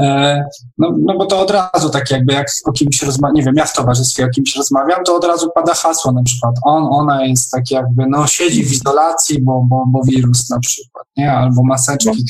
E, 0.00 0.44
no, 0.78 0.94
no 0.98 1.18
bo 1.18 1.26
to 1.26 1.40
od 1.40 1.50
razu 1.50 1.90
tak 1.90 2.10
jakby 2.10 2.32
jak 2.32 2.46
o 2.64 2.72
kimś 2.72 3.02
rozmawiam, 3.02 3.34
nie 3.34 3.42
wiem, 3.42 3.54
ja 3.56 3.64
w 3.64 3.76
towarzystwie 3.76 4.24
o 4.24 4.28
kimś 4.28 4.56
rozmawiam, 4.56 5.04
to 5.04 5.16
od 5.16 5.24
razu 5.24 5.50
pada 5.54 5.74
hasło 5.74 6.12
na 6.12 6.22
przykład 6.22 6.54
on, 6.64 6.86
ona 6.90 7.26
jest 7.26 7.50
tak 7.50 7.70
jakby, 7.70 8.06
no 8.08 8.26
siedzi 8.26 8.64
w 8.64 8.72
izolacji, 8.72 9.42
bo, 9.42 9.66
bo, 9.68 9.84
bo 9.88 10.00
wirus 10.04 10.50
na 10.50 10.58
przykład, 10.58 11.06
nie, 11.16 11.32
albo 11.32 11.62
maseczki. 11.64 12.24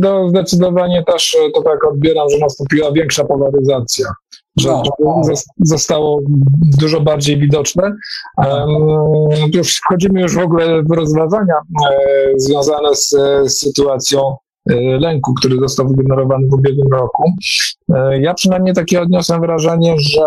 No, 0.00 0.26
zdecydowanie 0.28 1.04
też 1.04 1.36
to 1.54 1.62
tak 1.62 1.84
odbieram, 1.84 2.30
że 2.30 2.38
nastąpiła 2.38 2.92
większa 2.92 3.24
polaryzacja 3.24 4.06
że 4.56 4.68
no, 4.98 5.22
zostało 5.64 6.20
dużo 6.78 7.00
bardziej 7.00 7.38
widoczne. 7.38 7.92
już 9.54 9.76
wchodzimy 9.76 10.20
już 10.20 10.34
w 10.34 10.38
ogóle 10.38 10.82
w 10.82 10.92
rozwiązania 10.92 11.54
e, 11.54 12.32
związane 12.36 12.94
z, 12.94 13.08
z 13.44 13.58
sytuacją 13.58 14.20
e, 14.20 14.36
lęku, 15.00 15.34
który 15.34 15.56
został 15.56 15.88
wygenerowany 15.88 16.48
w 16.48 16.54
ubiegłym 16.54 16.92
roku. 16.92 17.32
E, 17.94 18.20
ja 18.20 18.34
przynajmniej 18.34 18.74
takie 18.74 19.02
odniosłem 19.02 19.40
wrażenie, 19.40 19.94
że 19.98 20.26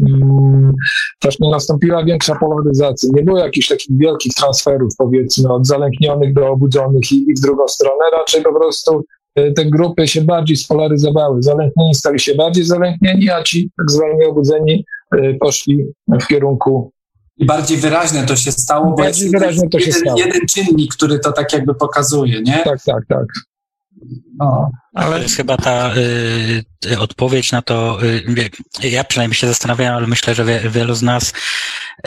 mm, 0.00 0.72
też 1.20 1.38
nie 1.38 1.50
nastąpiła 1.50 2.04
większa 2.04 2.36
polaryzacja. 2.40 3.10
Nie 3.14 3.22
było 3.22 3.38
jakichś 3.38 3.68
takich 3.68 3.98
wielkich 3.98 4.34
transferów, 4.34 4.92
powiedzmy, 4.98 5.52
od 5.52 5.66
zalęknionych 5.66 6.34
do 6.34 6.48
obudzonych 6.48 7.12
i, 7.12 7.30
i 7.30 7.34
w 7.34 7.40
drugą 7.40 7.68
stronę. 7.68 8.04
Raczej 8.12 8.42
po 8.42 8.54
prostu 8.54 9.04
E, 9.36 9.52
te 9.52 9.64
grupy 9.64 10.08
się 10.08 10.22
bardziej 10.22 10.56
spolaryzowały. 10.56 11.42
Zalęknieni 11.42 11.94
stali 11.94 12.20
się 12.20 12.34
bardziej 12.34 12.64
zalęknieni, 12.64 13.30
a 13.30 13.42
ci 13.42 13.70
tak 13.76 13.90
zwani 13.90 14.24
obudzeni 14.24 14.84
e, 15.16 15.34
poszli 15.34 15.84
w 16.20 16.26
kierunku 16.26 16.92
i 17.36 17.46
bardziej 17.46 17.76
wyraźne 17.78 18.26
to 18.26 18.36
się 18.36 18.52
stało, 18.52 18.94
bardziej 18.94 19.30
wyraźne 19.30 19.68
to 19.68 19.78
się 19.78 19.86
jeden, 19.86 20.00
stało. 20.00 20.18
jeden 20.18 20.40
czynnik, 20.50 20.94
który 20.94 21.18
to 21.18 21.32
tak 21.32 21.52
jakby 21.52 21.74
pokazuje, 21.74 22.42
nie? 22.42 22.62
Tak, 22.64 22.84
tak, 22.86 23.06
tak. 23.08 23.26
No, 24.38 24.70
ale 24.94 25.16
to 25.16 25.22
jest 25.22 25.36
chyba 25.36 25.56
ta 25.56 25.94
y, 25.96 26.98
odpowiedź 26.98 27.52
na 27.52 27.62
to, 27.62 27.98
y, 28.04 28.50
ja 28.82 29.04
przynajmniej 29.04 29.36
się 29.36 29.46
zastanawiam, 29.46 29.94
ale 29.94 30.06
myślę, 30.06 30.34
że 30.34 30.44
wie, 30.44 30.60
wielu 30.70 30.94
z 30.94 31.02
nas, 31.02 31.32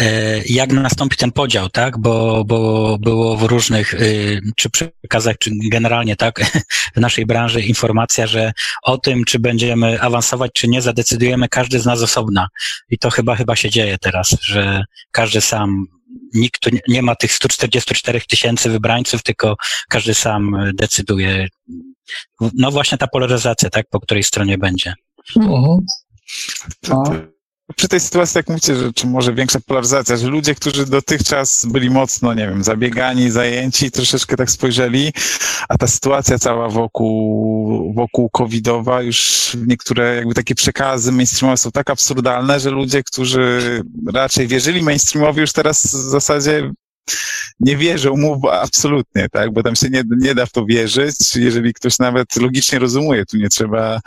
y, 0.02 0.06
jak 0.46 0.72
nastąpi 0.72 1.18
ten 1.18 1.32
podział, 1.32 1.70
tak? 1.70 1.98
Bo, 1.98 2.44
bo 2.46 2.98
było 2.98 3.38
w 3.38 3.44
różnych, 3.44 3.94
y, 3.94 4.42
czy 4.56 4.70
przekazach, 4.70 5.38
czy 5.38 5.52
generalnie, 5.72 6.16
tak, 6.16 6.40
w 6.96 7.00
naszej 7.00 7.26
branży 7.26 7.62
informacja, 7.62 8.28
że 8.28 8.52
o 8.84 8.98
tym, 8.98 9.26
czy 9.26 9.40
będziemy 9.40 10.02
awansować, 10.02 10.52
czy 10.54 10.68
nie, 10.68 10.82
zadecydujemy 10.82 11.50
każdy 11.50 11.80
z 11.80 11.86
nas 11.86 12.02
osobna. 12.02 12.48
I 12.90 12.98
to 12.98 13.10
chyba, 13.10 13.36
chyba 13.36 13.56
się 13.56 13.70
dzieje 13.70 13.98
teraz, 13.98 14.36
że 14.42 14.84
każdy 15.12 15.42
sam 15.42 15.86
nikt 16.34 16.62
tu 16.62 16.70
nie 16.88 17.02
ma 17.02 17.16
tych 17.16 17.34
144 17.34 18.22
tysięcy 18.22 18.70
wybrańców, 18.70 19.24
tylko 19.24 19.56
każdy 19.90 20.14
sam 20.14 20.72
decyduje. 20.74 21.48
No 22.54 22.72
właśnie 22.72 22.98
ta 22.98 23.08
polaryzacja, 23.08 23.70
tak, 23.70 23.86
po 23.90 24.00
której 24.00 24.24
stronie 24.24 24.58
będzie. 24.58 24.94
Mhm. 25.36 25.86
No 26.88 27.04
przy 27.76 27.88
tej 27.88 28.00
sytuacji, 28.00 28.40
jak 28.40 28.50
mówicie, 28.50 28.76
że 28.76 28.94
czy 28.94 29.08
może 29.08 29.34
większa 29.34 29.60
polaryzacja, 29.60 30.18
że 30.18 30.28
ludzie, 30.28 30.56
którzy 30.56 30.86
dotychczas 30.86 31.66
byli 31.66 31.90
mocno, 31.90 32.34
nie 32.34 32.48
wiem, 32.48 32.64
zabiegani, 32.64 33.32
zajęci, 33.32 33.92
troszeczkę 33.92 34.38
tak 34.38 34.52
spojrzeli, 34.52 35.14
a 35.70 35.78
ta 35.78 35.88
sytuacja 35.88 36.40
cała 36.40 36.70
wokół, 36.70 37.94
wokół 37.94 38.30
covidowa, 38.30 39.02
już 39.02 39.52
niektóre 39.68 40.16
jakby 40.16 40.34
takie 40.34 40.56
przekazy 40.56 41.12
mainstreamowe 41.12 41.58
są 41.58 41.72
tak 41.72 41.90
absurdalne, 41.90 42.60
że 42.60 42.70
ludzie, 42.70 43.04
którzy 43.04 43.82
raczej 44.14 44.48
wierzyli 44.48 44.84
mainstreamowi, 44.84 45.42
już 45.42 45.54
teraz 45.54 45.86
w 45.86 46.10
zasadzie 46.10 46.72
nie 47.60 47.78
wierzą 47.78 48.18
mu 48.18 48.50
absolutnie, 48.50 49.28
tak, 49.32 49.54
bo 49.54 49.64
tam 49.64 49.76
się 49.76 49.90
nie, 49.90 50.04
nie 50.20 50.36
da 50.36 50.46
w 50.46 50.52
to 50.52 50.66
wierzyć, 50.66 51.36
jeżeli 51.36 51.74
ktoś 51.74 52.00
nawet 52.00 52.36
logicznie 52.36 52.80
rozumuje, 52.80 53.26
tu 53.26 53.38
nie 53.38 53.50
trzeba 53.50 54.00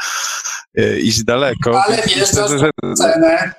e, 0.79 0.99
iść 0.99 1.25
daleko. 1.25 1.83
Ale 1.85 1.97
wiesz, 1.97 2.31
że, 2.31 2.59
że, 2.59 2.71
cenę. 2.97 3.53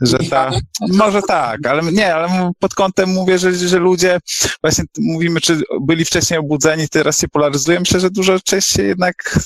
Że 0.00 0.18
ta, 0.18 0.50
może 0.88 1.22
tak, 1.22 1.66
ale 1.66 1.82
nie, 1.82 2.14
ale 2.14 2.50
pod 2.58 2.74
kątem 2.74 3.10
mówię, 3.10 3.38
że, 3.38 3.54
że 3.54 3.78
ludzie, 3.78 4.18
właśnie 4.62 4.84
mówimy, 4.98 5.40
czy 5.40 5.60
byli 5.80 6.04
wcześniej 6.04 6.38
obudzeni, 6.38 6.88
teraz 6.88 7.20
się 7.20 7.28
polaryzują. 7.28 7.80
Myślę, 7.80 8.00
że 8.00 8.10
dużo 8.10 8.40
część 8.40 8.68
się 8.68 8.82
jednak, 8.82 9.38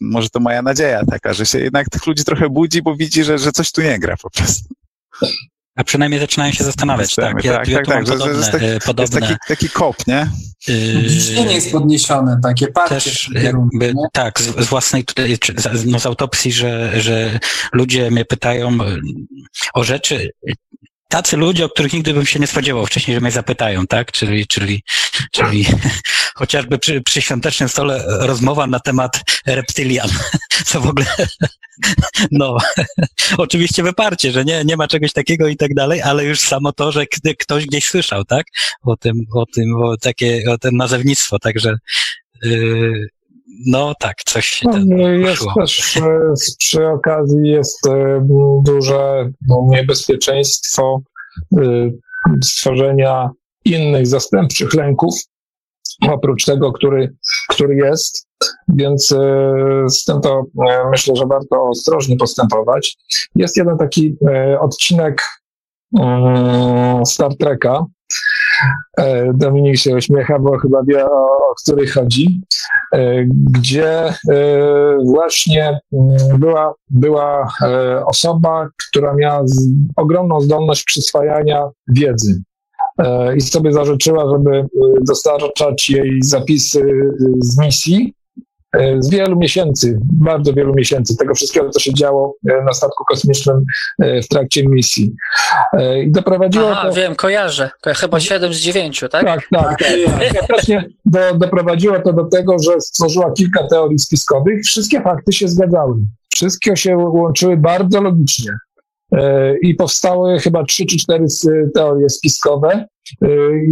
może 0.00 0.30
to 0.30 0.40
moja 0.40 0.62
nadzieja 0.62 1.04
taka, 1.10 1.32
że 1.32 1.46
się 1.46 1.58
jednak 1.58 1.88
tych 1.88 2.06
ludzi 2.06 2.24
trochę 2.24 2.48
budzi, 2.48 2.82
bo 2.82 2.96
widzi, 2.96 3.24
że, 3.24 3.38
że 3.38 3.52
coś 3.52 3.72
tu 3.72 3.82
nie 3.82 3.98
gra 3.98 4.16
po 4.22 4.30
prostu. 4.30 4.74
A 5.76 5.84
przynajmniej 5.84 6.20
zaczynają 6.20 6.52
się 6.52 6.64
zastanawiać, 6.64 7.14
tak? 7.14 7.44
Ja, 7.44 7.52
tak, 7.52 7.68
ja 7.68 7.76
tak, 7.76 7.86
tak, 7.86 8.04
podobne, 8.04 8.36
jest 8.38 8.52
taki, 8.52 8.66
podobne, 8.86 9.20
jest 9.20 9.28
taki, 9.28 9.40
taki 9.48 9.68
kop, 9.68 10.06
nie? 10.06 10.30
Ciśnienie 10.60 11.46
yy, 11.46 11.54
jest 11.54 11.72
podniesione, 11.72 12.40
takie 12.42 12.66
parcie. 12.66 12.94
Też 12.94 13.30
jakby, 13.34 13.94
tak, 14.12 14.40
z, 14.40 14.64
z 14.64 14.68
własnej, 14.68 15.04
no 15.86 16.00
z 16.00 16.06
autopsji, 16.06 16.52
że, 16.52 17.00
że 17.00 17.38
ludzie 17.72 18.10
mnie 18.10 18.24
pytają 18.24 18.78
o 19.74 19.84
rzeczy, 19.84 20.30
tacy 21.14 21.36
ludzie, 21.36 21.64
o 21.64 21.68
których 21.68 21.92
nigdy 21.92 22.14
bym 22.14 22.26
się 22.26 22.40
nie 22.40 22.46
spodziewał 22.46 22.86
wcześniej, 22.86 23.14
że 23.14 23.20
mnie 23.20 23.30
zapytają, 23.30 23.86
tak? 23.86 24.12
Czyli, 24.12 24.46
czyli, 24.46 24.82
czyli 25.32 25.66
chociażby 26.40 26.78
przy, 26.78 27.00
przy 27.00 27.22
świątecznym 27.22 27.68
stole 27.68 28.04
rozmowa 28.06 28.66
na 28.66 28.80
temat 28.80 29.20
reptylian. 29.46 30.08
Co 30.66 30.80
w 30.80 30.86
ogóle, 30.86 31.06
no, 32.30 32.56
oczywiście 33.36 33.82
wyparcie, 33.82 34.32
że 34.32 34.44
nie, 34.44 34.64
nie 34.64 34.76
ma 34.76 34.88
czegoś 34.88 35.12
takiego 35.12 35.48
i 35.48 35.56
tak 35.56 35.74
dalej, 35.74 36.02
ale 36.02 36.24
już 36.24 36.40
samo 36.40 36.72
to, 36.72 36.92
że 36.92 37.06
ktoś 37.38 37.66
gdzieś 37.66 37.86
słyszał, 37.86 38.24
tak? 38.24 38.46
O 38.82 38.96
tym, 38.96 39.14
o 39.34 39.46
tym, 39.46 39.76
o 39.82 39.96
takie, 39.96 40.42
o 40.48 40.58
tym 40.58 40.76
nazewnictwo, 40.76 41.38
także, 41.38 41.76
yy, 42.42 43.08
no 43.66 43.94
tak, 44.00 44.16
coś 44.26 44.46
się 44.46 44.68
no, 44.68 45.08
Jest 45.08 45.44
też 45.56 45.98
przy 46.58 46.86
okazji 46.86 47.50
jest 47.50 47.86
e, 47.86 48.26
duże 48.62 49.30
no, 49.48 49.66
niebezpieczeństwo 49.68 51.00
e, 51.56 51.90
stworzenia 52.44 53.30
innych 53.64 54.06
zastępczych 54.06 54.74
lęków, 54.74 55.14
oprócz 56.08 56.44
tego, 56.44 56.72
który, 56.72 57.14
który 57.50 57.74
jest. 57.74 58.28
Więc 58.68 59.06
z 59.88 60.04
tym 60.04 60.20
to 60.20 60.44
myślę, 60.90 61.16
że 61.16 61.26
warto 61.26 61.62
ostrożnie 61.62 62.16
postępować. 62.16 62.96
Jest 63.34 63.56
jeden 63.56 63.78
taki 63.78 64.16
odcinek 64.60 65.22
Star 67.04 67.36
Treka, 67.36 67.84
Dominik 69.34 69.76
się 69.76 69.96
uśmiecha, 69.96 70.38
bo 70.38 70.58
chyba 70.58 70.82
wie 70.82 71.04
o, 71.04 71.26
o 71.50 71.54
której 71.62 71.86
chodzi, 71.86 72.42
e, 72.92 73.24
gdzie 73.24 74.04
e, 74.04 74.14
właśnie 75.04 75.80
mm, 75.92 76.38
była, 76.38 76.74
była 76.90 77.48
osoba, 78.06 78.68
która 78.88 79.14
miała 79.14 79.44
ogromną 79.96 80.40
zdolność 80.40 80.84
przyswajania 80.84 81.68
wiedzy. 81.88 82.42
I 83.36 83.40
sobie 83.40 83.72
zażyczyła, 83.72 84.24
żeby 84.32 84.66
dostarczać 85.00 85.90
jej 85.90 86.22
zapisy 86.22 87.12
z 87.38 87.58
misji. 87.58 88.14
E, 88.18 88.23
z 88.98 89.10
wielu 89.10 89.36
miesięcy, 89.36 89.98
bardzo 90.02 90.52
wielu 90.52 90.74
miesięcy, 90.74 91.16
tego 91.16 91.34
wszystkiego, 91.34 91.70
co 91.70 91.80
się 91.80 91.94
działo 91.94 92.34
e, 92.48 92.64
na 92.64 92.72
statku 92.72 93.04
kosmicznym 93.04 93.64
e, 93.98 94.22
w 94.22 94.28
trakcie 94.28 94.68
misji. 94.68 95.12
I 96.04 96.10
doprowadziło 96.10 96.70
Aha, 96.70 96.88
to... 96.88 96.94
wiem, 96.94 97.14
kojarzę. 97.14 97.70
Chyba 97.86 98.20
7 98.20 98.54
z 98.54 98.56
9, 98.56 99.00
tak? 99.00 99.10
Tak, 99.10 99.48
tak. 99.52 99.78
tak. 99.78 100.48
Właśnie 100.50 100.84
do, 101.04 101.34
doprowadziło 101.34 102.00
to 102.00 102.12
do 102.12 102.24
tego, 102.24 102.58
że 102.58 102.80
stworzyła 102.80 103.32
kilka 103.32 103.68
teorii 103.68 103.98
spiskowych. 103.98 104.64
Wszystkie 104.64 105.02
fakty 105.02 105.32
się 105.32 105.48
zgadzały. 105.48 105.96
Wszystkie 106.34 106.76
się 106.76 106.96
łączyły 106.96 107.56
bardzo 107.56 108.00
logicznie. 108.00 108.52
I 109.62 109.74
powstały 109.74 110.38
chyba 110.38 110.64
trzy 110.64 110.86
czy 110.86 110.96
cztery 110.96 111.26
teorie 111.74 112.10
spiskowe. 112.10 112.86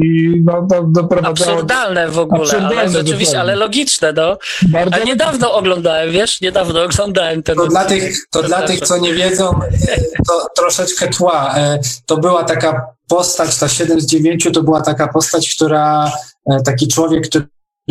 I 0.05 0.33
no, 0.45 0.67
to 0.71 0.83
doprowadzało... 0.83 1.53
Absurdalne 1.53 2.09
w 2.09 2.19
ogóle, 2.19 2.43
Absurdalne 2.43 2.81
ale 2.81 2.91
rzeczywiście, 2.91 3.41
ale 3.41 3.57
logiczne, 3.57 4.13
no. 4.13 4.39
Bardzo... 4.69 4.97
A 4.97 5.05
niedawno 5.05 5.55
oglądałem, 5.55 6.13
wiesz, 6.13 6.41
niedawno 6.41 6.83
oglądałem 6.83 7.43
ten... 7.43 7.57
To 7.57 7.67
dla 7.67 7.85
tych, 7.85 8.17
to 8.31 8.43
dla 8.43 8.63
tych 8.63 8.81
co 8.81 8.99
nie 8.99 9.15
wiedzą, 9.15 9.61
to 10.29 10.47
troszeczkę 10.57 11.09
tła. 11.09 11.55
E, 11.57 11.79
to 12.07 12.17
była 12.17 12.45
taka 12.45 12.87
postać, 13.09 13.59
ta 13.59 13.69
7 13.69 14.01
z 14.01 14.07
9 14.07 14.49
to 14.55 14.63
była 14.63 14.81
taka 14.81 15.09
postać, 15.09 15.55
która, 15.55 16.13
e, 16.51 16.63
taki 16.63 16.89
człowiek, 16.89 17.29
który 17.29 17.45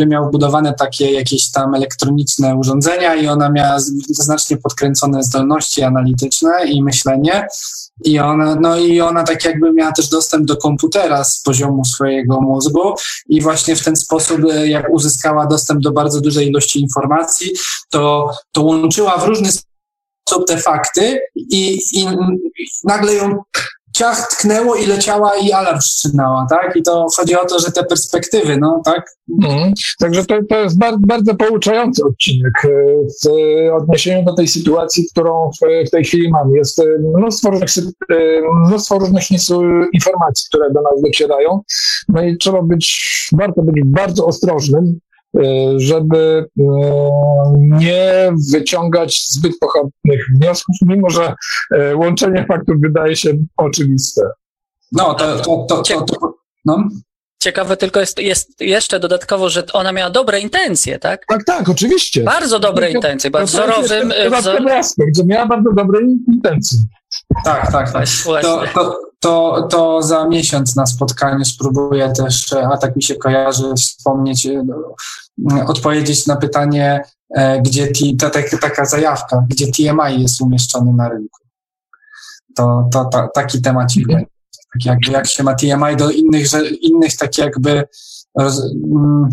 miał 0.06 0.30
budowane 0.30 0.74
takie 0.74 1.12
jakieś 1.12 1.50
tam 1.50 1.74
elektroniczne 1.74 2.56
urządzenia 2.56 3.14
i 3.14 3.26
ona 3.26 3.50
miała 3.50 3.76
znacznie 4.08 4.56
podkręcone 4.56 5.22
zdolności 5.22 5.82
analityczne 5.82 6.64
i 6.66 6.82
myślenie. 6.82 7.46
I 8.04 8.18
ona, 8.18 8.54
no 8.54 8.78
i 8.78 9.00
ona 9.00 9.22
tak 9.22 9.44
jakby 9.44 9.72
miała 9.72 9.92
też 9.92 10.08
dostęp 10.08 10.46
do 10.46 10.56
komputera 10.56 11.24
z 11.24 11.42
poziomu 11.42 11.84
swojego 11.84 12.40
mózgu. 12.40 12.94
I 13.28 13.40
właśnie 13.40 13.76
w 13.76 13.84
ten 13.84 13.96
sposób, 13.96 14.40
e, 14.52 14.68
jak 14.68 14.90
uzyskała 14.90 15.46
dostęp 15.46 15.80
do 15.82 15.92
bardzo 15.92 16.20
dużej 16.20 16.48
ilości 16.48 16.80
informacji, 16.80 17.50
to, 17.90 18.30
to 18.52 18.62
łączyła 18.62 19.18
w 19.18 19.24
różny 19.24 19.48
sposób 19.52 20.46
te 20.46 20.56
fakty 20.56 21.20
i, 21.34 21.78
i 21.92 22.06
nagle 22.84 23.14
ją 23.14 23.42
ciach 24.02 24.28
tknęło 24.28 24.74
i 24.74 24.86
leciała 24.86 25.36
i 25.36 25.52
alarm 25.52 25.80
wszczynała, 25.80 26.46
tak? 26.50 26.76
I 26.76 26.82
to 26.82 27.06
chodzi 27.16 27.36
o 27.36 27.44
to, 27.44 27.58
że 27.58 27.72
te 27.72 27.84
perspektywy, 27.84 28.58
no 28.58 28.82
tak? 28.84 29.16
Mhm. 29.42 29.72
Także 30.00 30.24
to, 30.24 30.34
to 30.48 30.58
jest 30.58 30.78
bardzo, 30.78 30.98
bardzo 31.06 31.34
pouczający 31.34 32.04
odcinek 32.04 32.52
e, 32.64 32.68
w 33.24 33.28
odniesieniu 33.74 34.24
do 34.24 34.34
tej 34.34 34.48
sytuacji, 34.48 35.06
którą 35.12 35.50
w, 35.50 35.88
w 35.88 35.90
tej 35.90 36.04
chwili 36.04 36.30
mamy. 36.30 36.56
Jest 36.56 36.78
e, 36.78 36.84
mnóstwo 37.18 37.50
różnych, 37.50 37.86
e, 38.10 38.14
mnóstwo 38.66 38.98
różnych 38.98 39.30
informacji, 39.92 40.46
które 40.48 40.70
do 40.70 40.82
nas 40.82 41.02
docierają, 41.02 41.60
no 42.08 42.22
i 42.22 42.38
trzeba 42.38 42.62
być, 42.62 43.28
warto 43.32 43.62
być 43.62 43.84
bardzo 43.84 44.26
ostrożnym, 44.26 44.98
E, 45.11 45.11
żeby 45.76 46.46
e, 46.58 46.62
nie 47.56 48.32
wyciągać 48.52 49.26
zbyt 49.30 49.58
pochopnych 49.60 50.26
wniosków, 50.36 50.76
mimo 50.82 51.10
że 51.10 51.34
e, 51.74 51.96
łączenie 51.96 52.46
faktów 52.48 52.76
wydaje 52.80 53.16
się 53.16 53.30
oczywiste. 53.56 54.22
No, 54.92 55.14
to, 55.14 55.36
to, 55.36 55.66
to, 55.68 55.82
to, 55.82 56.02
to 56.02 56.34
no. 56.64 56.88
Ciekawe 57.42 57.76
tylko 57.76 58.00
jest, 58.00 58.18
jest 58.18 58.60
jeszcze 58.60 59.00
dodatkowo, 59.00 59.48
że 59.48 59.62
ona 59.72 59.92
miała 59.92 60.10
dobre 60.10 60.40
intencje, 60.40 60.98
tak? 60.98 61.26
Tak, 61.28 61.44
tak, 61.44 61.68
oczywiście. 61.68 62.22
Bardzo 62.22 62.58
dobre 62.58 62.90
intencje, 62.90 63.30
bo 63.30 63.46
wzorowym... 63.46 64.12
Wzor... 64.40 64.72
aspekt, 64.72 65.16
że 65.16 65.24
miała 65.24 65.46
bardzo 65.46 65.72
dobre 65.72 66.00
intencje. 66.28 66.78
Tak, 67.44 67.72
tak, 67.72 67.92
tak. 67.92 68.06
To, 68.42 68.62
to, 68.74 68.96
to, 69.20 69.68
to 69.70 70.02
za 70.02 70.28
miesiąc 70.28 70.76
na 70.76 70.86
spotkaniu 70.86 71.44
spróbuję 71.44 72.12
też, 72.16 72.52
a 72.52 72.76
tak 72.76 72.96
mi 72.96 73.02
się 73.02 73.14
kojarzy, 73.14 73.74
wspomnieć, 73.76 74.48
no, 74.64 74.94
odpowiedzieć 75.66 76.26
na 76.26 76.36
pytanie, 76.36 77.00
e, 77.36 77.62
gdzie 77.62 77.86
t, 77.86 77.92
to, 78.18 78.30
tak, 78.30 78.60
taka 78.60 78.84
zajawka, 78.84 79.44
gdzie 79.48 79.66
TMI 79.66 80.22
jest 80.22 80.40
umieszczony 80.40 80.92
na 80.92 81.08
rynku. 81.08 81.40
To, 82.54 82.88
to, 82.92 83.04
to 83.04 83.28
taki 83.34 83.62
temat 83.62 83.96
mhm. 83.98 84.24
tak 84.72 84.84
jakby 84.84 85.12
jak 85.12 85.26
się 85.26 85.42
ma 85.42 85.54
TMI 85.54 85.96
do 85.96 86.10
innych, 86.10 86.46
że, 86.46 86.68
innych 86.68 87.16
tak 87.16 87.38
jakby 87.38 87.84
mm, 88.38 89.28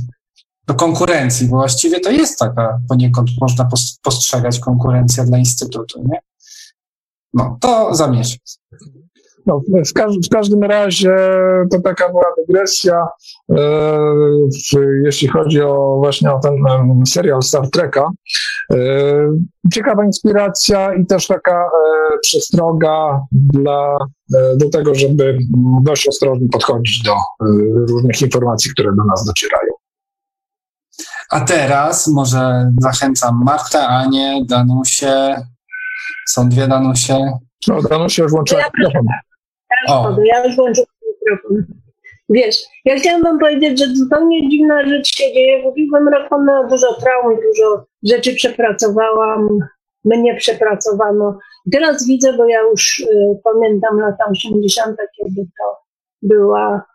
do 0.67 0.75
konkurencji, 0.75 1.47
bo 1.47 1.57
właściwie 1.57 1.99
to 1.99 2.11
jest 2.11 2.39
taka 2.39 2.79
poniekąd 2.89 3.29
można 3.41 3.69
postrzegać 4.03 4.59
konkurencja 4.59 5.25
dla 5.25 5.37
Instytutu, 5.37 6.03
nie? 6.03 6.19
No, 7.33 7.57
to 7.61 7.95
za 7.95 8.07
miesiąc. 8.07 8.59
No, 9.49 9.61
w, 9.85 9.93
każ 9.93 10.11
w, 10.27 10.29
każdym 10.29 10.63
razie 10.63 11.15
to 11.71 11.81
taka 11.81 12.09
była 12.09 12.25
dygresja, 12.37 13.07
e, 13.49 13.57
jeśli 15.03 15.27
chodzi 15.27 15.61
o 15.61 15.97
właśnie 15.97 16.31
o 16.31 16.39
ten 16.39 16.53
um, 16.53 17.05
serial 17.05 17.41
Star 17.41 17.69
Treka. 17.69 18.09
E, 18.73 18.77
ciekawa 19.73 20.05
inspiracja 20.05 20.93
i 20.93 21.05
też 21.05 21.27
taka, 21.27 21.55
e, 21.55 22.17
przestroga 22.21 23.21
dla, 23.31 23.97
do 24.55 24.69
tego, 24.69 24.95
żeby 24.95 25.37
dość 25.83 26.07
ostrożnie 26.07 26.47
podchodzić 26.51 27.03
do 27.03 27.15
różnych 27.89 28.21
informacji, 28.21 28.71
które 28.71 28.89
do 28.95 29.03
nas 29.03 29.25
docierają. 29.25 29.71
A 31.29 31.41
teraz 31.41 32.07
może 32.07 32.71
zachęcam 32.81 33.43
Martę, 33.45 33.87
Anię, 33.87 34.45
Danusię. 34.45 35.35
Są 36.27 36.49
dwie 36.49 36.67
Danusie. 36.67 37.37
No, 37.67 37.81
Danusia 37.81 38.23
już 38.23 38.31
włączyła 38.31 38.61
ja 38.61 38.67
mikrofon. 38.77 39.07
O. 39.87 40.15
Ja 40.25 40.45
już 40.45 40.55
włączyłam 40.55 40.87
mikrofon. 41.07 41.65
Wiesz, 42.29 42.55
ja 42.85 42.95
chciałam 42.95 43.23
wam 43.23 43.39
powiedzieć, 43.39 43.79
że 43.79 43.85
zupełnie 43.95 44.49
dziwna 44.49 44.85
rzecz 44.85 45.15
się 45.15 45.33
dzieje. 45.33 45.63
W 45.63 45.65
ubiegłym 45.65 46.07
roku 46.07 46.35
no, 46.45 46.67
dużo 46.69 46.93
traum, 46.93 47.35
dużo 47.35 47.85
rzeczy 48.03 48.35
przepracowałam, 48.35 49.47
mnie 50.05 50.35
przepracowano. 50.35 51.37
Teraz 51.71 52.07
widzę, 52.07 52.33
bo 52.33 52.47
ja 52.47 52.61
już 52.61 52.99
y, 52.99 53.05
pamiętam 53.43 53.99
lata 53.99 54.25
80., 54.31 54.97
kiedy 55.17 55.41
to 55.41 55.77
była, 56.21 56.85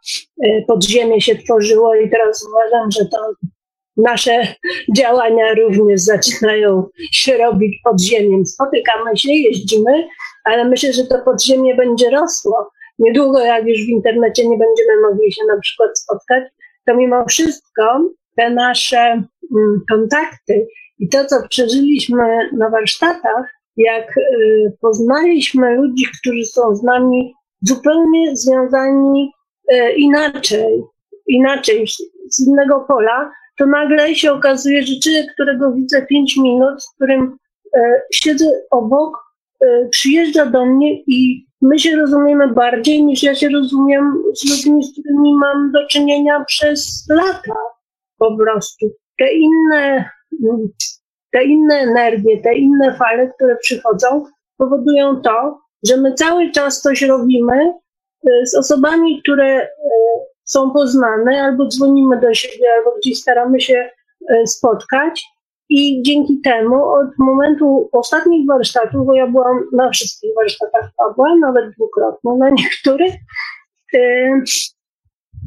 y, 0.45 0.65
podziemie 0.69 1.21
się 1.21 1.37
tworzyło 1.37 1.95
i 1.95 2.11
teraz 2.11 2.47
uważam, 2.49 2.91
że 2.91 3.05
to 3.05 3.19
nasze 3.97 4.55
działania 4.97 5.55
również 5.55 6.01
zaczynają 6.01 6.87
się 7.13 7.37
robić 7.37 7.81
podziemiem. 7.85 8.47
Spotykamy 8.47 9.17
się, 9.17 9.33
jeździmy, 9.33 10.09
ale 10.45 10.65
myślę, 10.65 10.93
że 10.93 11.07
to 11.07 11.19
podziemie 11.25 11.75
będzie 11.75 12.11
rosło. 12.11 12.71
Niedługo, 12.99 13.41
jak 13.41 13.67
już 13.67 13.79
w 13.79 13.89
internecie 13.89 14.49
nie 14.49 14.59
będziemy 14.59 15.01
mogli 15.11 15.33
się 15.33 15.43
na 15.49 15.61
przykład 15.61 15.99
spotkać, 15.99 16.45
to 16.87 16.97
mimo 16.97 17.25
wszystko 17.29 18.11
te 18.37 18.51
nasze 18.51 18.99
mm, 18.99 19.81
kontakty 19.91 20.67
i 20.99 21.09
to, 21.09 21.25
co 21.25 21.37
przeżyliśmy 21.49 22.49
na 22.53 22.71
warsztatach, 22.71 23.55
jak 23.77 24.17
y, 24.19 24.77
poznaliśmy 24.81 25.75
ludzi, 25.77 26.07
którzy 26.21 26.45
są 26.45 26.77
z 26.77 26.83
nami 26.83 27.35
zupełnie 27.63 28.37
związani 28.37 29.33
y, 29.73 29.93
inaczej, 29.97 30.83
inaczej, 31.27 31.87
z 32.31 32.47
innego 32.49 32.85
pola, 32.89 33.33
to 33.57 33.67
nagle 33.67 34.15
się 34.15 34.33
okazuje, 34.33 34.83
że 34.83 35.01
człowiek, 35.03 35.33
którego 35.33 35.73
widzę 35.73 36.07
5 36.07 36.37
minut, 36.37 36.83
z 36.83 36.95
którym 36.95 37.37
e, 37.77 38.03
siedzę 38.13 38.47
obok, 38.71 39.19
e, 39.61 39.89
przyjeżdża 39.89 40.47
do 40.47 40.67
mnie 40.67 41.01
i 41.07 41.47
my 41.63 41.79
się 41.79 41.97
rozumiemy 41.97 42.49
bardziej 42.49 43.05
niż 43.05 43.23
ja 43.23 43.35
się 43.35 43.49
rozumiem 43.49 44.13
z 44.35 44.51
ludźmi, 44.51 44.85
z 44.85 44.93
którymi 44.93 45.35
mam 45.35 45.73
do 45.73 45.87
czynienia 45.87 46.45
przez 46.47 47.07
lata 47.11 47.55
po 48.19 48.37
prostu. 48.37 48.87
Te 49.19 49.33
inne, 49.33 50.11
te 51.33 51.45
inne 51.45 51.75
energie, 51.75 52.43
te 52.43 52.55
inne 52.55 52.97
fale, 52.99 53.31
które 53.37 53.57
przychodzą, 53.57 54.25
powodują 54.57 55.21
to, 55.21 55.59
że 55.87 55.97
my 55.97 56.15
cały 56.15 56.51
czas 56.51 56.81
coś 56.81 57.03
robimy 57.03 57.73
e, 58.27 58.47
z 58.47 58.55
osobami, 58.55 59.23
które 59.23 59.69
są 60.45 60.71
poznane, 60.71 61.43
albo 61.43 61.67
dzwonimy 61.67 62.21
do 62.21 62.35
siebie, 62.35 62.67
albo 62.79 62.97
gdzieś 62.99 63.19
staramy 63.19 63.61
się 63.61 63.91
e, 64.31 64.47
spotkać. 64.47 65.25
I 65.69 66.03
dzięki 66.03 66.41
temu 66.41 66.85
od 66.85 67.09
momentu 67.19 67.89
ostatnich 67.93 68.47
warsztatów, 68.47 69.07
bo 69.07 69.15
ja 69.15 69.27
byłam 69.27 69.65
na 69.73 69.91
wszystkich 69.91 70.31
warsztatach 70.37 70.91
Pawła, 70.97 71.37
nawet 71.41 71.75
dwukrotnie 71.75 72.33
na 72.39 72.51
niektórych, 72.51 73.15
e, 73.95 74.31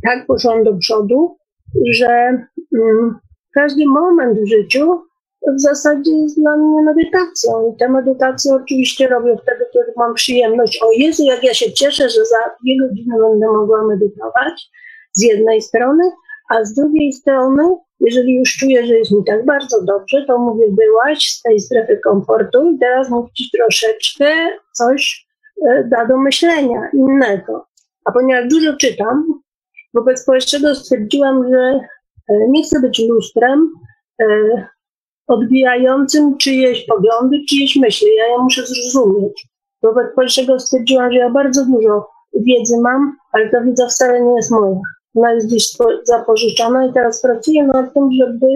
tak 0.05 0.25
poszłam 0.27 0.63
do 0.63 0.77
przodu, 0.77 1.37
że 1.91 2.07
mm, 2.75 3.19
każdy 3.53 3.85
moment 3.85 4.39
w 4.39 4.49
życiu 4.49 5.01
w 5.57 5.61
zasadzie 5.61 6.11
jest 6.11 6.39
dla 6.41 6.57
mnie 6.57 6.81
medytacją. 6.81 7.73
I 7.73 7.77
tę 7.77 7.89
medytację 7.89 8.53
oczywiście 8.53 9.07
robię 9.07 9.35
wtedy, 9.43 9.65
kiedy 9.73 9.93
mam 9.97 10.13
przyjemność. 10.13 10.79
O 10.83 10.91
Jezu, 10.91 11.23
jak 11.23 11.43
ja 11.43 11.53
się 11.53 11.73
cieszę, 11.73 12.09
że 12.09 12.25
za 12.25 12.37
dwie 12.61 12.77
godziny 12.79 13.15
będę 13.21 13.47
mogła 13.47 13.87
medytować 13.87 14.69
z 15.17 15.23
jednej 15.23 15.61
strony, 15.61 16.03
a 16.49 16.65
z 16.65 16.73
drugiej 16.73 17.13
strony, 17.13 17.63
jeżeli 17.99 18.35
już 18.35 18.57
czuję, 18.57 18.85
że 18.85 18.93
jest 18.93 19.11
mi 19.11 19.23
tak 19.25 19.45
bardzo 19.45 19.81
dobrze, 19.81 20.25
to 20.27 20.37
mówię, 20.37 20.65
byłaś 20.71 21.29
z 21.29 21.41
tej 21.41 21.59
strefy 21.59 21.99
komfortu 22.03 22.71
i 22.71 22.79
teraz 22.79 23.09
mów 23.09 23.31
ci 23.31 23.49
troszeczkę 23.57 24.25
coś 24.73 25.27
e, 25.69 25.83
da 25.83 26.05
do 26.05 26.17
myślenia 26.17 26.89
innego. 26.93 27.67
A 28.05 28.11
ponieważ 28.11 28.47
dużo 28.49 28.75
czytam, 28.75 29.25
wobec 29.93 30.25
powyższego 30.25 30.75
stwierdziłam, 30.75 31.49
że 31.51 31.79
e, 32.29 32.47
nie 32.49 32.63
chcę 32.63 32.81
być 32.81 33.01
lustrem 33.09 33.69
e, 34.21 34.25
odbijającym 35.27 36.37
czyjeś 36.37 36.85
poglądy, 36.85 37.37
czyjeś 37.49 37.75
myśli. 37.75 38.07
Ja 38.15 38.27
je 38.27 38.37
muszę 38.43 38.61
zrozumieć. 38.65 39.47
Wobec 39.83 40.15
powyższego 40.15 40.59
stwierdziłam, 40.59 41.11
że 41.11 41.17
ja 41.17 41.29
bardzo 41.29 41.65
dużo 41.65 42.09
wiedzy 42.33 42.79
mam, 42.81 43.17
ale 43.31 43.49
ta 43.49 43.61
wiedza 43.61 43.87
wcale 43.87 44.21
nie 44.21 44.35
jest 44.35 44.51
moja 44.51 44.81
ona 45.17 45.33
jest 45.33 45.47
gdzieś 45.47 45.67
zapożyczona 46.03 46.85
i 46.85 46.93
teraz 46.93 47.21
pracuję 47.21 47.63
nad 47.63 47.93
tym, 47.93 48.09
żeby 48.19 48.47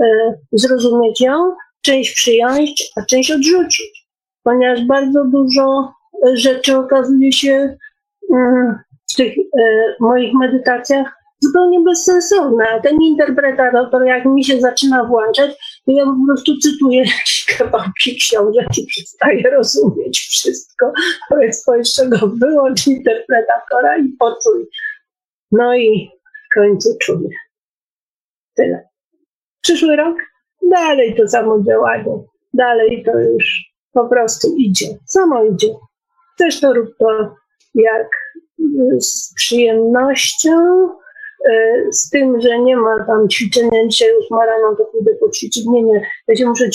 e, 0.00 0.34
zrozumieć 0.52 1.20
ją, 1.20 1.52
część 1.82 2.14
przyjąć, 2.14 2.92
a 2.96 3.04
część 3.04 3.30
odrzucić. 3.30 4.08
Ponieważ 4.42 4.84
bardzo 4.84 5.24
dużo 5.24 5.92
e, 6.26 6.36
rzeczy 6.36 6.76
okazuje 6.76 7.32
się 7.32 7.76
mm, 8.34 8.78
w 9.12 9.16
tych 9.16 9.32
e, 9.38 9.94
moich 10.00 10.34
medytacjach 10.34 11.18
zupełnie 11.40 11.80
bezsensowne. 11.80 12.64
A 12.68 12.80
ten 12.80 13.02
interpretator, 13.02 14.06
jak 14.06 14.24
mi 14.24 14.44
się 14.44 14.60
zaczyna 14.60 15.04
włączać, 15.04 15.50
to 15.86 15.92
ja 15.92 16.04
po 16.04 16.16
prostu 16.26 16.58
cytuję 16.58 16.98
jakieś 16.98 17.46
kawałki 17.58 18.16
książek 18.16 18.66
i 18.78 18.86
przestaję 18.86 19.42
rozumieć 19.50 20.18
wszystko. 20.18 20.92
Powiedz 21.28 21.64
po 21.64 21.76
jeszcze 21.76 22.08
go 22.08 22.18
wyłącz 22.28 22.86
interpretatora 22.86 23.98
i 23.98 24.08
poczuj 24.08 24.68
no 25.52 25.76
i 25.76 26.10
w 26.50 26.54
końcu 26.54 26.88
czuję. 27.00 27.28
Tyle. 28.54 28.88
Przyszły 29.62 29.96
rok 29.96 30.16
dalej 30.70 31.14
to 31.14 31.28
samo 31.28 31.62
działanie. 31.62 32.22
Dalej 32.54 33.04
to 33.04 33.20
już 33.20 33.72
po 33.92 34.08
prostu 34.08 34.54
idzie. 34.56 34.86
Samo 35.06 35.44
idzie. 35.44 35.68
Też 36.38 36.60
to 36.60 36.72
rób 36.72 36.88
to 36.98 37.34
jak 37.74 38.08
y, 38.60 39.00
z 39.00 39.34
przyjemnością, 39.36 40.88
y, 41.50 41.92
z 41.92 42.10
tym, 42.10 42.40
że 42.40 42.58
nie 42.58 42.76
ma 42.76 43.04
tam 43.06 43.28
ćwiczenia, 43.28 43.88
dzisiaj 43.88 44.08
już 44.14 44.30
ma 44.30 44.46
rano, 44.46 44.76
to 44.76 44.84
pójdę 44.84 45.14
poćwiczyć. 45.20 45.66
Nie, 45.66 45.82
nie. 45.82 46.02
Ja 46.28 46.36
się 46.36 46.46
muszę 46.46 46.70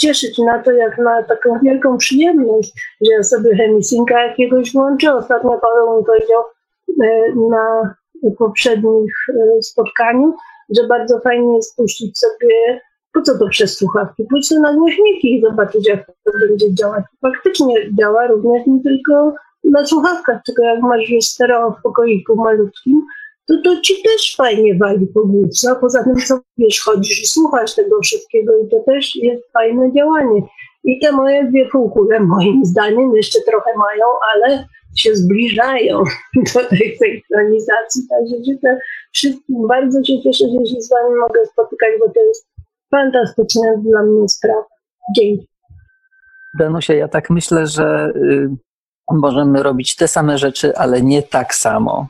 cieszyć 0.00 0.38
na 0.38 0.62
to, 0.62 0.72
jak 0.72 0.98
na 0.98 1.22
taką 1.22 1.58
wielką 1.62 1.98
przyjemność, 1.98 2.72
że 3.00 3.12
ja 3.12 3.22
sobie 3.22 3.56
chemisinka 3.56 4.26
jakiegoś 4.26 4.72
włączę. 4.72 5.14
Ostatnio 5.14 5.60
Paweł 5.60 5.98
mi 5.98 6.04
powiedział, 6.04 6.42
na 7.50 7.94
poprzednich 8.38 9.14
e, 9.28 9.62
spotkaniu, 9.62 10.34
że 10.76 10.86
bardzo 10.86 11.20
fajnie 11.20 11.56
jest 11.56 11.76
puścić 11.76 12.18
sobie, 12.18 12.80
po 13.12 13.22
co 13.22 13.38
to 13.38 13.48
przez 13.48 13.76
słuchawki, 13.76 14.24
pójść 14.30 14.50
na 14.50 14.74
głośniki 14.74 15.36
i 15.36 15.40
zobaczyć, 15.40 15.88
jak 15.88 16.06
to 16.06 16.32
będzie 16.48 16.74
działać. 16.74 17.04
Faktycznie 17.20 17.74
działa 17.98 18.26
również 18.26 18.66
nie 18.66 18.82
tylko 18.82 19.34
na 19.64 19.86
słuchawkach, 19.86 20.40
tylko 20.46 20.62
jak 20.62 20.82
masz 20.82 21.10
już 21.10 21.24
stereo 21.24 21.70
w 21.70 21.82
pokoiku 21.82 22.36
malutkim, 22.36 23.02
to 23.48 23.54
to 23.64 23.80
ci 23.80 24.02
też 24.02 24.34
fajnie 24.36 24.78
wali 24.78 25.06
po 25.06 25.26
główce, 25.26 25.70
a 25.70 25.74
poza 25.74 26.04
tym 26.04 26.16
co 26.16 26.38
wiesz, 26.58 26.80
chodzisz 26.84 27.22
i 27.22 27.26
słuchasz 27.26 27.74
tego 27.74 28.00
wszystkiego 28.02 28.52
i 28.58 28.68
to 28.68 28.76
też 28.86 29.16
jest 29.16 29.52
fajne 29.52 29.92
działanie. 29.92 30.42
I 30.84 30.98
te 31.00 31.12
moje 31.12 31.44
dwie 31.44 31.68
półkule 31.72 32.20
moim 32.20 32.64
zdaniem 32.64 33.16
jeszcze 33.16 33.38
trochę 33.40 33.70
mają, 33.76 34.06
ale 34.34 34.66
się 34.96 35.16
zbliżają 35.16 35.98
do 36.54 36.68
tej 36.68 36.98
synkronizacji. 36.98 38.02
Także 38.10 38.36
życzę 38.36 38.78
wszystkim, 39.12 39.56
bardzo 39.68 40.04
się 40.04 40.22
cieszę, 40.22 40.44
że 40.44 40.66
się 40.66 40.80
z 40.80 40.90
Wami 40.90 41.14
mogę 41.20 41.46
spotykać, 41.46 41.90
bo 42.00 42.12
to 42.12 42.20
jest 42.20 42.46
fantastyczna 42.90 43.76
dla 43.76 44.02
mnie 44.02 44.28
sprawa. 44.28 44.64
Dzięki. 45.16 45.48
Danusia, 46.58 46.94
ja 46.94 47.08
tak 47.08 47.30
myślę, 47.30 47.66
że 47.66 48.12
y, 48.16 48.48
możemy 49.10 49.62
robić 49.62 49.96
te 49.96 50.08
same 50.08 50.38
rzeczy, 50.38 50.76
ale 50.76 51.02
nie 51.02 51.22
tak 51.22 51.54
samo. 51.54 52.06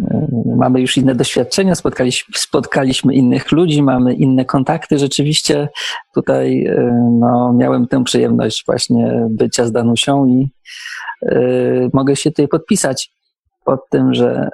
Y, 0.00 0.56
mamy 0.56 0.80
już 0.80 0.96
inne 0.96 1.14
doświadczenia, 1.14 1.74
spotkaliśmy, 1.74 2.34
spotkaliśmy 2.36 3.14
innych 3.14 3.52
ludzi, 3.52 3.82
mamy 3.82 4.14
inne 4.14 4.44
kontakty. 4.44 4.98
Rzeczywiście 4.98 5.68
tutaj 6.14 6.66
y, 6.66 6.92
no, 7.20 7.52
miałem 7.52 7.86
tę 7.86 8.04
przyjemność 8.04 8.62
właśnie 8.66 9.26
bycia 9.30 9.66
z 9.66 9.72
Danusią 9.72 10.26
i 10.26 10.48
Y, 11.22 11.90
mogę 11.92 12.16
się 12.16 12.30
tutaj 12.30 12.48
podpisać 12.48 13.12
pod 13.64 13.80
tym, 13.90 14.14
że 14.14 14.48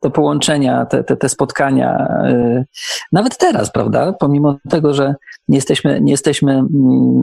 te 0.00 0.10
połączenia, 0.10 0.86
te, 0.86 1.04
te, 1.04 1.16
te 1.16 1.28
spotkania, 1.28 2.08
nawet 3.12 3.38
teraz, 3.38 3.72
prawda, 3.72 4.12
pomimo 4.12 4.56
tego, 4.70 4.94
że 4.94 5.14
nie 5.48 5.56
jesteśmy, 5.56 6.00
nie 6.00 6.12
jesteśmy 6.12 6.52
mm, 6.52 7.22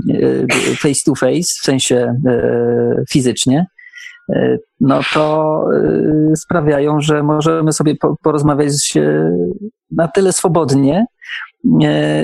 face 0.78 1.02
to 1.06 1.16
face, 1.16 1.42
w 1.62 1.66
sensie 1.66 2.16
fizycznie, 3.10 3.66
no 4.82 5.00
to 5.14 5.64
sprawiają, 6.36 7.02
że 7.02 7.24
możemy 7.24 7.74
sobie 7.74 7.96
porozmawiać 8.22 8.94
na 9.92 10.08
tyle 10.08 10.34
swobodnie, 10.34 11.06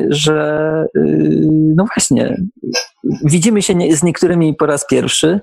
że 0.09 0.85
no 1.75 1.85
właśnie, 1.95 2.37
widzimy 3.25 3.61
się 3.61 3.73
z 3.91 4.03
niektórymi 4.03 4.55
po 4.55 4.65
raz 4.65 4.87
pierwszy, 4.87 5.41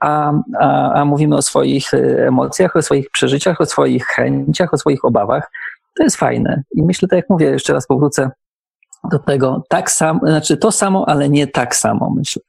a, 0.00 0.32
a, 0.60 0.92
a 0.92 1.04
mówimy 1.04 1.36
o 1.36 1.42
swoich 1.42 1.94
emocjach, 2.26 2.76
o 2.76 2.82
swoich 2.82 3.10
przeżyciach, 3.10 3.60
o 3.60 3.66
swoich 3.66 4.06
chęciach, 4.06 4.74
o 4.74 4.78
swoich 4.78 5.04
obawach. 5.04 5.50
To 5.96 6.02
jest 6.04 6.16
fajne. 6.16 6.62
I 6.74 6.82
myślę, 6.82 7.08
tak 7.08 7.16
jak 7.16 7.30
mówię, 7.30 7.46
jeszcze 7.46 7.72
raz 7.72 7.86
powrócę 7.86 8.30
do 9.10 9.18
tego, 9.18 9.64
tak 9.68 9.90
samo, 9.90 10.20
znaczy 10.20 10.56
to 10.56 10.72
samo, 10.72 11.08
ale 11.08 11.28
nie 11.28 11.46
tak 11.46 11.76
samo, 11.76 12.14
myślę. 12.16 12.42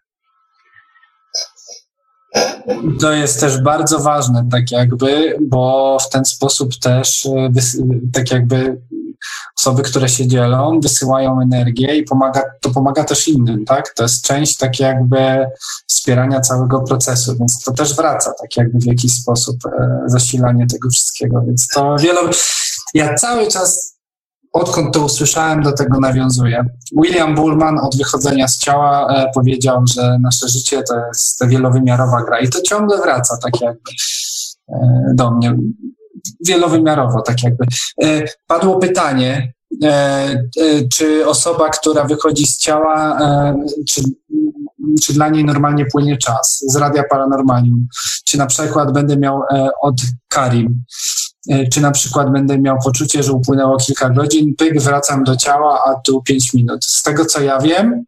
To 3.02 3.12
jest 3.12 3.40
też 3.40 3.62
bardzo 3.62 4.00
ważne, 4.00 4.48
tak 4.52 4.72
jakby, 4.72 5.38
bo 5.42 5.98
w 6.00 6.10
ten 6.10 6.26
sposób 6.26 6.76
też, 6.76 7.26
e, 7.26 7.52
tak 8.14 8.32
jakby 8.32 8.82
osoby, 9.60 9.82
które 9.82 10.10
się 10.10 10.28
dzielą, 10.28 10.80
wysyłają 10.80 11.42
energię 11.42 11.98
i 11.98 12.04
pomaga, 12.04 12.44
to 12.62 12.70
pomaga 12.70 13.04
też 13.04 13.28
innym, 13.28 13.66
tak? 13.66 13.94
To 13.96 14.04
jest 14.04 14.26
część 14.26 14.58
tak 14.58 14.80
jakby 14.80 15.46
wspierania 15.88 16.42
całego 16.42 16.82
procesu, 16.82 17.36
więc 17.40 17.64
to 17.64 17.72
też 17.72 17.96
wraca 17.96 18.34
tak 18.42 18.58
jakby 18.58 18.80
w 18.80 18.86
jakiś 18.86 19.14
sposób 19.14 19.56
e, 19.66 20.02
zasilanie 20.06 20.68
tego 20.68 20.90
wszystkiego, 20.90 21.42
więc 21.48 21.68
to 21.68 21.96
wiele... 22.00 22.22
Ja 22.94 23.16
cały 23.16 23.48
czas 23.48 23.91
odkąd 24.54 24.94
to 24.94 25.06
usłyszałem, 25.06 25.64
do 25.64 25.72
tego 25.72 26.00
nawiązuję. 26.00 26.66
William 27.04 27.36
Bullman 27.36 27.80
od 27.80 27.98
wychodzenia 27.98 28.48
z 28.48 28.58
ciała 28.58 29.08
e, 29.14 29.32
powiedział, 29.34 29.84
że 29.96 30.18
nasze 30.22 30.48
życie 30.50 30.84
to 30.84 30.96
jest 31.08 31.48
wielowymiarowa 31.48 32.24
gra 32.24 32.40
i 32.40 32.50
to 32.50 32.62
ciągle 32.62 32.98
wraca 32.98 33.38
tak 33.44 33.62
jakby 33.62 33.92
e, 34.70 34.78
do 35.14 35.32
mnie. 35.32 35.56
Wielowymiarowo, 36.46 37.22
tak 37.22 37.44
jakby. 37.44 37.66
E, 38.04 38.24
padło 38.48 38.80
pytanie, 38.80 39.54
czy 40.94 41.28
osoba, 41.28 41.70
która 41.70 42.04
wychodzi 42.04 42.46
z 42.46 42.58
ciała, 42.58 43.20
czy, 43.88 44.02
czy 45.04 45.14
dla 45.14 45.30
niej 45.30 45.46
normalnie 45.46 45.86
płynie 45.86 46.18
czas 46.18 46.64
z 46.68 46.76
Radia 46.76 47.04
Paranormalium? 47.10 47.88
Czy 48.26 48.38
na 48.38 48.46
przykład 48.46 48.94
będę 48.94 49.18
miał 49.18 49.42
od 49.82 49.96
Karim? 50.28 50.84
E, 51.50 51.68
czy 51.68 51.82
na 51.82 51.92
przykład 51.92 52.32
będę 52.32 52.60
miał 52.60 52.78
poczucie, 52.84 53.24
że 53.24 53.32
upłynęło 53.34 53.78
kilka 53.78 54.10
godzin, 54.10 54.56
pyk, 54.56 54.82
wracam 54.82 55.24
do 55.24 55.36
ciała, 55.36 55.84
a 55.86 55.96
tu 55.96 56.22
pięć 56.22 56.54
minut. 56.54 56.86
Z 56.86 57.04
tego, 57.04 57.26
co 57.26 57.42
ja 57.42 57.60
wiem, 57.60 58.04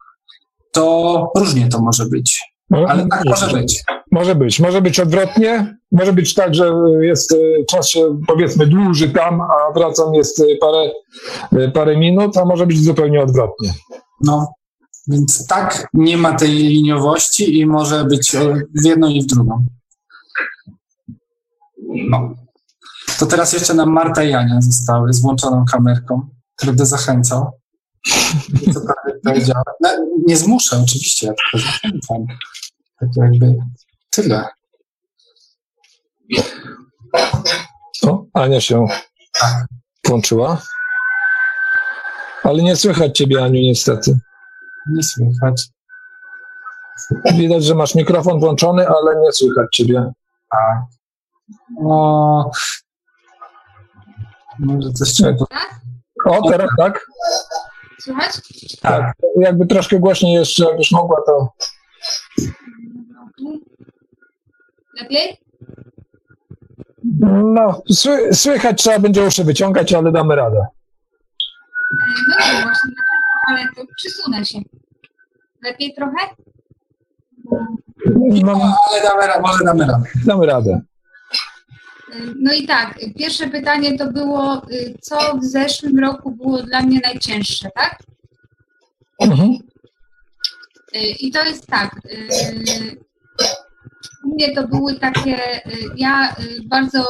to 0.71 1.31
różnie 1.35 1.69
to 1.69 1.81
może 1.81 2.05
być. 2.05 2.53
No, 2.69 2.85
Ale 2.87 3.07
tak 3.07 3.25
może 3.25 3.47
być. 3.47 3.83
Może 4.11 4.35
być. 4.35 4.59
Może 4.59 4.81
być 4.81 4.99
odwrotnie. 4.99 5.77
Może 5.91 6.13
być 6.13 6.33
tak, 6.33 6.55
że 6.55 6.73
jest 7.01 7.31
e, 7.31 7.35
czas 7.69 7.89
się 7.89 8.19
powiedzmy 8.27 8.67
dłuży 8.67 9.09
tam, 9.09 9.41
a 9.41 9.73
wracam 9.73 10.13
jest 10.13 10.39
e, 10.39 10.43
parę, 10.61 10.91
parę 11.71 11.97
minut, 11.97 12.37
a 12.37 12.45
może 12.45 12.67
być 12.67 12.83
zupełnie 12.83 13.21
odwrotnie. 13.21 13.73
No, 14.21 14.53
więc 15.07 15.47
tak, 15.47 15.87
nie 15.93 16.17
ma 16.17 16.33
tej 16.33 16.49
liniowości 16.49 17.59
i 17.59 17.65
może 17.65 18.05
być 18.05 18.35
w 18.81 18.85
jedną 18.85 19.07
i 19.09 19.21
w 19.21 19.25
drugą. 19.25 19.65
No. 22.09 22.42
To 23.19 23.25
teraz 23.25 23.53
jeszcze 23.53 23.73
nam 23.73 23.89
Marta 23.89 24.23
i 24.23 24.29
Jania 24.29 24.61
zostały 24.61 25.13
z 25.13 25.21
włączoną 25.21 25.65
kamerką. 25.71 26.29
Będę 26.65 26.85
zachęcał. 26.85 27.51
Co 28.73 28.81
powiedziała? 29.23 29.63
No, 29.81 29.89
nie 30.27 30.37
zmuszę, 30.37 30.81
oczywiście, 30.83 31.27
ja 31.27 31.33
tylko 31.33 31.67
zachęcam. 31.67 32.25
Tak 32.99 33.09
jakby 33.15 33.55
tyle. 34.09 34.47
O, 38.03 38.25
Ania 38.33 38.61
się 38.61 38.85
tak. 39.41 39.65
włączyła. 40.07 40.61
Ale 42.43 42.63
nie 42.63 42.75
słychać 42.75 43.17
ciebie, 43.17 43.43
Aniu, 43.43 43.61
niestety. 43.61 44.19
Nie 44.91 45.03
słychać. 45.03 45.67
Widać, 47.33 47.63
że 47.63 47.75
masz 47.75 47.95
mikrofon 47.95 48.39
włączony, 48.39 48.87
ale 48.87 49.21
nie 49.21 49.31
słychać 49.31 49.67
ciebie. 49.73 50.11
Tak. 50.51 50.77
O, 51.85 52.51
może 54.65 54.91
coś 54.91 55.13
trzeba. 55.13 55.45
Tak? 55.45 55.69
O, 56.25 56.49
teraz 56.51 56.69
tak? 56.77 57.05
Słychać? 57.99 58.31
Tak. 58.81 59.13
Jakby 59.39 59.65
troszkę 59.65 59.99
głośniej 59.99 60.33
jeszcze, 60.33 60.65
jakbyś 60.65 60.91
mogła, 60.91 61.21
to. 61.25 61.53
Lepiej? 65.01 65.37
No, 67.43 67.81
sły, 67.89 68.33
słychać 68.33 68.77
trzeba 68.77 68.99
będzie 68.99 69.23
uszy 69.23 69.43
wyciągać, 69.43 69.93
ale 69.93 70.11
damy 70.11 70.35
radę. 70.35 70.57
E, 70.57 70.65
no 72.29 72.35
nie, 72.57 72.63
właśnie, 72.63 72.91
ale 73.47 73.61
to 73.75 73.81
przysunę 73.97 74.45
się. 74.45 74.59
Lepiej 75.63 75.93
trochę? 75.93 76.17
No, 78.43 78.77
ale 78.91 79.01
damy, 79.01 79.41
może 79.41 79.63
damy 79.63 79.85
radę. 79.85 80.03
Damy 80.25 80.45
radę. 80.45 80.81
No 82.39 82.53
i 82.53 82.67
tak, 82.67 82.99
pierwsze 83.17 83.47
pytanie 83.47 83.97
to 83.97 84.11
było, 84.11 84.61
y, 84.71 84.97
co 85.01 85.37
w 85.37 85.43
zeszłym 85.43 85.99
roku 85.99 86.31
było 86.31 86.63
dla 86.63 86.81
mnie 86.81 86.99
najcięższe, 87.03 87.69
tak? 87.75 88.03
Mhm. 89.19 89.51
Y, 90.95 90.99
I 90.99 91.31
to 91.31 91.45
jest 91.45 91.67
tak. 91.67 91.95
Y, 92.05 92.97
u 94.23 94.33
mnie 94.33 94.55
to 94.55 94.67
były 94.67 94.99
takie, 94.99 95.61
ja 95.95 96.35
bardzo 96.65 97.05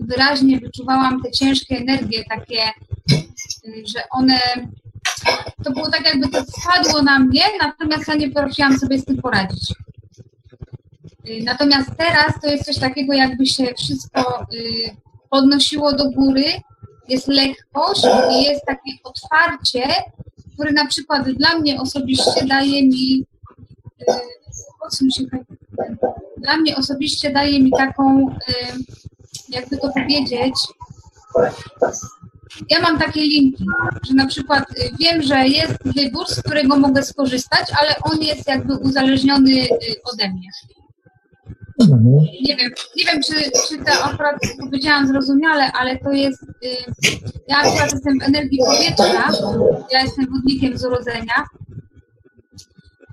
wyraźnie 0.00 0.60
wyczuwałam 0.60 1.22
te 1.22 1.30
ciężkie 1.30 1.76
energie, 1.76 2.24
takie, 2.30 2.62
że 3.64 4.02
one, 4.10 4.40
to 5.64 5.72
było 5.72 5.90
tak 5.90 6.06
jakby 6.06 6.28
to 6.28 6.44
spadło 6.44 7.02
na 7.02 7.18
mnie, 7.18 7.44
natomiast 7.60 8.08
ja 8.08 8.14
nie 8.14 8.30
potrafiłam 8.30 8.78
sobie 8.78 8.98
z 8.98 9.04
tym 9.04 9.16
poradzić. 9.16 9.74
Y, 11.28 11.42
natomiast 11.44 11.90
teraz 11.98 12.40
to 12.42 12.50
jest 12.50 12.64
coś 12.64 12.78
takiego, 12.78 13.12
jakby 13.12 13.46
się 13.46 13.74
wszystko 13.78 14.46
y, 14.54 14.96
podnosiło 15.30 15.92
do 15.92 16.10
góry, 16.10 16.44
jest 17.08 17.28
lekkość 17.28 18.04
i 18.32 18.42
jest 18.42 18.64
takie 18.66 18.92
otwarcie, 19.04 19.82
które 20.54 20.72
na 20.72 20.86
przykład 20.86 21.30
dla 21.30 21.58
mnie 21.58 21.80
osobiście 21.80 22.46
daje 22.46 22.82
mi, 22.82 23.26
y, 24.00 25.12
się, 25.16 25.24
dla 26.36 26.56
mnie 26.56 26.76
osobiście 26.76 27.30
daje 27.30 27.60
mi 27.60 27.70
taką, 27.70 28.36
jakby 29.48 29.78
to 29.78 29.88
powiedzieć, 29.92 30.54
ja 32.70 32.80
mam 32.80 32.98
takie 32.98 33.20
linki, 33.20 33.64
że 34.08 34.14
na 34.14 34.26
przykład 34.26 34.64
wiem, 35.00 35.22
że 35.22 35.48
jest 35.48 35.74
wybór, 35.84 36.26
z 36.28 36.42
którego 36.42 36.76
mogę 36.76 37.02
skorzystać, 37.02 37.72
ale 37.80 37.94
on 38.02 38.22
jest 38.22 38.48
jakby 38.48 38.76
uzależniony 38.76 39.68
ode 40.12 40.28
mnie. 40.28 40.48
Mhm. 41.82 42.14
Nie 42.48 42.56
wiem, 42.56 42.70
nie 42.96 43.04
wiem 43.04 43.22
czy, 43.22 43.34
czy 43.68 43.84
to 43.84 44.04
akurat 44.04 44.36
powiedziałam 44.60 45.06
zrozumiale, 45.06 45.72
ale 45.72 45.98
to 45.98 46.12
jest, 46.12 46.42
y, 46.42 46.76
ja 47.48 47.56
akurat 47.56 47.92
jestem 47.92 48.18
w 48.18 48.22
energii 48.22 48.58
powietrza, 48.66 49.30
ja 49.92 50.02
jestem 50.02 50.26
wodnikiem 50.32 50.78
z 50.78 50.84
urodzenia 50.84 51.34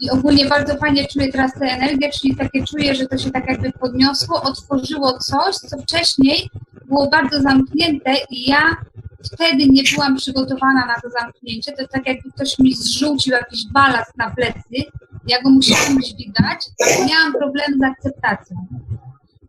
i 0.01 0.09
ogólnie 0.09 0.45
bardzo 0.45 0.77
fajnie 0.77 1.07
czuję 1.07 1.31
teraz 1.31 1.53
tę 1.53 1.65
energię, 1.65 2.09
czyli 2.09 2.35
takie 2.35 2.63
czuję, 2.65 2.95
że 2.95 3.05
to 3.05 3.17
się 3.17 3.31
tak 3.31 3.49
jakby 3.49 3.71
podniosło, 3.71 4.41
otworzyło 4.41 5.17
coś, 5.19 5.55
co 5.55 5.77
wcześniej 5.77 6.49
było 6.85 7.09
bardzo 7.09 7.41
zamknięte 7.41 8.13
i 8.29 8.49
ja 8.49 8.75
wtedy 9.23 9.67
nie 9.69 9.83
byłam 9.95 10.15
przygotowana 10.15 10.85
na 10.85 10.95
to 11.01 11.09
zamknięcie. 11.19 11.71
To 11.71 11.87
tak 11.87 12.07
jakby 12.07 12.31
ktoś 12.31 12.59
mi 12.59 12.75
zrzucił 12.75 13.33
jakiś 13.33 13.67
balast 13.73 14.17
na 14.17 14.31
plecy, 14.31 14.91
ja 15.27 15.41
go 15.41 15.49
musiałam 15.49 16.01
dźwigać, 16.01 16.65
miałam 17.09 17.33
problem 17.33 17.79
z 17.79 17.83
akceptacją. 17.83 18.57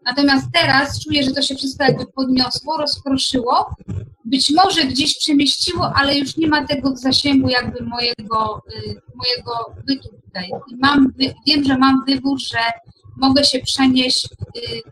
Natomiast 0.04 0.46
teraz 0.52 1.04
czuję, 1.04 1.22
że 1.22 1.30
to 1.30 1.42
się 1.42 1.54
wszystko 1.54 1.84
jakby 1.84 2.06
podniosło, 2.06 2.76
rozproszyło, 2.76 3.74
być 4.24 4.50
może 4.50 4.84
gdzieś 4.84 5.18
przemieściło, 5.18 5.92
ale 5.94 6.18
już 6.18 6.36
nie 6.36 6.48
ma 6.48 6.66
tego 6.66 6.90
w 6.92 6.98
zasięgu 6.98 7.48
jakby 7.48 7.84
mojego, 7.84 8.62
y, 8.76 9.00
mojego 9.14 9.74
bytu 9.86 10.08
tutaj. 10.08 10.50
I 10.68 10.76
mam, 10.76 11.12
wiem, 11.46 11.64
że 11.64 11.78
mam 11.78 12.04
wybór, 12.06 12.40
że 12.40 12.58
mogę 13.16 13.44
się 13.44 13.58
przenieść 13.58 14.24
y, 14.24 14.82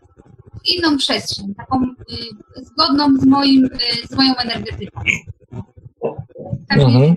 inną 0.75 0.97
przestrzeń, 0.97 1.55
taką 1.55 1.83
y, 1.83 2.65
zgodną 2.65 3.17
z, 3.17 3.25
moim, 3.25 3.69
z 4.09 4.15
moją 4.15 4.35
energetyką. 4.35 5.01
Tak 6.69 6.79
mhm. 6.79 7.15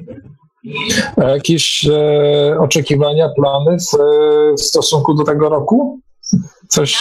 Jakieś 1.16 1.86
e, 1.86 2.58
oczekiwania, 2.60 3.28
plany 3.28 3.76
w, 3.78 3.96
w, 4.58 4.60
stosunku 4.60 5.14
do 5.14 5.24
tego 5.24 5.48
roku? 5.48 6.00
Coś? 6.68 6.92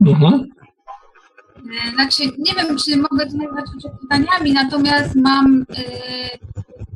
Ja? 0.00 0.10
Mhm. 0.10 0.34
E, 0.34 1.94
znaczy, 1.94 2.22
nie 2.38 2.54
wiem, 2.54 2.76
czy 2.76 2.96
mogę 2.96 3.26
to 3.26 3.36
nazwać 3.36 3.64
oczekiwaniami, 3.78 4.52
natomiast 4.52 5.14
mam 5.14 5.64
e, 5.70 6.38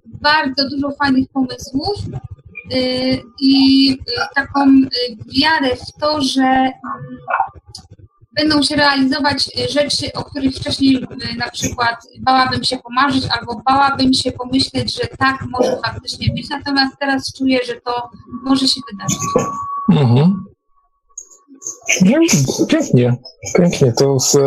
bardzo 0.04 0.68
dużo 0.68 0.90
fajnych 0.90 1.28
pomysłów 1.32 1.96
e, 2.72 2.78
i 3.40 3.90
e, 3.92 4.28
taką 4.34 4.60
e, 4.60 4.88
wiarę 5.40 5.76
w 5.76 6.00
to, 6.00 6.22
że 6.22 6.72
będą 8.36 8.62
się 8.62 8.76
realizować 8.76 9.50
rzeczy, 9.70 10.12
o 10.14 10.24
których 10.24 10.54
wcześniej 10.54 11.06
na 11.38 11.50
przykład 11.50 11.96
bałabym 12.20 12.64
się 12.64 12.78
pomarzyć 12.78 13.24
albo 13.38 13.62
bałabym 13.66 14.12
się 14.12 14.32
pomyśleć, 14.32 14.96
że 14.96 15.08
tak 15.18 15.44
może 15.50 15.78
faktycznie 15.84 16.34
być, 16.34 16.50
natomiast 16.50 16.96
teraz 17.00 17.32
czuję, 17.38 17.58
że 17.66 17.80
to 17.80 18.10
może 18.44 18.68
się 18.68 18.80
wydarzyć. 18.92 19.20
Mhm. 19.90 20.44
No, 22.02 22.66
pięknie, 22.68 23.16
pięknie. 23.56 23.92
To 23.92 24.20
z... 24.20 24.38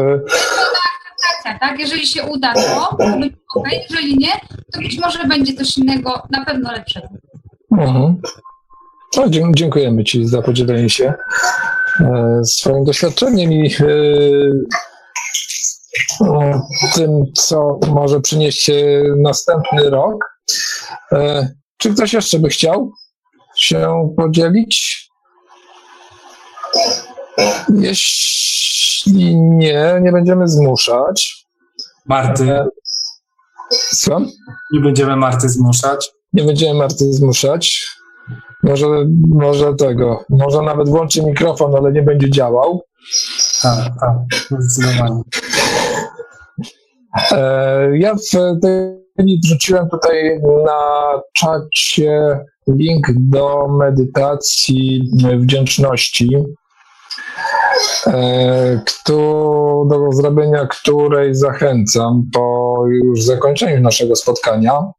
Tak, 1.44 1.60
tak, 1.60 1.80
jeżeli 1.80 2.08
się 2.08 2.24
uda, 2.24 2.54
to 2.54 2.96
będzie 3.00 3.30
ok, 3.56 3.68
jeżeli 3.90 4.18
nie, 4.18 4.32
to 4.74 4.80
być 4.80 5.00
może 5.00 5.24
będzie 5.24 5.54
coś 5.54 5.78
innego, 5.78 6.22
na 6.32 6.46
pewno 6.46 6.72
lepszego. 6.72 7.08
Mhm. 7.72 8.22
No, 9.18 9.24
dziękujemy 9.54 10.04
Ci 10.04 10.28
za 10.28 10.42
podzielenie 10.42 10.90
się 10.90 11.06
e, 11.06 11.16
swoim 12.44 12.84
doświadczeniem 12.84 13.52
i 13.52 13.74
e, 13.74 13.78
tym, 16.96 17.24
co 17.34 17.80
może 17.88 18.22
przynieść 18.22 18.72
następny 19.18 19.90
rok. 19.90 20.26
E, 21.12 21.50
czy 21.78 21.94
ktoś 21.94 22.14
jeszcze 22.14 22.40
by 22.40 22.50
chciał 22.50 22.92
się 23.56 24.14
podzielić? 24.18 25.10
Jeśli 27.74 29.36
nie, 29.36 30.00
nie 30.02 30.12
będziemy 30.12 30.48
zmuszać. 30.48 31.46
Marty. 32.06 32.60
Co? 33.90 34.20
Nie 34.74 34.80
będziemy 34.80 35.16
Marty 35.16 35.50
zmuszać. 35.50 36.12
Nie 36.34 36.44
będziemy 36.44 36.80
Marty 36.80 37.14
zmuszać. 37.14 37.95
Może, 38.66 38.88
może 39.28 39.76
tego, 39.76 40.24
może 40.30 40.62
nawet 40.62 40.90
włączy 40.90 41.24
mikrofon, 41.24 41.76
ale 41.76 41.92
nie 41.92 42.02
będzie 42.02 42.30
działał. 42.32 42.82
Tak, 43.62 43.92
tak, 44.00 44.18
zdecydowanie. 44.60 45.22
E, 47.32 47.98
ja 47.98 48.16
w 48.16 48.62
tej 48.62 48.72
chwili 49.14 49.40
wrzuciłem 49.44 49.90
tutaj 49.90 50.40
na 50.66 50.82
czacie 51.34 52.40
link 52.68 53.08
do 53.16 53.68
medytacji 53.68 55.12
wdzięczności, 55.40 56.30
e, 58.08 58.82
do 59.90 60.10
zrobienia 60.12 60.68
której 60.68 61.36
zachęcam 61.36 62.30
po 62.34 62.76
już 62.88 63.24
zakończeniu 63.24 63.82
naszego 63.82 64.16
spotkania 64.16 64.92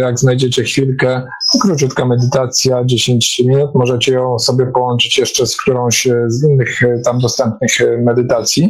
jak 0.00 0.18
znajdziecie 0.18 0.64
chwilkę, 0.64 1.22
króciutka 1.60 2.04
medytacja, 2.04 2.84
10 2.84 3.42
minut, 3.46 3.74
możecie 3.74 4.12
ją 4.12 4.38
sobie 4.38 4.66
połączyć 4.66 5.18
jeszcze 5.18 5.46
z 5.46 5.56
którąś 5.56 6.08
z 6.26 6.44
innych 6.44 6.82
e, 6.82 6.98
tam 7.04 7.18
dostępnych 7.18 7.80
e, 7.80 7.98
medytacji. 7.98 8.68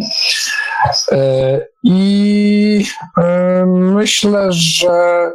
E, 1.13 1.67
I 1.85 2.85
myślę, 3.67 4.53
że 4.53 5.31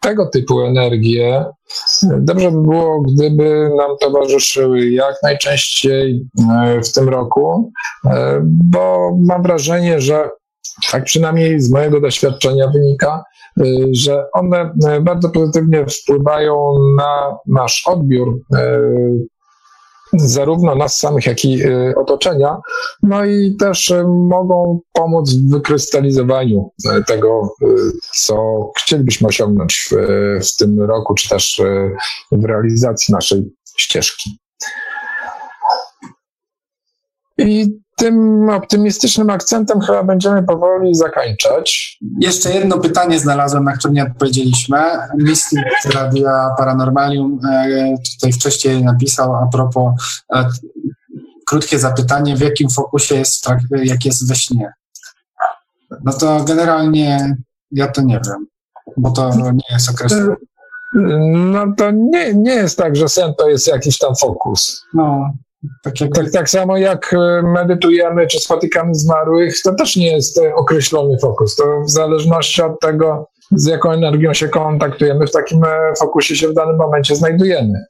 tego 0.00 0.26
typu 0.26 0.60
energie 0.60 1.44
dobrze 2.02 2.50
by 2.50 2.62
było, 2.62 3.02
gdyby 3.02 3.70
nam 3.76 3.90
towarzyszyły 4.00 4.90
jak 4.90 5.14
najczęściej 5.22 6.26
w 6.84 6.92
tym 6.92 7.08
roku, 7.08 7.72
bo 8.42 9.10
mam 9.20 9.42
wrażenie, 9.42 10.00
że 10.00 10.28
tak 10.92 11.04
przynajmniej 11.04 11.60
z 11.60 11.70
mojego 11.70 12.00
doświadczenia 12.00 12.68
wynika, 12.68 13.24
Y, 13.60 13.88
że 13.92 14.30
one 14.32 14.74
y, 14.96 15.00
bardzo 15.00 15.28
pozytywnie 15.28 15.86
wpływają 15.86 16.74
na 16.96 17.36
nasz 17.46 17.86
odbiór 17.86 18.40
y, 18.56 19.28
zarówno 20.12 20.74
nas 20.74 20.96
samych, 20.96 21.26
jak 21.26 21.44
i 21.44 21.62
otoczenia, 21.96 22.56
no 23.02 23.24
i 23.24 23.56
też 23.56 23.92
mogą 24.06 24.80
pomóc 24.92 25.30
w 25.30 25.50
wykrystalizowaniu 25.50 26.70
tego, 27.06 27.48
co 28.22 28.36
chcielibyśmy 28.78 29.28
osiągnąć 29.28 29.88
w, 29.90 29.94
w 30.46 30.56
tym 30.56 30.80
roku, 30.80 31.14
czy 31.14 31.28
też 31.28 31.62
w 32.32 32.44
realizacji 32.44 33.14
naszej 33.14 33.52
ścieżki. 33.76 34.38
I 37.38 37.83
tym 37.96 38.48
optymistycznym 38.50 39.30
akcentem 39.30 39.80
chyba 39.80 40.02
będziemy 40.02 40.42
powoli 40.42 40.94
zakończać. 40.94 41.98
Jeszcze 42.20 42.54
jedno 42.54 42.78
pytanie 42.78 43.18
znalazłem, 43.18 43.64
na 43.64 43.76
które 43.76 43.94
nie 43.94 44.02
odpowiedzieliśmy. 44.02 44.78
Mystic 45.18 45.60
z 45.82 45.94
Radia 45.94 46.48
Paranormalium 46.58 47.40
e, 47.50 47.94
tutaj 48.14 48.32
wcześniej 48.32 48.84
napisał 48.84 49.34
a 49.34 49.46
propos 49.46 49.92
e, 50.34 50.48
krótkie 51.46 51.78
zapytanie, 51.78 52.36
w 52.36 52.40
jakim 52.40 52.70
fokusie 52.70 53.14
jest, 53.14 53.46
jak 53.84 54.04
jest 54.04 54.28
we 54.28 54.34
śnie? 54.34 54.72
No 56.04 56.12
to 56.12 56.44
generalnie 56.44 57.36
ja 57.70 57.88
to 57.88 58.02
nie 58.02 58.20
wiem, 58.26 58.46
bo 58.96 59.10
to 59.10 59.30
nie 59.52 59.64
jest 59.70 59.90
okres. 59.90 60.14
No 61.34 61.66
to 61.76 61.90
nie, 61.90 62.34
nie 62.34 62.54
jest 62.54 62.78
tak, 62.78 62.96
że 62.96 63.08
sen 63.08 63.34
to 63.38 63.48
jest 63.48 63.66
jakiś 63.66 63.98
tam 63.98 64.16
fokus. 64.16 64.84
No, 64.94 65.32
tak, 65.82 66.00
jak... 66.00 66.14
tak, 66.14 66.30
tak 66.30 66.50
samo 66.50 66.76
jak 66.76 67.14
e, 67.14 67.42
medytujemy 67.42 68.26
czy 68.26 68.40
spotykamy 68.40 68.94
zmarłych, 68.94 69.62
to 69.62 69.74
też 69.74 69.96
nie 69.96 70.12
jest 70.12 70.38
e, 70.38 70.54
określony 70.54 71.18
fokus. 71.18 71.56
To 71.56 71.80
w 71.80 71.90
zależności 71.90 72.62
od 72.62 72.80
tego, 72.80 73.26
z 73.50 73.66
jaką 73.66 73.92
energią 73.92 74.34
się 74.34 74.48
kontaktujemy, 74.48 75.26
w 75.26 75.32
takim 75.32 75.64
e, 75.64 75.68
fokusie 75.98 76.36
się 76.36 76.48
w 76.48 76.54
danym 76.54 76.76
momencie 76.76 77.16
znajdujemy. 77.16 77.84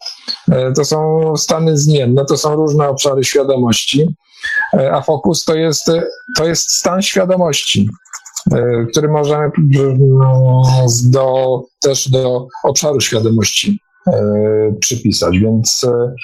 To 0.77 0.85
są 0.85 1.33
stany 1.37 1.77
zmienne, 1.79 2.25
to 2.25 2.37
są 2.37 2.57
różne 2.57 2.89
obszary 2.89 3.25
świadomości, 3.25 4.17
a 4.93 5.03
fokus 5.03 5.45
to 5.45 5.55
jest, 5.55 5.91
to 6.37 6.47
jest 6.47 6.71
stan 6.71 7.03
świadomości, 7.03 7.89
który 8.91 9.09
możemy 9.09 9.51
do, 11.05 11.61
też 11.81 12.11
do 12.11 12.47
obszaru 12.65 13.01
świadomości 13.01 13.84
przypisać. 14.81 15.39
Więc 15.39 15.85
e, 15.85 16.15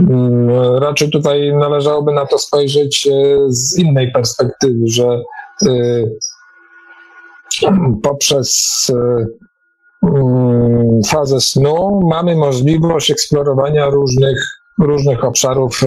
mm, 0.00 0.50
raczej 0.78 1.10
tutaj 1.10 1.52
należałoby 1.54 2.12
na 2.12 2.26
to 2.26 2.38
spojrzeć 2.38 3.06
e, 3.06 3.10
z 3.48 3.78
innej 3.78 4.12
perspektywy, 4.12 4.86
że 4.86 5.22
poprzez 8.02 8.86
mm, 10.02 11.00
fazę 11.06 11.40
snu 11.40 12.00
mamy 12.10 12.36
możliwość 12.36 13.10
eksplorowania 13.10 13.86
różnych, 13.86 14.46
różnych 14.78 15.24
obszarów 15.24 15.80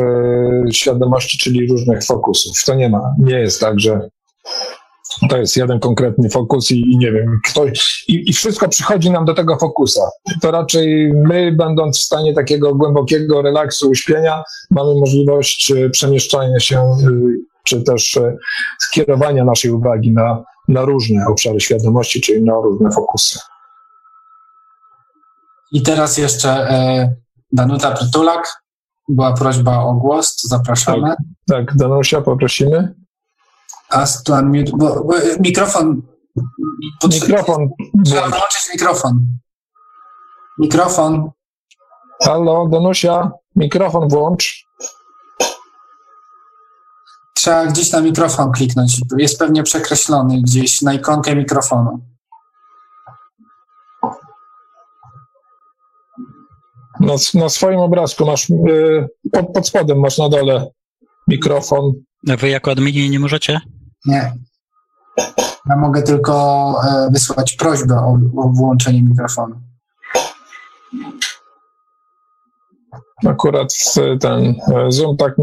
świadomości, 0.72 1.38
czyli 1.38 1.68
różnych 1.68 2.04
fokusów. 2.04 2.64
To 2.66 2.76
nie 2.76 2.90
ma, 2.90 3.16
nie 3.20 3.40
jest 3.40 3.62
tak, 3.62 3.80
że 3.80 4.10
to 5.30 5.38
jest 5.38 5.58
jeden 5.58 5.80
konkretny 5.80 6.30
fokus 6.30 6.72
i, 6.72 6.82
i 6.92 6.98
nie 6.98 7.12
wiem, 7.12 7.40
ktoś, 7.50 8.06
i, 8.08 8.30
i, 8.30 8.34
wszystko 8.34 8.70
przychodzi 8.70 9.12
nam 9.12 9.26
do 9.26 9.34
tego 9.34 9.58
fokusa. 9.58 10.02
To 10.42 10.52
raczej 10.52 11.14
my, 11.14 11.52
będąc 11.52 12.00
w 12.00 12.04
stanie 12.04 12.34
takiego 12.34 12.76
głębokiego 12.76 13.42
relaksu, 13.42 13.90
uśpienia, 13.90 14.44
mamy 14.72 14.96
możliwość 14.96 15.72
e, 15.72 15.90
przemieszczania 15.90 16.60
się 16.60 16.80
e, 16.80 16.96
czy 17.64 17.84
też 17.84 18.18
e, 18.18 18.38
skierowania 18.80 19.46
naszej 19.46 19.72
uwagi 19.72 20.12
na, 20.12 20.44
na 20.68 20.86
różne 20.86 21.26
obszary 21.28 21.60
świadomości, 21.60 22.22
czyli 22.22 22.44
na 22.44 22.54
różne 22.54 22.92
fokusy. 22.92 23.40
I 25.72 25.82
teraz 25.82 26.18
jeszcze 26.18 26.68
Danuta 27.52 27.92
Prytulak. 27.92 28.62
Była 29.10 29.34
prośba 29.34 29.84
o 29.84 29.94
głos, 29.94 30.36
to 30.36 30.48
zapraszamy. 30.48 31.08
Tak, 31.08 31.18
tak 31.48 31.76
Danusia, 31.76 32.22
poprosimy. 32.22 32.94
Ask 33.90 34.26
to 34.26 34.34
unmute, 34.34 34.72
bo, 34.78 35.04
bo 35.04 35.14
mikrofon. 35.40 36.02
Mikrofon. 37.14 37.70
Trzeba 38.06 38.28
wyłączyć 38.28 38.70
mikrofon. 38.74 39.28
Mikrofon. 40.60 41.32
Halo, 42.24 42.68
Danusia, 42.68 43.32
mikrofon 43.56 44.10
włącz. 44.10 44.66
Trzeba 47.34 47.66
gdzieś 47.66 47.92
na 47.92 48.02
mikrofon 48.02 48.52
kliknąć. 48.52 49.02
Jest 49.18 49.40
pewnie 49.40 49.64
przekreślony 49.64 50.42
gdzieś 50.42 50.82
na 50.82 50.94
ikonkę 50.94 51.36
mikrofonu. 51.36 52.00
Na, 57.00 57.14
na 57.34 57.50
swoim 57.50 57.80
obrazku 57.80 58.26
masz, 58.26 58.50
yy, 58.50 59.08
pod, 59.32 59.54
pod 59.54 59.68
spodem 59.68 60.00
masz 60.00 60.18
na 60.18 60.30
dole 60.30 60.68
mikrofon. 61.28 61.94
A 62.30 62.36
wy 62.36 62.50
jako 62.50 62.72
admini 62.72 63.10
nie 63.10 63.20
możecie? 63.20 63.60
Nie. 64.06 64.34
Ja 65.70 65.78
mogę 65.78 66.02
tylko 66.02 66.34
e, 66.88 67.10
wysłać 67.12 67.56
prośbę 67.56 67.96
o, 67.96 68.20
o 68.38 68.50
włączenie 68.50 69.04
mikrofonu. 69.04 69.56
Akurat 73.28 73.74
ten 74.20 74.56
e, 74.76 74.92
Zoom 74.92 75.18
tak 75.18 75.34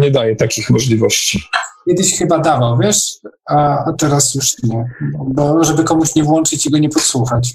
nie 0.00 0.10
daje 0.10 0.36
takich 0.36 0.70
możliwości. 0.70 1.42
Kiedyś 1.88 2.18
chyba 2.18 2.38
dawał, 2.38 2.78
wiesz, 2.78 3.18
a, 3.50 3.84
a 3.84 3.92
teraz 3.92 4.34
już 4.34 4.62
nie. 4.62 4.94
Bo 5.26 5.64
żeby 5.64 5.84
komuś 5.84 6.14
nie 6.14 6.24
włączyć 6.24 6.66
i 6.66 6.70
go 6.70 6.78
nie 6.78 6.88
podsłuchać. 6.88 7.54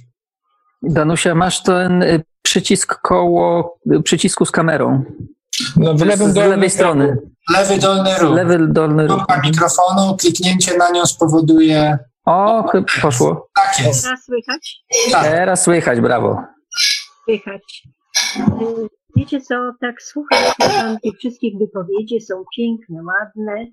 Danusia, 0.81 1.35
masz 1.35 1.63
ten 1.63 2.03
y, 2.03 2.23
przycisk 2.41 3.01
koło 3.01 3.77
przycisku 4.03 4.45
z 4.45 4.51
kamerą. 4.51 5.03
No, 5.77 5.93
w 5.93 6.01
lewym 6.05 6.31
z 6.31 6.35
lewej 6.35 6.69
strony. 6.69 7.17
Lewy 7.53 7.77
dolny 7.77 8.09
róg. 8.19 8.35
Lewy 8.35 8.67
dolny 8.67 9.07
róg. 9.07 9.17
Kropka 9.17 9.41
mikrofonu, 9.41 10.17
kliknięcie 10.17 10.77
na 10.77 10.89
nią 10.89 11.05
spowoduje... 11.05 11.97
O, 12.25 12.63
poszło. 13.01 13.49
Tak 13.55 13.85
jest. 13.85 14.03
Teraz 14.03 14.23
słychać? 14.25 14.83
Tak. 15.11 15.23
Teraz 15.23 15.63
słychać, 15.63 16.01
brawo. 16.01 16.41
Słychać. 17.23 17.83
Y, 18.37 18.87
Wiecie 19.15 19.41
co, 19.41 19.55
tak 19.81 20.01
słucham, 20.01 20.39
tych 21.03 21.17
wszystkich 21.19 21.53
wypowiedzi, 21.59 22.21
są 22.21 22.43
piękne, 22.57 22.99
ładne. 23.03 23.65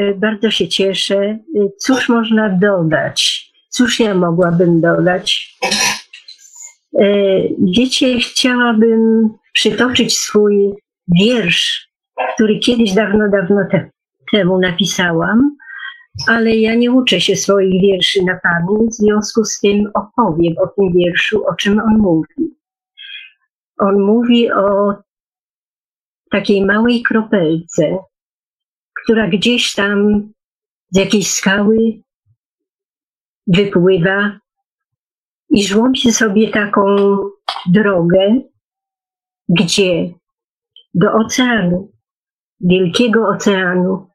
Y, 0.00 0.14
Bardzo 0.14 0.50
się 0.50 0.68
cieszę. 0.68 1.38
Y, 1.56 1.72
Cóż 1.80 2.08
można 2.08 2.48
dodać? 2.48 3.50
Cóż 3.68 4.00
ja 4.00 4.14
mogłabym 4.14 4.80
dodać? 4.80 5.56
Wiecie, 7.76 8.18
chciałabym 8.20 9.28
przytoczyć 9.52 10.18
swój 10.18 10.74
wiersz, 11.08 11.88
który 12.34 12.58
kiedyś 12.58 12.94
dawno, 12.94 13.28
dawno 13.28 13.60
te, 13.70 13.90
temu 14.32 14.58
napisałam, 14.58 15.56
ale 16.26 16.56
ja 16.56 16.74
nie 16.74 16.92
uczę 16.92 17.20
się 17.20 17.36
swoich 17.36 17.82
wierszy 17.82 18.22
na 18.24 18.40
pamięć, 18.42 18.90
w 18.90 18.94
związku 18.94 19.44
z 19.44 19.60
tym 19.60 19.90
opowiem 19.94 20.54
o 20.58 20.66
tym 20.66 20.92
wierszu, 20.92 21.46
o 21.46 21.54
czym 21.54 21.78
on 21.78 21.98
mówi. 21.98 22.56
On 23.78 24.00
mówi 24.00 24.52
o 24.52 24.94
takiej 26.30 26.64
małej 26.64 27.02
kropelce, 27.02 27.98
która 29.02 29.28
gdzieś 29.28 29.74
tam 29.74 30.28
z 30.90 30.98
jakiejś 30.98 31.30
skały 31.30 32.02
wypływa 33.46 34.38
i 35.50 35.64
żłobi 35.64 36.12
sobie 36.12 36.50
taką 36.50 36.96
drogę, 37.66 38.40
gdzie 39.48 40.17
do 40.98 41.12
oceanu, 41.12 41.92
wielkiego 42.60 43.28
oceanu, 43.28 44.08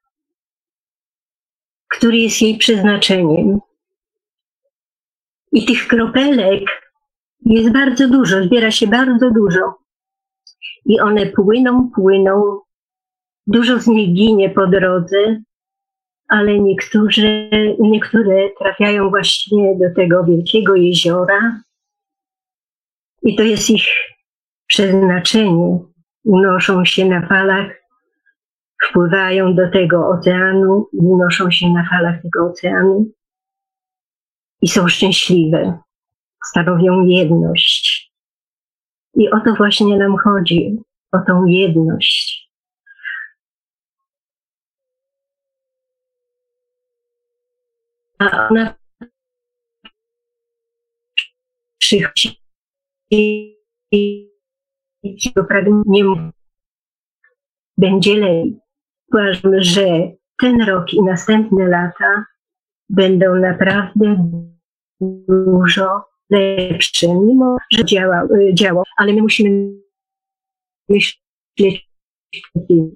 który 1.90 2.18
jest 2.18 2.42
jej 2.42 2.58
przeznaczeniem. 2.58 3.60
I 5.52 5.66
tych 5.66 5.88
kropelek 5.88 6.64
jest 7.46 7.74
bardzo 7.74 8.10
dużo, 8.10 8.44
zbiera 8.44 8.72
się 8.72 8.88
bardzo 8.88 9.32
dużo. 9.32 9.76
I 10.86 11.00
one 11.00 11.26
płyną, 11.26 11.92
płyną. 11.96 12.60
Dużo 13.48 13.80
z 13.80 13.88
nich 13.88 14.14
ginie 14.14 14.50
po 14.50 14.68
drodze, 14.68 15.42
ale 16.28 16.60
niektóre, 16.60 17.50
niektóre 17.80 18.50
trafiają 18.60 19.10
właśnie 19.10 19.76
do 19.76 19.96
tego 19.96 20.24
wielkiego 20.24 20.76
jeziora. 20.76 21.62
I 23.22 23.36
to 23.36 23.44
jest 23.44 23.70
ich 23.70 23.88
przeznaczenie. 24.68 25.93
Unoszą 26.24 26.86
się 26.86 27.06
na 27.06 27.28
falach, 27.28 27.84
wpływają 28.90 29.56
do 29.56 29.72
tego 29.72 30.08
oceanu, 30.10 30.90
unoszą 30.94 31.52
się 31.52 31.70
na 31.70 31.90
falach 31.90 32.22
tego 32.22 32.46
oceanu 32.46 33.12
i 34.62 34.68
są 34.68 34.88
szczęśliwe 34.88 35.80
stanowią 36.46 37.06
jedność. 37.06 38.14
I 39.16 39.30
o 39.30 39.40
to 39.40 39.56
właśnie 39.56 39.98
nam 39.98 40.18
chodzi, 40.18 40.78
o 41.12 41.18
tą 41.28 41.46
jedność. 41.46 42.50
A 48.20 48.48
ona 48.48 48.76
przychodzi 51.78 52.44
i 55.04 55.34
do 55.36 55.44
pragnienia 55.44 56.32
będzie 57.78 58.16
lepiej. 58.16 58.60
Uważam, 59.14 59.52
że 59.62 59.88
ten 60.42 60.62
rok 60.62 60.94
i 60.94 61.04
następne 61.04 61.68
lata 61.68 62.26
będą 62.90 63.36
naprawdę 63.36 64.30
dużo 65.28 66.04
lepsze, 66.30 67.08
mimo 67.08 67.58
że 67.72 67.86
działa, 67.86 68.28
działa 68.54 68.84
ale 68.98 69.14
my 69.14 69.22
musimy 69.22 69.74
myśleć, 70.90 71.90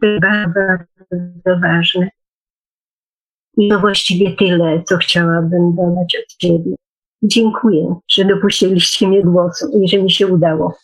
to 0.01 0.19
bardzo 0.21 1.59
ważne. 1.61 2.09
I 3.57 3.69
to 3.69 3.79
właściwie 3.79 4.35
tyle, 4.35 4.84
co 4.84 4.97
chciałabym 4.97 5.75
dodać 5.75 6.17
od 6.23 6.41
siebie. 6.41 6.75
Dziękuję, 7.23 7.95
że 8.11 8.25
dopuściliście 8.25 9.07
mnie 9.07 9.23
głosu 9.23 9.81
i 9.81 9.88
że 9.89 9.97
mi 10.03 10.11
się 10.11 10.27
udało. 10.27 10.77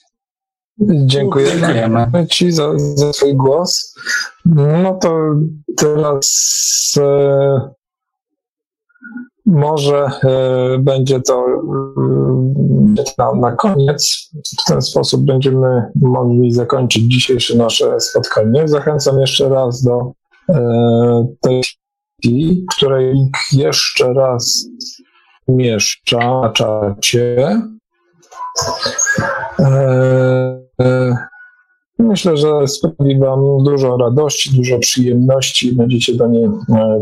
Dziękujemy, 0.79 1.59
Dziękujemy. 1.59 2.27
Ci 2.29 2.51
za, 2.51 2.77
za 2.77 3.11
Twój 3.11 3.35
głos. 3.35 3.95
No 4.45 4.93
to 5.01 5.35
teraz 5.77 6.95
e, 6.97 7.69
może 9.45 10.05
e, 10.23 10.77
będzie 10.79 11.21
to 11.21 11.45
e, 12.97 13.03
na, 13.17 13.33
na 13.33 13.51
koniec. 13.51 14.29
W 14.61 14.67
ten 14.67 14.81
sposób 14.81 15.25
będziemy 15.25 15.91
mogli 15.95 16.51
zakończyć 16.51 17.03
dzisiejsze 17.03 17.57
nasze 17.57 17.99
spotkanie. 17.99 18.67
Zachęcam 18.67 19.19
jeszcze 19.19 19.49
raz 19.49 19.83
do 19.83 20.11
e, 20.49 21.27
tej 21.41 21.63
której 22.77 23.13
link 23.13 23.37
jeszcze 23.51 24.13
raz 24.13 24.65
umieszcza 25.47 26.41
na 26.41 26.49
czacie. 26.49 27.61
Myślę, 31.99 32.37
że 32.37 32.67
sprawi 32.67 33.19
Wam 33.19 33.63
dużo 33.63 33.97
radości, 33.97 34.57
dużo 34.57 34.79
przyjemności 34.79 35.67
i 35.67 35.75
będziecie 35.75 36.15
do 36.15 36.27
niej 36.27 36.49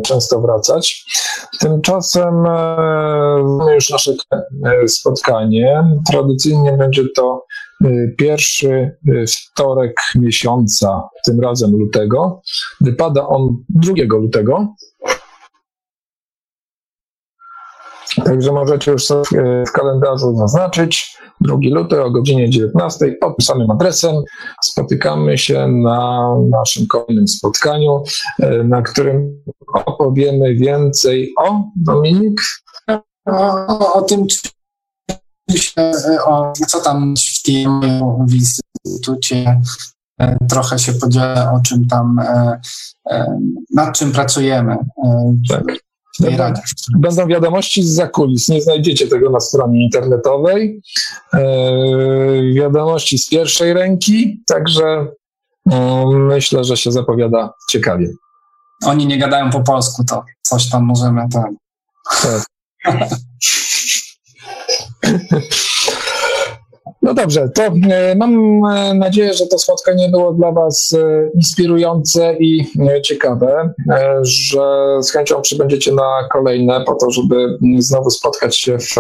często 0.06 0.42
wracać. 0.42 1.06
Tymczasem 1.60 2.42
mamy 2.42 3.76
już 3.76 3.90
nasze 3.90 4.12
spotkanie. 4.88 5.84
Tradycyjnie 6.12 6.78
będzie 6.78 7.04
to 7.16 7.46
pierwszy 8.18 8.98
wtorek 9.28 9.96
miesiąca, 10.16 11.10
tym 11.26 11.42
razem 11.42 11.72
lutego. 11.72 12.42
Wypada 12.82 13.28
on 13.28 13.64
2 13.70 13.94
lutego. 14.10 14.68
Także 18.16 18.52
możecie 18.52 18.92
już 18.92 19.06
sobie 19.06 19.64
w 19.68 19.72
kalendarzu 19.72 20.36
zaznaczyć 20.36 21.18
2 21.42 21.58
luty 21.72 22.04
o 22.04 22.12
godzinie 22.12 22.50
19 22.50 23.16
pod 23.22 23.38
tym 23.38 23.46
samym 23.46 23.72
adresem. 23.72 24.16
Spotykamy 24.64 25.38
się 25.38 25.68
na 25.68 26.28
naszym 26.50 26.88
kolejnym 26.88 27.28
spotkaniu, 27.28 28.04
na 28.64 28.82
którym 28.82 29.44
opowiemy 29.74 30.56
więcej 30.56 31.34
o 31.38 31.64
Dominik. 31.76 32.42
O, 33.26 33.94
o 33.94 34.02
tym, 34.02 34.28
o, 36.26 36.54
co 36.68 36.80
tam 36.80 37.14
w 37.40 37.42
tym 37.44 37.82
w 38.28 38.34
instytucie 38.34 39.62
trochę 40.50 40.80
się 40.80 40.94
podzielę, 40.94 41.52
o 41.52 41.60
czym 41.60 41.88
tam, 41.88 42.22
nad 43.76 43.98
czym 43.98 44.12
pracujemy. 44.12 44.78
Tak. 45.50 45.91
Będą, 46.22 46.54
będą 46.98 47.28
wiadomości 47.28 47.84
z 47.84 47.94
zakulis. 47.94 48.50
Nie 48.50 48.62
znajdziecie 48.62 49.08
tego 49.08 49.30
na 49.30 49.40
stronie 49.40 49.84
internetowej. 49.84 50.82
E, 51.34 51.42
wiadomości 52.56 53.18
z 53.18 53.30
pierwszej 53.30 53.74
ręki, 53.74 54.44
także 54.48 55.08
e, 55.72 56.06
myślę, 56.08 56.64
że 56.64 56.78
się 56.78 56.92
zapowiada 56.92 57.54
ciekawie. 57.70 58.10
Oni 58.86 59.08
nie 59.08 59.18
gadają 59.18 59.50
po 59.50 59.62
polsku, 59.62 60.04
to 60.04 60.24
coś 60.42 60.70
tam 60.70 60.84
możemy 60.84 61.30
tam. 61.30 61.56
Tak. 62.84 62.86
No 67.02 67.14
dobrze, 67.14 67.50
to 67.50 67.64
e, 67.64 68.16
mam 68.16 68.66
e, 68.66 68.94
nadzieję, 68.94 69.34
że 69.34 69.48
to 69.48 69.60
spotkanie 69.60 70.10
było 70.10 70.34
dla 70.34 70.52
Was 70.52 70.96
e, 71.00 71.30
inspirujące 71.36 72.36
i 72.40 72.66
ciekawe, 73.04 73.74
że 74.22 74.98
z 75.02 75.12
chęcią 75.12 75.42
przybędziecie 75.42 75.92
na 75.92 76.28
kolejne 76.32 76.84
po 76.86 76.96
to, 76.96 77.12
żeby 77.12 77.58
znowu 77.78 78.10
spotkać 78.10 78.58
się 78.58 78.78
w 78.78 78.96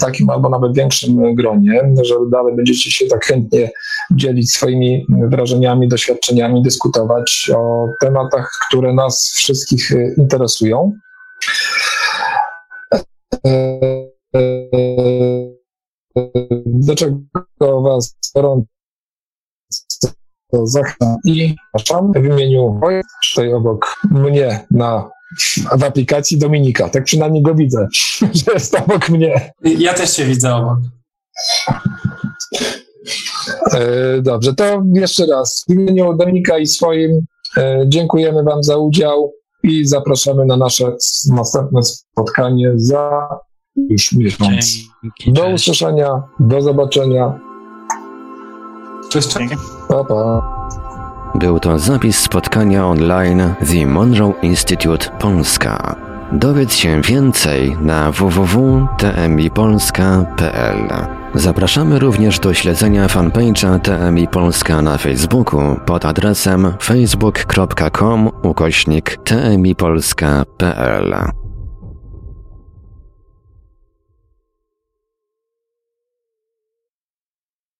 takim 0.00 0.30
albo 0.30 0.48
nawet 0.48 0.74
większym 0.74 1.34
gronie, 1.34 1.92
że 2.02 2.14
dalej 2.32 2.56
będziecie 2.56 2.90
się 2.90 3.06
tak 3.06 3.24
chętnie 3.24 3.70
dzielić 4.10 4.52
swoimi 4.52 5.06
wrażeniami, 5.08 5.88
doświadczeniami, 5.88 6.62
dyskutować 6.62 7.50
o 7.56 7.88
tematach, 8.00 8.50
które 8.68 8.94
nas 8.94 9.32
wszystkich 9.34 9.92
interesują. 10.18 10.92
Do 16.66 16.94
czego 16.94 17.82
Was 17.82 18.16
gorąco 18.34 18.66
zachęcam 20.52 21.16
i 21.24 21.56
zapraszam 21.74 22.12
w 22.12 22.24
imieniu 22.24 22.80
tutaj 23.30 23.52
obok 23.54 23.96
mnie 24.10 24.66
na 24.70 25.10
w 25.78 25.84
aplikacji 25.84 26.38
Dominika. 26.38 26.88
Tak 26.88 27.04
przynajmniej 27.04 27.42
go 27.42 27.54
widzę, 27.54 27.88
że 28.46 28.52
jest 28.52 28.74
obok 28.74 29.08
mnie. 29.08 29.52
Ja 29.64 29.94
też 29.94 30.10
Cię 30.10 30.24
widzę 30.24 30.54
obok. 30.54 30.78
Dobrze, 34.22 34.54
to 34.54 34.82
jeszcze 34.94 35.26
raz 35.26 35.64
w 35.68 35.72
imieniu 35.72 36.16
Dominika 36.16 36.58
i 36.58 36.66
swoim 36.66 37.26
dziękujemy 37.86 38.42
Wam 38.42 38.62
za 38.62 38.76
udział 38.76 39.32
i 39.62 39.86
zapraszamy 39.86 40.46
na 40.46 40.56
nasze 40.56 40.96
następne 41.28 41.82
spotkanie 41.82 42.72
za 42.76 43.28
już 43.76 44.12
miesiąc. 44.12 44.78
Do 45.26 45.48
usłyszenia, 45.48 46.22
do 46.40 46.62
zobaczenia. 46.62 47.38
Cześć. 49.10 49.28
Pa, 49.88 50.04
pa. 50.04 50.60
Był 51.34 51.60
to 51.60 51.78
zapis 51.78 52.18
spotkania 52.18 52.86
online 52.86 53.54
The 53.70 53.86
Monroe 53.86 54.32
Institute 54.42 55.10
Polska. 55.18 55.96
Dowiedz 56.32 56.74
się 56.74 57.00
więcej 57.00 57.76
na 57.80 58.12
www.tmipolska.pl. 58.12 60.88
Zapraszamy 61.34 61.98
również 61.98 62.38
do 62.38 62.54
śledzenia 62.54 63.06
fanpage'a 63.06 63.80
TMI 63.80 64.28
Polska 64.28 64.82
na 64.82 64.98
Facebooku 64.98 65.60
pod 65.86 66.04
adresem 66.04 66.72
facebook.com 66.82 68.30
ukośnik 68.42 69.18
tmipolska.pl. 69.24 71.39